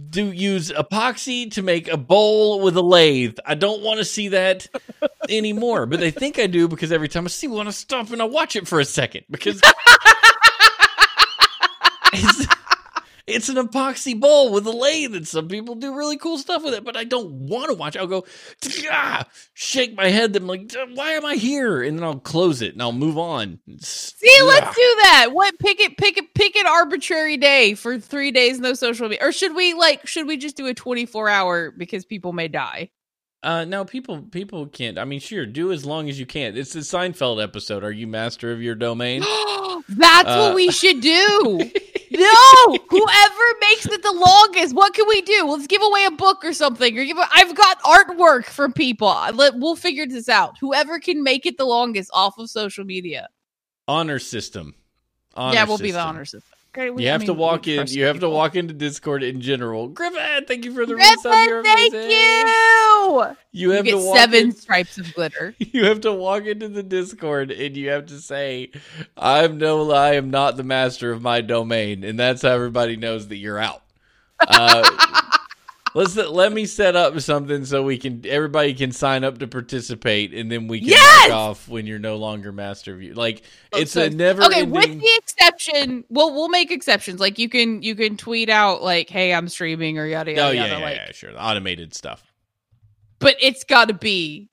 do 0.10 0.32
use 0.32 0.72
epoxy 0.72 1.50
to 1.52 1.62
make 1.62 1.88
a 1.88 1.98
bowl 1.98 2.60
with 2.62 2.76
a 2.76 2.82
lathe. 2.82 3.38
I 3.46 3.56
don't 3.56 3.82
want 3.82 4.00
to 4.00 4.06
see 4.06 4.30
that 4.30 4.68
anymore. 5.30 5.86
But 5.86 6.00
they 6.02 6.12
think 6.12 6.38
I 6.38 6.48
do 6.48 6.68
because 6.68 6.92
every 6.92 7.08
time 7.08 7.26
I 7.26 7.30
see 7.30 7.48
one, 7.48 7.68
I 7.68 7.72
stop 7.72 8.12
and 8.12 8.22
I 8.22 8.26
watch 8.26 8.56
it 8.56 8.68
for 8.68 8.80
a 8.80 8.86
second 8.86 9.24
because 9.30 9.62
it's, 13.28 13.50
an 13.50 13.56
epoxy 13.56 14.20
bowl 14.20 14.52
with 14.52 14.68
a 14.68 14.72
lathe, 14.72 15.16
and 15.16 15.28
some 15.28 15.48
people 15.48 15.76
do 15.76 15.96
really 15.96 16.18
cool 16.18 16.38
stuff 16.38 16.64
with 16.64 16.74
it. 16.74 16.84
But 16.84 16.98
I 16.98 17.04
don't 17.04 17.32
want 17.32 17.70
to 17.70 17.74
watch. 17.74 17.98
I'll 17.98 18.08
go, 18.08 18.26
ah, 18.92 19.26
shake 19.54 19.96
my 19.96 20.08
head. 20.08 20.36
I'm 20.36 20.48
like, 20.48 20.72
why 20.94 21.12
am 21.12 21.26
I 21.26 21.36
here? 21.36 21.82
And 21.82 21.98
then 21.98 22.04
I'll 22.04 22.20
close 22.20 22.62
it 22.62 22.74
and 22.74 22.82
I'll 22.82 22.92
move 22.92 23.18
on. 23.18 23.60
See, 23.80 24.42
let's 24.44 24.76
do 24.76 24.96
that. 25.04 25.30
What 25.32 25.58
pick 25.60 25.80
it, 25.80 25.98
pick 25.98 26.18
it, 26.18 26.34
pick 26.34 26.56
an 26.56 26.68
arbitrary 26.68 27.38
day 27.38 27.74
for 27.74 28.00
three 28.00 28.32
days, 28.32 28.60
no 28.60 28.74
social 28.74 29.10
media. 29.10 29.26
Or 29.26 29.32
should 29.32 29.56
we 29.56 29.74
like 29.74 30.08
should 30.08 30.28
we 30.28 30.38
just 30.38 30.58
do 30.58 30.68
a 30.68 30.74
24 30.74 31.30
hour 31.30 31.72
because 31.72 32.06
people 32.06 32.34
may 32.34 32.48
die? 32.48 32.92
Uh, 33.46 33.64
no, 33.64 33.86
people 33.86 34.24
people 34.24 34.66
can't. 34.66 34.98
I 34.98 35.06
mean, 35.06 35.20
sure, 35.20 35.46
do 35.46 35.72
as 35.72 35.86
long 35.86 36.10
as 36.10 36.20
you 36.20 36.26
can. 36.26 36.58
It's 36.58 36.74
the 36.74 36.80
Seinfeld 36.80 37.42
episode. 37.44 37.84
Are 37.84 37.92
you 37.92 38.08
master 38.08 38.52
of 38.52 38.60
your 38.60 38.74
domain? 38.74 39.22
That's 39.88 40.28
Uh, 40.28 40.48
what 40.48 40.56
we 40.56 40.72
should 40.72 41.00
do. 41.00 41.58
no, 42.12 42.78
whoever 42.90 43.44
makes 43.62 43.86
it 43.86 44.02
the 44.02 44.12
longest, 44.12 44.74
what 44.74 44.96
can 44.96 45.08
we 45.08 45.22
do? 45.22 45.46
Let's 45.48 45.68
give 45.68 45.84
away 45.84 46.06
a 46.06 46.12
book 46.12 46.44
or 46.44 46.54
something. 46.54 46.98
Or 46.98 47.06
give. 47.06 47.20
A, 47.20 47.28
I've 47.32 47.54
got 47.56 47.80
artwork 47.84 48.46
from 48.46 48.74
people. 48.74 49.16
Let, 49.36 49.54
we'll 49.60 49.76
figure 49.76 50.08
this 50.08 50.28
out. 50.28 50.56
Whoever 50.60 51.00
can 51.00 51.22
make 51.22 51.46
it 51.46 51.58
the 51.60 51.66
longest 51.66 52.10
off 52.16 52.40
of 52.40 52.50
social 52.50 52.84
media. 52.84 53.28
honor 53.88 54.18
system. 54.18 54.74
Honor 55.36 55.54
yeah, 55.54 55.66
we'll 55.66 55.78
be 55.78 55.92
the 55.92 56.00
honor 56.00 56.26
system. 56.26 56.55
Honor 56.78 56.88
system. 56.90 57.00
You 57.02 57.08
have 57.10 57.24
to 57.26 57.34
walk 57.34 57.68
in. 57.68 57.88
You 57.88 58.06
have 58.06 58.20
to 58.20 58.30
walk 58.30 58.56
into 58.56 58.74
Discord 58.74 59.24
in 59.24 59.42
general. 59.42 59.88
Griffin, 59.88 60.46
thank 60.46 60.66
you 60.66 60.74
for 60.74 60.86
the 60.86 60.94
Griffin, 60.96 61.32
resub. 61.32 61.64
Thank 61.64 61.94
you. 61.94 62.00
You 62.10 63.36
You 63.52 63.70
have 63.72 63.86
get 63.86 63.92
to 63.92 63.98
walk 63.98 64.18
seven 64.18 64.40
in- 64.46 64.52
stripes 64.52 64.98
of 64.98 65.14
glitter. 65.14 65.56
You 65.60 65.86
have 65.86 66.02
to 66.02 66.12
walk 66.14 66.46
into 66.46 66.68
the 66.70 66.84
Discord 66.84 67.52
and 67.52 67.76
you 67.78 67.90
have 67.90 68.06
to 68.08 68.20
say, 68.20 68.72
"I'm 69.18 69.58
no, 69.58 69.92
I 69.92 70.14
am 70.16 70.30
not 70.30 70.58
the 70.58 70.64
master 70.64 71.12
of 71.12 71.22
my 71.22 71.42
domain," 71.42 72.04
and 72.04 72.20
that's 72.20 72.42
how 72.42 72.50
everybody 72.50 72.96
knows 72.98 73.28
that 73.30 73.38
you're 73.38 73.60
out. 73.60 73.84
Uh, 74.40 74.84
let's 75.96 76.16
let 76.16 76.54
me 76.54 76.68
set 76.68 76.96
up 76.96 77.20
something 77.20 77.66
so 77.66 77.82
we 77.82 77.98
can 77.98 78.24
everybody 78.28 78.76
can 78.76 78.92
sign 78.92 79.24
up 79.24 79.40
to 79.40 79.48
participate, 79.48 80.32
and 80.34 80.52
then 80.52 80.68
we 80.68 80.80
can 80.82 80.90
Yes! 80.90 81.32
off 81.32 81.68
when 81.68 81.88
you're 81.88 81.98
no 81.98 82.18
longer 82.18 82.52
master 82.52 82.94
of 82.94 83.02
you. 83.02 83.16
Like 83.16 83.42
it's 83.74 83.96
a 83.96 84.12
never 84.12 84.44
okay, 84.44 84.60
ending. 84.62 84.72
with 84.74 85.02
the 85.02 85.16
exception, 85.18 86.04
well, 86.10 86.32
we'll 86.34 86.50
make 86.50 86.70
exceptions. 86.70 87.20
Like 87.20 87.40
you 87.40 87.50
can 87.50 87.82
you 87.82 87.96
can 87.96 88.18
tweet 88.18 88.50
out 88.50 88.84
like, 88.84 89.10
"Hey, 89.10 89.34
I'm 89.34 89.48
streaming" 89.48 89.98
or 89.98 90.06
yada 90.06 90.32
yada 90.32 90.48
oh 90.48 90.52
yeah, 90.52 90.66
yada. 90.68 90.80
yeah, 90.80 90.86
like, 90.86 90.96
yeah, 90.98 91.12
sure, 91.14 91.32
the 91.32 91.44
automated 91.44 91.96
stuff. 91.96 92.24
but 93.20 93.36
it's 93.42 93.64
got 93.64 93.88
to 93.88 93.94
be 93.96 94.50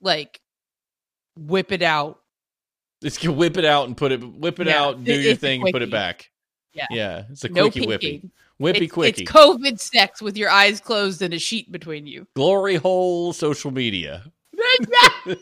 like 0.00 0.40
whip 1.36 1.70
it 1.70 1.82
out. 1.82 2.18
It's 3.02 3.18
can 3.18 3.36
whip 3.36 3.56
it 3.56 3.64
out 3.64 3.86
and 3.86 3.96
put 3.96 4.10
it, 4.10 4.16
whip 4.24 4.58
it 4.58 4.66
Yeah, 4.66 4.82
out, 4.82 5.04
do 5.04 5.14
your 5.20 5.36
thing, 5.36 5.62
put 5.70 5.82
it 5.82 5.90
back. 5.90 6.30
Yeah. 6.72 6.86
yeah, 6.90 7.22
it's 7.30 7.44
a 7.44 7.48
No 7.48 7.70
quickie 7.70 7.86
whippy, 7.86 8.00
peeking. 8.00 8.30
Whippy 8.60 8.82
it's, 8.82 8.92
quickie. 8.92 9.22
It's 9.22 9.32
COVID 9.32 9.80
sex 9.80 10.20
with 10.22 10.36
your 10.36 10.50
eyes 10.50 10.80
closed 10.80 11.22
and 11.22 11.34
a 11.34 11.38
sheet 11.38 11.70
between 11.72 12.06
you. 12.06 12.26
glory 12.34 12.76
hole 12.76 13.32
social 13.32 13.70
media. 13.70 14.24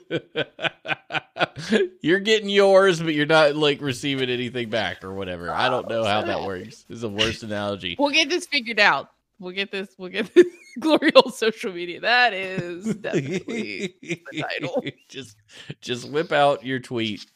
you're 2.01 2.21
getting 2.21 2.49
yours, 2.49 3.01
but 3.01 3.15
you're 3.15 3.27
not 3.27 3.57
like 3.57 3.81
receiving 3.81 4.31
anything 4.31 4.71
back 4.71 5.03
or 5.05 5.15
whatever. 5.15 5.51
I 5.51 5.69
don't 5.69 5.89
know 5.89 6.05
how 6.05 6.23
that 6.23 6.43
works. 6.43 6.85
Is 6.89 7.01
the 7.01 7.09
worst 7.09 7.43
analogy. 7.43 7.97
We'll 7.99 8.11
get 8.11 8.29
this 8.29 8.47
figured 8.47 8.79
out. 8.81 9.11
We'll 9.39 9.53
get 9.53 9.71
this. 9.71 9.95
We'll 9.99 10.11
get 10.11 10.33
this 10.35 10.47
glory 10.81 11.13
hole 11.15 11.31
social 11.31 11.73
media. 11.73 12.01
That 12.01 12.33
is 12.33 12.95
definitely 12.95 13.95
the 14.03 14.23
title. 14.41 14.83
just, 15.09 15.37
just 15.81 16.11
whip 16.11 16.33
out 16.33 16.65
your 16.65 16.79
tweet. 16.79 17.27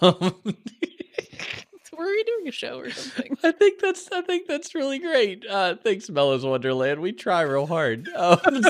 Um, 0.00 0.34
Were 1.98 2.04
we 2.06 2.22
doing 2.24 2.48
a 2.48 2.52
show 2.52 2.78
or 2.78 2.90
something? 2.90 3.36
I 3.44 3.50
think 3.52 3.80
that's, 3.80 4.08
I 4.12 4.20
think 4.22 4.46
that's 4.46 4.74
really 4.74 4.98
great. 5.00 5.44
Uh, 5.44 5.74
thanks, 5.74 6.08
Mellows 6.08 6.44
Wonderland. 6.44 7.00
We 7.00 7.12
try 7.12 7.42
real 7.42 7.66
hard. 7.66 8.08
Um, 8.16 8.62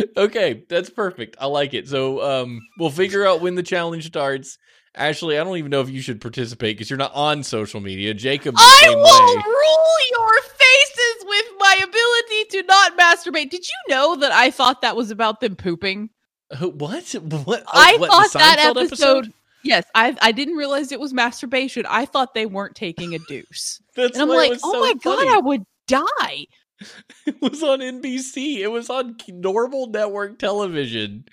okay, 0.16 0.64
that's 0.68 0.90
perfect. 0.90 1.36
I 1.40 1.46
like 1.46 1.74
it. 1.74 1.88
So 1.88 2.22
um, 2.22 2.60
we'll 2.78 2.90
figure 2.90 3.26
out 3.26 3.40
when 3.40 3.54
the 3.54 3.62
challenge 3.62 4.06
starts. 4.06 4.58
Ashley, 4.94 5.38
I 5.38 5.44
don't 5.44 5.56
even 5.56 5.70
know 5.70 5.80
if 5.80 5.90
you 5.90 6.00
should 6.00 6.20
participate 6.20 6.76
because 6.76 6.90
you're 6.90 6.98
not 6.98 7.14
on 7.14 7.42
social 7.42 7.80
media. 7.80 8.14
Jacob, 8.14 8.54
I 8.58 8.84
will 8.88 9.02
way. 9.04 9.42
rule 9.44 9.96
your 10.10 10.42
faces 10.42 11.24
with 11.24 11.46
my 11.58 11.78
ability 11.82 12.44
to 12.50 12.62
not 12.66 12.98
masturbate. 12.98 13.50
Did 13.50 13.66
you 13.68 13.74
know 13.94 14.16
that 14.16 14.32
I 14.32 14.50
thought 14.50 14.82
that 14.82 14.96
was 14.96 15.10
about 15.10 15.40
them 15.40 15.56
pooping? 15.56 16.10
Who- 16.58 16.70
What? 16.70 17.04
What? 17.12 17.62
Oh, 17.66 17.70
I 17.72 17.96
what, 17.98 18.10
thought 18.10 18.32
the 18.32 18.38
that 18.38 18.58
Seinfeld 18.74 18.84
episode, 18.86 19.32
Yes, 19.62 19.84
I 19.94 20.16
I 20.22 20.32
didn't 20.32 20.56
realize 20.56 20.92
it 20.92 21.00
was 21.00 21.12
masturbation. 21.12 21.84
I 21.88 22.04
thought 22.06 22.34
they 22.34 22.46
weren't 22.46 22.76
taking 22.76 23.14
a 23.14 23.18
deuce, 23.18 23.80
That's 23.94 24.20
and 24.20 24.22
I'm 24.22 24.32
like, 24.32 24.54
oh 24.62 24.74
so 24.74 24.78
my 24.78 24.94
funny. 25.02 25.26
god, 25.26 25.28
I 25.28 25.38
would 25.40 25.64
die. 25.86 26.46
It 27.26 27.40
was 27.40 27.62
on 27.62 27.80
NBC. 27.80 28.58
It 28.58 28.68
was 28.68 28.90
on 28.90 29.16
normal 29.28 29.86
network 29.88 30.38
television. 30.38 31.24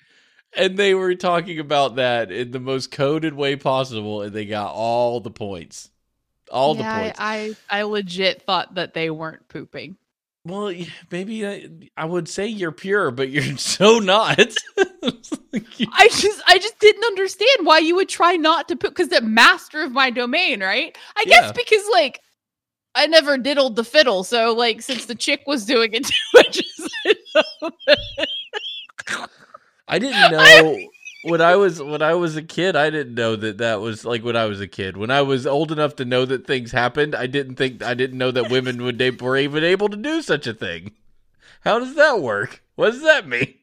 And 0.56 0.78
they 0.78 0.94
were 0.94 1.14
talking 1.14 1.58
about 1.60 1.96
that 1.96 2.32
in 2.32 2.50
the 2.52 2.60
most 2.60 2.90
coded 2.92 3.34
way 3.34 3.56
possible, 3.56 4.22
and 4.22 4.32
they 4.34 4.46
got 4.46 4.72
all 4.72 5.20
the 5.20 5.30
points. 5.30 5.90
All 6.50 6.74
Yeah, 6.74 6.82
the 6.82 6.84
points. 6.84 7.20
I, 7.20 7.56
I 7.70 7.78
I 7.80 7.82
legit 7.84 8.42
thought 8.42 8.74
that 8.74 8.94
they 8.94 9.10
weren't 9.10 9.48
pooping. 9.48 9.96
well, 10.44 10.72
maybe 11.10 11.46
I, 11.46 11.68
I 11.96 12.04
would 12.04 12.28
say 12.28 12.46
you're 12.46 12.72
pure, 12.72 13.10
but 13.10 13.30
you're 13.30 13.56
so 13.58 13.98
not. 13.98 14.54
I 15.94 16.08
just 16.08 16.42
I 16.46 16.58
just 16.58 16.78
didn't 16.78 17.04
understand 17.04 17.64
why 17.64 17.78
you 17.78 17.94
would 17.96 18.08
try 18.08 18.36
not 18.36 18.68
to 18.68 18.76
put 18.76 18.90
because 18.90 19.08
the 19.08 19.20
master 19.20 19.82
of 19.82 19.92
my 19.92 20.10
domain, 20.10 20.62
right? 20.62 20.96
I 21.16 21.24
Yeah. 21.24 21.40
guess 21.40 21.52
because 21.52 21.82
like 21.92 22.20
I 22.94 23.06
never 23.06 23.36
diddled 23.38 23.76
the 23.76 23.84
fiddle, 23.84 24.24
so 24.24 24.52
like 24.54 24.82
since 24.82 25.06
the 25.06 25.14
chick 25.14 25.42
was 25.46 25.64
doing 25.64 25.90
it 25.92 26.04
too, 26.06 26.12
I 26.36 26.42
just 26.50 26.90
I 29.88 29.98
didn't 29.98 30.30
know 30.30 30.90
when 31.22 31.40
I 31.40 31.56
was 31.56 31.82
when 31.82 32.02
I 32.02 32.14
was 32.14 32.36
a 32.36 32.42
kid. 32.42 32.76
I 32.76 32.90
didn't 32.90 33.14
know 33.14 33.36
that 33.36 33.58
that 33.58 33.80
was 33.80 34.04
like 34.04 34.24
when 34.24 34.36
I 34.36 34.46
was 34.46 34.60
a 34.60 34.68
kid. 34.68 34.96
When 34.96 35.10
I 35.10 35.22
was 35.22 35.46
old 35.46 35.72
enough 35.72 35.96
to 35.96 36.04
know 36.04 36.24
that 36.24 36.46
things 36.46 36.72
happened, 36.72 37.14
I 37.14 37.26
didn't 37.26 37.56
think 37.56 37.82
I 37.82 37.94
didn't 37.94 38.18
know 38.18 38.30
that 38.30 38.50
women 38.50 38.82
would 38.82 38.98
they 38.98 39.10
were 39.10 39.36
even 39.36 39.64
able 39.64 39.88
to 39.88 39.96
do 39.96 40.22
such 40.22 40.46
a 40.46 40.54
thing. 40.54 40.92
How 41.62 41.78
does 41.78 41.94
that 41.96 42.20
work? 42.20 42.62
What 42.76 42.92
does 42.92 43.02
that 43.02 43.26
mean? 43.26 43.54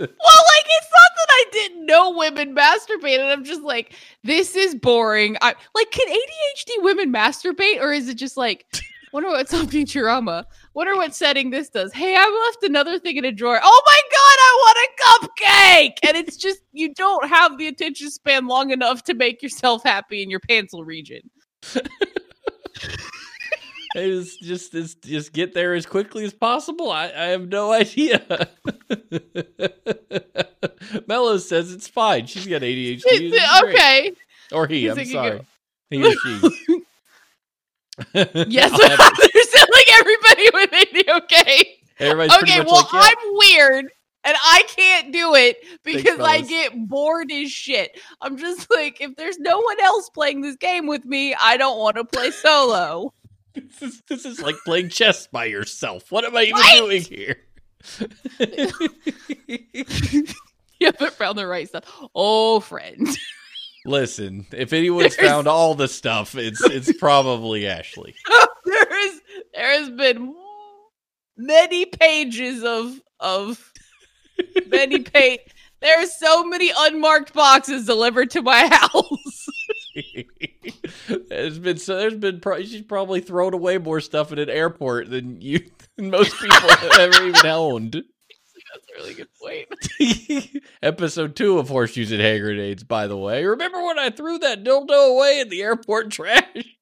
Well, 0.00 0.08
like 0.08 0.66
it's 0.66 0.88
not 0.90 1.12
that 1.16 1.28
I 1.30 1.44
didn't 1.52 1.86
know 1.86 2.16
women 2.16 2.54
masturbated. 2.54 3.30
I'm 3.30 3.44
just 3.44 3.62
like, 3.62 3.94
this 4.24 4.56
is 4.56 4.74
boring. 4.74 5.36
I 5.40 5.54
like, 5.74 5.90
can 5.90 6.08
ADHD 6.08 6.82
women 6.82 7.12
masturbate, 7.12 7.80
or 7.80 7.92
is 7.92 8.08
it 8.08 8.14
just 8.14 8.36
like, 8.36 8.64
wonder 9.12 9.28
what's 9.28 9.52
on 9.54 9.66
Futurama? 9.66 10.44
Wonder 10.74 10.96
what 10.96 11.14
setting 11.14 11.50
this 11.50 11.68
does. 11.68 11.92
Hey, 11.92 12.16
I 12.16 12.48
left 12.48 12.64
another 12.64 12.98
thing 12.98 13.16
in 13.16 13.24
a 13.24 13.32
drawer. 13.32 13.60
Oh 13.62 13.82
my 13.86 14.00
god, 14.10 14.36
I 14.40 14.56
want 14.64 14.78
a 14.78 15.44
cupcake! 15.44 16.08
And 16.08 16.16
it's 16.16 16.36
just 16.36 16.60
you 16.72 16.94
don't 16.94 17.28
have 17.28 17.58
the 17.58 17.68
attention 17.68 18.10
span 18.10 18.46
long 18.46 18.70
enough 18.70 19.04
to 19.04 19.14
make 19.14 19.42
yourself 19.42 19.82
happy 19.84 20.22
in 20.22 20.30
your 20.30 20.40
pencil 20.40 20.84
region. 20.84 21.28
It's 23.94 24.36
just 24.36 24.72
it's, 24.74 24.94
just 24.94 25.32
get 25.32 25.52
there 25.52 25.74
as 25.74 25.84
quickly 25.84 26.24
as 26.24 26.32
possible. 26.32 26.92
I, 26.92 27.06
I 27.06 27.24
have 27.26 27.48
no 27.48 27.72
idea. 27.80 28.48
Mello 31.08 31.38
says 31.38 31.72
it's 31.72 31.88
fine. 31.88 32.26
She's 32.26 32.46
got 32.46 32.62
ADHD. 32.62 33.02
It's 33.04 33.60
great. 33.60 33.74
okay. 33.74 34.12
Or 34.52 34.68
he, 34.68 34.82
He's 34.82 34.96
I'm 34.96 35.04
sorry. 35.06 35.40
He 35.90 36.06
or 36.06 36.12
she. 36.12 36.82
Yes, 38.14 38.72
I'll 38.72 38.96
have 38.96 39.12
it. 39.18 39.30
there's 39.34 39.68
like 39.74 39.90
everybody 39.98 40.48
with 40.54 40.72
AD 40.72 41.22
okay. 41.24 41.80
Everybody's 41.98 42.42
okay, 42.42 42.60
well, 42.62 42.76
like, 42.76 42.92
yeah. 42.94 43.00
I'm 43.02 43.34
weird 43.34 43.90
and 44.24 44.36
I 44.42 44.64
can't 44.68 45.12
do 45.12 45.34
it 45.34 45.58
because 45.84 46.18
I 46.20 46.40
get 46.40 46.88
bored 46.88 47.30
as 47.30 47.50
shit. 47.50 47.98
I'm 48.20 48.36
just 48.36 48.70
like, 48.70 49.00
if 49.00 49.16
there's 49.16 49.38
no 49.38 49.58
one 49.58 49.80
else 49.80 50.08
playing 50.10 50.40
this 50.40 50.56
game 50.56 50.86
with 50.86 51.04
me, 51.04 51.34
I 51.34 51.56
don't 51.56 51.78
want 51.78 51.96
to 51.96 52.04
play 52.04 52.30
solo. 52.30 53.12
This 53.80 53.82
is, 53.82 54.02
this 54.08 54.24
is 54.24 54.40
like 54.40 54.54
playing 54.64 54.90
chess 54.90 55.26
by 55.26 55.46
yourself. 55.46 56.10
What 56.12 56.24
am 56.24 56.36
I 56.36 56.42
even 56.44 56.54
Right? 56.60 56.78
doing 56.78 57.02
here? 57.02 57.36
you 60.78 60.86
haven't 60.86 61.12
found 61.14 61.36
the 61.38 61.46
right 61.46 61.68
stuff. 61.68 61.84
Oh, 62.14 62.60
friend. 62.60 63.08
Listen, 63.86 64.46
if 64.52 64.72
anyone's 64.74 65.16
There's- 65.16 65.30
found 65.30 65.46
all 65.48 65.74
the 65.74 65.88
stuff, 65.88 66.34
it's 66.34 66.60
it's 66.62 66.92
probably 66.98 67.66
Ashley. 67.66 68.14
there 68.66 69.06
is 69.06 69.20
there 69.54 69.70
has 69.80 69.88
been 69.90 70.34
many 71.38 71.86
pages 71.86 72.62
of 72.62 73.00
of 73.20 73.72
many 74.66 74.98
page 75.00 75.40
there's 75.80 76.14
so 76.18 76.44
many 76.44 76.70
unmarked 76.76 77.32
boxes 77.32 77.86
delivered 77.86 78.30
to 78.32 78.42
my 78.42 78.66
house. 78.70 79.39
There's 81.28 81.58
been 81.58 81.78
so 81.78 81.96
there's 81.96 82.16
been 82.16 82.40
pro- 82.40 82.62
she's 82.62 82.82
probably 82.82 83.20
thrown 83.20 83.54
away 83.54 83.78
more 83.78 84.00
stuff 84.00 84.32
at 84.32 84.38
an 84.38 84.50
airport 84.50 85.10
than 85.10 85.40
you 85.40 85.60
than 85.96 86.10
most 86.10 86.38
people 86.40 86.68
have 86.68 86.98
ever 86.98 87.26
even 87.26 87.46
owned. 87.46 87.92
That's 87.92 88.86
a 88.88 89.02
really 89.02 89.14
good 89.14 89.28
point. 89.40 90.60
Episode 90.82 91.34
two 91.34 91.58
of 91.58 91.68
horseshoes 91.68 92.12
and 92.12 92.20
hand 92.20 92.42
grenades, 92.42 92.84
by 92.84 93.06
the 93.08 93.16
way. 93.16 93.44
Remember 93.44 93.82
when 93.84 93.98
I 93.98 94.10
threw 94.10 94.38
that 94.38 94.62
dildo 94.62 95.16
away 95.16 95.40
in 95.40 95.48
the 95.48 95.62
airport 95.62 96.10
trash? 96.10 96.76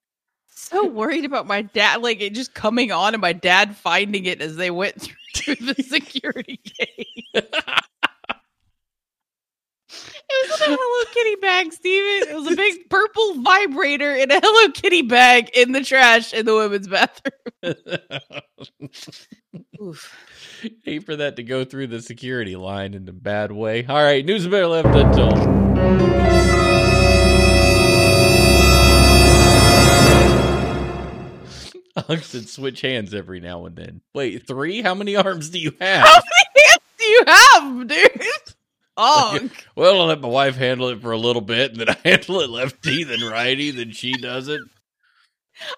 so 0.69 0.87
worried 0.87 1.25
about 1.25 1.47
my 1.47 1.63
dad, 1.63 2.03
like 2.03 2.21
it 2.21 2.35
just 2.35 2.53
coming 2.53 2.93
on 2.93 3.15
and 3.15 3.21
my 3.21 3.33
dad 3.33 3.77
finding 3.77 4.27
it 4.27 4.43
as 4.43 4.57
they 4.57 4.71
went 4.71 5.09
through 5.35 5.55
the 5.55 5.83
security 5.83 6.61
gate. 6.79 7.07
It 10.31 10.51
was 10.51 10.61
in 10.61 10.73
a 10.73 10.77
Hello 10.79 11.11
Kitty 11.13 11.37
bag, 11.41 11.73
Steven. 11.73 12.29
It 12.29 12.35
was 12.37 12.53
a 12.53 12.57
big 12.57 12.89
purple 12.91 13.35
vibrator 13.43 14.15
in 14.15 14.31
a 14.31 14.41
Hello 14.43 14.71
Kitty 14.73 15.03
bag 15.03 15.51
in 15.55 15.73
the 15.73 15.83
trash 15.83 16.33
in 16.33 16.47
the 16.47 16.55
women's 16.55 16.89
bathroom. 16.89 17.33
Oof. 19.83 20.15
Hate 20.85 21.05
for 21.05 21.17
that 21.17 21.37
to 21.37 21.43
go 21.43 21.65
through 21.65 21.89
the 21.89 22.03
security 22.03 22.57
line 22.57 22.95
in 22.95 23.09
a 23.09 23.13
bad 23.13 23.53
way. 23.53 23.85
All 23.87 24.03
right, 24.03 24.25
news 24.25 24.47
better 24.47 24.67
left 24.67 24.95
untold. 24.95 25.59
Ugg 32.09 32.23
said 32.23 32.49
switch 32.49 32.81
hands 32.81 33.13
every 33.13 33.41
now 33.41 33.67
and 33.67 33.77
then. 33.77 34.01
Wait, 34.15 34.47
three? 34.47 34.83
How 34.83 34.95
many 34.95 35.17
arms 35.17 35.51
do 35.51 35.59
you 35.59 35.73
have? 35.81 36.07
How 36.07 36.15
many 36.15 36.67
hands 36.67 36.83
do 36.99 37.05
you 37.05 37.23
have, 37.27 37.89
dude? 37.89 38.23
Oh, 39.01 39.39
Unk. 39.41 39.65
Well, 39.77 40.01
I'll 40.01 40.07
let 40.09 40.21
my 40.21 40.29
wife 40.29 40.57
handle 40.57 40.89
it 40.89 41.01
for 41.01 41.13
a 41.13 41.19
little 41.19 41.41
bit, 41.41 41.71
and 41.71 41.81
then 41.81 41.89
I 42.05 42.09
handle 42.09 42.41
it 42.41 42.51
lefty, 42.51 43.05
then 43.05 43.23
righty, 43.23 43.71
then 43.71 43.93
she 43.93 44.13
does 44.13 44.49
it. 44.49 44.61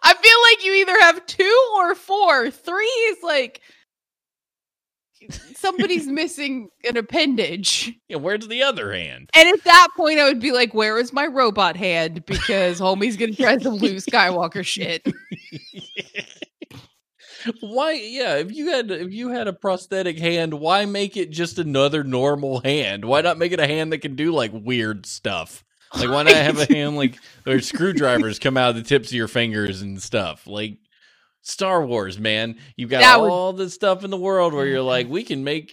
I 0.03 0.15
feel 0.15 0.37
like 0.51 0.65
you 0.65 0.73
either 0.75 0.99
have 1.01 1.25
two 1.27 1.73
or 1.77 1.95
four. 1.95 2.51
Three 2.51 2.85
is 2.85 3.19
like 3.23 3.61
somebody's 5.55 6.07
missing 6.07 6.69
an 6.89 6.97
appendage. 6.97 7.93
Yeah, 8.09 8.17
where's 8.17 8.49
the 8.49 8.63
other 8.63 8.93
hand? 8.93 9.31
And 9.35 9.49
at 9.49 9.65
that 9.65 9.89
point, 9.97 10.19
I 10.19 10.25
would 10.25 10.41
be 10.41 10.53
like, 10.53 10.75
"Where 10.75 10.99
is 10.99 11.13
my 11.13 11.27
robot 11.27 11.77
hand?" 11.77 12.25
Because 12.27 12.81
homie's 12.81 13.17
gonna 13.17 13.35
try 13.35 13.59
some 13.59 13.75
Luke 13.77 13.97
Skywalker 13.97 14.65
shit. 14.65 15.07
Why? 17.61 17.93
Yeah, 17.93 18.37
if 18.37 18.53
you 18.53 18.69
had 18.71 18.91
if 18.91 19.13
you 19.13 19.29
had 19.29 19.49
a 19.49 19.53
prosthetic 19.53 20.19
hand, 20.19 20.55
why 20.55 20.85
make 20.87 21.17
it 21.17 21.31
just 21.31 21.59
another 21.59 22.05
normal 22.05 22.61
hand? 22.61 23.05
Why 23.05 23.21
not 23.21 23.39
make 23.39 23.53
it 23.53 23.61
a 23.61 23.67
hand 23.67 23.93
that 23.93 23.99
can 23.99 24.17
do 24.17 24.33
like 24.33 24.51
weird 24.55 25.07
stuff? 25.07 25.65
Like, 25.95 26.09
why 26.09 26.23
not 26.23 26.35
have 26.35 26.59
a 26.61 26.73
hand 26.73 26.97
like 26.97 27.17
where 27.45 27.61
screwdrivers 27.61 28.39
come 28.39 28.57
out 28.57 28.71
of 28.71 28.77
the 28.77 28.83
tips 28.83 29.09
of 29.09 29.15
your 29.15 29.29
fingers 29.29 29.83
and 29.83 30.01
stuff? 30.01 30.47
Like 30.47 30.79
Star 31.43 31.85
Wars, 31.85 32.19
man, 32.19 32.57
you've 32.77 32.91
got 32.91 33.01
That 33.01 33.21
would- 33.21 33.31
all 33.31 33.53
the 33.53 33.69
stuff 33.71 34.05
in 34.05 34.11
the 34.11 34.17
world 34.17 34.53
where 34.55 34.67
you're 34.67 34.83
like, 34.83 35.09
we 35.11 35.23
can 35.25 35.43
make 35.43 35.73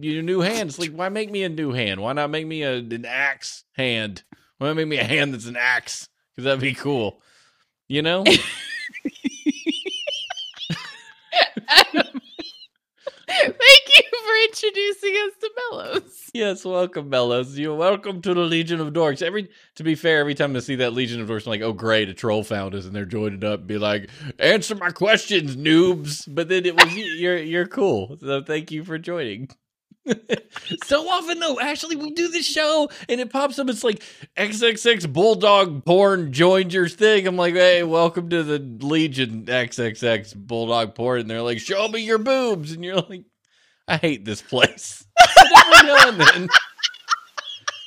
you 0.00 0.22
new 0.22 0.40
hands. 0.40 0.78
Like, 0.78 0.90
why 0.90 1.08
make 1.08 1.30
me 1.30 1.44
a 1.44 1.48
new 1.48 1.72
hand? 1.72 2.00
Why 2.00 2.12
not 2.12 2.30
make 2.30 2.46
me 2.46 2.62
a, 2.62 2.74
an 2.76 3.04
axe 3.06 3.64
hand? 3.72 4.22
Why 4.58 4.66
not 4.68 4.76
make 4.76 4.88
me 4.88 4.98
a 4.98 5.04
hand 5.04 5.32
that's 5.32 5.46
an 5.46 5.56
axe? 5.56 6.08
Because 6.34 6.44
that'd 6.44 6.60
be 6.60 6.74
cool. 6.74 7.22
You 7.88 8.02
know? 8.02 8.24
Thank 13.26 13.88
you 13.96 14.02
for 14.24 14.44
introducing 14.44 15.14
us 15.14 15.32
to 15.40 15.50
Mellows. 15.56 16.30
yes, 16.34 16.64
welcome, 16.64 17.10
Bellows. 17.10 17.58
You're 17.58 17.74
welcome 17.74 18.22
to 18.22 18.34
the 18.34 18.40
Legion 18.40 18.80
of 18.80 18.92
Dorks. 18.92 19.22
Every 19.22 19.48
to 19.76 19.82
be 19.82 19.94
fair, 19.94 20.20
every 20.20 20.34
time 20.34 20.54
I 20.54 20.60
see 20.60 20.76
that 20.76 20.92
Legion 20.92 21.20
of 21.20 21.28
Dorks, 21.28 21.46
I'm 21.46 21.50
like, 21.50 21.62
oh 21.62 21.72
great, 21.72 22.08
a 22.08 22.14
troll 22.14 22.44
found 22.44 22.74
us, 22.74 22.84
and 22.84 22.94
they're 22.94 23.04
joining 23.04 23.44
up, 23.44 23.60
and 23.60 23.68
be 23.68 23.78
like, 23.78 24.10
answer 24.38 24.74
my 24.74 24.90
questions, 24.90 25.56
noobs. 25.56 26.24
But 26.28 26.48
then 26.48 26.66
it 26.66 26.76
was 26.76 26.94
you're 27.18 27.38
you're 27.38 27.66
cool, 27.66 28.16
so 28.20 28.42
thank 28.42 28.70
you 28.70 28.84
for 28.84 28.98
joining. 28.98 29.48
so 30.84 31.08
often 31.08 31.38
though, 31.38 31.58
actually, 31.60 31.96
we 31.96 32.10
do 32.10 32.28
this 32.28 32.46
show 32.46 32.88
and 33.08 33.20
it 33.20 33.30
pops 33.30 33.58
up. 33.58 33.68
It's 33.68 33.84
like 33.84 34.02
XXX 34.36 35.12
Bulldog 35.12 35.84
porn 35.84 36.32
joined 36.32 36.72
your 36.72 36.88
thing. 36.88 37.26
I'm 37.26 37.36
like, 37.36 37.54
hey, 37.54 37.82
welcome 37.82 38.28
to 38.30 38.42
the 38.42 38.58
Legion 38.58 39.44
XXX 39.46 40.34
Bulldog 40.36 40.94
porn. 40.94 41.22
And 41.22 41.30
they're 41.30 41.42
like, 41.42 41.58
show 41.58 41.88
me 41.88 42.00
your 42.02 42.18
boobs, 42.18 42.72
and 42.72 42.84
you're 42.84 42.96
like, 42.96 43.24
I 43.88 43.96
hate 43.96 44.24
this 44.24 44.42
place. 44.42 45.06
Every 45.38 45.86
now 45.86 46.08
and 46.08 46.20
then, 46.20 46.48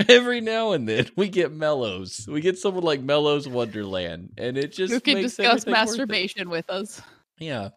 every 0.07 0.41
now 0.41 0.72
and 0.74 0.88
then, 0.88 1.07
we 1.15 1.28
get 1.30 1.51
mellows. 1.51 2.28
We 2.30 2.41
get 2.41 2.57
someone 2.57 2.84
like 2.84 3.01
Mellows 3.01 3.47
Wonderland, 3.47 4.34
and 4.38 4.57
it 4.57 4.72
just 4.72 4.93
Who 4.93 4.99
can 4.99 5.18
discuss 5.18 5.39
everything 5.39 5.55
worth 5.55 5.68
it. 5.68 5.72
masturbation 5.72 6.49
with 6.49 6.70
us? 6.70 7.01
Yeah, 7.39 7.70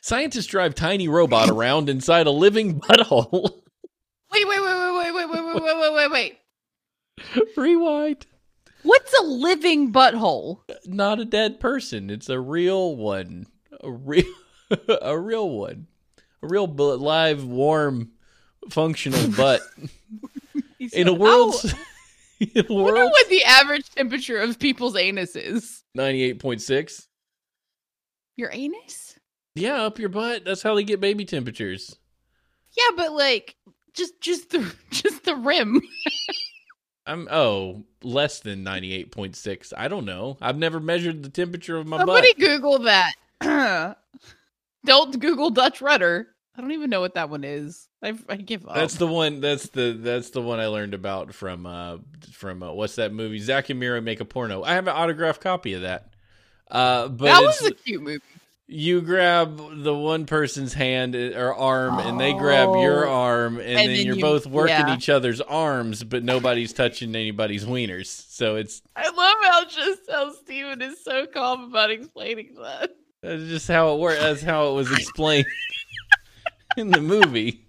scientists 0.00 0.46
drive 0.46 0.74
tiny 0.74 1.08
robot 1.08 1.50
around 1.50 1.88
inside 1.88 2.26
a 2.26 2.30
living 2.30 2.80
butthole. 2.80 3.62
Wait, 4.32 4.46
wait, 4.48 4.60
wait, 4.60 4.74
wait, 4.74 5.14
wait, 5.14 5.14
wait, 5.14 5.30
wait, 5.30 5.44
wait, 5.44 5.62
wait, 5.62 5.80
wait, 5.80 5.94
wait, 5.94 6.10
wait. 6.10 7.56
Rewind. 7.56 8.26
What's 8.82 9.18
a 9.18 9.24
living 9.24 9.92
butthole? 9.92 10.60
Not 10.86 11.18
a 11.18 11.24
dead 11.24 11.60
person. 11.60 12.10
It's 12.10 12.28
a 12.28 12.38
real 12.38 12.94
one. 12.96 13.46
A 13.80 13.90
real, 13.90 14.24
a 15.02 15.18
real 15.18 15.50
one. 15.50 15.86
A 16.42 16.46
real 16.46 16.66
bu- 16.66 16.94
live, 16.94 17.44
warm, 17.44 18.12
functional 18.70 19.28
butt. 19.32 19.60
In 20.92 21.08
a 21.08 21.12
world, 21.12 21.56
in 22.38 22.50
a 22.54 22.60
I 22.60 22.72
wonder 22.72 23.06
what 23.06 23.28
the 23.28 23.42
average 23.42 23.90
temperature 23.90 24.38
of 24.38 24.58
people's 24.60 24.94
anus 24.94 25.34
is. 25.34 25.82
ninety-eight 25.94 26.38
point 26.38 26.62
six. 26.62 27.08
Your 28.36 28.50
anus? 28.52 29.18
Yeah, 29.56 29.82
up 29.82 29.98
your 29.98 30.08
butt. 30.08 30.44
That's 30.44 30.62
how 30.62 30.76
they 30.76 30.84
get 30.84 31.00
baby 31.00 31.24
temperatures. 31.24 31.96
Yeah, 32.76 32.90
but 32.96 33.12
like 33.12 33.56
just 33.98 34.20
just 34.20 34.50
the 34.50 34.74
just 34.90 35.24
the 35.24 35.34
rim. 35.34 35.82
I'm 37.06 37.28
oh 37.30 37.84
less 38.02 38.40
than 38.40 38.62
ninety 38.62 38.94
eight 38.94 39.10
point 39.10 39.36
six. 39.36 39.72
I 39.76 39.88
don't 39.88 40.04
know. 40.04 40.38
I've 40.40 40.58
never 40.58 40.80
measured 40.80 41.22
the 41.22 41.28
temperature 41.28 41.76
of 41.76 41.86
my 41.86 42.04
body. 42.04 42.28
Somebody 42.28 42.32
butt. 42.34 42.46
Google 42.46 42.78
that. 42.80 43.14
Don't 44.84 45.18
Google 45.18 45.50
Dutch 45.50 45.80
rudder. 45.82 46.28
I 46.56 46.60
don't 46.60 46.72
even 46.72 46.90
know 46.90 47.00
what 47.00 47.14
that 47.14 47.30
one 47.30 47.44
is. 47.44 47.88
I, 48.02 48.18
I 48.28 48.34
give 48.34 48.66
up. 48.66 48.74
That's 48.74 48.96
the 48.96 49.06
one. 49.06 49.40
That's 49.40 49.68
the 49.68 49.92
that's 49.92 50.30
the 50.30 50.42
one 50.42 50.58
I 50.58 50.66
learned 50.66 50.92
about 50.92 51.32
from 51.32 51.66
uh 51.66 51.98
from 52.32 52.64
uh, 52.64 52.72
what's 52.72 52.96
that 52.96 53.12
movie? 53.12 53.38
Zack 53.38 53.70
and 53.70 53.78
Miri 53.78 54.00
make 54.00 54.20
a 54.20 54.24
porno. 54.24 54.64
I 54.64 54.74
have 54.74 54.88
an 54.88 54.94
autographed 54.94 55.40
copy 55.40 55.74
of 55.74 55.82
that. 55.82 56.14
Uh, 56.68 57.08
but 57.08 57.26
that 57.26 57.42
was 57.42 57.62
a 57.62 57.72
cute 57.72 58.02
movie. 58.02 58.22
You 58.70 59.00
grab 59.00 59.56
the 59.82 59.94
one 59.94 60.26
person's 60.26 60.74
hand 60.74 61.16
uh, 61.16 61.30
or 61.36 61.54
arm, 61.54 61.98
and 61.98 62.20
they 62.20 62.34
grab 62.34 62.68
your 62.76 63.06
Oh. 63.08 63.12
arm, 63.14 63.56
and, 63.58 63.66
And 63.66 63.78
then, 63.78 63.86
then 63.96 64.06
you're 64.06 64.16
you- 64.16 64.20
both 64.20 64.46
working 64.46 64.76
yeah. 64.88 64.94
each 64.94 65.08
other's 65.08 65.40
arms, 65.40 66.04
but 66.04 66.22
nobody's 66.22 66.72
touching 66.74 67.16
anybody's 67.16 67.64
wieners. 67.64 68.06
So 68.06 68.56
it's 68.56 68.82
I 68.94 69.08
love 69.08 69.36
how 69.42 69.64
just 69.64 70.02
how 70.10 70.32
Steven 70.34 70.82
is 70.82 71.02
so 71.02 71.26
calm 71.26 71.64
about 71.64 71.90
explaining 71.90 72.56
that. 72.62 72.90
That's 73.22 73.44
just 73.44 73.68
how 73.68 73.94
it 73.94 73.98
worked. 74.00 74.20
That's 74.20 74.42
how 74.42 74.68
it 74.70 74.74
was 74.74 74.92
explained 74.92 75.46
in 76.76 76.90
the 76.90 77.00
movie. 77.00 77.64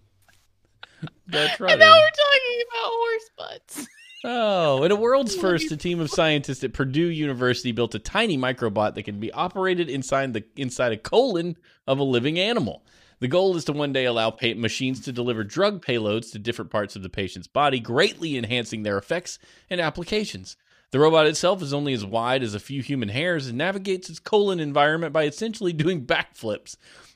That's 1.27 1.59
right. 1.59 1.71
And 1.71 1.79
now 1.79 1.95
we're 1.95 2.09
talking 2.09 2.61
about 2.67 2.91
horse 2.91 3.29
butts. 3.37 3.87
Oh, 4.23 4.83
in 4.83 4.91
a 4.91 4.97
world's 4.97 5.33
first, 5.33 5.71
a 5.71 5.77
team 5.77 6.01
of 6.01 6.09
scientists 6.09 6.63
at 6.65 6.73
Purdue 6.73 7.07
University 7.07 7.71
built 7.71 7.95
a 7.95 7.99
tiny 7.99 8.37
microbot 8.37 8.95
that 8.95 9.03
can 9.03 9.19
be 9.19 9.31
operated 9.31 9.89
inside 9.89 10.33
the 10.33 10.43
inside 10.57 10.91
a 10.91 10.97
colon 10.97 11.55
of 11.87 11.99
a 11.99 12.03
living 12.03 12.37
animal. 12.37 12.83
The 13.21 13.29
goal 13.29 13.55
is 13.55 13.63
to 13.65 13.73
one 13.73 13.93
day 13.93 14.03
allow 14.05 14.31
pa- 14.31 14.55
machines 14.57 14.99
to 15.01 15.13
deliver 15.13 15.45
drug 15.45 15.85
payloads 15.85 16.31
to 16.31 16.39
different 16.39 16.69
parts 16.69 16.97
of 16.97 17.01
the 17.01 17.09
patient's 17.09 17.47
body, 17.47 17.79
greatly 17.79 18.37
enhancing 18.37 18.83
their 18.83 18.97
effects 18.97 19.39
and 19.69 19.79
applications. 19.79 20.57
The 20.91 20.99
robot 20.99 21.27
itself 21.27 21.61
is 21.61 21.73
only 21.73 21.93
as 21.93 22.05
wide 22.05 22.43
as 22.43 22.55
a 22.55 22.59
few 22.59 22.81
human 22.81 23.09
hairs 23.09 23.47
and 23.47 23.57
navigates 23.57 24.09
its 24.09 24.19
colon 24.19 24.59
environment 24.59 25.13
by 25.13 25.25
essentially 25.25 25.71
doing 25.71 26.05
backflips. 26.05 26.75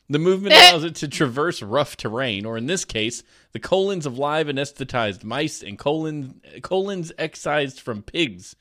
The 0.10 0.20
movement 0.20 0.56
allows 0.56 0.84
it 0.84 0.96
to 0.96 1.08
traverse 1.10 1.62
rough 1.62 1.96
terrain, 1.98 2.46
or 2.46 2.58
in 2.58 2.68
this 2.68 2.86
case, 2.86 3.24
the 3.52 3.60
colons 3.60 4.06
of 4.06 4.18
live 4.18 4.48
anesthetized 4.48 5.24
mice 5.24 5.64
and 5.64 5.80
colon, 5.80 6.42
colons 6.62 7.12
excised 7.18 7.80
from 7.80 8.04
pigs. 8.04 8.56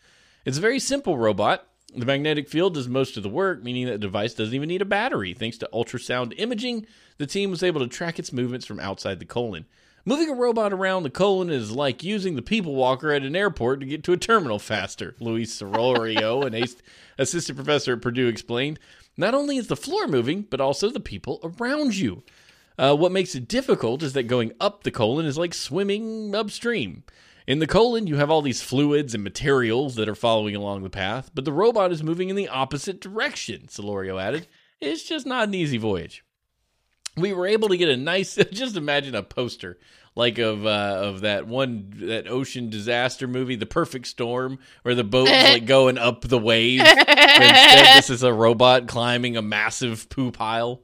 It's 0.44 0.58
a 0.58 0.62
very 0.62 0.78
simple 0.78 1.18
robot. 1.18 1.66
The 1.94 2.06
magnetic 2.06 2.48
field 2.48 2.74
does 2.74 2.88
most 2.88 3.16
of 3.16 3.22
the 3.22 3.28
work, 3.28 3.62
meaning 3.62 3.86
that 3.86 3.92
the 3.92 3.98
device 3.98 4.34
doesn't 4.34 4.54
even 4.54 4.68
need 4.68 4.80
a 4.80 4.86
battery. 4.86 5.34
Thanks 5.34 5.58
to 5.58 5.68
ultrasound 5.74 6.32
imaging, 6.38 6.86
the 7.18 7.26
team 7.26 7.50
was 7.50 7.62
able 7.62 7.80
to 7.80 7.86
track 7.86 8.18
its 8.18 8.32
movements 8.32 8.64
from 8.64 8.80
outside 8.80 9.18
the 9.18 9.26
colon. 9.26 9.66
Moving 10.04 10.30
a 10.30 10.34
robot 10.34 10.72
around 10.72 11.04
the 11.04 11.10
colon 11.10 11.48
is 11.48 11.70
like 11.70 12.02
using 12.02 12.34
the 12.34 12.42
people 12.42 12.74
walker 12.74 13.12
at 13.12 13.22
an 13.22 13.36
airport 13.36 13.78
to 13.80 13.86
get 13.86 14.02
to 14.04 14.12
a 14.12 14.16
terminal 14.16 14.58
faster, 14.58 15.14
Luis 15.20 15.56
Solorio, 15.56 16.44
an 16.44 16.66
assistant 17.18 17.56
professor 17.56 17.92
at 17.92 18.02
Purdue, 18.02 18.26
explained. 18.26 18.80
Not 19.22 19.34
only 19.34 19.56
is 19.56 19.68
the 19.68 19.76
floor 19.76 20.08
moving, 20.08 20.48
but 20.50 20.60
also 20.60 20.90
the 20.90 20.98
people 20.98 21.38
around 21.44 21.94
you. 21.94 22.24
Uh, 22.76 22.96
what 22.96 23.12
makes 23.12 23.36
it 23.36 23.46
difficult 23.46 24.02
is 24.02 24.14
that 24.14 24.24
going 24.24 24.50
up 24.60 24.82
the 24.82 24.90
colon 24.90 25.26
is 25.26 25.38
like 25.38 25.54
swimming 25.54 26.34
upstream. 26.34 27.04
In 27.46 27.60
the 27.60 27.68
colon, 27.68 28.08
you 28.08 28.16
have 28.16 28.32
all 28.32 28.42
these 28.42 28.62
fluids 28.62 29.14
and 29.14 29.22
materials 29.22 29.94
that 29.94 30.08
are 30.08 30.16
following 30.16 30.56
along 30.56 30.82
the 30.82 30.90
path, 30.90 31.30
but 31.36 31.44
the 31.44 31.52
robot 31.52 31.92
is 31.92 32.02
moving 32.02 32.30
in 32.30 32.34
the 32.34 32.48
opposite 32.48 33.00
direction, 33.00 33.68
Solorio 33.68 34.20
added. 34.20 34.48
It's 34.80 35.04
just 35.04 35.24
not 35.24 35.46
an 35.46 35.54
easy 35.54 35.78
voyage. 35.78 36.24
We 37.16 37.32
were 37.32 37.46
able 37.46 37.68
to 37.68 37.76
get 37.76 37.88
a 37.88 37.96
nice, 37.96 38.34
just 38.52 38.76
imagine 38.76 39.14
a 39.14 39.22
poster 39.22 39.78
like 40.14 40.38
of 40.38 40.66
uh, 40.66 40.98
of 41.02 41.22
that 41.22 41.46
one 41.46 41.92
that 41.96 42.28
ocean 42.28 42.70
disaster 42.70 43.26
movie, 43.26 43.56
The 43.56 43.66
Perfect 43.66 44.06
Storm, 44.06 44.58
where 44.82 44.94
the 44.94 45.04
boat 45.04 45.28
is 45.28 45.44
like 45.52 45.66
going 45.66 45.98
up 45.98 46.22
the 46.22 46.38
waves. 46.38 46.84
Instead, 46.86 47.96
this 47.96 48.10
is 48.10 48.22
a 48.22 48.32
robot 48.32 48.88
climbing 48.88 49.36
a 49.36 49.42
massive 49.42 50.08
poo 50.08 50.30
pile. 50.30 50.82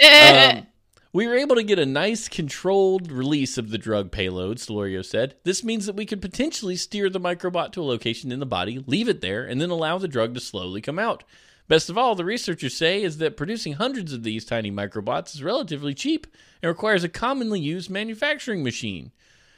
Um, 0.00 0.66
we 1.12 1.26
were 1.26 1.36
able 1.36 1.56
to 1.56 1.62
get 1.62 1.78
a 1.78 1.86
nice 1.86 2.28
controlled 2.28 3.10
release 3.10 3.58
of 3.58 3.70
the 3.70 3.78
drug 3.78 4.12
payload, 4.12 4.58
Solorio 4.58 5.04
said. 5.04 5.34
This 5.44 5.64
means 5.64 5.86
that 5.86 5.96
we 5.96 6.06
could 6.06 6.22
potentially 6.22 6.76
steer 6.76 7.10
the 7.10 7.20
microbot 7.20 7.72
to 7.72 7.82
a 7.82 7.84
location 7.84 8.30
in 8.30 8.40
the 8.40 8.46
body, 8.46 8.82
leave 8.86 9.08
it 9.08 9.20
there, 9.20 9.44
and 9.44 9.60
then 9.60 9.70
allow 9.70 9.98
the 9.98 10.08
drug 10.08 10.34
to 10.34 10.40
slowly 10.40 10.80
come 10.80 10.98
out. 10.98 11.24
Best 11.70 11.88
of 11.88 11.96
all, 11.96 12.16
the 12.16 12.24
researchers 12.24 12.74
say 12.74 13.00
is 13.00 13.18
that 13.18 13.36
producing 13.36 13.74
hundreds 13.74 14.12
of 14.12 14.24
these 14.24 14.44
tiny 14.44 14.72
microbots 14.72 15.36
is 15.36 15.42
relatively 15.44 15.94
cheap 15.94 16.26
and 16.60 16.68
requires 16.68 17.04
a 17.04 17.08
commonly 17.08 17.60
used 17.60 17.88
manufacturing 17.88 18.64
machine. 18.64 19.12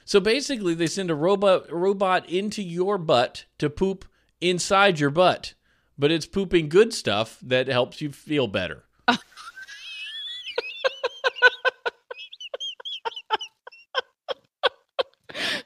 So 0.04 0.20
basically, 0.20 0.74
they 0.74 0.88
send 0.88 1.10
a 1.10 1.14
robot 1.14 1.72
robot 1.72 2.28
into 2.28 2.62
your 2.62 2.98
butt 2.98 3.46
to 3.56 3.70
poop 3.70 4.04
inside 4.42 5.00
your 5.00 5.08
butt, 5.08 5.54
but 5.96 6.10
it's 6.10 6.26
pooping 6.26 6.68
good 6.68 6.92
stuff 6.92 7.38
that 7.40 7.68
helps 7.68 8.02
you 8.02 8.12
feel 8.12 8.46
better. 8.46 8.84
the 9.06 9.18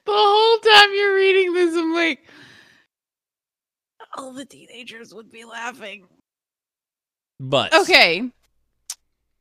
whole 0.07 0.59
time 0.59 0.91
you're 0.95 1.17
reading 1.17 1.55
this, 1.55 1.75
I'm 1.75 1.93
like, 1.93 2.21
all 4.17 4.33
the 4.33 4.45
teenagers 4.45 5.13
would 5.13 5.33
be 5.33 5.45
laughing. 5.45 6.07
But 7.41 7.75
Okay. 7.75 8.31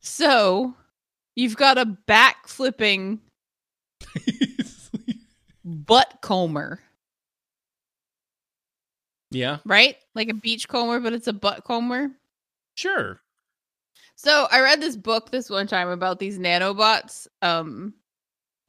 So 0.01 0.73
you've 1.35 1.55
got 1.57 1.77
a 1.77 1.85
back 1.85 2.47
flipping 2.47 3.19
butt 5.65 6.19
comber, 6.21 6.79
yeah, 9.31 9.57
right? 9.65 9.95
Like 10.13 10.29
a 10.29 10.33
beach 10.33 10.67
comber, 10.67 10.99
but 10.99 11.13
it's 11.13 11.27
a 11.27 11.33
butt 11.33 11.63
comber. 11.63 12.11
sure. 12.75 13.19
So 14.17 14.47
I 14.49 14.61
read 14.61 14.79
this 14.81 14.95
book 14.95 15.29
this 15.29 15.49
one 15.49 15.67
time 15.67 15.89
about 15.89 16.19
these 16.19 16.39
nanobots 16.39 17.27
um 17.41 17.93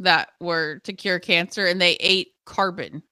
that 0.00 0.30
were 0.40 0.80
to 0.84 0.92
cure 0.92 1.18
cancer 1.20 1.66
and 1.66 1.80
they 1.80 1.92
ate 2.00 2.32
carbon. 2.44 3.02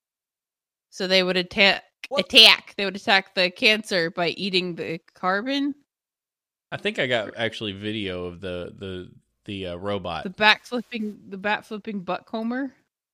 So 0.91 1.07
they 1.07 1.23
would 1.23 1.37
attack 1.37 1.85
What? 2.09 2.27
attack. 2.27 2.75
They 2.77 2.85
would 2.85 2.97
attack 2.97 3.35
the 3.35 3.51
cancer 3.51 4.11
by 4.11 4.29
eating 4.31 4.75
the 4.75 5.01
carbon. 5.15 5.75
I 6.75 6.77
think 6.77 6.99
I 6.99 7.07
got 7.07 7.31
actually 7.37 7.71
video 7.73 8.25
of 8.25 8.41
the 8.41 8.75
the 8.77 9.11
the 9.45 9.67
uh, 9.69 9.77
robot. 9.77 10.25
The 10.25 10.31
back 10.31 10.65
flipping 10.65 11.21
the 11.29 11.37
bat 11.37 11.65
flipping 11.65 12.01
butt 12.01 12.27
comber. 12.27 12.73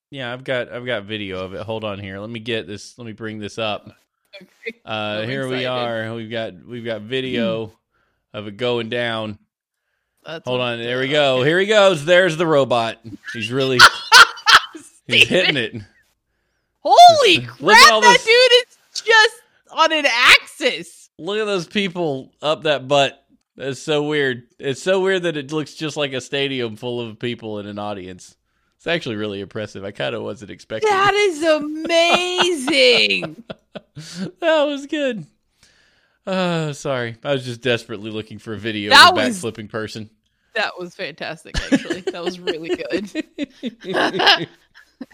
yeah, 0.09 0.33
I've 0.33 0.43
got 0.43 0.71
I've 0.71 0.85
got 0.85 1.03
video 1.03 1.43
of 1.45 1.53
it. 1.53 1.61
Hold 1.61 1.83
on 1.83 1.99
here. 1.99 2.19
Let 2.19 2.31
me 2.31 2.39
get 2.39 2.65
this. 2.65 2.97
Let 2.97 3.05
me 3.05 3.13
bring 3.13 3.37
this 3.37 3.59
up. 3.59 3.95
Okay. 4.35 4.79
Uh, 4.83 5.21
here 5.23 5.47
we 5.47 5.65
are. 5.65 6.11
We've 6.15 6.31
got 6.31 6.65
we've 6.65 6.83
got 6.85 7.01
video 7.01 7.71
of 8.33 8.47
it 8.47 8.57
going 8.57 8.89
down. 8.89 9.37
That's 10.25 10.47
Hold 10.47 10.61
on. 10.61 10.79
There 10.79 10.99
we 10.99 11.09
go. 11.09 11.43
Here 11.43 11.59
he 11.59 11.67
goes. 11.67 12.03
There's 12.03 12.37
the 12.37 12.47
robot. 12.47 12.97
He's 13.33 13.51
really 13.51 13.77
he's 15.07 15.27
hitting 15.27 15.57
it. 15.57 15.75
Holy 16.79 17.37
Look 17.37 17.49
crap, 17.59 18.01
that 18.01 18.01
this- 18.01 18.25
dude 18.25 19.03
is 19.03 19.03
just 19.05 19.35
on 19.71 19.93
an 19.93 20.05
axis. 20.07 21.09
Look 21.19 21.37
at 21.37 21.45
those 21.45 21.67
people 21.67 22.31
up 22.41 22.63
that 22.63 22.87
butt. 22.87 23.23
That's 23.55 23.81
so 23.81 24.03
weird. 24.03 24.43
It's 24.59 24.81
so 24.81 25.01
weird 25.01 25.23
that 25.23 25.37
it 25.37 25.51
looks 25.51 25.73
just 25.73 25.97
like 25.97 26.13
a 26.13 26.21
stadium 26.21 26.75
full 26.75 27.01
of 27.01 27.19
people 27.19 27.59
in 27.59 27.67
an 27.67 27.79
audience. 27.79 28.35
It's 28.77 28.87
actually 28.87 29.17
really 29.17 29.41
impressive. 29.41 29.83
I 29.83 29.91
kind 29.91 30.15
of 30.15 30.23
wasn't 30.23 30.51
expecting. 30.51 30.89
That 30.89 31.13
is 31.13 31.43
amazing. 31.43 33.43
that 34.39 34.63
was 34.63 34.87
good. 34.87 35.25
Uh, 36.25 36.73
sorry. 36.73 37.17
I 37.23 37.33
was 37.33 37.45
just 37.45 37.61
desperately 37.61 38.09
looking 38.09 38.39
for 38.39 38.53
a 38.53 38.57
video 38.57 38.89
That 38.91 39.11
of 39.11 39.17
a 39.17 39.27
was- 39.27 39.43
backflipping 39.43 39.69
person. 39.69 40.09
that 40.55 40.71
was 40.79 40.95
fantastic, 40.95 41.55
actually. 41.71 42.01
That 42.01 42.23
was 42.23 42.39
really 42.39 42.69
good. 42.69 43.25
and 43.83 43.83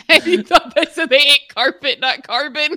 you 0.26 0.44
thought 0.44 0.74
they 0.76 0.86
said 0.86 1.10
they 1.10 1.18
ate 1.18 1.50
carpet, 1.54 2.00
not 2.00 2.26
carbon. 2.26 2.76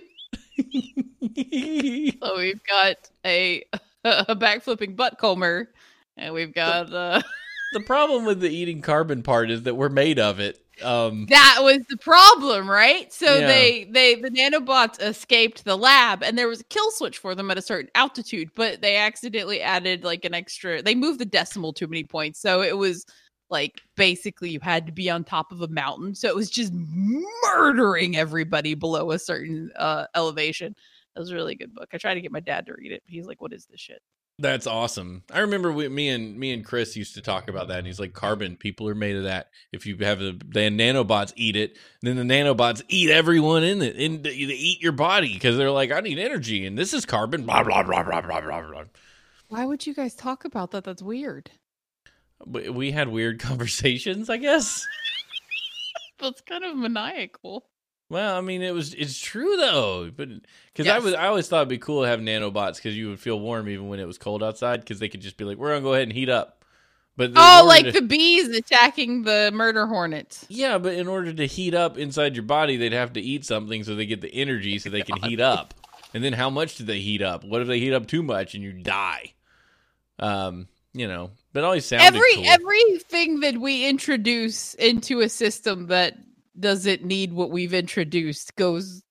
So 0.59 2.37
we've 2.37 2.61
got 2.69 2.97
a 3.25 3.63
a 4.05 4.37
backflipping 4.37 4.97
butt 4.97 5.19
comber, 5.19 5.73
and 6.17 6.33
we've 6.35 6.55
got 6.55 6.93
uh 6.93 7.21
the 7.73 7.81
problem 7.81 8.25
with 8.25 8.41
the 8.41 8.51
eating 8.51 8.81
carbon 8.83 9.23
part 9.23 9.51
is 9.51 9.63
that 9.65 9.75
we're 9.75 9.89
made 9.89 10.19
of 10.19 10.41
it. 10.41 10.59
Um, 10.83 11.27
that 11.29 11.59
was 11.61 11.81
the 11.91 11.99
problem, 11.99 12.69
right? 12.71 13.13
So 13.13 13.39
Yeah. 13.39 13.47
they 13.47 13.85
they 13.85 14.15
the 14.15 14.31
nanobots 14.31 15.01
escaped 15.03 15.65
the 15.65 15.77
lab, 15.77 16.23
and 16.23 16.39
there 16.39 16.49
was 16.49 16.61
a 16.61 16.65
kill 16.65 16.91
switch 16.93 17.19
for 17.19 17.35
them 17.35 17.51
at 17.51 17.59
a 17.59 17.63
certain 17.63 17.91
altitude, 17.95 18.51
but 18.55 18.81
they 18.81 18.97
accidentally 18.97 19.61
added 19.61 20.05
like 20.05 20.25
an 20.25 20.33
extra. 20.35 20.83
They 20.83 20.95
moved 20.95 21.19
the 21.21 21.27
decimal 21.27 21.73
too 21.75 21.87
many 21.87 22.05
points, 22.05 22.41
so 22.41 22.63
it 22.63 22.77
was 22.79 23.05
like 23.51 23.83
basically 23.97 24.49
you 24.51 24.61
had 24.63 24.87
to 24.87 24.93
be 24.93 25.11
on 25.11 25.25
top 25.25 25.53
of 25.53 25.61
a 25.61 25.69
mountain, 25.69 26.15
so 26.15 26.29
it 26.29 26.35
was 26.37 26.49
just 26.51 26.73
murdering 26.73 28.17
everybody 28.17 28.75
below 28.75 29.11
a 29.11 29.19
certain 29.19 29.71
uh 29.77 30.07
elevation. 30.15 30.75
That 31.15 31.21
was 31.21 31.31
a 31.31 31.35
really 31.35 31.57
good 31.57 31.75
book. 31.75 31.89
I 31.93 31.99
tried 31.99 32.15
to 32.15 32.21
get 32.21 32.33
my 32.33 32.41
dad 32.41 32.67
to 32.67 32.75
read 32.75 32.93
it. 32.93 33.03
But 33.05 33.13
he's 33.13 33.27
like, 33.27 33.41
"What 33.41 33.53
is 33.53 33.67
this 33.67 33.81
shit?" 33.81 34.03
That's 34.41 34.67
awesome. 34.67 35.23
I 35.31 35.41
remember 35.41 35.71
we, 35.71 35.87
me 35.89 36.09
and 36.09 36.39
me 36.39 36.53
and 36.53 36.65
Chris 36.65 36.97
used 36.97 37.15
to 37.15 37.21
talk 37.21 37.49
about 37.49 37.69
that. 37.69 37.79
And 37.79 37.87
he's 37.87 38.01
like, 38.01 38.15
carbon. 38.15 38.57
People 38.57 38.89
are 38.89 38.95
made 38.95 39.17
of 39.17 39.25
that. 39.25 39.51
If 39.71 39.85
you 39.85 39.99
have 39.99 40.19
the, 40.19 40.33
the 40.33 40.61
nanobots 40.61 41.35
eat 41.37 41.57
it, 41.57 41.77
then 42.01 42.17
the 42.17 42.23
nanobots 42.23 42.83
eat 42.89 43.11
everyone 43.11 43.65
in 43.65 43.83
it. 43.83 43.97
And 43.97 44.25
they 44.25 44.31
eat 44.31 44.81
your 44.81 44.93
body 44.93 45.35
because 45.35 45.59
they're 45.59 45.71
like, 45.71 45.93
I 45.93 46.01
need 46.01 46.19
energy, 46.19 46.65
and 46.65 46.79
this 46.79 46.95
is 46.95 47.05
carbon. 47.05 47.45
Blah 47.45 47.65
blah 47.65 47.83
blah 47.83 48.03
blah 48.03 48.23
blah 48.23 48.41
blah 48.41 48.63
blah. 48.63 48.85
Why 49.49 49.67
would 49.67 49.87
you 49.87 49.93
guys 49.93 50.15
talk 50.15 50.47
about 50.47 50.71
that? 50.71 50.85
That's 50.85 51.03
weird. 51.03 51.51
We 52.47 52.71
we 52.71 52.91
had 52.93 53.09
weird 53.09 53.41
conversations, 53.41 54.31
I 54.31 54.39
guess. 54.39 54.87
That's 56.19 56.41
kind 56.41 56.65
of 56.65 56.77
maniacal. 56.77 57.67
Well, 58.11 58.37
I 58.37 58.41
mean, 58.43 58.61
it 58.61 58.75
was 58.75 58.93
it's 58.93 59.19
true 59.19 59.57
though, 59.57 60.11
but 60.15 60.29
because 60.75 60.89
I 60.89 60.99
was 60.99 61.15
I 61.15 61.29
always 61.29 61.49
thought 61.49 61.59
it'd 61.59 61.69
be 61.69 61.79
cool 61.79 62.03
to 62.03 62.09
have 62.09 62.21
nanobots 62.21 62.77
because 62.77 62.97
you 62.97 63.09
would 63.09 63.21
feel 63.21 63.39
warm 63.41 63.69
even 63.69 63.89
when 63.89 64.01
it 64.01 64.07
was 64.07 64.19
cold 64.19 64.43
outside 64.43 64.81
because 64.81 64.99
they 64.99 65.09
could 65.09 65.21
just 65.21 65.37
be 65.37 65.45
like, 65.45 65.57
we're 65.57 65.69
gonna 65.71 65.81
go 65.81 65.93
ahead 65.95 66.03
and 66.09 66.13
heat 66.13 66.29
up. 66.29 66.65
But 67.17 67.33
Oh, 67.37 67.65
like 67.67 67.85
to- 67.87 67.93
the 67.93 68.03
bees 68.03 68.49
attacking 68.49 69.23
the 69.23 69.51
murder 69.55 69.87
hornets. 69.87 70.45
Yeah, 70.49 70.79
but 70.79 70.95
in 70.95 71.07
order 71.07 71.33
to 71.33 71.47
heat 71.47 71.75
up 71.75 71.99
inside 71.99 72.35
your 72.35 72.45
body, 72.45 72.77
they'd 72.77 72.93
have 72.93 73.13
to 73.15 73.21
eat 73.21 73.45
something 73.45 73.85
so 73.85 73.95
they 73.95 74.07
get 74.07 74.21
the 74.23 74.35
energy 74.35 74.79
so 74.79 74.91
they 74.91 75.03
can 75.03 75.17
heat 75.23 75.41
up. 75.41 75.75
And 76.13 76.25
then 76.25 76.33
how 76.33 76.51
much 76.51 76.77
do 76.77 76.85
they 76.85 76.99
heat 76.99 77.23
up? 77.23 77.45
What 77.45 77.63
if 77.63 77.69
they 77.69 77.79
heat 77.79 77.93
up 77.93 78.07
too 78.09 78.23
much 78.25 78.55
and 78.55 78.65
you 78.65 78.73
die? 78.73 79.35
Um, 80.19 80.67
you 80.93 81.07
know, 81.07 81.31
but 81.53 81.61
it 81.61 81.65
always 81.65 81.87
sounded 81.87 82.07
Every 82.07 82.35
cool. 82.35 82.45
everything 82.47 83.41
that 83.41 83.59
we 83.59 83.87
introduce 83.87 84.75
into 84.75 85.21
a 85.21 85.29
system 85.29 85.87
that 85.87 86.17
doesn't 86.61 87.05
need 87.05 87.33
what 87.33 87.51
we've 87.51 87.75
introduced 87.75 88.57
goes 88.57 89.03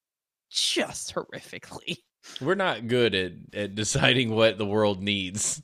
just 0.49 1.13
horrifically. 1.13 1.97
We're 2.41 2.55
not 2.55 2.87
good 2.87 3.15
at, 3.15 3.31
at 3.53 3.75
deciding 3.75 4.31
what 4.35 4.57
the 4.57 4.65
world 4.65 5.01
needs. 5.01 5.61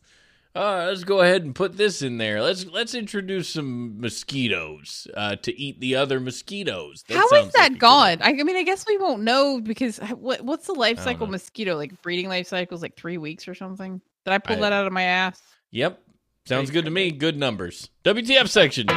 Uh, 0.55 0.85
let's 0.87 1.03
go 1.03 1.19
ahead 1.19 1.43
and 1.43 1.53
put 1.53 1.75
this 1.75 2.01
in 2.01 2.17
there. 2.17 2.41
Let's 2.41 2.65
let's 2.65 2.95
introduce 2.95 3.49
some 3.49 3.99
mosquitoes 3.99 5.05
uh, 5.13 5.35
to 5.37 5.59
eat 5.59 5.81
the 5.81 5.95
other 5.95 6.21
mosquitoes. 6.21 7.03
That 7.09 7.17
How 7.17 7.27
sounds 7.27 7.47
is 7.49 7.53
like 7.55 7.71
that 7.71 7.77
gone? 7.79 8.21
I, 8.21 8.29
I 8.29 8.43
mean, 8.43 8.55
I 8.55 8.63
guess 8.63 8.85
we 8.87 8.97
won't 8.97 9.23
know 9.23 9.59
because 9.59 9.97
what 10.17 10.41
what's 10.43 10.67
the 10.67 10.73
life 10.73 10.99
cycle 10.99 11.27
mosquito 11.27 11.75
like? 11.75 12.01
Breeding 12.01 12.29
life 12.29 12.47
cycle 12.47 12.73
is 12.73 12.81
like 12.81 12.95
three 12.95 13.17
weeks 13.17 13.49
or 13.49 13.53
something. 13.53 13.99
Did 14.23 14.31
I 14.31 14.37
pull 14.37 14.55
I- 14.57 14.61
that 14.61 14.71
out 14.71 14.87
of 14.87 14.93
my 14.93 15.03
ass? 15.03 15.41
Yep, 15.71 16.01
sounds 16.45 16.71
good 16.71 16.85
to 16.85 16.91
me. 16.91 17.11
Good 17.11 17.37
numbers. 17.37 17.89
WTF 18.05 18.47
section. 18.47 18.87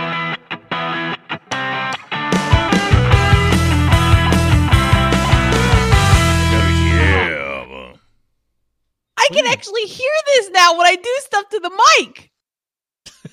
I 9.30 9.34
can 9.34 9.46
actually 9.46 9.82
hear 9.82 10.10
this 10.34 10.50
now 10.50 10.76
when 10.78 10.86
I 10.86 10.94
do 10.96 11.14
stuff 11.20 11.48
to 11.50 11.60
the 11.60 11.70
mic. 11.98 12.30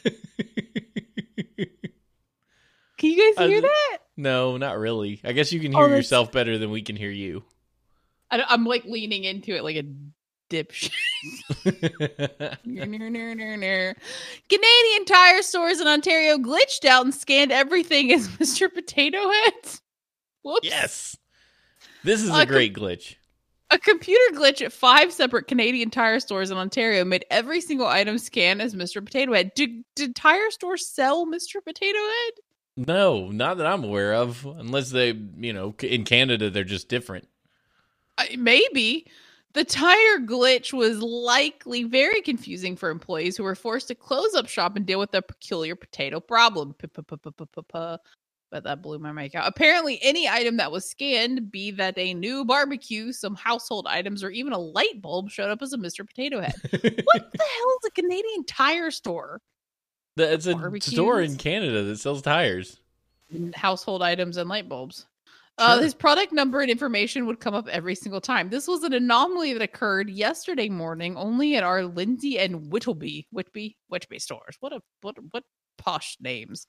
Can 2.97 3.11
you 3.11 3.35
guys 3.35 3.47
hear 3.49 3.61
that? 3.61 3.97
No, 4.17 4.57
not 4.57 4.77
really. 4.77 5.19
I 5.23 5.33
guess 5.33 5.51
you 5.51 5.59
can 5.59 5.75
Oh, 5.75 5.79
hear 5.79 5.87
that's- 5.89 6.05
yourself 6.05 6.31
better 6.31 6.57
than 6.57 6.71
we 6.71 6.81
can 6.81 6.95
hear 6.95 7.09
you. 7.11 7.43
I, 8.31 8.41
I'm 8.47 8.65
like 8.65 8.85
leaning 8.85 9.25
into 9.25 9.53
it 9.55 9.63
like 9.63 9.75
a 9.75 9.83
dipshit. 10.49 10.91
Canadian 14.49 15.05
tire 15.05 15.41
stores 15.41 15.81
in 15.81 15.87
Ontario 15.87 16.37
glitched 16.37 16.85
out 16.85 17.03
and 17.05 17.13
scanned 17.13 17.51
everything 17.51 18.13
as 18.13 18.27
Mr. 18.29 18.73
Potato 18.73 19.29
Head. 19.29 19.53
Whoops. 20.43 20.67
yes. 20.67 21.17
This 22.03 22.21
is 22.23 22.29
Uh, 22.29 22.33
a 22.35 22.37
com- 22.39 22.47
great 22.47 22.73
glitch. 22.73 23.15
A 23.71 23.79
computer 23.79 24.35
glitch 24.35 24.61
at 24.63 24.71
five 24.71 25.11
separate 25.11 25.47
Canadian 25.47 25.89
tire 25.89 26.19
stores 26.19 26.51
in 26.51 26.57
Ontario 26.57 27.03
made 27.03 27.25
every 27.31 27.61
single 27.61 27.87
item 27.87 28.17
scan 28.17 28.61
as 28.61 28.75
Mr. 28.75 29.03
Potato 29.03 29.33
Head. 29.33 29.51
Did, 29.55 29.83
did 29.95 30.15
tire 30.15 30.51
stores 30.51 30.87
sell 30.87 31.25
Mr. 31.25 31.63
Potato 31.63 31.97
Head? 31.97 32.33
No, 32.77 33.31
not 33.31 33.57
that 33.57 33.67
I'm 33.67 33.83
aware 33.83 34.13
of. 34.13 34.45
Unless 34.45 34.91
they, 34.91 35.13
you 35.37 35.53
know, 35.53 35.73
in 35.81 36.03
Canada 36.03 36.49
they're 36.49 36.63
just 36.63 36.89
different. 36.89 37.27
I, 38.17 38.35
maybe. 38.37 39.07
The 39.53 39.63
tire 39.63 40.19
glitch 40.19 40.73
was 40.73 40.99
likely 40.99 41.85
very 41.85 42.21
confusing 42.21 42.75
for 42.75 42.89
employees 42.89 43.37
who 43.37 43.43
were 43.43 43.55
forced 43.55 43.87
to 43.87 43.95
close 43.95 44.35
up 44.35 44.49
shop 44.49 44.75
and 44.75 44.85
deal 44.85 44.99
with 44.99 45.13
a 45.15 45.21
peculiar 45.21 45.77
potato 45.77 46.19
problem. 46.19 46.75
But 48.51 48.63
that 48.63 48.81
blew 48.81 48.99
my 48.99 49.11
mic 49.11 49.35
out. 49.35 49.47
Apparently, 49.47 49.99
any 50.01 50.29
item 50.29 50.57
that 50.57 50.71
was 50.71 50.89
scanned, 50.89 51.51
be 51.51 51.71
that 51.71 51.97
a 51.97 52.13
new 52.13 52.45
barbecue, 52.45 53.11
some 53.11 53.35
household 53.35 53.87
items, 53.89 54.23
or 54.23 54.29
even 54.29 54.53
a 54.53 54.57
light 54.59 55.01
bulb, 55.01 55.29
showed 55.29 55.49
up 55.49 55.61
as 55.61 55.73
a 55.73 55.77
Mr. 55.77 56.07
Potato 56.07 56.39
Head. 56.39 56.55
What 56.71 56.71
the 57.31 57.43
hell 57.43 57.77
is 57.81 57.87
a 57.87 57.91
Canadian 57.91 58.45
tire 58.45 58.91
store? 58.91 59.41
The- 60.15 60.31
it's 60.31 60.47
a 60.47 60.79
store 60.81 61.21
in 61.21 61.35
Canada 61.37 61.83
that 61.83 61.97
sells 61.97 62.21
tires. 62.21 62.79
household 63.55 64.01
items 64.01 64.37
and 64.37 64.47
light 64.47 64.69
bulbs. 64.69 65.05
Uh, 65.57 65.79
his 65.79 65.93
product 65.93 66.33
number 66.33 66.59
and 66.59 66.69
information 66.69 67.25
would 67.25 67.39
come 67.39 67.53
up 67.53 67.67
every 67.69 67.95
single 67.95 68.19
time. 68.19 68.49
This 68.49 68.67
was 68.67 68.83
an 68.83 68.91
anomaly 68.91 69.53
that 69.53 69.61
occurred 69.61 70.09
yesterday 70.09 70.67
morning 70.67 71.15
only 71.15 71.55
at 71.55 71.63
our 71.63 71.85
Lindsay 71.85 72.37
and 72.37 72.69
Whittleby, 72.69 73.27
Whitby, 73.31 73.77
Whitby 73.87 74.19
stores. 74.19 74.57
What 74.59 74.73
a 74.73 74.81
what 75.01 75.15
what 75.31 75.43
posh 75.77 76.17
names. 76.19 76.67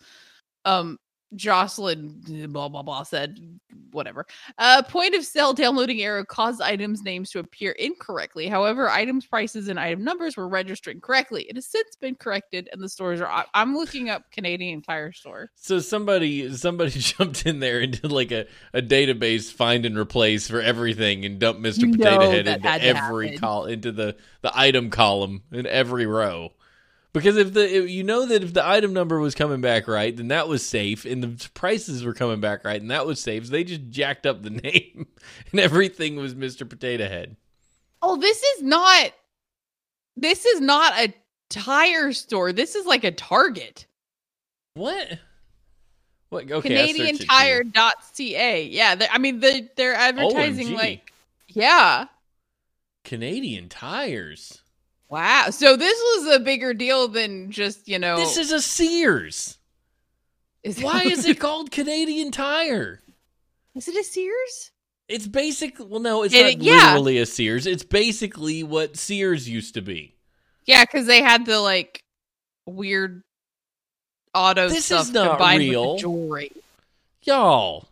Um, 0.65 0.99
Jocelyn 1.35 2.49
blah 2.51 2.69
blah 2.69 2.83
blah 2.83 3.03
said 3.03 3.39
whatever. 3.91 4.27
Uh, 4.59 4.83
point 4.83 5.15
of 5.15 5.25
sale 5.25 5.53
downloading 5.53 6.03
error 6.03 6.25
caused 6.25 6.61
items 6.61 7.03
names 7.03 7.31
to 7.31 7.39
appear 7.39 7.73
incorrectly. 7.73 8.47
However, 8.47 8.89
items 8.89 9.27
prices 9.27 9.69
and 9.69 9.81
item 9.81 10.05
numbers 10.05 10.37
were 10.37 10.49
registering 10.49 11.01
correctly. 11.01 11.45
It 11.49 11.57
has 11.57 11.67
since 11.67 11.97
been 11.97 12.15
corrected, 12.15 12.69
and 12.73 12.81
the 12.81 12.89
stores 12.89 13.21
are. 13.21 13.47
I'm 13.55 13.75
looking 13.75 14.09
up 14.09 14.31
Canadian 14.31 14.83
Tire 14.83 15.13
Store. 15.13 15.51
So 15.57 15.81
somebody 15.81 16.55
somebody 16.55 16.91
jumped 16.97 17.47
in 17.47 17.59
there 17.59 17.81
and 17.81 18.01
did 18.01 18.13
like 18.13 18.31
a, 18.31 18.47
a 18.73 18.83
database 18.83 19.51
find 19.53 19.85
and 19.85 19.99
replace 19.99 20.49
for 20.49 20.61
everything 20.61 21.25
and 21.25 21.39
dumped 21.39 21.63
Mr. 21.63 21.91
Potato 21.91 22.31
Head 22.31 22.47
into 22.47 22.69
every 22.69 23.37
col 23.39 23.65
into 23.65 23.91
the 23.91 24.17
the 24.43 24.57
item 24.57 24.91
column 24.91 25.43
in 25.51 25.67
every 25.67 26.07
row. 26.07 26.53
Because 27.17 27.39
if 27.39 27.55
the 27.55 27.79
if 27.79 27.89
you 27.89 28.05
know 28.05 28.27
that 28.27 28.45
if 28.45 28.53
the 28.53 28.69
item 28.69 28.93
number 28.93 29.19
was 29.19 29.35
coming 29.35 29.63
back 29.63 29.89
right, 29.89 30.15
then 30.15 30.29
that 30.29 30.49
was 30.49 30.63
safe, 30.63 31.07
and 31.07 31.25
the 31.25 31.49
prices 31.55 32.05
were 32.05 32.13
coming 32.13 32.41
back 32.41 32.63
right, 32.63 32.79
and 32.79 32.91
that 32.91 33.07
was 33.07 33.19
safe. 33.21 33.47
So 33.47 33.53
they 33.53 33.65
just 33.65 33.89
jacked 33.89 34.27
up 34.27 34.43
the 34.43 34.51
name, 34.63 35.07
and 35.51 35.59
everything 35.59 36.17
was 36.17 36.35
Mr. 36.35 36.69
Potato 36.69 37.09
Head. 37.09 37.37
Oh, 38.03 38.17
this 38.17 38.43
is 38.43 38.63
not. 38.63 39.13
This 40.15 40.45
is 40.45 40.61
not 40.61 40.93
a 40.99 41.15
tire 41.49 42.13
store. 42.13 42.53
This 42.53 42.75
is 42.75 42.85
like 42.85 43.03
a 43.03 43.13
Target. 43.13 43.87
What? 44.75 45.19
What? 46.29 46.53
Okay, 46.53 46.87
searched 46.87 47.01
it 47.01 47.21
too. 47.21 47.27
CanadianTire.ca. 47.29 48.65
Yeah, 48.67 49.07
I 49.11 49.17
mean 49.17 49.41
they 49.41 49.71
they're 49.75 49.95
advertising 49.95 50.67
OMG. 50.67 50.77
like 50.77 51.15
yeah. 51.49 52.09
Canadian 53.05 53.71
tires. 53.71 54.61
Wow. 55.09 55.47
So 55.51 55.77
this 55.77 55.99
was 55.99 56.35
a 56.37 56.41
bigger 56.41 56.75
deal 56.75 57.09
than 57.09 57.51
just, 57.51 57.87
you 57.89 57.99
know 57.99 58.17
This 58.17 58.37
is 58.37 58.53
a 58.53 58.61
Sears. 58.61 59.59
is 60.63 60.81
Why 60.83 61.03
is 61.07 61.27
it 61.27 61.39
called 61.41 61.71
Canadian 61.71 62.31
Tire? 62.33 63.01
Is 63.75 63.89
it 63.89 63.97
a 63.97 64.03
Sears? 64.05 64.71
It's 65.09 65.27
basic. 65.29 65.77
Well, 65.79 66.01
no, 66.01 66.23
it's 66.25 66.35
It- 66.35 66.59
not 66.59 66.63
yeah. 66.63 66.87
literally 66.89 67.19
a 67.19 67.27
Sears. 67.27 67.67
It's 67.67 67.85
basically 67.85 68.63
what 68.65 68.97
Sears 68.97 69.49
used 69.49 69.75
to 69.75 69.83
be. 69.83 70.15
Yeah, 70.65 70.85
because 70.85 71.07
they 71.07 71.23
had 71.23 71.47
the 71.47 71.61
like 71.61 72.03
weird 72.67 73.23
auto 74.35 74.69
This 74.69 74.87
stuff 74.87 75.03
is 75.03 75.13
not 75.13 75.31
combined 75.39 75.61
real. 75.61 75.93
with 75.93 76.01
jewelry. 76.01 76.51
Y'all, 77.23 77.87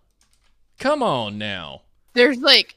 come 0.81 1.03
on 1.03 1.39
now. 1.39 1.83
There's 2.15 2.39
like 2.39 2.75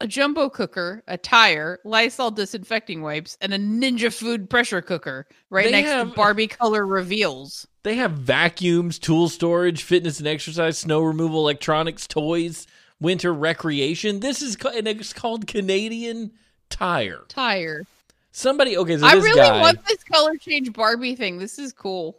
a 0.00 0.06
jumbo 0.06 0.48
cooker, 0.48 1.02
a 1.08 1.18
tire, 1.18 1.80
Lysol 1.84 2.30
disinfecting 2.30 3.02
wipes, 3.02 3.36
and 3.40 3.52
a 3.52 3.58
Ninja 3.58 4.08
Foodi 4.08 4.48
pressure 4.48 4.80
cooker 4.82 5.26
right 5.50 5.66
They 5.66 5.72
next 5.72 5.88
have- 5.90 6.08
to 6.10 6.14
Barbie 6.14 6.46
color 6.46 6.86
reveals. 6.86 7.66
They 7.82 7.94
have 7.96 8.12
vacuums, 8.12 8.98
tool 8.98 9.28
storage, 9.28 9.82
fitness 9.82 10.18
and 10.18 10.28
exercise, 10.28 10.78
snow 10.78 11.00
removal, 11.00 11.40
electronics, 11.40 12.06
toys, 12.06 12.66
winter 13.00 13.32
recreation. 13.32 14.20
This 14.20 14.42
is 14.42 14.56
and 14.74 14.86
it's 14.86 15.12
called 15.12 15.46
Canadian 15.46 16.32
Tire. 16.70 17.22
Tire. 17.28 17.84
Somebody, 18.30 18.76
okay, 18.76 18.98
so 18.98 19.06
I 19.06 19.14
really 19.14 19.36
guy, 19.36 19.60
want 19.60 19.84
this 19.86 20.04
color 20.04 20.36
change 20.36 20.72
Barbie 20.72 21.16
thing. 21.16 21.38
This 21.38 21.58
is 21.58 21.72
cool. 21.72 22.18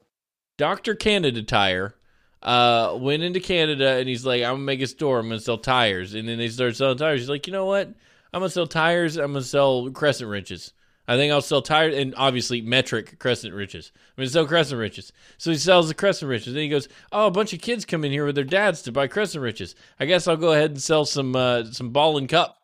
Dr. 0.57 0.95
Canada 0.95 1.43
Tire, 1.43 1.93
uh, 2.41 2.95
went 2.99 3.23
into 3.23 3.39
Canada 3.39 3.97
and 3.97 4.07
he's 4.07 4.25
like, 4.25 4.43
I'm 4.43 4.53
gonna 4.55 4.63
make 4.63 4.81
a 4.81 4.87
store, 4.87 5.19
I'm 5.19 5.27
gonna 5.27 5.39
sell 5.39 5.57
tires. 5.57 6.13
And 6.13 6.27
then 6.27 6.37
they 6.37 6.47
started 6.49 6.75
selling 6.75 6.97
tires. 6.97 7.21
He's 7.21 7.29
like, 7.29 7.47
you 7.47 7.53
know 7.53 7.65
what? 7.65 7.87
I'm 7.87 8.41
gonna 8.41 8.49
sell 8.49 8.67
tires, 8.67 9.17
I'm 9.17 9.33
gonna 9.33 9.43
sell 9.43 9.89
crescent 9.91 10.29
wrenches. 10.29 10.73
I 11.07 11.17
think 11.17 11.31
I'll 11.33 11.41
sell 11.41 11.63
tires 11.63 11.95
and 11.97 12.13
obviously 12.17 12.61
metric 12.61 13.17
crescent 13.17 13.53
wrenches. 13.55 13.91
I'm 13.95 14.21
gonna 14.21 14.29
sell 14.29 14.45
crescent 14.45 14.79
wrenches. 14.79 15.11
So 15.39 15.49
he 15.51 15.57
sells 15.57 15.87
the 15.87 15.95
crescent 15.95 16.29
wrenches. 16.29 16.53
Then 16.53 16.61
he 16.63 16.69
goes, 16.69 16.87
Oh, 17.11 17.25
a 17.27 17.31
bunch 17.31 17.51
of 17.51 17.61
kids 17.61 17.83
come 17.83 18.05
in 18.05 18.11
here 18.11 18.25
with 18.25 18.35
their 18.35 18.43
dads 18.43 18.83
to 18.83 18.91
buy 18.91 19.07
crescent 19.07 19.43
wrenches. 19.43 19.73
I 19.99 20.05
guess 20.05 20.27
I'll 20.27 20.37
go 20.37 20.53
ahead 20.53 20.69
and 20.71 20.81
sell 20.81 21.05
some 21.05 21.35
uh 21.35 21.63
some 21.71 21.89
ball 21.89 22.17
and 22.19 22.29
cup 22.29 22.57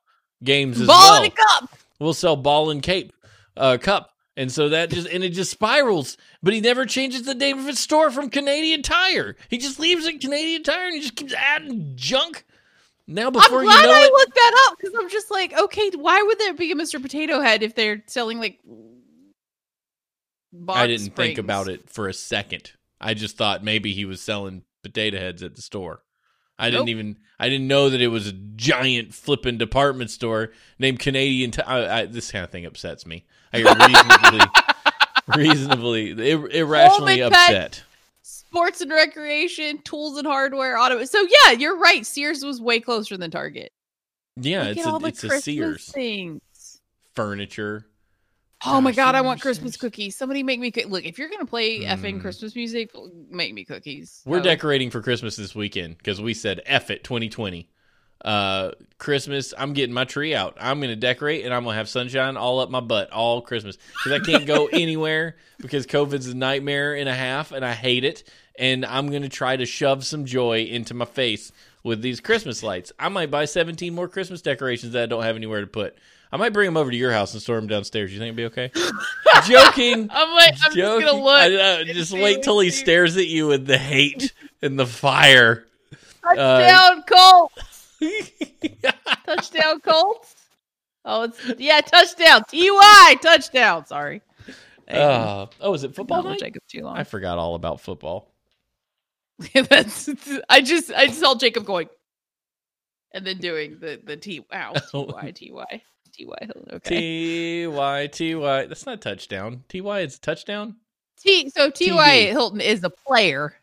games 0.43 0.79
as 0.79 0.87
Ball 0.87 0.99
well 0.99 1.23
in 1.23 1.31
a 1.31 1.33
cup. 1.33 1.69
we'll 1.99 2.13
sell 2.13 2.35
ball 2.35 2.69
and 2.69 2.83
cape 2.83 3.11
uh, 3.57 3.77
cup. 3.81 4.11
And 4.37 4.51
so 4.51 4.69
that 4.69 4.89
just 4.89 5.07
and 5.07 5.23
it 5.23 5.29
just 5.29 5.51
spirals. 5.51 6.17
But 6.43 6.53
he 6.53 6.61
never 6.61 6.85
changes 6.85 7.23
the 7.23 7.33
name 7.33 7.57
of 7.57 7.65
his 7.65 7.79
store 7.79 8.11
from 8.11 8.29
Canadian 8.29 8.81
Tire. 8.81 9.35
He 9.49 9.57
just 9.57 9.79
leaves 9.79 10.05
it 10.05 10.19
Canadian 10.19 10.63
Tire 10.63 10.87
and 10.87 10.95
he 10.95 11.01
just 11.01 11.15
keeps 11.15 11.33
adding 11.33 11.93
junk. 11.95 12.45
Now 13.07 13.27
I'm 13.27 13.33
before 13.33 13.63
glad 13.63 13.81
you 13.81 13.87
know 13.87 13.93
I 13.93 14.05
it, 14.05 14.11
looked 14.11 14.35
that 14.35 14.67
up 14.67 14.77
because 14.77 14.93
I'm 14.99 15.09
just 15.09 15.31
like, 15.31 15.57
okay, 15.57 15.91
why 15.95 16.21
would 16.21 16.39
there 16.39 16.53
be 16.53 16.71
a 16.71 16.75
Mr. 16.75 17.01
Potato 17.01 17.39
Head 17.39 17.63
if 17.63 17.75
they're 17.75 18.03
selling 18.07 18.39
like? 18.39 18.59
I 20.67 20.87
didn't 20.87 21.15
think 21.15 21.37
about 21.37 21.67
it 21.67 21.89
for 21.89 22.07
a 22.07 22.13
second. 22.13 22.71
I 22.99 23.13
just 23.13 23.37
thought 23.37 23.63
maybe 23.63 23.93
he 23.93 24.05
was 24.05 24.21
selling 24.21 24.63
potato 24.83 25.17
heads 25.17 25.43
at 25.43 25.55
the 25.55 25.61
store. 25.61 26.01
I 26.57 26.69
didn't 26.69 26.89
even 26.89 27.17
I 27.39 27.49
didn't 27.49 27.67
know 27.67 27.89
that 27.89 28.01
it 28.01 28.07
was 28.07 28.27
a 28.27 28.31
giant 28.31 29.13
flipping 29.13 29.57
department 29.57 30.09
store 30.09 30.51
named 30.79 30.99
Canadian. 30.99 31.51
Ti- 31.51 31.61
I, 31.63 31.99
I, 31.99 32.05
this 32.05 32.31
kind 32.31 32.43
of 32.45 32.49
thing 32.51 32.65
upsets 32.65 33.05
me. 33.05 33.25
I 33.51 33.61
get 33.61 33.77
reasonably, 33.77 34.47
reasonably, 36.15 36.31
ir- 36.31 36.47
irrationally 36.49 37.19
Hold 37.19 37.31
it, 37.31 37.35
Pat. 37.35 37.49
upset. 37.49 37.83
Sports 38.21 38.81
and 38.81 38.91
recreation, 38.91 39.79
tools 39.83 40.17
and 40.17 40.25
hardware, 40.25 40.77
auto. 40.77 41.03
So 41.05 41.19
yeah, 41.43 41.51
you're 41.51 41.77
right. 41.77 42.05
Sears 42.05 42.43
was 42.43 42.61
way 42.61 42.79
closer 42.79 43.17
than 43.17 43.31
Target. 43.31 43.71
Yeah, 44.37 44.73
Look 44.75 45.03
it's 45.07 45.23
a 45.23 45.27
it's 45.27 45.33
a 45.35 45.41
Sears 45.41 45.91
things. 45.91 46.41
furniture. 47.15 47.85
Oh 48.65 48.81
my 48.81 48.91
god, 48.91 49.15
I 49.15 49.21
want 49.21 49.41
Christmas 49.41 49.77
cookies. 49.77 50.15
Somebody 50.15 50.43
make 50.43 50.59
me 50.59 50.71
cook. 50.71 50.85
Look, 50.85 51.05
if 51.05 51.17
you're 51.19 51.29
gonna 51.29 51.45
play 51.45 51.81
effing 51.81 52.15
Mm. 52.17 52.21
Christmas 52.21 52.55
music, 52.55 52.91
make 53.29 53.53
me 53.53 53.63
cookies. 53.65 54.21
We're 54.25 54.39
Oh. 54.39 54.43
decorating 54.43 54.89
for 54.89 55.01
Christmas 55.01 55.35
this 55.35 55.53
weekend 55.55 55.97
because 55.97 56.21
we 56.21 56.33
said 56.33 56.61
F 56.65 56.89
it 56.89 57.03
2020. 57.03 57.67
Uh, 58.23 58.71
Christmas, 58.97 59.53
I'm 59.57 59.73
getting 59.73 59.93
my 59.93 60.03
tree 60.05 60.33
out. 60.33 60.57
I'm 60.59 60.81
gonna 60.81 60.95
decorate 60.95 61.45
and 61.45 61.53
I'm 61.53 61.63
gonna 61.63 61.75
have 61.77 61.89
sunshine 61.89 62.37
all 62.37 62.59
up 62.59 62.71
my 62.71 62.79
butt 62.79 63.11
all 63.11 63.41
Christmas 63.41 63.77
because 64.03 64.19
I 64.19 64.25
can't 64.25 64.47
go 64.47 64.65
anywhere 64.73 65.35
because 65.59 65.85
COVID's 65.85 66.27
a 66.27 66.35
nightmare 66.35 66.95
and 66.95 67.07
a 67.07 67.13
half 67.13 67.51
and 67.51 67.63
I 67.63 67.73
hate 67.73 68.03
it. 68.03 68.23
And 68.57 68.85
I'm 68.85 69.11
gonna 69.11 69.29
try 69.29 69.57
to 69.57 69.65
shove 69.65 70.05
some 70.05 70.25
joy 70.25 70.61
into 70.63 70.93
my 70.95 71.05
face 71.05 71.51
with 71.83 72.01
these 72.01 72.19
Christmas 72.19 72.63
lights. 72.63 72.91
I 72.97 73.09
might 73.09 73.29
buy 73.29 73.45
17 73.45 73.93
more 73.93 74.07
Christmas 74.07 74.41
decorations 74.41 74.93
that 74.93 75.03
I 75.03 75.05
don't 75.05 75.21
have 75.23 75.35
anywhere 75.35 75.61
to 75.61 75.67
put. 75.67 75.95
I 76.35 76.37
might 76.37 76.51
bring 76.51 76.65
them 76.65 76.75
over 76.75 76.91
to 76.91 76.97
your 76.97 77.13
house 77.13 77.31
and 77.31 77.41
store 77.41 77.55
them 77.55 77.67
downstairs. 77.67 78.11
You 78.11 78.19
think 78.19 78.37
it'd 78.37 78.53
be 78.53 78.61
okay? 78.61 78.69
Joking. 79.47 80.09
I'm 80.11 80.33
like, 80.33 80.49
I'm 80.49 80.73
just 80.73 80.75
Joking. 80.75 81.07
gonna 81.07 81.23
look. 81.23 81.41
I 81.41 81.47
know, 81.47 81.83
just 81.85 82.11
wait 82.11 82.43
till 82.43 82.59
he 82.59 82.71
stares 82.71 83.15
at 83.15 83.27
you 83.27 83.47
with 83.47 83.65
the 83.65 83.77
hate 83.77 84.33
and 84.61 84.77
the 84.77 84.85
fire. 84.85 85.65
Touchdown 86.21 87.03
Colts. 87.03 87.95
Touchdown 89.25 89.79
Colts. 89.79 90.35
Oh, 91.05 91.23
it's 91.23 91.53
yeah, 91.57 91.79
touchdown. 91.79 92.43
Ty 92.51 93.15
touchdown. 93.21 93.85
Sorry. 93.85 94.21
Uh, 94.89 95.45
oh, 95.61 95.73
is 95.73 95.85
it 95.85 95.95
football 95.95 96.21
night? 96.21 96.39
Jacob 96.39 96.63
too 96.67 96.81
long. 96.81 96.97
I 96.97 97.05
forgot 97.05 97.37
all 97.37 97.55
about 97.55 97.79
football. 97.79 98.29
That's 99.53 100.09
I 100.49 100.59
just 100.59 100.91
I 100.91 101.07
saw 101.07 101.35
Jacob 101.35 101.63
going 101.63 101.87
and 103.13 103.25
then 103.25 103.37
doing 103.37 103.77
the 103.79 104.01
the 104.03 104.17
T 104.17 104.45
wow. 104.51 104.73
T 104.73 104.89
Y 104.91 105.31
T 105.33 105.51
Y 105.53 105.81
T 106.15 106.25
Y 106.25 106.35
Hilton. 106.41 106.65
okay 106.73 106.99
T 106.99 107.67
Y 107.67 108.07
T 108.07 108.35
Y. 108.35 108.65
That's 108.65 108.85
not 108.85 109.01
touchdown. 109.01 109.63
T 109.69 109.81
Y 109.81 109.99
is 110.01 110.19
touchdown. 110.19 110.75
T 111.19 111.49
so 111.49 111.69
T 111.69 111.91
Y 111.91 112.09
TD. 112.09 112.29
Hilton 112.29 112.61
is 112.61 112.81
the 112.81 112.89
player 112.89 113.53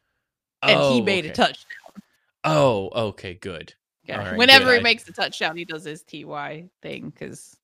and 0.62 0.70
he 0.78 1.00
Oh, 1.00 1.02
made 1.02 1.26
a 1.26 1.30
touchdown. 1.30 1.66
Oh, 2.44 2.90
okay, 3.10 3.34
good. 3.34 3.74
Yeah. 4.04 4.16
Right, 4.30 4.36
Whenever 4.36 4.66
good. 4.66 4.78
he 4.78 4.82
makes 4.82 5.08
a 5.08 5.12
touchdown, 5.12 5.56
he 5.56 5.64
does 5.64 5.84
his 5.84 6.02
T 6.02 6.24
Y 6.24 6.68
thing 6.82 7.10
because 7.10 7.56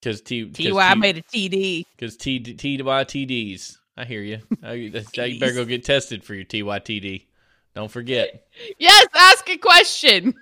Because 0.00 0.20
T 0.22 0.46
T 0.50 0.72
Y 0.72 0.94
made 0.96 1.18
a 1.18 1.22
TD. 1.22 1.86
because 1.96 2.16
T 2.16 2.40
T 2.40 2.82
Y 2.82 3.04
T 3.04 3.24
Ds. 3.26 3.78
I 3.96 4.04
hear 4.04 4.22
you. 4.22 4.38
I, 4.62 4.72
you 4.72 4.90
better 5.38 5.52
go 5.54 5.64
get 5.64 5.84
tested 5.84 6.24
for 6.24 6.34
your 6.34 6.44
T 6.44 6.62
Y 6.62 6.78
T 6.80 6.98
D. 7.00 7.28
Don't 7.74 7.90
forget. 7.90 8.46
Yes, 8.78 9.06
ask 9.14 9.48
a 9.48 9.56
question. 9.58 10.34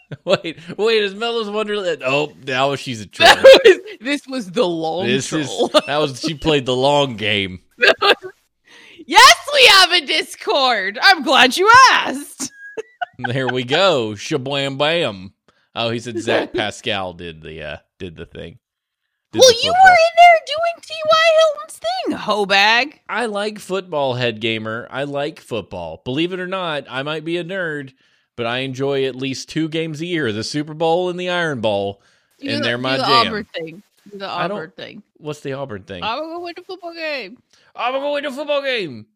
wait, 0.24 0.58
wait. 0.76 1.02
Is 1.02 1.14
Mellows 1.14 1.50
Wonderland? 1.50 2.02
Oh, 2.04 2.32
now 2.46 2.74
she's 2.76 3.00
a 3.00 3.06
troll. 3.06 3.28
Was, 3.36 3.78
this 4.00 4.26
was 4.26 4.50
the 4.50 4.66
long 4.66 5.06
This 5.06 5.32
is 5.32 5.46
troll. 5.46 5.68
that 5.86 5.98
was 5.98 6.20
she 6.20 6.34
played 6.34 6.66
the 6.66 6.76
long 6.76 7.16
game. 7.16 7.60
yes, 9.06 9.48
we 9.52 9.66
have 9.66 9.92
a 9.92 10.06
Discord. 10.06 10.98
I'm 11.02 11.22
glad 11.22 11.56
you 11.56 11.70
asked. 11.92 12.50
There 13.18 13.46
we 13.46 13.62
go. 13.62 14.12
Shablam 14.12 14.78
bam. 14.78 15.34
Oh, 15.76 15.90
he 15.90 16.00
said 16.00 16.18
Zach 16.18 16.52
Pascal 16.52 17.12
did 17.12 17.42
the 17.42 17.62
uh 17.62 17.76
did 17.98 18.16
the 18.16 18.26
thing. 18.26 18.58
Did 19.32 19.40
well, 19.40 19.48
the 19.48 19.60
you 19.62 19.70
were 19.70 19.90
in 19.90 20.14
there 20.16 20.40
doing 20.46 20.82
T.Y. 20.82 21.26
Hilton's 21.38 21.80
thing, 21.80 22.16
Hobag. 22.18 23.00
I 23.08 23.26
like 23.26 23.58
football, 23.58 24.14
head 24.14 24.40
gamer. 24.40 24.88
I 24.90 25.04
like 25.04 25.40
football. 25.40 26.02
Believe 26.04 26.32
it 26.32 26.40
or 26.40 26.46
not, 26.46 26.84
I 26.90 27.02
might 27.02 27.24
be 27.24 27.38
a 27.38 27.44
nerd, 27.44 27.92
but 28.36 28.46
I 28.46 28.58
enjoy 28.58 29.04
at 29.04 29.16
least 29.16 29.48
two 29.48 29.68
games 29.68 30.00
a 30.00 30.06
year: 30.06 30.32
the 30.32 30.44
Super 30.44 30.74
Bowl 30.74 31.08
and 31.08 31.18
the 31.18 31.28
Iron 31.30 31.60
Bowl. 31.60 32.02
Do 32.40 32.48
And 32.48 32.58
the- 32.58 32.64
they're 32.64 32.78
my 32.78 32.96
the 32.96 33.04
jam. 33.04 33.26
Auburn 33.28 33.44
thing. 33.44 33.82
The 34.14 34.28
Auburn 34.28 34.72
thing. 34.76 35.02
What's 35.18 35.40
the 35.40 35.52
Auburn 35.52 35.84
thing? 35.84 36.02
I'm 36.02 36.18
gonna 36.18 36.40
win 36.40 36.54
the 36.56 36.62
football 36.62 36.94
game. 36.94 37.38
I'm 37.76 37.92
gonna 37.92 38.10
win 38.12 38.24
the 38.24 38.30
football 38.32 38.62
game. 38.62 39.06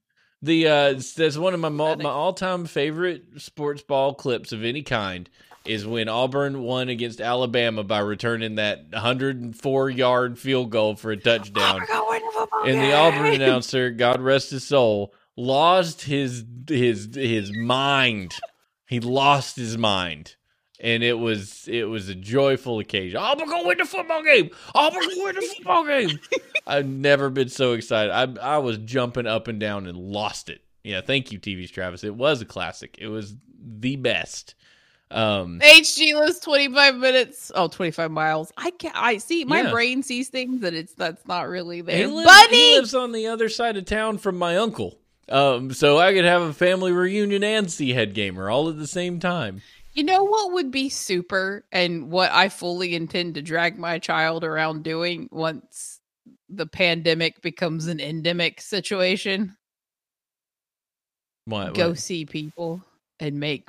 The 0.43 0.69
uh, 0.69 1.01
that's 1.17 1.37
one 1.37 1.55
of 1.55 1.61
my 1.61 1.69
my 1.71 1.97
all 2.05 2.33
time 2.33 2.67
favorite 2.67 3.25
sports 3.39 3.83
ball 3.83 4.15
clips 4.15 4.53
of 4.53 4.63
any 4.65 4.83
kind 4.83 5.29
is 5.65 5.85
when 5.85 6.09
Auburn 6.09 6.63
won 6.63 6.89
against 6.89 7.21
Alabama 7.21 7.83
by 7.83 7.99
returning 7.99 8.55
that 8.55 8.85
104 8.91 9.91
yard 9.91 10.39
field 10.39 10.71
goal 10.71 10.95
for 10.95 11.11
a 11.11 11.17
touchdown. 11.17 11.81
The 11.81 12.49
and 12.67 12.79
the 12.81 12.93
Auburn 12.95 13.27
announcer, 13.33 13.91
God 13.91 14.21
rest 14.21 14.51
his 14.51 14.65
soul, 14.65 15.13
lost 15.37 16.03
his 16.03 16.45
his 16.69 17.09
his 17.15 17.51
mind. 17.57 18.35
He 18.87 19.01
lost 19.01 19.57
his 19.57 19.77
mind, 19.77 20.37
and 20.81 21.03
it 21.03 21.15
was 21.19 21.67
it 21.69 21.85
was 21.85 22.09
a 22.09 22.15
joyful 22.15 22.79
occasion. 22.79 23.19
Auburn 23.19 23.49
gonna 23.49 23.67
win 23.67 23.79
the 23.79 23.85
football 23.85 24.23
game. 24.23 24.51
Auburn 24.75 25.01
gonna 25.03 25.25
win 25.25 25.35
the 25.35 25.43
football 25.57 25.85
game. 25.85 26.19
I've 26.67 26.87
never 26.87 27.31
been 27.31 27.49
so 27.49 27.73
excited. 27.73 28.13
I 28.13 28.55
I 28.55 28.59
was 28.59 28.79
jumping 28.79 29.27
up 29.27 29.49
and 29.49 29.59
down 29.61 29.87
and 29.87 29.97
lost 29.99 30.49
it. 30.49 30.63
Yeah, 30.85 31.01
thank 31.01 31.33
you, 31.33 31.39
TV's 31.41 31.71
Travis. 31.71 32.05
It 32.05 32.15
was 32.15 32.41
a 32.41 32.45
classic. 32.45 32.97
It 33.01 33.09
was 33.09 33.35
the 33.61 33.97
best. 33.97 34.55
Um, 35.11 35.61
HG 35.63 36.15
lives 36.15 36.41
25 36.41 36.97
minutes. 36.97 37.53
Oh, 37.55 37.69
25 37.69 38.11
miles. 38.11 38.53
I 38.57 38.71
can't. 38.73 38.95
I 38.97 39.19
see. 39.19 39.45
My 39.45 39.63
Yeah. 39.63 39.71
brain 39.71 40.03
sees 40.03 40.29
things 40.29 40.63
that 40.63 40.75
it's 40.75 40.95
that's 40.95 41.25
not 41.27 41.49
really 41.49 41.77
He 41.77 41.83
there. 41.83 42.09
lives, 42.09 42.27
Buddy, 42.29 42.57
he 42.57 42.75
lives 42.77 42.95
on 42.95 43.13
the 43.13 43.27
other 43.29 43.49
side 43.49 43.77
of 43.77 43.85
town 43.85 44.19
from 44.19 44.37
my 44.37 44.57
uncle. 44.57 44.99
Um, 45.29 45.73
so 45.73 45.99
I 45.99 46.13
could 46.13 46.25
have 46.25 46.43
a 46.43 46.53
family 46.53 46.93
reunion 46.93 47.43
and 47.43 47.71
see 47.71 47.93
Head 47.93 48.15
Gamer 48.15 48.49
all 48.49 48.69
at 48.69 48.79
the 48.79 48.87
same 48.87 49.19
time. 49.19 49.61
you 49.93 50.05
know 50.05 50.25
what 50.25 50.53
would 50.53 50.71
be 50.71 50.89
super, 50.89 51.65
and 51.73 52.11
what 52.11 52.31
I 52.33 52.49
fully 52.49 52.95
intend 52.95 53.35
to 53.35 53.43
drag 53.43 53.79
my 53.79 53.99
child 53.99 54.45
around 54.45 54.85
doing 54.85 55.29
once 55.33 56.01
the 56.49 56.67
pandemic 56.67 57.41
becomes 57.43 57.87
an 57.89 57.99
endemic 58.01 58.61
situation. 58.61 59.57
What, 61.47 61.75
Go 61.75 61.91
what? 61.91 61.99
see 61.99 62.25
people 62.25 62.83
and 63.21 63.39
make 63.39 63.69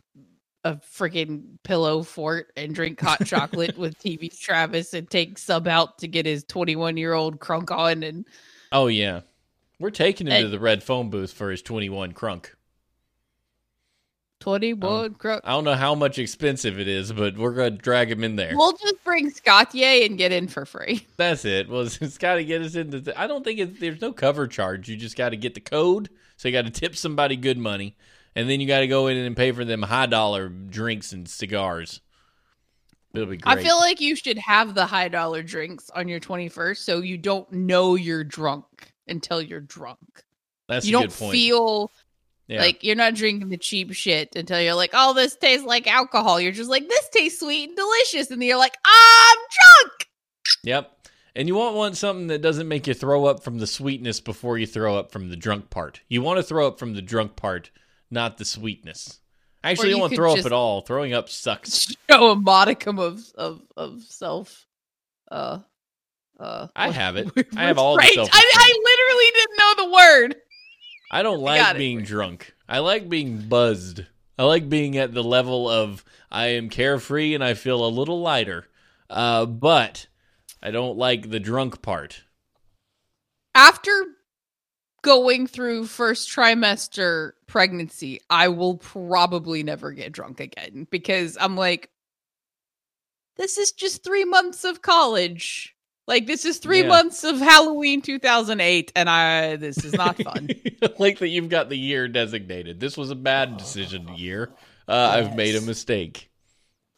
a 0.63 0.75
freaking 0.75 1.57
pillow 1.63 2.03
fort 2.03 2.51
and 2.57 2.73
drink 2.73 2.99
hot 2.99 3.25
chocolate 3.25 3.77
with 3.79 3.97
TV 3.99 4.35
Travis 4.38 4.93
and 4.93 5.09
take 5.09 5.38
sub 5.38 5.67
out 5.67 5.97
to 5.99 6.07
get 6.07 6.25
his 6.25 6.43
21 6.43 6.97
year 6.97 7.13
old 7.13 7.39
crunk 7.39 7.71
on 7.71 8.03
and 8.03 8.25
Oh 8.71 8.88
yeah, 8.88 9.21
we're 9.79 9.89
taking 9.89 10.27
him 10.27 10.33
Hey. 10.33 10.41
to 10.43 10.49
the 10.49 10.59
red 10.59 10.83
phone 10.83 11.09
booth 11.09 11.33
for 11.33 11.51
his 11.51 11.61
twenty-one 11.61 12.13
crunk. 12.13 12.47
21 14.39 15.15
crunk. 15.15 15.41
I 15.43 15.51
don't 15.51 15.63
know 15.63 15.73
how 15.73 15.95
much 15.95 16.19
expensive 16.19 16.79
it 16.79 16.87
is, 16.87 17.11
but 17.11 17.35
we're 17.37 17.53
gonna 17.53 17.71
drag 17.71 18.11
him 18.11 18.23
in 18.23 18.35
there. 18.35 18.53
We'll 18.55 18.73
just 18.77 19.03
bring 19.03 19.31
Scottier 19.31 20.05
and 20.05 20.15
get 20.17 20.31
in 20.31 20.47
for 20.47 20.63
free. 20.65 21.05
That's 21.17 21.43
it. 21.43 21.67
Well, 21.69 21.81
it's 22.01 22.17
got 22.19 22.35
to 22.35 22.45
get 22.45 22.61
us 22.61 22.75
into. 22.75 22.99
The, 22.99 23.19
I 23.19 23.25
don't 23.25 23.43
think 23.43 23.59
it, 23.59 23.79
there's 23.79 23.99
no 23.99 24.13
cover 24.13 24.47
charge. 24.47 24.87
You 24.89 24.95
just 24.95 25.17
got 25.17 25.29
to 25.29 25.37
get 25.37 25.55
the 25.55 25.59
code. 25.59 26.09
So 26.37 26.47
you 26.47 26.51
got 26.53 26.65
to 26.65 26.71
tip 26.71 26.95
somebody 26.95 27.35
good 27.35 27.57
money, 27.57 27.97
and 28.35 28.47
then 28.47 28.61
you 28.61 28.67
got 28.67 28.81
to 28.81 28.87
go 28.87 29.07
in 29.07 29.17
and 29.17 29.35
pay 29.35 29.51
for 29.51 29.65
them 29.65 29.81
high 29.81 30.05
dollar 30.05 30.49
drinks 30.49 31.13
and 31.13 31.27
cigars. 31.27 32.01
It'll 33.15 33.25
be 33.27 33.37
great. 33.37 33.57
I 33.57 33.63
feel 33.63 33.77
like 33.77 33.99
you 33.99 34.15
should 34.15 34.37
have 34.37 34.75
the 34.75 34.85
high 34.85 35.07
dollar 35.07 35.41
drinks 35.41 35.89
on 35.89 36.07
your 36.07 36.19
21st 36.19 36.77
so 36.77 37.01
you 37.01 37.17
don't 37.17 37.51
know 37.51 37.95
you're 37.95 38.23
drunk 38.23 38.86
until 39.07 39.41
you're 39.41 39.61
drunk. 39.61 40.23
that's 40.67 40.85
you 40.85 40.97
a 40.97 41.01
don't 41.01 41.09
good 41.09 41.17
point. 41.17 41.31
feel 41.31 41.91
yeah. 42.47 42.61
like 42.61 42.84
you're 42.84 42.95
not 42.95 43.15
drinking 43.15 43.49
the 43.49 43.57
cheap 43.57 43.93
shit 43.93 44.35
until 44.35 44.61
you're 44.61 44.73
like, 44.73 44.91
oh, 44.93 45.13
this 45.13 45.35
tastes 45.35 45.65
like 45.65 45.88
alcohol. 45.88 46.39
You're 46.39 46.51
just 46.51 46.69
like, 46.69 46.88
this 46.88 47.09
tastes 47.09 47.39
sweet 47.39 47.69
and 47.69 47.77
delicious. 47.77 48.31
And 48.31 48.41
then 48.41 48.47
you're 48.47 48.57
like, 48.57 48.77
I'm 48.85 49.38
drunk. 49.38 50.07
Yep. 50.63 50.93
And 51.35 51.47
you 51.47 51.55
won't 51.55 51.75
want 51.75 51.97
something 51.97 52.27
that 52.27 52.41
doesn't 52.41 52.67
make 52.67 52.88
you 52.88 52.93
throw 52.93 53.25
up 53.25 53.43
from 53.43 53.59
the 53.59 53.67
sweetness 53.67 54.21
before 54.21 54.57
you 54.57 54.65
throw 54.65 54.97
up 54.97 55.11
from 55.11 55.29
the 55.29 55.35
drunk 55.35 55.69
part. 55.69 56.01
You 56.09 56.21
want 56.21 56.38
to 56.38 56.43
throw 56.43 56.67
up 56.67 56.79
from 56.79 56.93
the 56.95 57.01
drunk 57.01 57.35
part, 57.35 57.69
not 58.09 58.38
the 58.38 58.45
sweetness. 58.45 59.19
Actually, 59.63 59.89
you 59.89 59.95
you 59.95 59.99
won't 60.01 60.11
could 60.11 60.17
throw 60.17 60.34
up 60.34 60.45
at 60.45 60.51
all. 60.51 60.81
Throwing 60.81 61.13
up 61.13 61.29
sucks. 61.29 61.93
Show 62.09 62.31
a 62.31 62.35
modicum 62.35 62.99
of 62.99 63.23
of 63.35 63.61
of 63.75 64.01
self. 64.03 64.65
Uh, 65.29 65.59
uh. 66.39 66.68
I 66.76 66.89
have 66.91 67.15
it. 67.18 67.30
I 67.55 67.65
have 67.65 67.77
all 67.77 67.95
the 67.95 67.99
right? 67.99 68.18
I, 68.18 68.51
I 68.55 68.80
literally 68.84 69.31
didn't 69.34 69.57
know 69.57 69.85
the 69.85 69.93
word. 69.93 70.35
I 71.11 71.23
don't 71.23 71.41
like 71.41 71.76
it. 71.76 71.77
being 71.77 72.03
drunk. 72.03 72.53
I 72.68 72.80
like 72.80 73.07
being 73.07 73.47
buzzed. 73.47 74.05
I 74.38 74.43
like 74.43 74.69
being 74.69 74.97
at 74.97 75.14
the 75.14 75.23
level 75.23 75.69
of 75.69 76.03
I 76.30 76.47
am 76.47 76.69
carefree 76.69 77.34
and 77.34 77.43
I 77.43 77.53
feel 77.53 77.85
a 77.85 77.88
little 77.89 78.22
lighter. 78.22 78.68
Uh, 79.09 79.45
but 79.45 80.07
I 80.61 80.72
don't 80.72 80.97
like 80.97 81.30
the 81.30 81.39
drunk 81.39 81.81
part. 81.81 82.23
After 83.55 84.05
going 85.01 85.47
through 85.47 85.85
first 85.85 86.30
trimester 86.30 87.31
pregnancy, 87.47 88.19
I 88.30 88.49
will 88.49 88.77
probably 88.77 89.64
never 89.64 89.91
get 89.91 90.11
drunk 90.11 90.39
again 90.39 90.88
because 90.91 91.38
I'm 91.39 91.55
like, 91.55 91.89
this 93.38 93.57
is 93.57 93.72
just 93.72 94.03
three 94.03 94.26
months 94.26 94.64
of 94.64 94.81
college. 94.81 95.76
Like 96.07 96.25
this 96.25 96.45
is 96.45 96.57
three 96.59 96.81
Yeah. 96.81 96.88
months 96.88 97.23
of 97.25 97.38
Halloween 97.39 98.01
2008, 98.01 98.91
and 98.95 99.09
I 99.09 99.57
this 99.57 99.84
is 99.84 99.93
not 99.93 100.17
fun. 100.21 100.47
Like 100.99 101.19
that 101.19 101.27
you've 101.29 101.49
got 101.49 101.69
the 101.69 101.77
year 101.77 102.07
designated. 102.07 102.79
This 102.79 102.95
was 102.97 103.09
a 103.11 103.15
bad 103.15 103.57
decision 103.57 104.07
year. 104.15 104.51
Uh, 104.88 105.11
I've 105.13 105.35
made 105.35 105.55
a 105.55 105.61
mistake. 105.61 106.29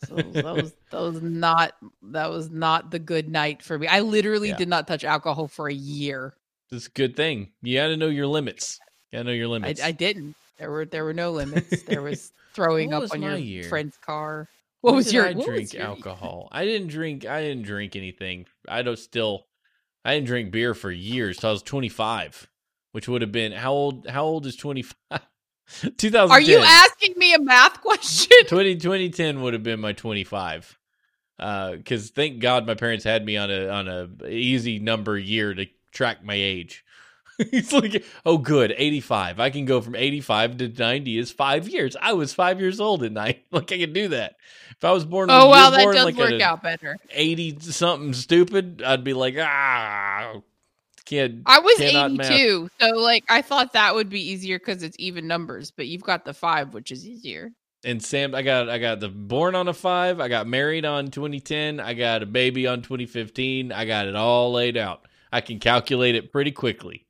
so 0.07 0.15
that 0.15 0.45
was 0.55 0.73
that 0.91 0.99
was 0.99 1.21
not 1.21 1.75
that 2.03 2.29
was 2.29 2.49
not 2.49 2.91
the 2.91 2.99
good 2.99 3.29
night 3.29 3.61
for 3.63 3.77
me. 3.79 3.87
I 3.87 4.01
literally 4.01 4.49
Yeah. 4.49 4.57
did 4.57 4.69
not 4.69 4.87
touch 4.87 5.03
alcohol 5.03 5.47
for 5.47 5.67
a 5.67 5.73
year. 5.73 6.33
It's 6.71 6.87
a 6.87 6.91
good 6.91 7.15
thing. 7.15 7.49
You 7.61 7.77
got 7.79 7.87
to 7.87 7.97
know 7.97 8.07
your 8.07 8.27
limits. 8.27 8.79
You 9.11 9.17
got 9.17 9.23
to 9.23 9.27
know 9.29 9.33
your 9.33 9.47
I, 9.47 9.51
limits. 9.51 9.81
I 9.81 9.91
didn't. 9.91 10.35
There 10.57 10.69
were 10.71 10.85
there 10.85 11.03
were 11.03 11.13
no 11.13 11.31
limits. 11.31 11.81
There 11.83 12.01
was 12.01 12.31
throwing 12.53 12.93
up 12.93 13.01
was 13.01 13.11
on 13.11 13.21
your 13.21 13.35
year? 13.37 13.63
friend's 13.63 13.97
car. 13.97 14.47
What 14.81 14.91
When 14.91 14.97
was 14.97 15.13
your 15.13 15.25
I 15.25 15.33
drink 15.33 15.73
your- 15.73 15.83
alcohol? 15.83 16.47
I 16.51 16.65
didn't 16.65 16.87
drink. 16.87 17.25
I 17.25 17.41
didn't 17.41 17.63
drink 17.63 17.95
anything. 17.95 18.45
I 18.67 18.81
don't 18.81 18.97
still. 18.99 19.45
I 20.05 20.15
didn't 20.15 20.27
drink 20.27 20.51
beer 20.51 20.73
for 20.73 20.89
years 20.91 21.37
till 21.37 21.49
I 21.49 21.53
was 21.53 21.61
twenty 21.63 21.89
five, 21.89 22.47
which 22.93 23.07
would 23.07 23.21
have 23.21 23.31
been 23.31 23.51
how 23.51 23.73
old? 23.73 24.07
How 24.07 24.23
old 24.23 24.45
is 24.45 24.55
twenty 24.55 24.83
five? 24.83 25.21
2010. 25.81 26.15
Are 26.31 26.41
you 26.41 26.59
asking 26.59 27.13
me 27.17 27.33
a 27.33 27.39
math 27.39 27.79
question? 27.81 28.45
20, 28.47 28.77
2010 28.77 29.41
would 29.41 29.53
have 29.53 29.61
been 29.61 29.79
my 29.79 29.93
25 29.93 30.79
uh, 31.37 31.73
because 31.73 32.09
thank 32.09 32.39
god 32.39 32.65
my 32.65 32.73
parents 32.73 33.03
had 33.03 33.23
me 33.23 33.37
on 33.37 33.51
a 33.51 33.67
on 33.67 33.87
a 33.87 34.27
easy 34.27 34.79
number 34.79 35.15
year 35.15 35.53
to 35.53 35.67
track 35.91 36.23
my 36.23 36.33
age 36.33 36.83
it's 37.53 37.71
like 37.71 38.03
oh 38.25 38.37
good 38.37 38.73
85 38.77 39.39
i 39.39 39.49
can 39.49 39.65
go 39.65 39.79
from 39.79 39.95
85 39.95 40.57
to 40.57 40.67
90 40.67 41.17
is 41.17 41.31
five 41.31 41.69
years 41.69 41.95
i 42.01 42.11
was 42.13 42.33
five 42.33 42.59
years 42.59 42.79
old 42.79 43.03
at 43.03 43.11
night 43.11 43.45
like 43.51 43.71
i 43.71 43.77
can 43.77 43.93
do 43.93 44.09
that 44.09 44.35
if 44.71 44.83
i 44.83 44.91
was 44.91 45.05
born 45.05 45.29
Oh 45.31 45.47
wow, 45.47 45.69
that 45.69 45.83
born, 45.83 45.95
does 45.95 46.05
like 46.05 46.15
work 46.17 46.41
out 46.41 46.61
better. 46.61 46.97
80 47.11 47.59
something 47.61 48.13
stupid 48.13 48.83
i'd 48.85 49.03
be 49.03 49.13
like 49.13 49.35
ah 49.39 50.33
kid 51.05 51.41
I 51.45 51.59
was 51.59 51.77
cannot 51.77 52.11
math. 52.11 52.31
82, 52.31 52.69
so 52.79 52.89
like 52.97 53.23
I 53.29 53.41
thought 53.41 53.73
that 53.73 53.95
would 53.95 54.09
be 54.09 54.21
easier 54.29 54.59
because 54.59 54.83
it's 54.83 54.95
even 54.99 55.27
numbers, 55.27 55.71
but 55.71 55.87
you've 55.87 56.03
got 56.03 56.23
the 56.23 56.33
five, 56.35 56.73
which 56.75 56.91
is 56.91 57.07
easier. 57.07 57.51
and 57.83 58.03
Sam, 58.03 58.35
I 58.35 58.43
got 58.43 58.69
I 58.69 58.77
got 58.77 58.99
the 58.99 59.09
born 59.09 59.55
on 59.55 59.67
a 59.67 59.73
five. 59.73 60.19
I 60.19 60.27
got 60.27 60.45
married 60.45 60.85
on 60.85 61.07
2010. 61.09 61.79
I 61.79 61.95
got 61.95 62.21
a 62.21 62.27
baby 62.27 62.67
on 62.67 62.83
2015. 62.83 63.71
I 63.71 63.85
got 63.85 64.05
it 64.07 64.15
all 64.15 64.51
laid 64.51 64.77
out. 64.77 65.07
I 65.31 65.41
can 65.41 65.57
calculate 65.59 66.13
it 66.13 66.31
pretty 66.31 66.51
quickly. 66.51 67.07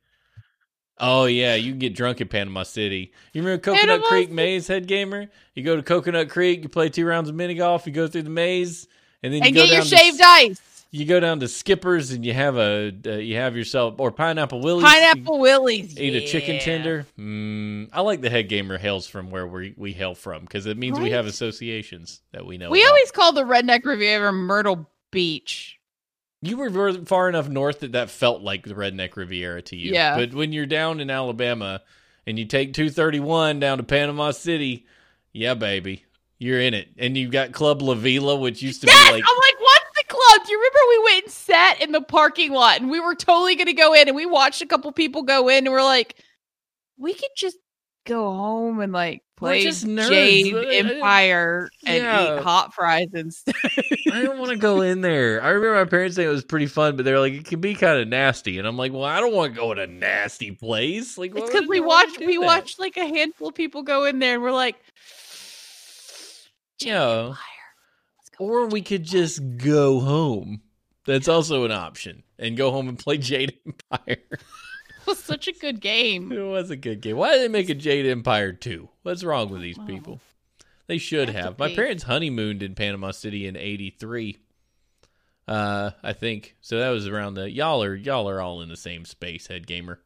Oh 1.00 1.24
yeah, 1.24 1.54
you 1.54 1.72
can 1.72 1.78
get 1.78 1.94
drunk 1.94 2.20
in 2.20 2.28
Panama 2.28 2.62
City. 2.62 3.12
You 3.32 3.42
remember 3.42 3.60
Coconut 3.62 3.86
Panama 3.88 4.06
Creek 4.08 4.24
City. 4.26 4.34
Maze, 4.34 4.66
head 4.68 4.86
gamer? 4.86 5.28
You 5.54 5.64
go 5.64 5.76
to 5.76 5.82
Coconut 5.82 6.28
Creek, 6.28 6.62
you 6.62 6.68
play 6.68 6.88
two 6.90 7.06
rounds 7.06 7.28
of 7.28 7.34
mini 7.34 7.54
golf, 7.54 7.86
you 7.86 7.92
go 7.92 8.06
through 8.06 8.22
the 8.22 8.30
maze, 8.30 8.86
and 9.22 9.32
then 9.32 9.40
you 9.42 9.46
And 9.46 9.54
go 9.56 9.62
get 9.62 9.70
your 9.70 9.78
down 9.80 9.86
to 9.88 9.96
shaved 9.96 10.20
S- 10.20 10.26
ice. 10.28 10.84
You 10.92 11.04
go 11.04 11.20
down 11.20 11.38
to 11.40 11.46
Skippers 11.46 12.10
and 12.10 12.24
you 12.24 12.32
have 12.32 12.56
a 12.56 12.92
uh, 13.06 13.10
you 13.12 13.36
have 13.36 13.56
yourself 13.56 13.94
or 13.98 14.10
Pineapple 14.10 14.60
Willie's. 14.60 14.84
Pineapple 14.84 15.38
Willies. 15.38 15.98
Eat 15.98 16.16
a 16.16 16.26
chicken 16.26 16.58
tender. 16.58 17.06
Mm, 17.16 17.90
I 17.92 18.00
like 18.00 18.20
the 18.20 18.28
head 18.28 18.48
gamer 18.48 18.76
hails 18.76 19.06
from 19.06 19.30
where 19.30 19.46
we 19.46 19.72
we 19.76 19.92
hail 19.92 20.16
from 20.16 20.42
because 20.42 20.66
it 20.66 20.76
means 20.76 20.98
we 20.98 21.10
have 21.12 21.26
associations 21.26 22.20
that 22.32 22.44
we 22.44 22.58
know. 22.58 22.70
We 22.70 22.82
about. 22.82 22.88
always 22.90 23.10
call 23.12 23.32
the 23.32 23.44
Redneck 23.44 23.84
Riviera 23.84 24.32
Myrtle 24.32 24.90
Beach. 25.12 25.78
You 26.42 26.56
were 26.56 26.92
far 27.04 27.28
enough 27.28 27.48
north 27.48 27.80
that 27.80 27.92
that 27.92 28.08
felt 28.10 28.40
like 28.40 28.64
the 28.64 28.74
redneck 28.74 29.16
Riviera 29.16 29.60
to 29.62 29.76
you. 29.76 29.92
Yeah. 29.92 30.16
But 30.16 30.32
when 30.32 30.52
you're 30.52 30.66
down 30.66 31.00
in 31.00 31.10
Alabama 31.10 31.82
and 32.26 32.38
you 32.38 32.46
take 32.46 32.72
231 32.72 33.60
down 33.60 33.78
to 33.78 33.84
Panama 33.84 34.30
City, 34.30 34.86
yeah, 35.32 35.54
baby, 35.54 36.06
you're 36.38 36.60
in 36.60 36.72
it. 36.72 36.88
And 36.96 37.16
you've 37.16 37.30
got 37.30 37.52
Club 37.52 37.82
La 37.82 37.94
Vela, 37.94 38.36
which 38.36 38.62
used 38.62 38.80
to 38.80 38.86
Yes, 38.86 39.08
be 39.08 39.14
like 39.16 39.24
I'm 39.26 39.36
like, 39.36 39.60
what's 39.60 39.84
the 39.96 40.04
club? 40.08 40.46
Do 40.46 40.52
you 40.52 40.58
remember 40.58 40.78
we 40.88 41.04
went 41.04 41.24
and 41.24 41.32
sat 41.32 41.82
in 41.82 41.92
the 41.92 42.00
parking 42.00 42.52
lot 42.52 42.80
and 42.80 42.90
we 42.90 43.00
were 43.00 43.14
totally 43.14 43.54
going 43.54 43.66
to 43.66 43.74
go 43.74 43.92
in 43.92 44.08
and 44.08 44.16
we 44.16 44.24
watched 44.24 44.62
a 44.62 44.66
couple 44.66 44.90
people 44.92 45.22
go 45.22 45.48
in 45.48 45.66
and 45.66 45.72
we're 45.72 45.82
like, 45.82 46.16
we 46.96 47.12
could 47.12 47.30
just 47.36 47.58
go 48.06 48.32
home 48.32 48.80
and 48.80 48.92
like 48.94 49.22
play. 49.40 49.62
Jade 49.70 50.54
Empire 50.54 51.70
and 51.84 52.04
Yeah. 52.04 52.36
eat 52.36 52.42
hot 52.42 52.72
fries 52.72 53.08
instead. 53.12 53.54
I 54.12 54.22
don't 54.22 54.38
want 54.38 54.50
to 54.52 54.56
go 54.56 54.80
in 54.82 55.00
there. 55.00 55.42
I 55.42 55.48
remember 55.48 55.74
my 55.84 55.88
parents 55.90 56.14
saying 56.16 56.28
it 56.28 56.32
was 56.32 56.44
pretty 56.44 56.66
fun, 56.66 56.94
but 56.96 57.04
they're 57.04 57.18
like, 57.18 57.32
it 57.32 57.44
can 57.46 57.60
be 57.60 57.74
kind 57.74 58.00
of 58.00 58.06
nasty. 58.06 58.58
And 58.58 58.68
I'm 58.68 58.76
like, 58.76 58.92
well, 58.92 59.04
I 59.04 59.18
don't 59.20 59.34
want 59.34 59.52
to 59.54 59.60
go 59.60 59.72
in 59.72 59.78
a 59.78 59.86
nasty 59.88 60.52
place. 60.52 61.18
Like, 61.18 61.32
It's 61.34 61.50
because 61.50 61.66
we 61.68 61.80
watched 61.80 62.18
we 62.20 62.38
that? 62.38 62.44
watched 62.44 62.78
like 62.78 62.96
a 62.96 63.06
handful 63.06 63.48
of 63.48 63.54
people 63.54 63.82
go 63.82 64.04
in 64.04 64.18
there 64.20 64.34
and 64.34 64.42
we're 64.42 64.52
like, 64.52 64.76
Yeah. 66.78 67.34
Or 68.38 68.66
we 68.66 68.80
could 68.82 69.04
just 69.04 69.40
go 69.58 70.00
home. 70.00 70.62
That's 71.06 71.28
also 71.28 71.64
an 71.64 71.72
option. 71.72 72.22
And 72.38 72.56
go 72.56 72.70
home 72.70 72.88
and 72.88 72.98
play 72.98 73.18
Jade 73.18 73.58
Empire. 73.66 74.16
Was 75.10 75.18
such 75.24 75.48
a 75.48 75.52
good 75.52 75.80
game. 75.80 76.30
it 76.32 76.40
was 76.40 76.70
a 76.70 76.76
good 76.76 77.00
game. 77.00 77.16
Why 77.16 77.32
did 77.32 77.42
they 77.42 77.48
make 77.48 77.68
a 77.68 77.74
Jade 77.74 78.06
Empire 78.06 78.52
2? 78.52 78.88
What's 79.02 79.24
wrong 79.24 79.50
with 79.50 79.60
these 79.60 79.76
Wow. 79.78 79.86
people? 79.86 80.20
They 80.86 80.98
should 80.98 81.28
Have 81.30 81.44
have. 81.44 81.58
My 81.58 81.74
parents 81.74 82.04
honeymooned 82.04 82.62
in 82.62 82.74
Panama 82.74 83.10
City 83.10 83.46
in 83.46 83.56
83. 83.56 84.38
Uh, 85.48 85.90
I 86.02 86.12
think. 86.12 86.56
So 86.60 86.78
that 86.78 86.90
was 86.90 87.08
around 87.08 87.34
the 87.34 87.50
y'all 87.50 87.82
are 87.82 87.94
y'all 87.94 88.28
are 88.28 88.40
all 88.40 88.60
in 88.62 88.68
the 88.68 88.76
same 88.76 89.04
space, 89.04 89.48
head 89.48 89.66
gamer. 89.66 90.00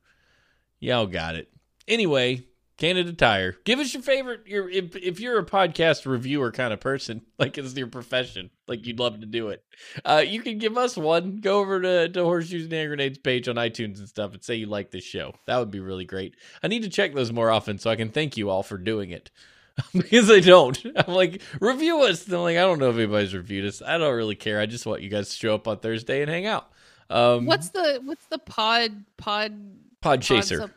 Y'all 0.80 1.06
got 1.06 1.34
it. 1.36 1.48
Anyway, 1.86 2.44
Canada 2.76 3.12
Tire. 3.12 3.56
Give 3.64 3.78
us 3.78 3.94
your 3.94 4.02
favorite 4.02 4.46
your 4.46 4.68
if 4.68 4.96
if 4.96 5.20
you're 5.20 5.38
a 5.38 5.44
podcast 5.46 6.06
reviewer 6.06 6.50
kind 6.50 6.72
of 6.72 6.80
person, 6.80 7.22
like 7.38 7.56
it's 7.56 7.74
your 7.76 7.86
profession, 7.86 8.50
like 8.66 8.86
you'd 8.86 8.98
love 8.98 9.20
to 9.20 9.26
do 9.26 9.48
it. 9.48 9.62
Uh 10.04 10.24
you 10.26 10.40
can 10.40 10.58
give 10.58 10.76
us 10.76 10.96
one. 10.96 11.36
Go 11.38 11.60
over 11.60 11.80
to, 11.80 12.08
to 12.08 12.22
Horseshoes 12.24 12.64
and 12.64 12.72
Hand 12.72 12.88
Grenades 12.88 13.18
page 13.18 13.48
on 13.48 13.56
iTunes 13.56 13.98
and 13.98 14.08
stuff 14.08 14.34
and 14.34 14.42
say 14.42 14.56
you 14.56 14.66
like 14.66 14.90
this 14.90 15.04
show. 15.04 15.34
That 15.46 15.58
would 15.58 15.70
be 15.70 15.80
really 15.80 16.04
great. 16.04 16.34
I 16.62 16.68
need 16.68 16.82
to 16.82 16.88
check 16.90 17.14
those 17.14 17.32
more 17.32 17.50
often 17.50 17.78
so 17.78 17.90
I 17.90 17.96
can 17.96 18.10
thank 18.10 18.36
you 18.36 18.50
all 18.50 18.62
for 18.62 18.78
doing 18.78 19.10
it. 19.10 19.30
because 19.92 20.30
I 20.30 20.38
don't. 20.38 20.80
I'm 20.96 21.14
like, 21.14 21.42
review 21.60 22.02
us. 22.02 22.26
And 22.26 22.34
I'm 22.34 22.42
like, 22.42 22.56
I 22.56 22.60
don't 22.60 22.78
know 22.78 22.90
if 22.90 22.96
anybody's 22.96 23.34
reviewed 23.34 23.66
us. 23.66 23.82
I 23.82 23.98
don't 23.98 24.14
really 24.14 24.36
care. 24.36 24.60
I 24.60 24.66
just 24.66 24.86
want 24.86 25.02
you 25.02 25.08
guys 25.08 25.30
to 25.30 25.34
show 25.36 25.52
up 25.54 25.66
on 25.66 25.78
Thursday 25.78 26.22
and 26.22 26.30
hang 26.30 26.46
out. 26.46 26.70
Um, 27.10 27.44
What's 27.46 27.70
the 27.70 28.00
what's 28.04 28.24
the 28.26 28.38
pod 28.38 29.04
pod 29.16 29.52
Podchaser? 30.00 30.60
pod- 30.60 30.70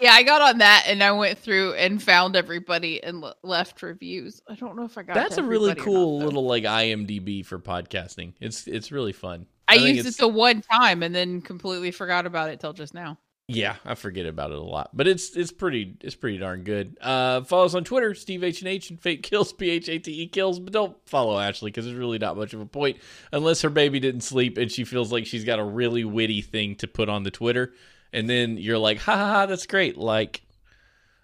yeah, 0.00 0.12
I 0.12 0.22
got 0.22 0.40
on 0.40 0.58
that 0.58 0.84
and 0.86 1.02
I 1.02 1.12
went 1.12 1.38
through 1.38 1.74
and 1.74 2.02
found 2.02 2.36
everybody 2.36 3.02
and 3.02 3.24
left 3.42 3.82
reviews. 3.82 4.40
I 4.48 4.54
don't 4.54 4.76
know 4.76 4.84
if 4.84 4.96
I 4.96 5.02
got. 5.02 5.14
That's 5.14 5.38
a 5.38 5.42
really 5.42 5.74
cool 5.74 6.20
not, 6.20 6.26
little 6.26 6.46
like 6.46 6.64
IMDb 6.64 7.44
for 7.44 7.58
podcasting. 7.58 8.34
It's 8.40 8.66
it's 8.66 8.92
really 8.92 9.12
fun. 9.12 9.46
I, 9.66 9.78
think 9.78 9.96
used 9.96 10.08
it 10.08 10.16
the 10.18 10.28
one 10.28 10.60
time 10.60 11.02
and 11.02 11.14
then 11.14 11.40
completely 11.40 11.90
forgot 11.90 12.26
about 12.26 12.50
it 12.50 12.60
till 12.60 12.72
just 12.72 12.94
now. 12.94 13.18
Yeah, 13.46 13.76
I 13.84 13.94
forget 13.94 14.24
about 14.24 14.52
it 14.52 14.58
a 14.58 14.62
lot, 14.62 14.90
but 14.94 15.06
it's 15.06 15.36
it's 15.36 15.52
pretty 15.52 15.96
it's 16.00 16.14
pretty 16.14 16.38
darn 16.38 16.62
good. 16.62 16.96
Uh, 16.98 17.42
follow 17.42 17.66
us 17.66 17.74
on 17.74 17.84
Twitter, 17.84 18.14
Steve 18.14 18.42
H 18.42 18.62
and 18.62 18.68
H 18.68 18.88
and 18.88 18.98
Fate 18.98 19.22
Kills 19.22 19.52
P 19.52 19.68
H 19.68 19.88
A 19.90 19.98
T 19.98 20.22
E 20.22 20.26
Kills, 20.28 20.58
but 20.58 20.72
don't 20.72 20.96
follow 21.04 21.38
Ashley 21.38 21.70
because 21.70 21.84
there's 21.84 21.98
really 21.98 22.16
not 22.16 22.38
much 22.38 22.54
of 22.54 22.60
a 22.60 22.66
point 22.66 22.98
unless 23.32 23.60
her 23.60 23.68
baby 23.68 24.00
didn't 24.00 24.22
sleep 24.22 24.56
and 24.56 24.72
she 24.72 24.84
feels 24.84 25.12
like 25.12 25.26
she's 25.26 25.44
got 25.44 25.58
a 25.58 25.64
really 25.64 26.04
witty 26.04 26.40
thing 26.40 26.74
to 26.76 26.88
put 26.88 27.10
on 27.10 27.22
the 27.22 27.30
Twitter, 27.30 27.74
and 28.14 28.28
then 28.30 28.56
you're 28.56 28.78
like, 28.78 28.98
ha 28.98 29.16
ha 29.16 29.26
ha, 29.32 29.46
that's 29.46 29.66
great, 29.66 29.96
like. 29.98 30.40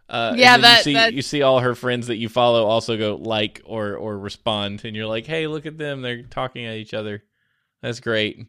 Uh, 0.08 0.34
Yeah, 0.36 0.56
that- 0.58 0.78
you 0.78 0.82
see 0.84 0.92
that- 0.94 1.12
you 1.14 1.22
see 1.22 1.42
all 1.42 1.60
her 1.60 1.74
friends 1.76 2.08
that 2.08 2.16
you 2.16 2.28
follow 2.28 2.66
also 2.66 2.96
go 2.98 3.14
like 3.16 3.62
or 3.64 3.94
or 3.96 4.18
respond, 4.18 4.84
and 4.84 4.94
you're 4.96 5.06
like, 5.06 5.24
hey, 5.26 5.46
look 5.46 5.66
at 5.66 5.78
them, 5.78 6.02
they're 6.02 6.22
talking 6.22 6.66
at 6.66 6.76
each 6.76 6.92
other. 6.94 7.22
That's 7.80 8.00
great. 8.00 8.44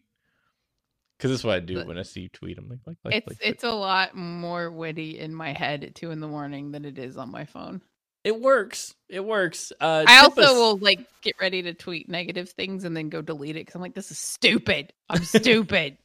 Because 1.17 1.29
that's 1.31 1.43
what 1.43 1.55
I 1.55 1.59
do 1.59 1.85
when 1.85 1.99
I 1.99 2.01
see 2.01 2.21
you 2.21 2.29
tweet. 2.29 2.57
I'm 2.57 2.67
like, 2.67 2.79
like, 2.87 2.97
like, 3.05 3.13
It's 3.15 3.27
like, 3.27 3.37
it's 3.41 3.63
a 3.63 3.71
lot 3.71 4.15
more 4.15 4.71
witty 4.71 5.19
in 5.19 5.35
my 5.35 5.53
head 5.53 5.83
at 5.83 5.93
two 5.93 6.09
in 6.09 6.19
the 6.19 6.27
morning 6.27 6.71
than 6.71 6.83
it 6.83 6.97
is 6.97 7.15
on 7.15 7.29
my 7.29 7.45
phone. 7.45 7.81
It 8.23 8.39
works. 8.41 8.95
It 9.07 9.23
works. 9.23 9.71
Uh, 9.79 10.03
I 10.07 10.19
also 10.21 10.41
us- 10.41 10.49
will 10.51 10.77
like 10.77 10.99
get 11.21 11.35
ready 11.39 11.61
to 11.63 11.75
tweet 11.75 12.09
negative 12.09 12.49
things 12.49 12.85
and 12.85 12.97
then 12.97 13.09
go 13.09 13.21
delete 13.21 13.51
it 13.55 13.59
because 13.61 13.75
I'm 13.75 13.81
like, 13.81 13.93
this 13.93 14.09
is 14.09 14.17
stupid. 14.17 14.93
I'm 15.09 15.23
stupid. 15.23 15.97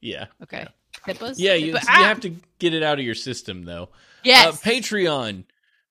Yeah. 0.00 0.26
Okay. 0.42 0.60
Tip 0.60 0.72
Yeah, 1.38 1.54
you, 1.54 1.72
you 1.72 1.76
ah! 1.76 2.04
have 2.04 2.20
to 2.20 2.36
get 2.58 2.74
it 2.74 2.82
out 2.82 2.98
of 2.98 3.04
your 3.04 3.14
system, 3.14 3.64
though. 3.64 3.88
Yes. 4.22 4.46
Uh, 4.46 4.70
Patreon, 4.70 5.44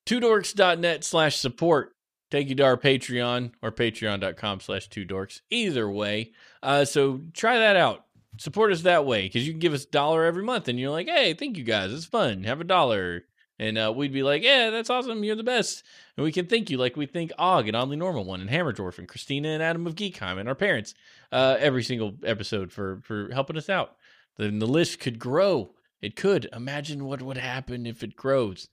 twodorks.net 0.05 1.03
slash 1.03 1.37
support. 1.37 1.95
Take 2.29 2.47
you 2.47 2.55
to 2.55 2.63
our 2.63 2.77
Patreon 2.77 3.51
or 3.61 3.71
patreon.com 3.71 4.61
slash 4.61 4.87
two 4.87 5.05
dorks. 5.05 5.41
Either 5.49 5.89
way. 5.89 6.31
Uh, 6.63 6.85
so 6.85 7.21
try 7.33 7.59
that 7.59 7.75
out. 7.75 8.05
Support 8.37 8.71
us 8.71 8.83
that 8.83 9.05
way 9.05 9.23
because 9.23 9.45
you 9.45 9.51
can 9.51 9.59
give 9.59 9.73
us 9.73 9.83
a 9.83 9.89
dollar 9.89 10.23
every 10.23 10.43
month 10.43 10.69
and 10.69 10.79
you're 10.79 10.91
like, 10.91 11.07
hey, 11.07 11.33
thank 11.33 11.57
you 11.57 11.65
guys. 11.65 11.91
It's 11.91 12.05
fun. 12.05 12.45
Have 12.45 12.61
a 12.61 12.65
dollar. 12.65 13.25
And 13.59 13.77
uh, 13.77 13.93
we'd 13.93 14.13
be 14.13 14.23
like, 14.23 14.41
yeah, 14.41 14.69
that's 14.69 14.89
awesome. 14.89 15.23
You're 15.25 15.35
the 15.35 15.43
best. 15.43 15.83
And 16.15 16.23
we 16.23 16.31
can 16.31 16.47
thank 16.47 16.69
you 16.69 16.77
like 16.77 16.95
we 16.95 17.05
thank 17.05 17.31
Og 17.37 17.67
and 17.67 17.75
Only 17.75 17.97
Normal 17.97 18.23
One 18.23 18.39
and 18.39 18.49
Hammerdorf 18.49 18.97
and 18.97 19.07
Christina 19.09 19.49
and 19.49 19.61
Adam 19.61 19.85
of 19.85 19.95
Geekheim 19.95 20.39
and 20.39 20.47
our 20.47 20.55
parents 20.55 20.95
uh, 21.33 21.57
every 21.59 21.83
single 21.83 22.13
episode 22.23 22.71
for, 22.71 23.01
for 23.03 23.29
helping 23.33 23.57
us 23.57 23.69
out. 23.69 23.97
Then 24.41 24.57
the 24.57 24.65
list 24.65 24.99
could 24.99 25.19
grow. 25.19 25.75
It 26.01 26.15
could. 26.15 26.49
Imagine 26.51 27.05
what 27.05 27.21
would 27.21 27.37
happen 27.37 27.85
if 27.85 28.01
it 28.01 28.15
grows. 28.15 28.69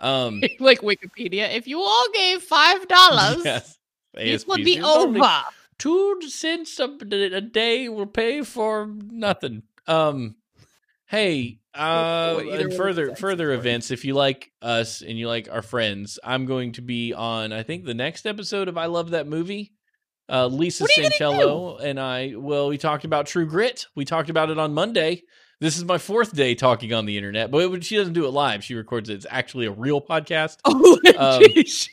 Um, 0.00 0.42
like 0.58 0.80
Wikipedia. 0.80 1.54
If 1.54 1.68
you 1.68 1.80
all 1.80 2.06
gave 2.12 2.42
five 2.42 2.88
dollars, 2.88 3.44
yes. 3.44 3.78
this 4.12 4.44
would 4.44 4.64
be 4.64 4.80
over. 4.82 5.20
Two 5.78 6.20
cents 6.22 6.80
a, 6.80 6.84
a 6.84 7.40
day 7.40 7.88
will 7.88 8.06
pay 8.06 8.42
for 8.42 8.88
nothing. 8.88 9.62
Um, 9.86 10.34
hey, 11.06 11.60
uh, 11.74 12.40
and 12.50 12.74
further 12.74 13.14
further 13.14 13.52
events. 13.52 13.92
If 13.92 14.04
you 14.04 14.14
like 14.14 14.50
us 14.60 15.00
and 15.00 15.16
you 15.16 15.28
like 15.28 15.48
our 15.48 15.62
friends, 15.62 16.18
I'm 16.24 16.44
going 16.44 16.72
to 16.72 16.82
be 16.82 17.12
on. 17.14 17.52
I 17.52 17.62
think 17.62 17.84
the 17.84 17.94
next 17.94 18.26
episode 18.26 18.66
of 18.66 18.76
I 18.76 18.86
Love 18.86 19.10
That 19.10 19.28
Movie. 19.28 19.74
Uh, 20.28 20.46
Lisa 20.46 20.84
What 20.84 20.90
are 20.96 21.02
you 21.02 21.10
gonna 21.18 21.34
Sancello 21.36 21.82
and 21.82 22.00
I. 22.00 22.34
Well, 22.36 22.68
we 22.68 22.78
talked 22.78 23.04
about 23.04 23.26
True 23.26 23.46
Grit. 23.46 23.86
We 23.94 24.04
talked 24.04 24.30
about 24.30 24.50
it 24.50 24.58
on 24.58 24.72
Monday. 24.72 25.22
This 25.60 25.76
is 25.76 25.84
my 25.84 25.98
fourth 25.98 26.34
day 26.34 26.54
talking 26.54 26.92
on 26.92 27.06
the 27.06 27.16
internet, 27.16 27.50
but 27.50 27.58
it, 27.58 27.84
she 27.84 27.96
doesn't 27.96 28.12
do 28.14 28.26
it 28.26 28.30
live. 28.30 28.64
She 28.64 28.74
records 28.74 29.08
it. 29.08 29.14
It's 29.14 29.26
actually 29.30 29.66
a 29.66 29.70
real 29.70 30.00
podcast. 30.00 30.58
Oh, 30.64 30.98
Um, 31.18 31.42
geez. 31.52 31.88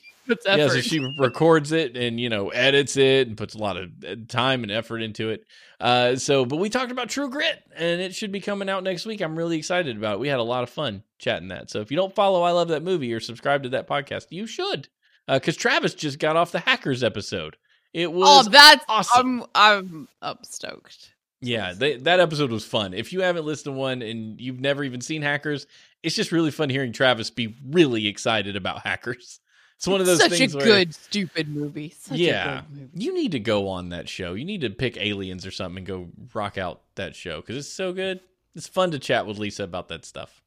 Yeah, 0.45 0.67
so 0.69 0.81
she 0.81 0.99
records 1.17 1.71
it 1.71 1.97
and 1.97 2.19
you 2.19 2.29
know 2.29 2.49
edits 2.49 2.95
it 2.95 3.27
and 3.27 3.35
puts 3.35 3.55
a 3.55 3.57
lot 3.57 3.75
of 3.75 3.89
uh, 4.07 4.15
time 4.27 4.63
and 4.63 4.71
effort 4.71 4.99
into 4.99 5.29
it. 5.29 5.43
Uh, 5.79 6.15
so, 6.15 6.45
but 6.45 6.57
we 6.57 6.69
talked 6.69 6.91
about 6.91 7.09
True 7.09 7.29
Grit 7.29 7.61
and 7.75 7.99
it 7.99 8.15
should 8.15 8.31
be 8.31 8.39
coming 8.39 8.69
out 8.69 8.83
next 8.83 9.05
week. 9.05 9.19
I'm 9.19 9.37
really 9.37 9.57
excited 9.57 9.97
about 9.97 10.13
it. 10.15 10.19
We 10.19 10.29
had 10.29 10.39
a 10.39 10.43
lot 10.43 10.63
of 10.63 10.69
fun 10.69 11.03
chatting 11.17 11.49
that. 11.49 11.69
So, 11.69 11.81
if 11.81 11.91
you 11.91 11.97
don't 11.97 12.15
follow 12.15 12.43
I 12.43 12.51
Love 12.51 12.69
That 12.69 12.83
Movie 12.83 13.11
or 13.13 13.19
subscribe 13.19 13.63
to 13.63 13.69
that 13.69 13.89
podcast, 13.89 14.27
you 14.29 14.47
should, 14.47 14.87
because 15.27 15.57
Travis 15.57 15.93
just 15.95 16.19
got 16.19 16.37
off 16.37 16.51
the 16.51 16.59
Hackers 16.59 17.03
episode. 17.03 17.57
It 17.93 18.11
was 18.11 18.47
oh, 18.47 18.49
that's 18.49 18.85
awesome. 18.88 19.41
I'm 19.55 19.80
I'm 19.81 20.07
up 20.22 20.45
stoked. 20.45 21.11
yeah, 21.41 21.73
they, 21.73 21.97
that 21.97 22.19
episode 22.19 22.51
was 22.51 22.63
fun. 22.65 22.93
If 22.93 23.11
you 23.11 23.22
haven't 23.22 23.45
listened 23.45 23.73
to 23.76 23.80
one 23.80 24.01
and 24.01 24.39
you've 24.39 24.59
never 24.59 24.84
even 24.84 25.01
seen 25.01 25.22
Hackers, 25.22 25.68
it's 26.03 26.15
just 26.15 26.31
really 26.31 26.51
fun 26.51 26.69
hearing 26.69 26.93
Travis 26.93 27.30
be 27.30 27.55
really 27.69 28.07
excited 28.07 28.55
about 28.55 28.81
Hackers. 28.81 29.39
It's 29.76 29.88
one 29.88 29.99
of 29.99 30.05
those 30.05 30.19
Such 30.19 30.39
a 30.39 30.47
where 30.55 30.63
good 30.65 30.93
stupid 30.93 31.47
movie. 31.49 31.89
Such 31.99 32.18
Yeah. 32.19 32.59
a 32.59 32.61
good 32.61 32.72
movie. 32.81 32.89
You 33.03 33.13
need 33.15 33.31
to 33.31 33.39
go 33.39 33.68
on 33.68 33.89
that 33.89 34.07
show. 34.07 34.35
You 34.35 34.45
need 34.45 34.61
to 34.61 34.69
pick 34.69 34.95
aliens 34.97 35.43
or 35.45 35.49
something 35.49 35.80
and 35.80 35.88
go 35.88 36.09
rock 36.35 36.59
out 36.59 36.81
that 36.95 37.15
show 37.15 37.41
because 37.41 37.57
it's 37.57 37.68
so 37.73 37.91
good. 37.91 38.19
It's 38.55 38.68
fun 38.68 38.91
to 38.91 38.99
chat 38.99 39.26
with 39.26 39.39
Lisa 39.39 39.63
about 39.63 39.88
that 39.89 40.05
stuff. 40.05 40.41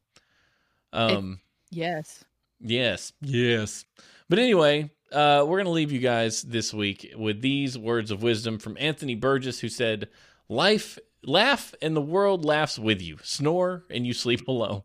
Um, 0.93 1.41
Yes. 1.71 2.25
yes, 2.61 3.13
yes. 3.21 3.85
But 4.29 4.39
anyway, 4.39 4.91
uh, 5.15 5.45
we're 5.47 5.59
gonna 5.59 5.71
leave 5.71 5.93
you 5.93 6.01
guys 6.01 6.43
this 6.43 6.75
week 6.75 7.15
with 7.17 7.41
these 7.41 7.79
words 7.79 8.11
of 8.11 8.23
wisdom 8.23 8.59
from 8.59 8.77
Anthony 8.81 9.15
Burgess, 9.15 9.61
who 9.61 9.69
said, 9.69 10.09
"Life, 10.49 10.99
laugh, 11.25 11.75
and 11.81 11.95
the 11.97 12.01
world 12.03 12.45
laughs 12.45 12.79
with 12.79 13.01
you. 13.01 13.19
Snore, 13.23 13.85
and 13.91 14.07
you 14.07 14.13
sleep 14.13 14.47
alone." 14.49 14.83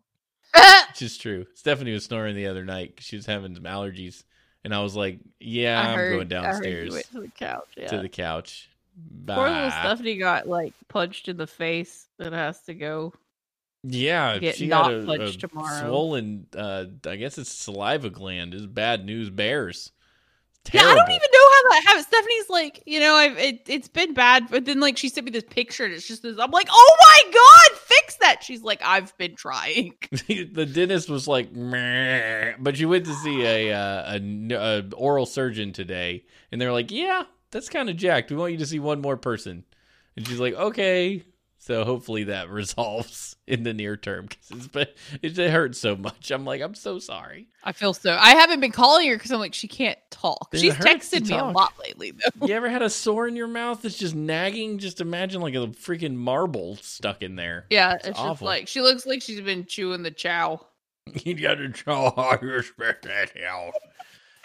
Which 0.90 1.02
is 1.02 1.18
true. 1.18 1.46
Stephanie 1.56 1.94
was 1.94 2.06
snoring 2.06 2.36
the 2.36 2.48
other 2.48 2.66
night. 2.66 2.96
She 3.00 3.16
was 3.16 3.26
having 3.26 3.54
some 3.56 3.64
allergies, 3.66 4.24
and 4.64 4.74
I 4.74 4.82
was 4.82 4.96
like, 4.96 5.20
"Yeah, 5.40 5.82
I 5.82 5.92
I'm 5.92 5.96
heard, 5.98 6.16
going 6.16 6.28
downstairs." 6.28 7.04
to 7.12 7.22
the 7.22 7.28
couch. 7.30 7.68
Yeah. 7.78 7.88
to 7.88 8.00
the 8.00 8.10
couch. 8.10 8.70
Poor 9.28 9.38
little 9.50 9.70
Bye. 9.70 9.80
Stephanie 9.82 10.18
got 10.18 10.48
like 10.48 10.74
punched 10.88 11.28
in 11.28 11.38
the 11.38 11.48
face 11.48 12.08
and 12.20 12.34
has 12.34 12.62
to 12.64 12.74
go. 12.74 13.14
Yeah, 13.84 14.38
get 14.40 14.58
she 14.58 14.68
not 14.68 14.90
got 14.90 14.94
a, 14.94 15.06
punched 15.06 15.44
a 15.44 15.48
tomorrow. 15.48 15.88
swollen. 15.88 16.48
Uh, 16.56 16.86
I 17.06 17.16
guess 17.16 17.38
it's 17.38 17.50
saliva 17.52 18.10
gland. 18.10 18.54
Is 18.54 18.66
bad 18.68 19.06
news. 19.06 19.30
Bears. 19.30 19.92
Yeah, 20.74 20.84
I 20.84 20.96
don't 20.96 21.10
even 21.10 21.28
know 21.34 21.50
how 21.50 21.70
that 21.72 21.84
happened. 21.86 22.06
Stephanie's 22.06 22.50
like, 22.50 22.84
you 22.86 23.00
know, 23.00 23.16
I've 23.16 23.38
it, 23.38 23.62
it's 23.68 23.88
been 23.88 24.14
bad, 24.14 24.48
but 24.50 24.66
then 24.66 24.80
like 24.80 24.98
she 24.98 25.10
sent 25.10 25.26
me 25.26 25.32
this 25.32 25.44
picture 25.44 25.86
and 25.86 25.94
it's 25.94 26.08
just 26.08 26.24
this. 26.24 26.38
I'm 26.40 26.52
like, 26.52 26.68
oh 26.72 26.98
my 27.02 27.32
god, 27.32 27.80
fix 27.80 28.16
that. 28.18 28.44
She's 28.44 28.62
like, 28.62 28.82
I've 28.84 29.18
been 29.18 29.36
trying. 29.36 29.94
the 30.28 30.70
dentist 30.72 31.10
was 31.10 31.28
like, 31.28 31.52
"Meh," 31.54 32.54
but 32.60 32.80
you 32.80 32.90
went 32.90 33.06
to 33.06 33.14
see 33.16 33.44
a, 33.44 33.74
uh, 33.74 34.18
a 34.18 34.54
a 34.54 34.84
oral 34.96 35.26
surgeon 35.26 35.74
today, 35.74 36.26
and 36.52 36.62
they're 36.62 36.74
like, 36.74 36.92
yeah, 36.92 37.24
that's 37.52 37.70
kind 37.70 37.90
of 37.90 37.96
jacked. 37.98 38.32
We 38.32 38.38
want 38.38 38.52
you 38.52 38.60
to 38.60 38.66
see 38.66 38.80
one 38.80 39.02
more 39.02 39.18
person, 39.18 39.64
and 40.16 40.28
she's 40.28 40.40
like, 40.40 40.54
okay. 40.54 41.24
So 41.62 41.84
hopefully 41.84 42.24
that 42.24 42.50
resolves 42.50 43.36
in 43.46 43.64
the 43.64 43.74
near 43.74 43.98
term 43.98 44.28
because 44.28 44.68
but 44.70 44.96
it, 45.22 45.38
it 45.38 45.52
hurts 45.52 45.78
so 45.78 45.96
much. 45.96 46.32
I'm 46.32 46.46
like, 46.46 46.62
I'm 46.62 46.74
so 46.74 47.00
sorry. 47.00 47.48
I 47.64 47.74
feel 47.74 47.94
so. 47.94 48.16
I 48.20 48.30
haven't 48.32 48.62
been 48.62 48.72
calling 48.72 49.08
her 49.10 49.16
because 49.16 49.32
I'm 49.32 49.40
like, 49.40 49.54
she 49.54 49.68
can't 49.68 50.00
talk. 50.10 50.50
It 50.54 50.60
She's 50.60 50.74
texted 50.74 51.28
me 51.28 51.38
a 51.38 51.46
lot 51.46 51.74
lately, 51.80 52.12
though. 52.12 52.48
You 52.48 52.56
ever 52.56 52.70
had 52.70 52.82
a 52.82 52.90
sore 52.90 53.28
in 53.28 53.36
your 53.36 53.48
mouth 53.48 53.82
that's 53.82 53.98
just 53.98 54.16
nagging? 54.16 54.78
Just 54.78 55.02
imagine 55.02 55.42
like 55.42 55.54
a 55.54 55.68
freaking 55.68 56.16
marble 56.16 56.78
stuck 56.78 57.22
in 57.22 57.36
there. 57.36 57.66
Yeah, 57.70 57.96
It's 57.96 58.08
it's, 58.08 58.18
just 58.18 58.28
awful. 58.30 58.48
like 58.48 58.68
she 58.68 58.82
looks 58.82 59.06
like 59.06 59.22
she's 59.22 59.42
been 59.42 59.66
chewing 59.66 60.02
the 60.02 60.12
chow. 60.12 60.66
you 61.24 61.36
got 61.36 61.56
to 61.56 61.70
chow 61.72 62.14
how 62.16 62.38
you 62.42 62.62
that 62.78 63.32
out. 63.46 63.74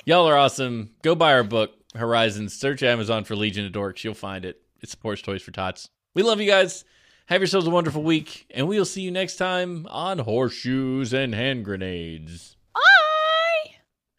Y'all 0.05 0.29
are 0.29 0.37
awesome. 0.37 0.91
Go 1.03 1.15
buy 1.15 1.33
our 1.33 1.45
book, 1.45 1.73
Horizons. 1.95 2.55
Search 2.55 2.83
Amazon 2.83 3.25
for 3.25 3.37
Legion 3.37 3.65
of 3.67 3.73
Dorks. 3.73 4.03
You'll 4.03 4.15
find 4.15 4.45
it. 4.45 4.61
It 4.83 4.89
supports 4.91 5.23
Toys 5.23 5.43
for 5.43 5.53
Tots. 5.53 5.89
We 6.15 6.23
love 6.23 6.41
you 6.41 6.51
guys. 6.51 6.85
Have 7.27 7.41
yourselves 7.41 7.67
a 7.67 7.71
wonderful 7.71 8.03
week, 8.03 8.47
and 8.51 8.69
we'll 8.69 8.85
see 8.85 9.01
you 9.01 9.11
next 9.11 9.37
time 9.37 9.87
on 9.89 10.19
Horseshoes 10.19 11.15
and 11.15 11.35
Hand 11.35 11.65
Grenades. 11.65 12.57
Bye! 12.75 13.77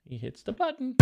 He 0.07 0.18
hits 0.18 0.41
the 0.41 0.53
button. 0.53 0.95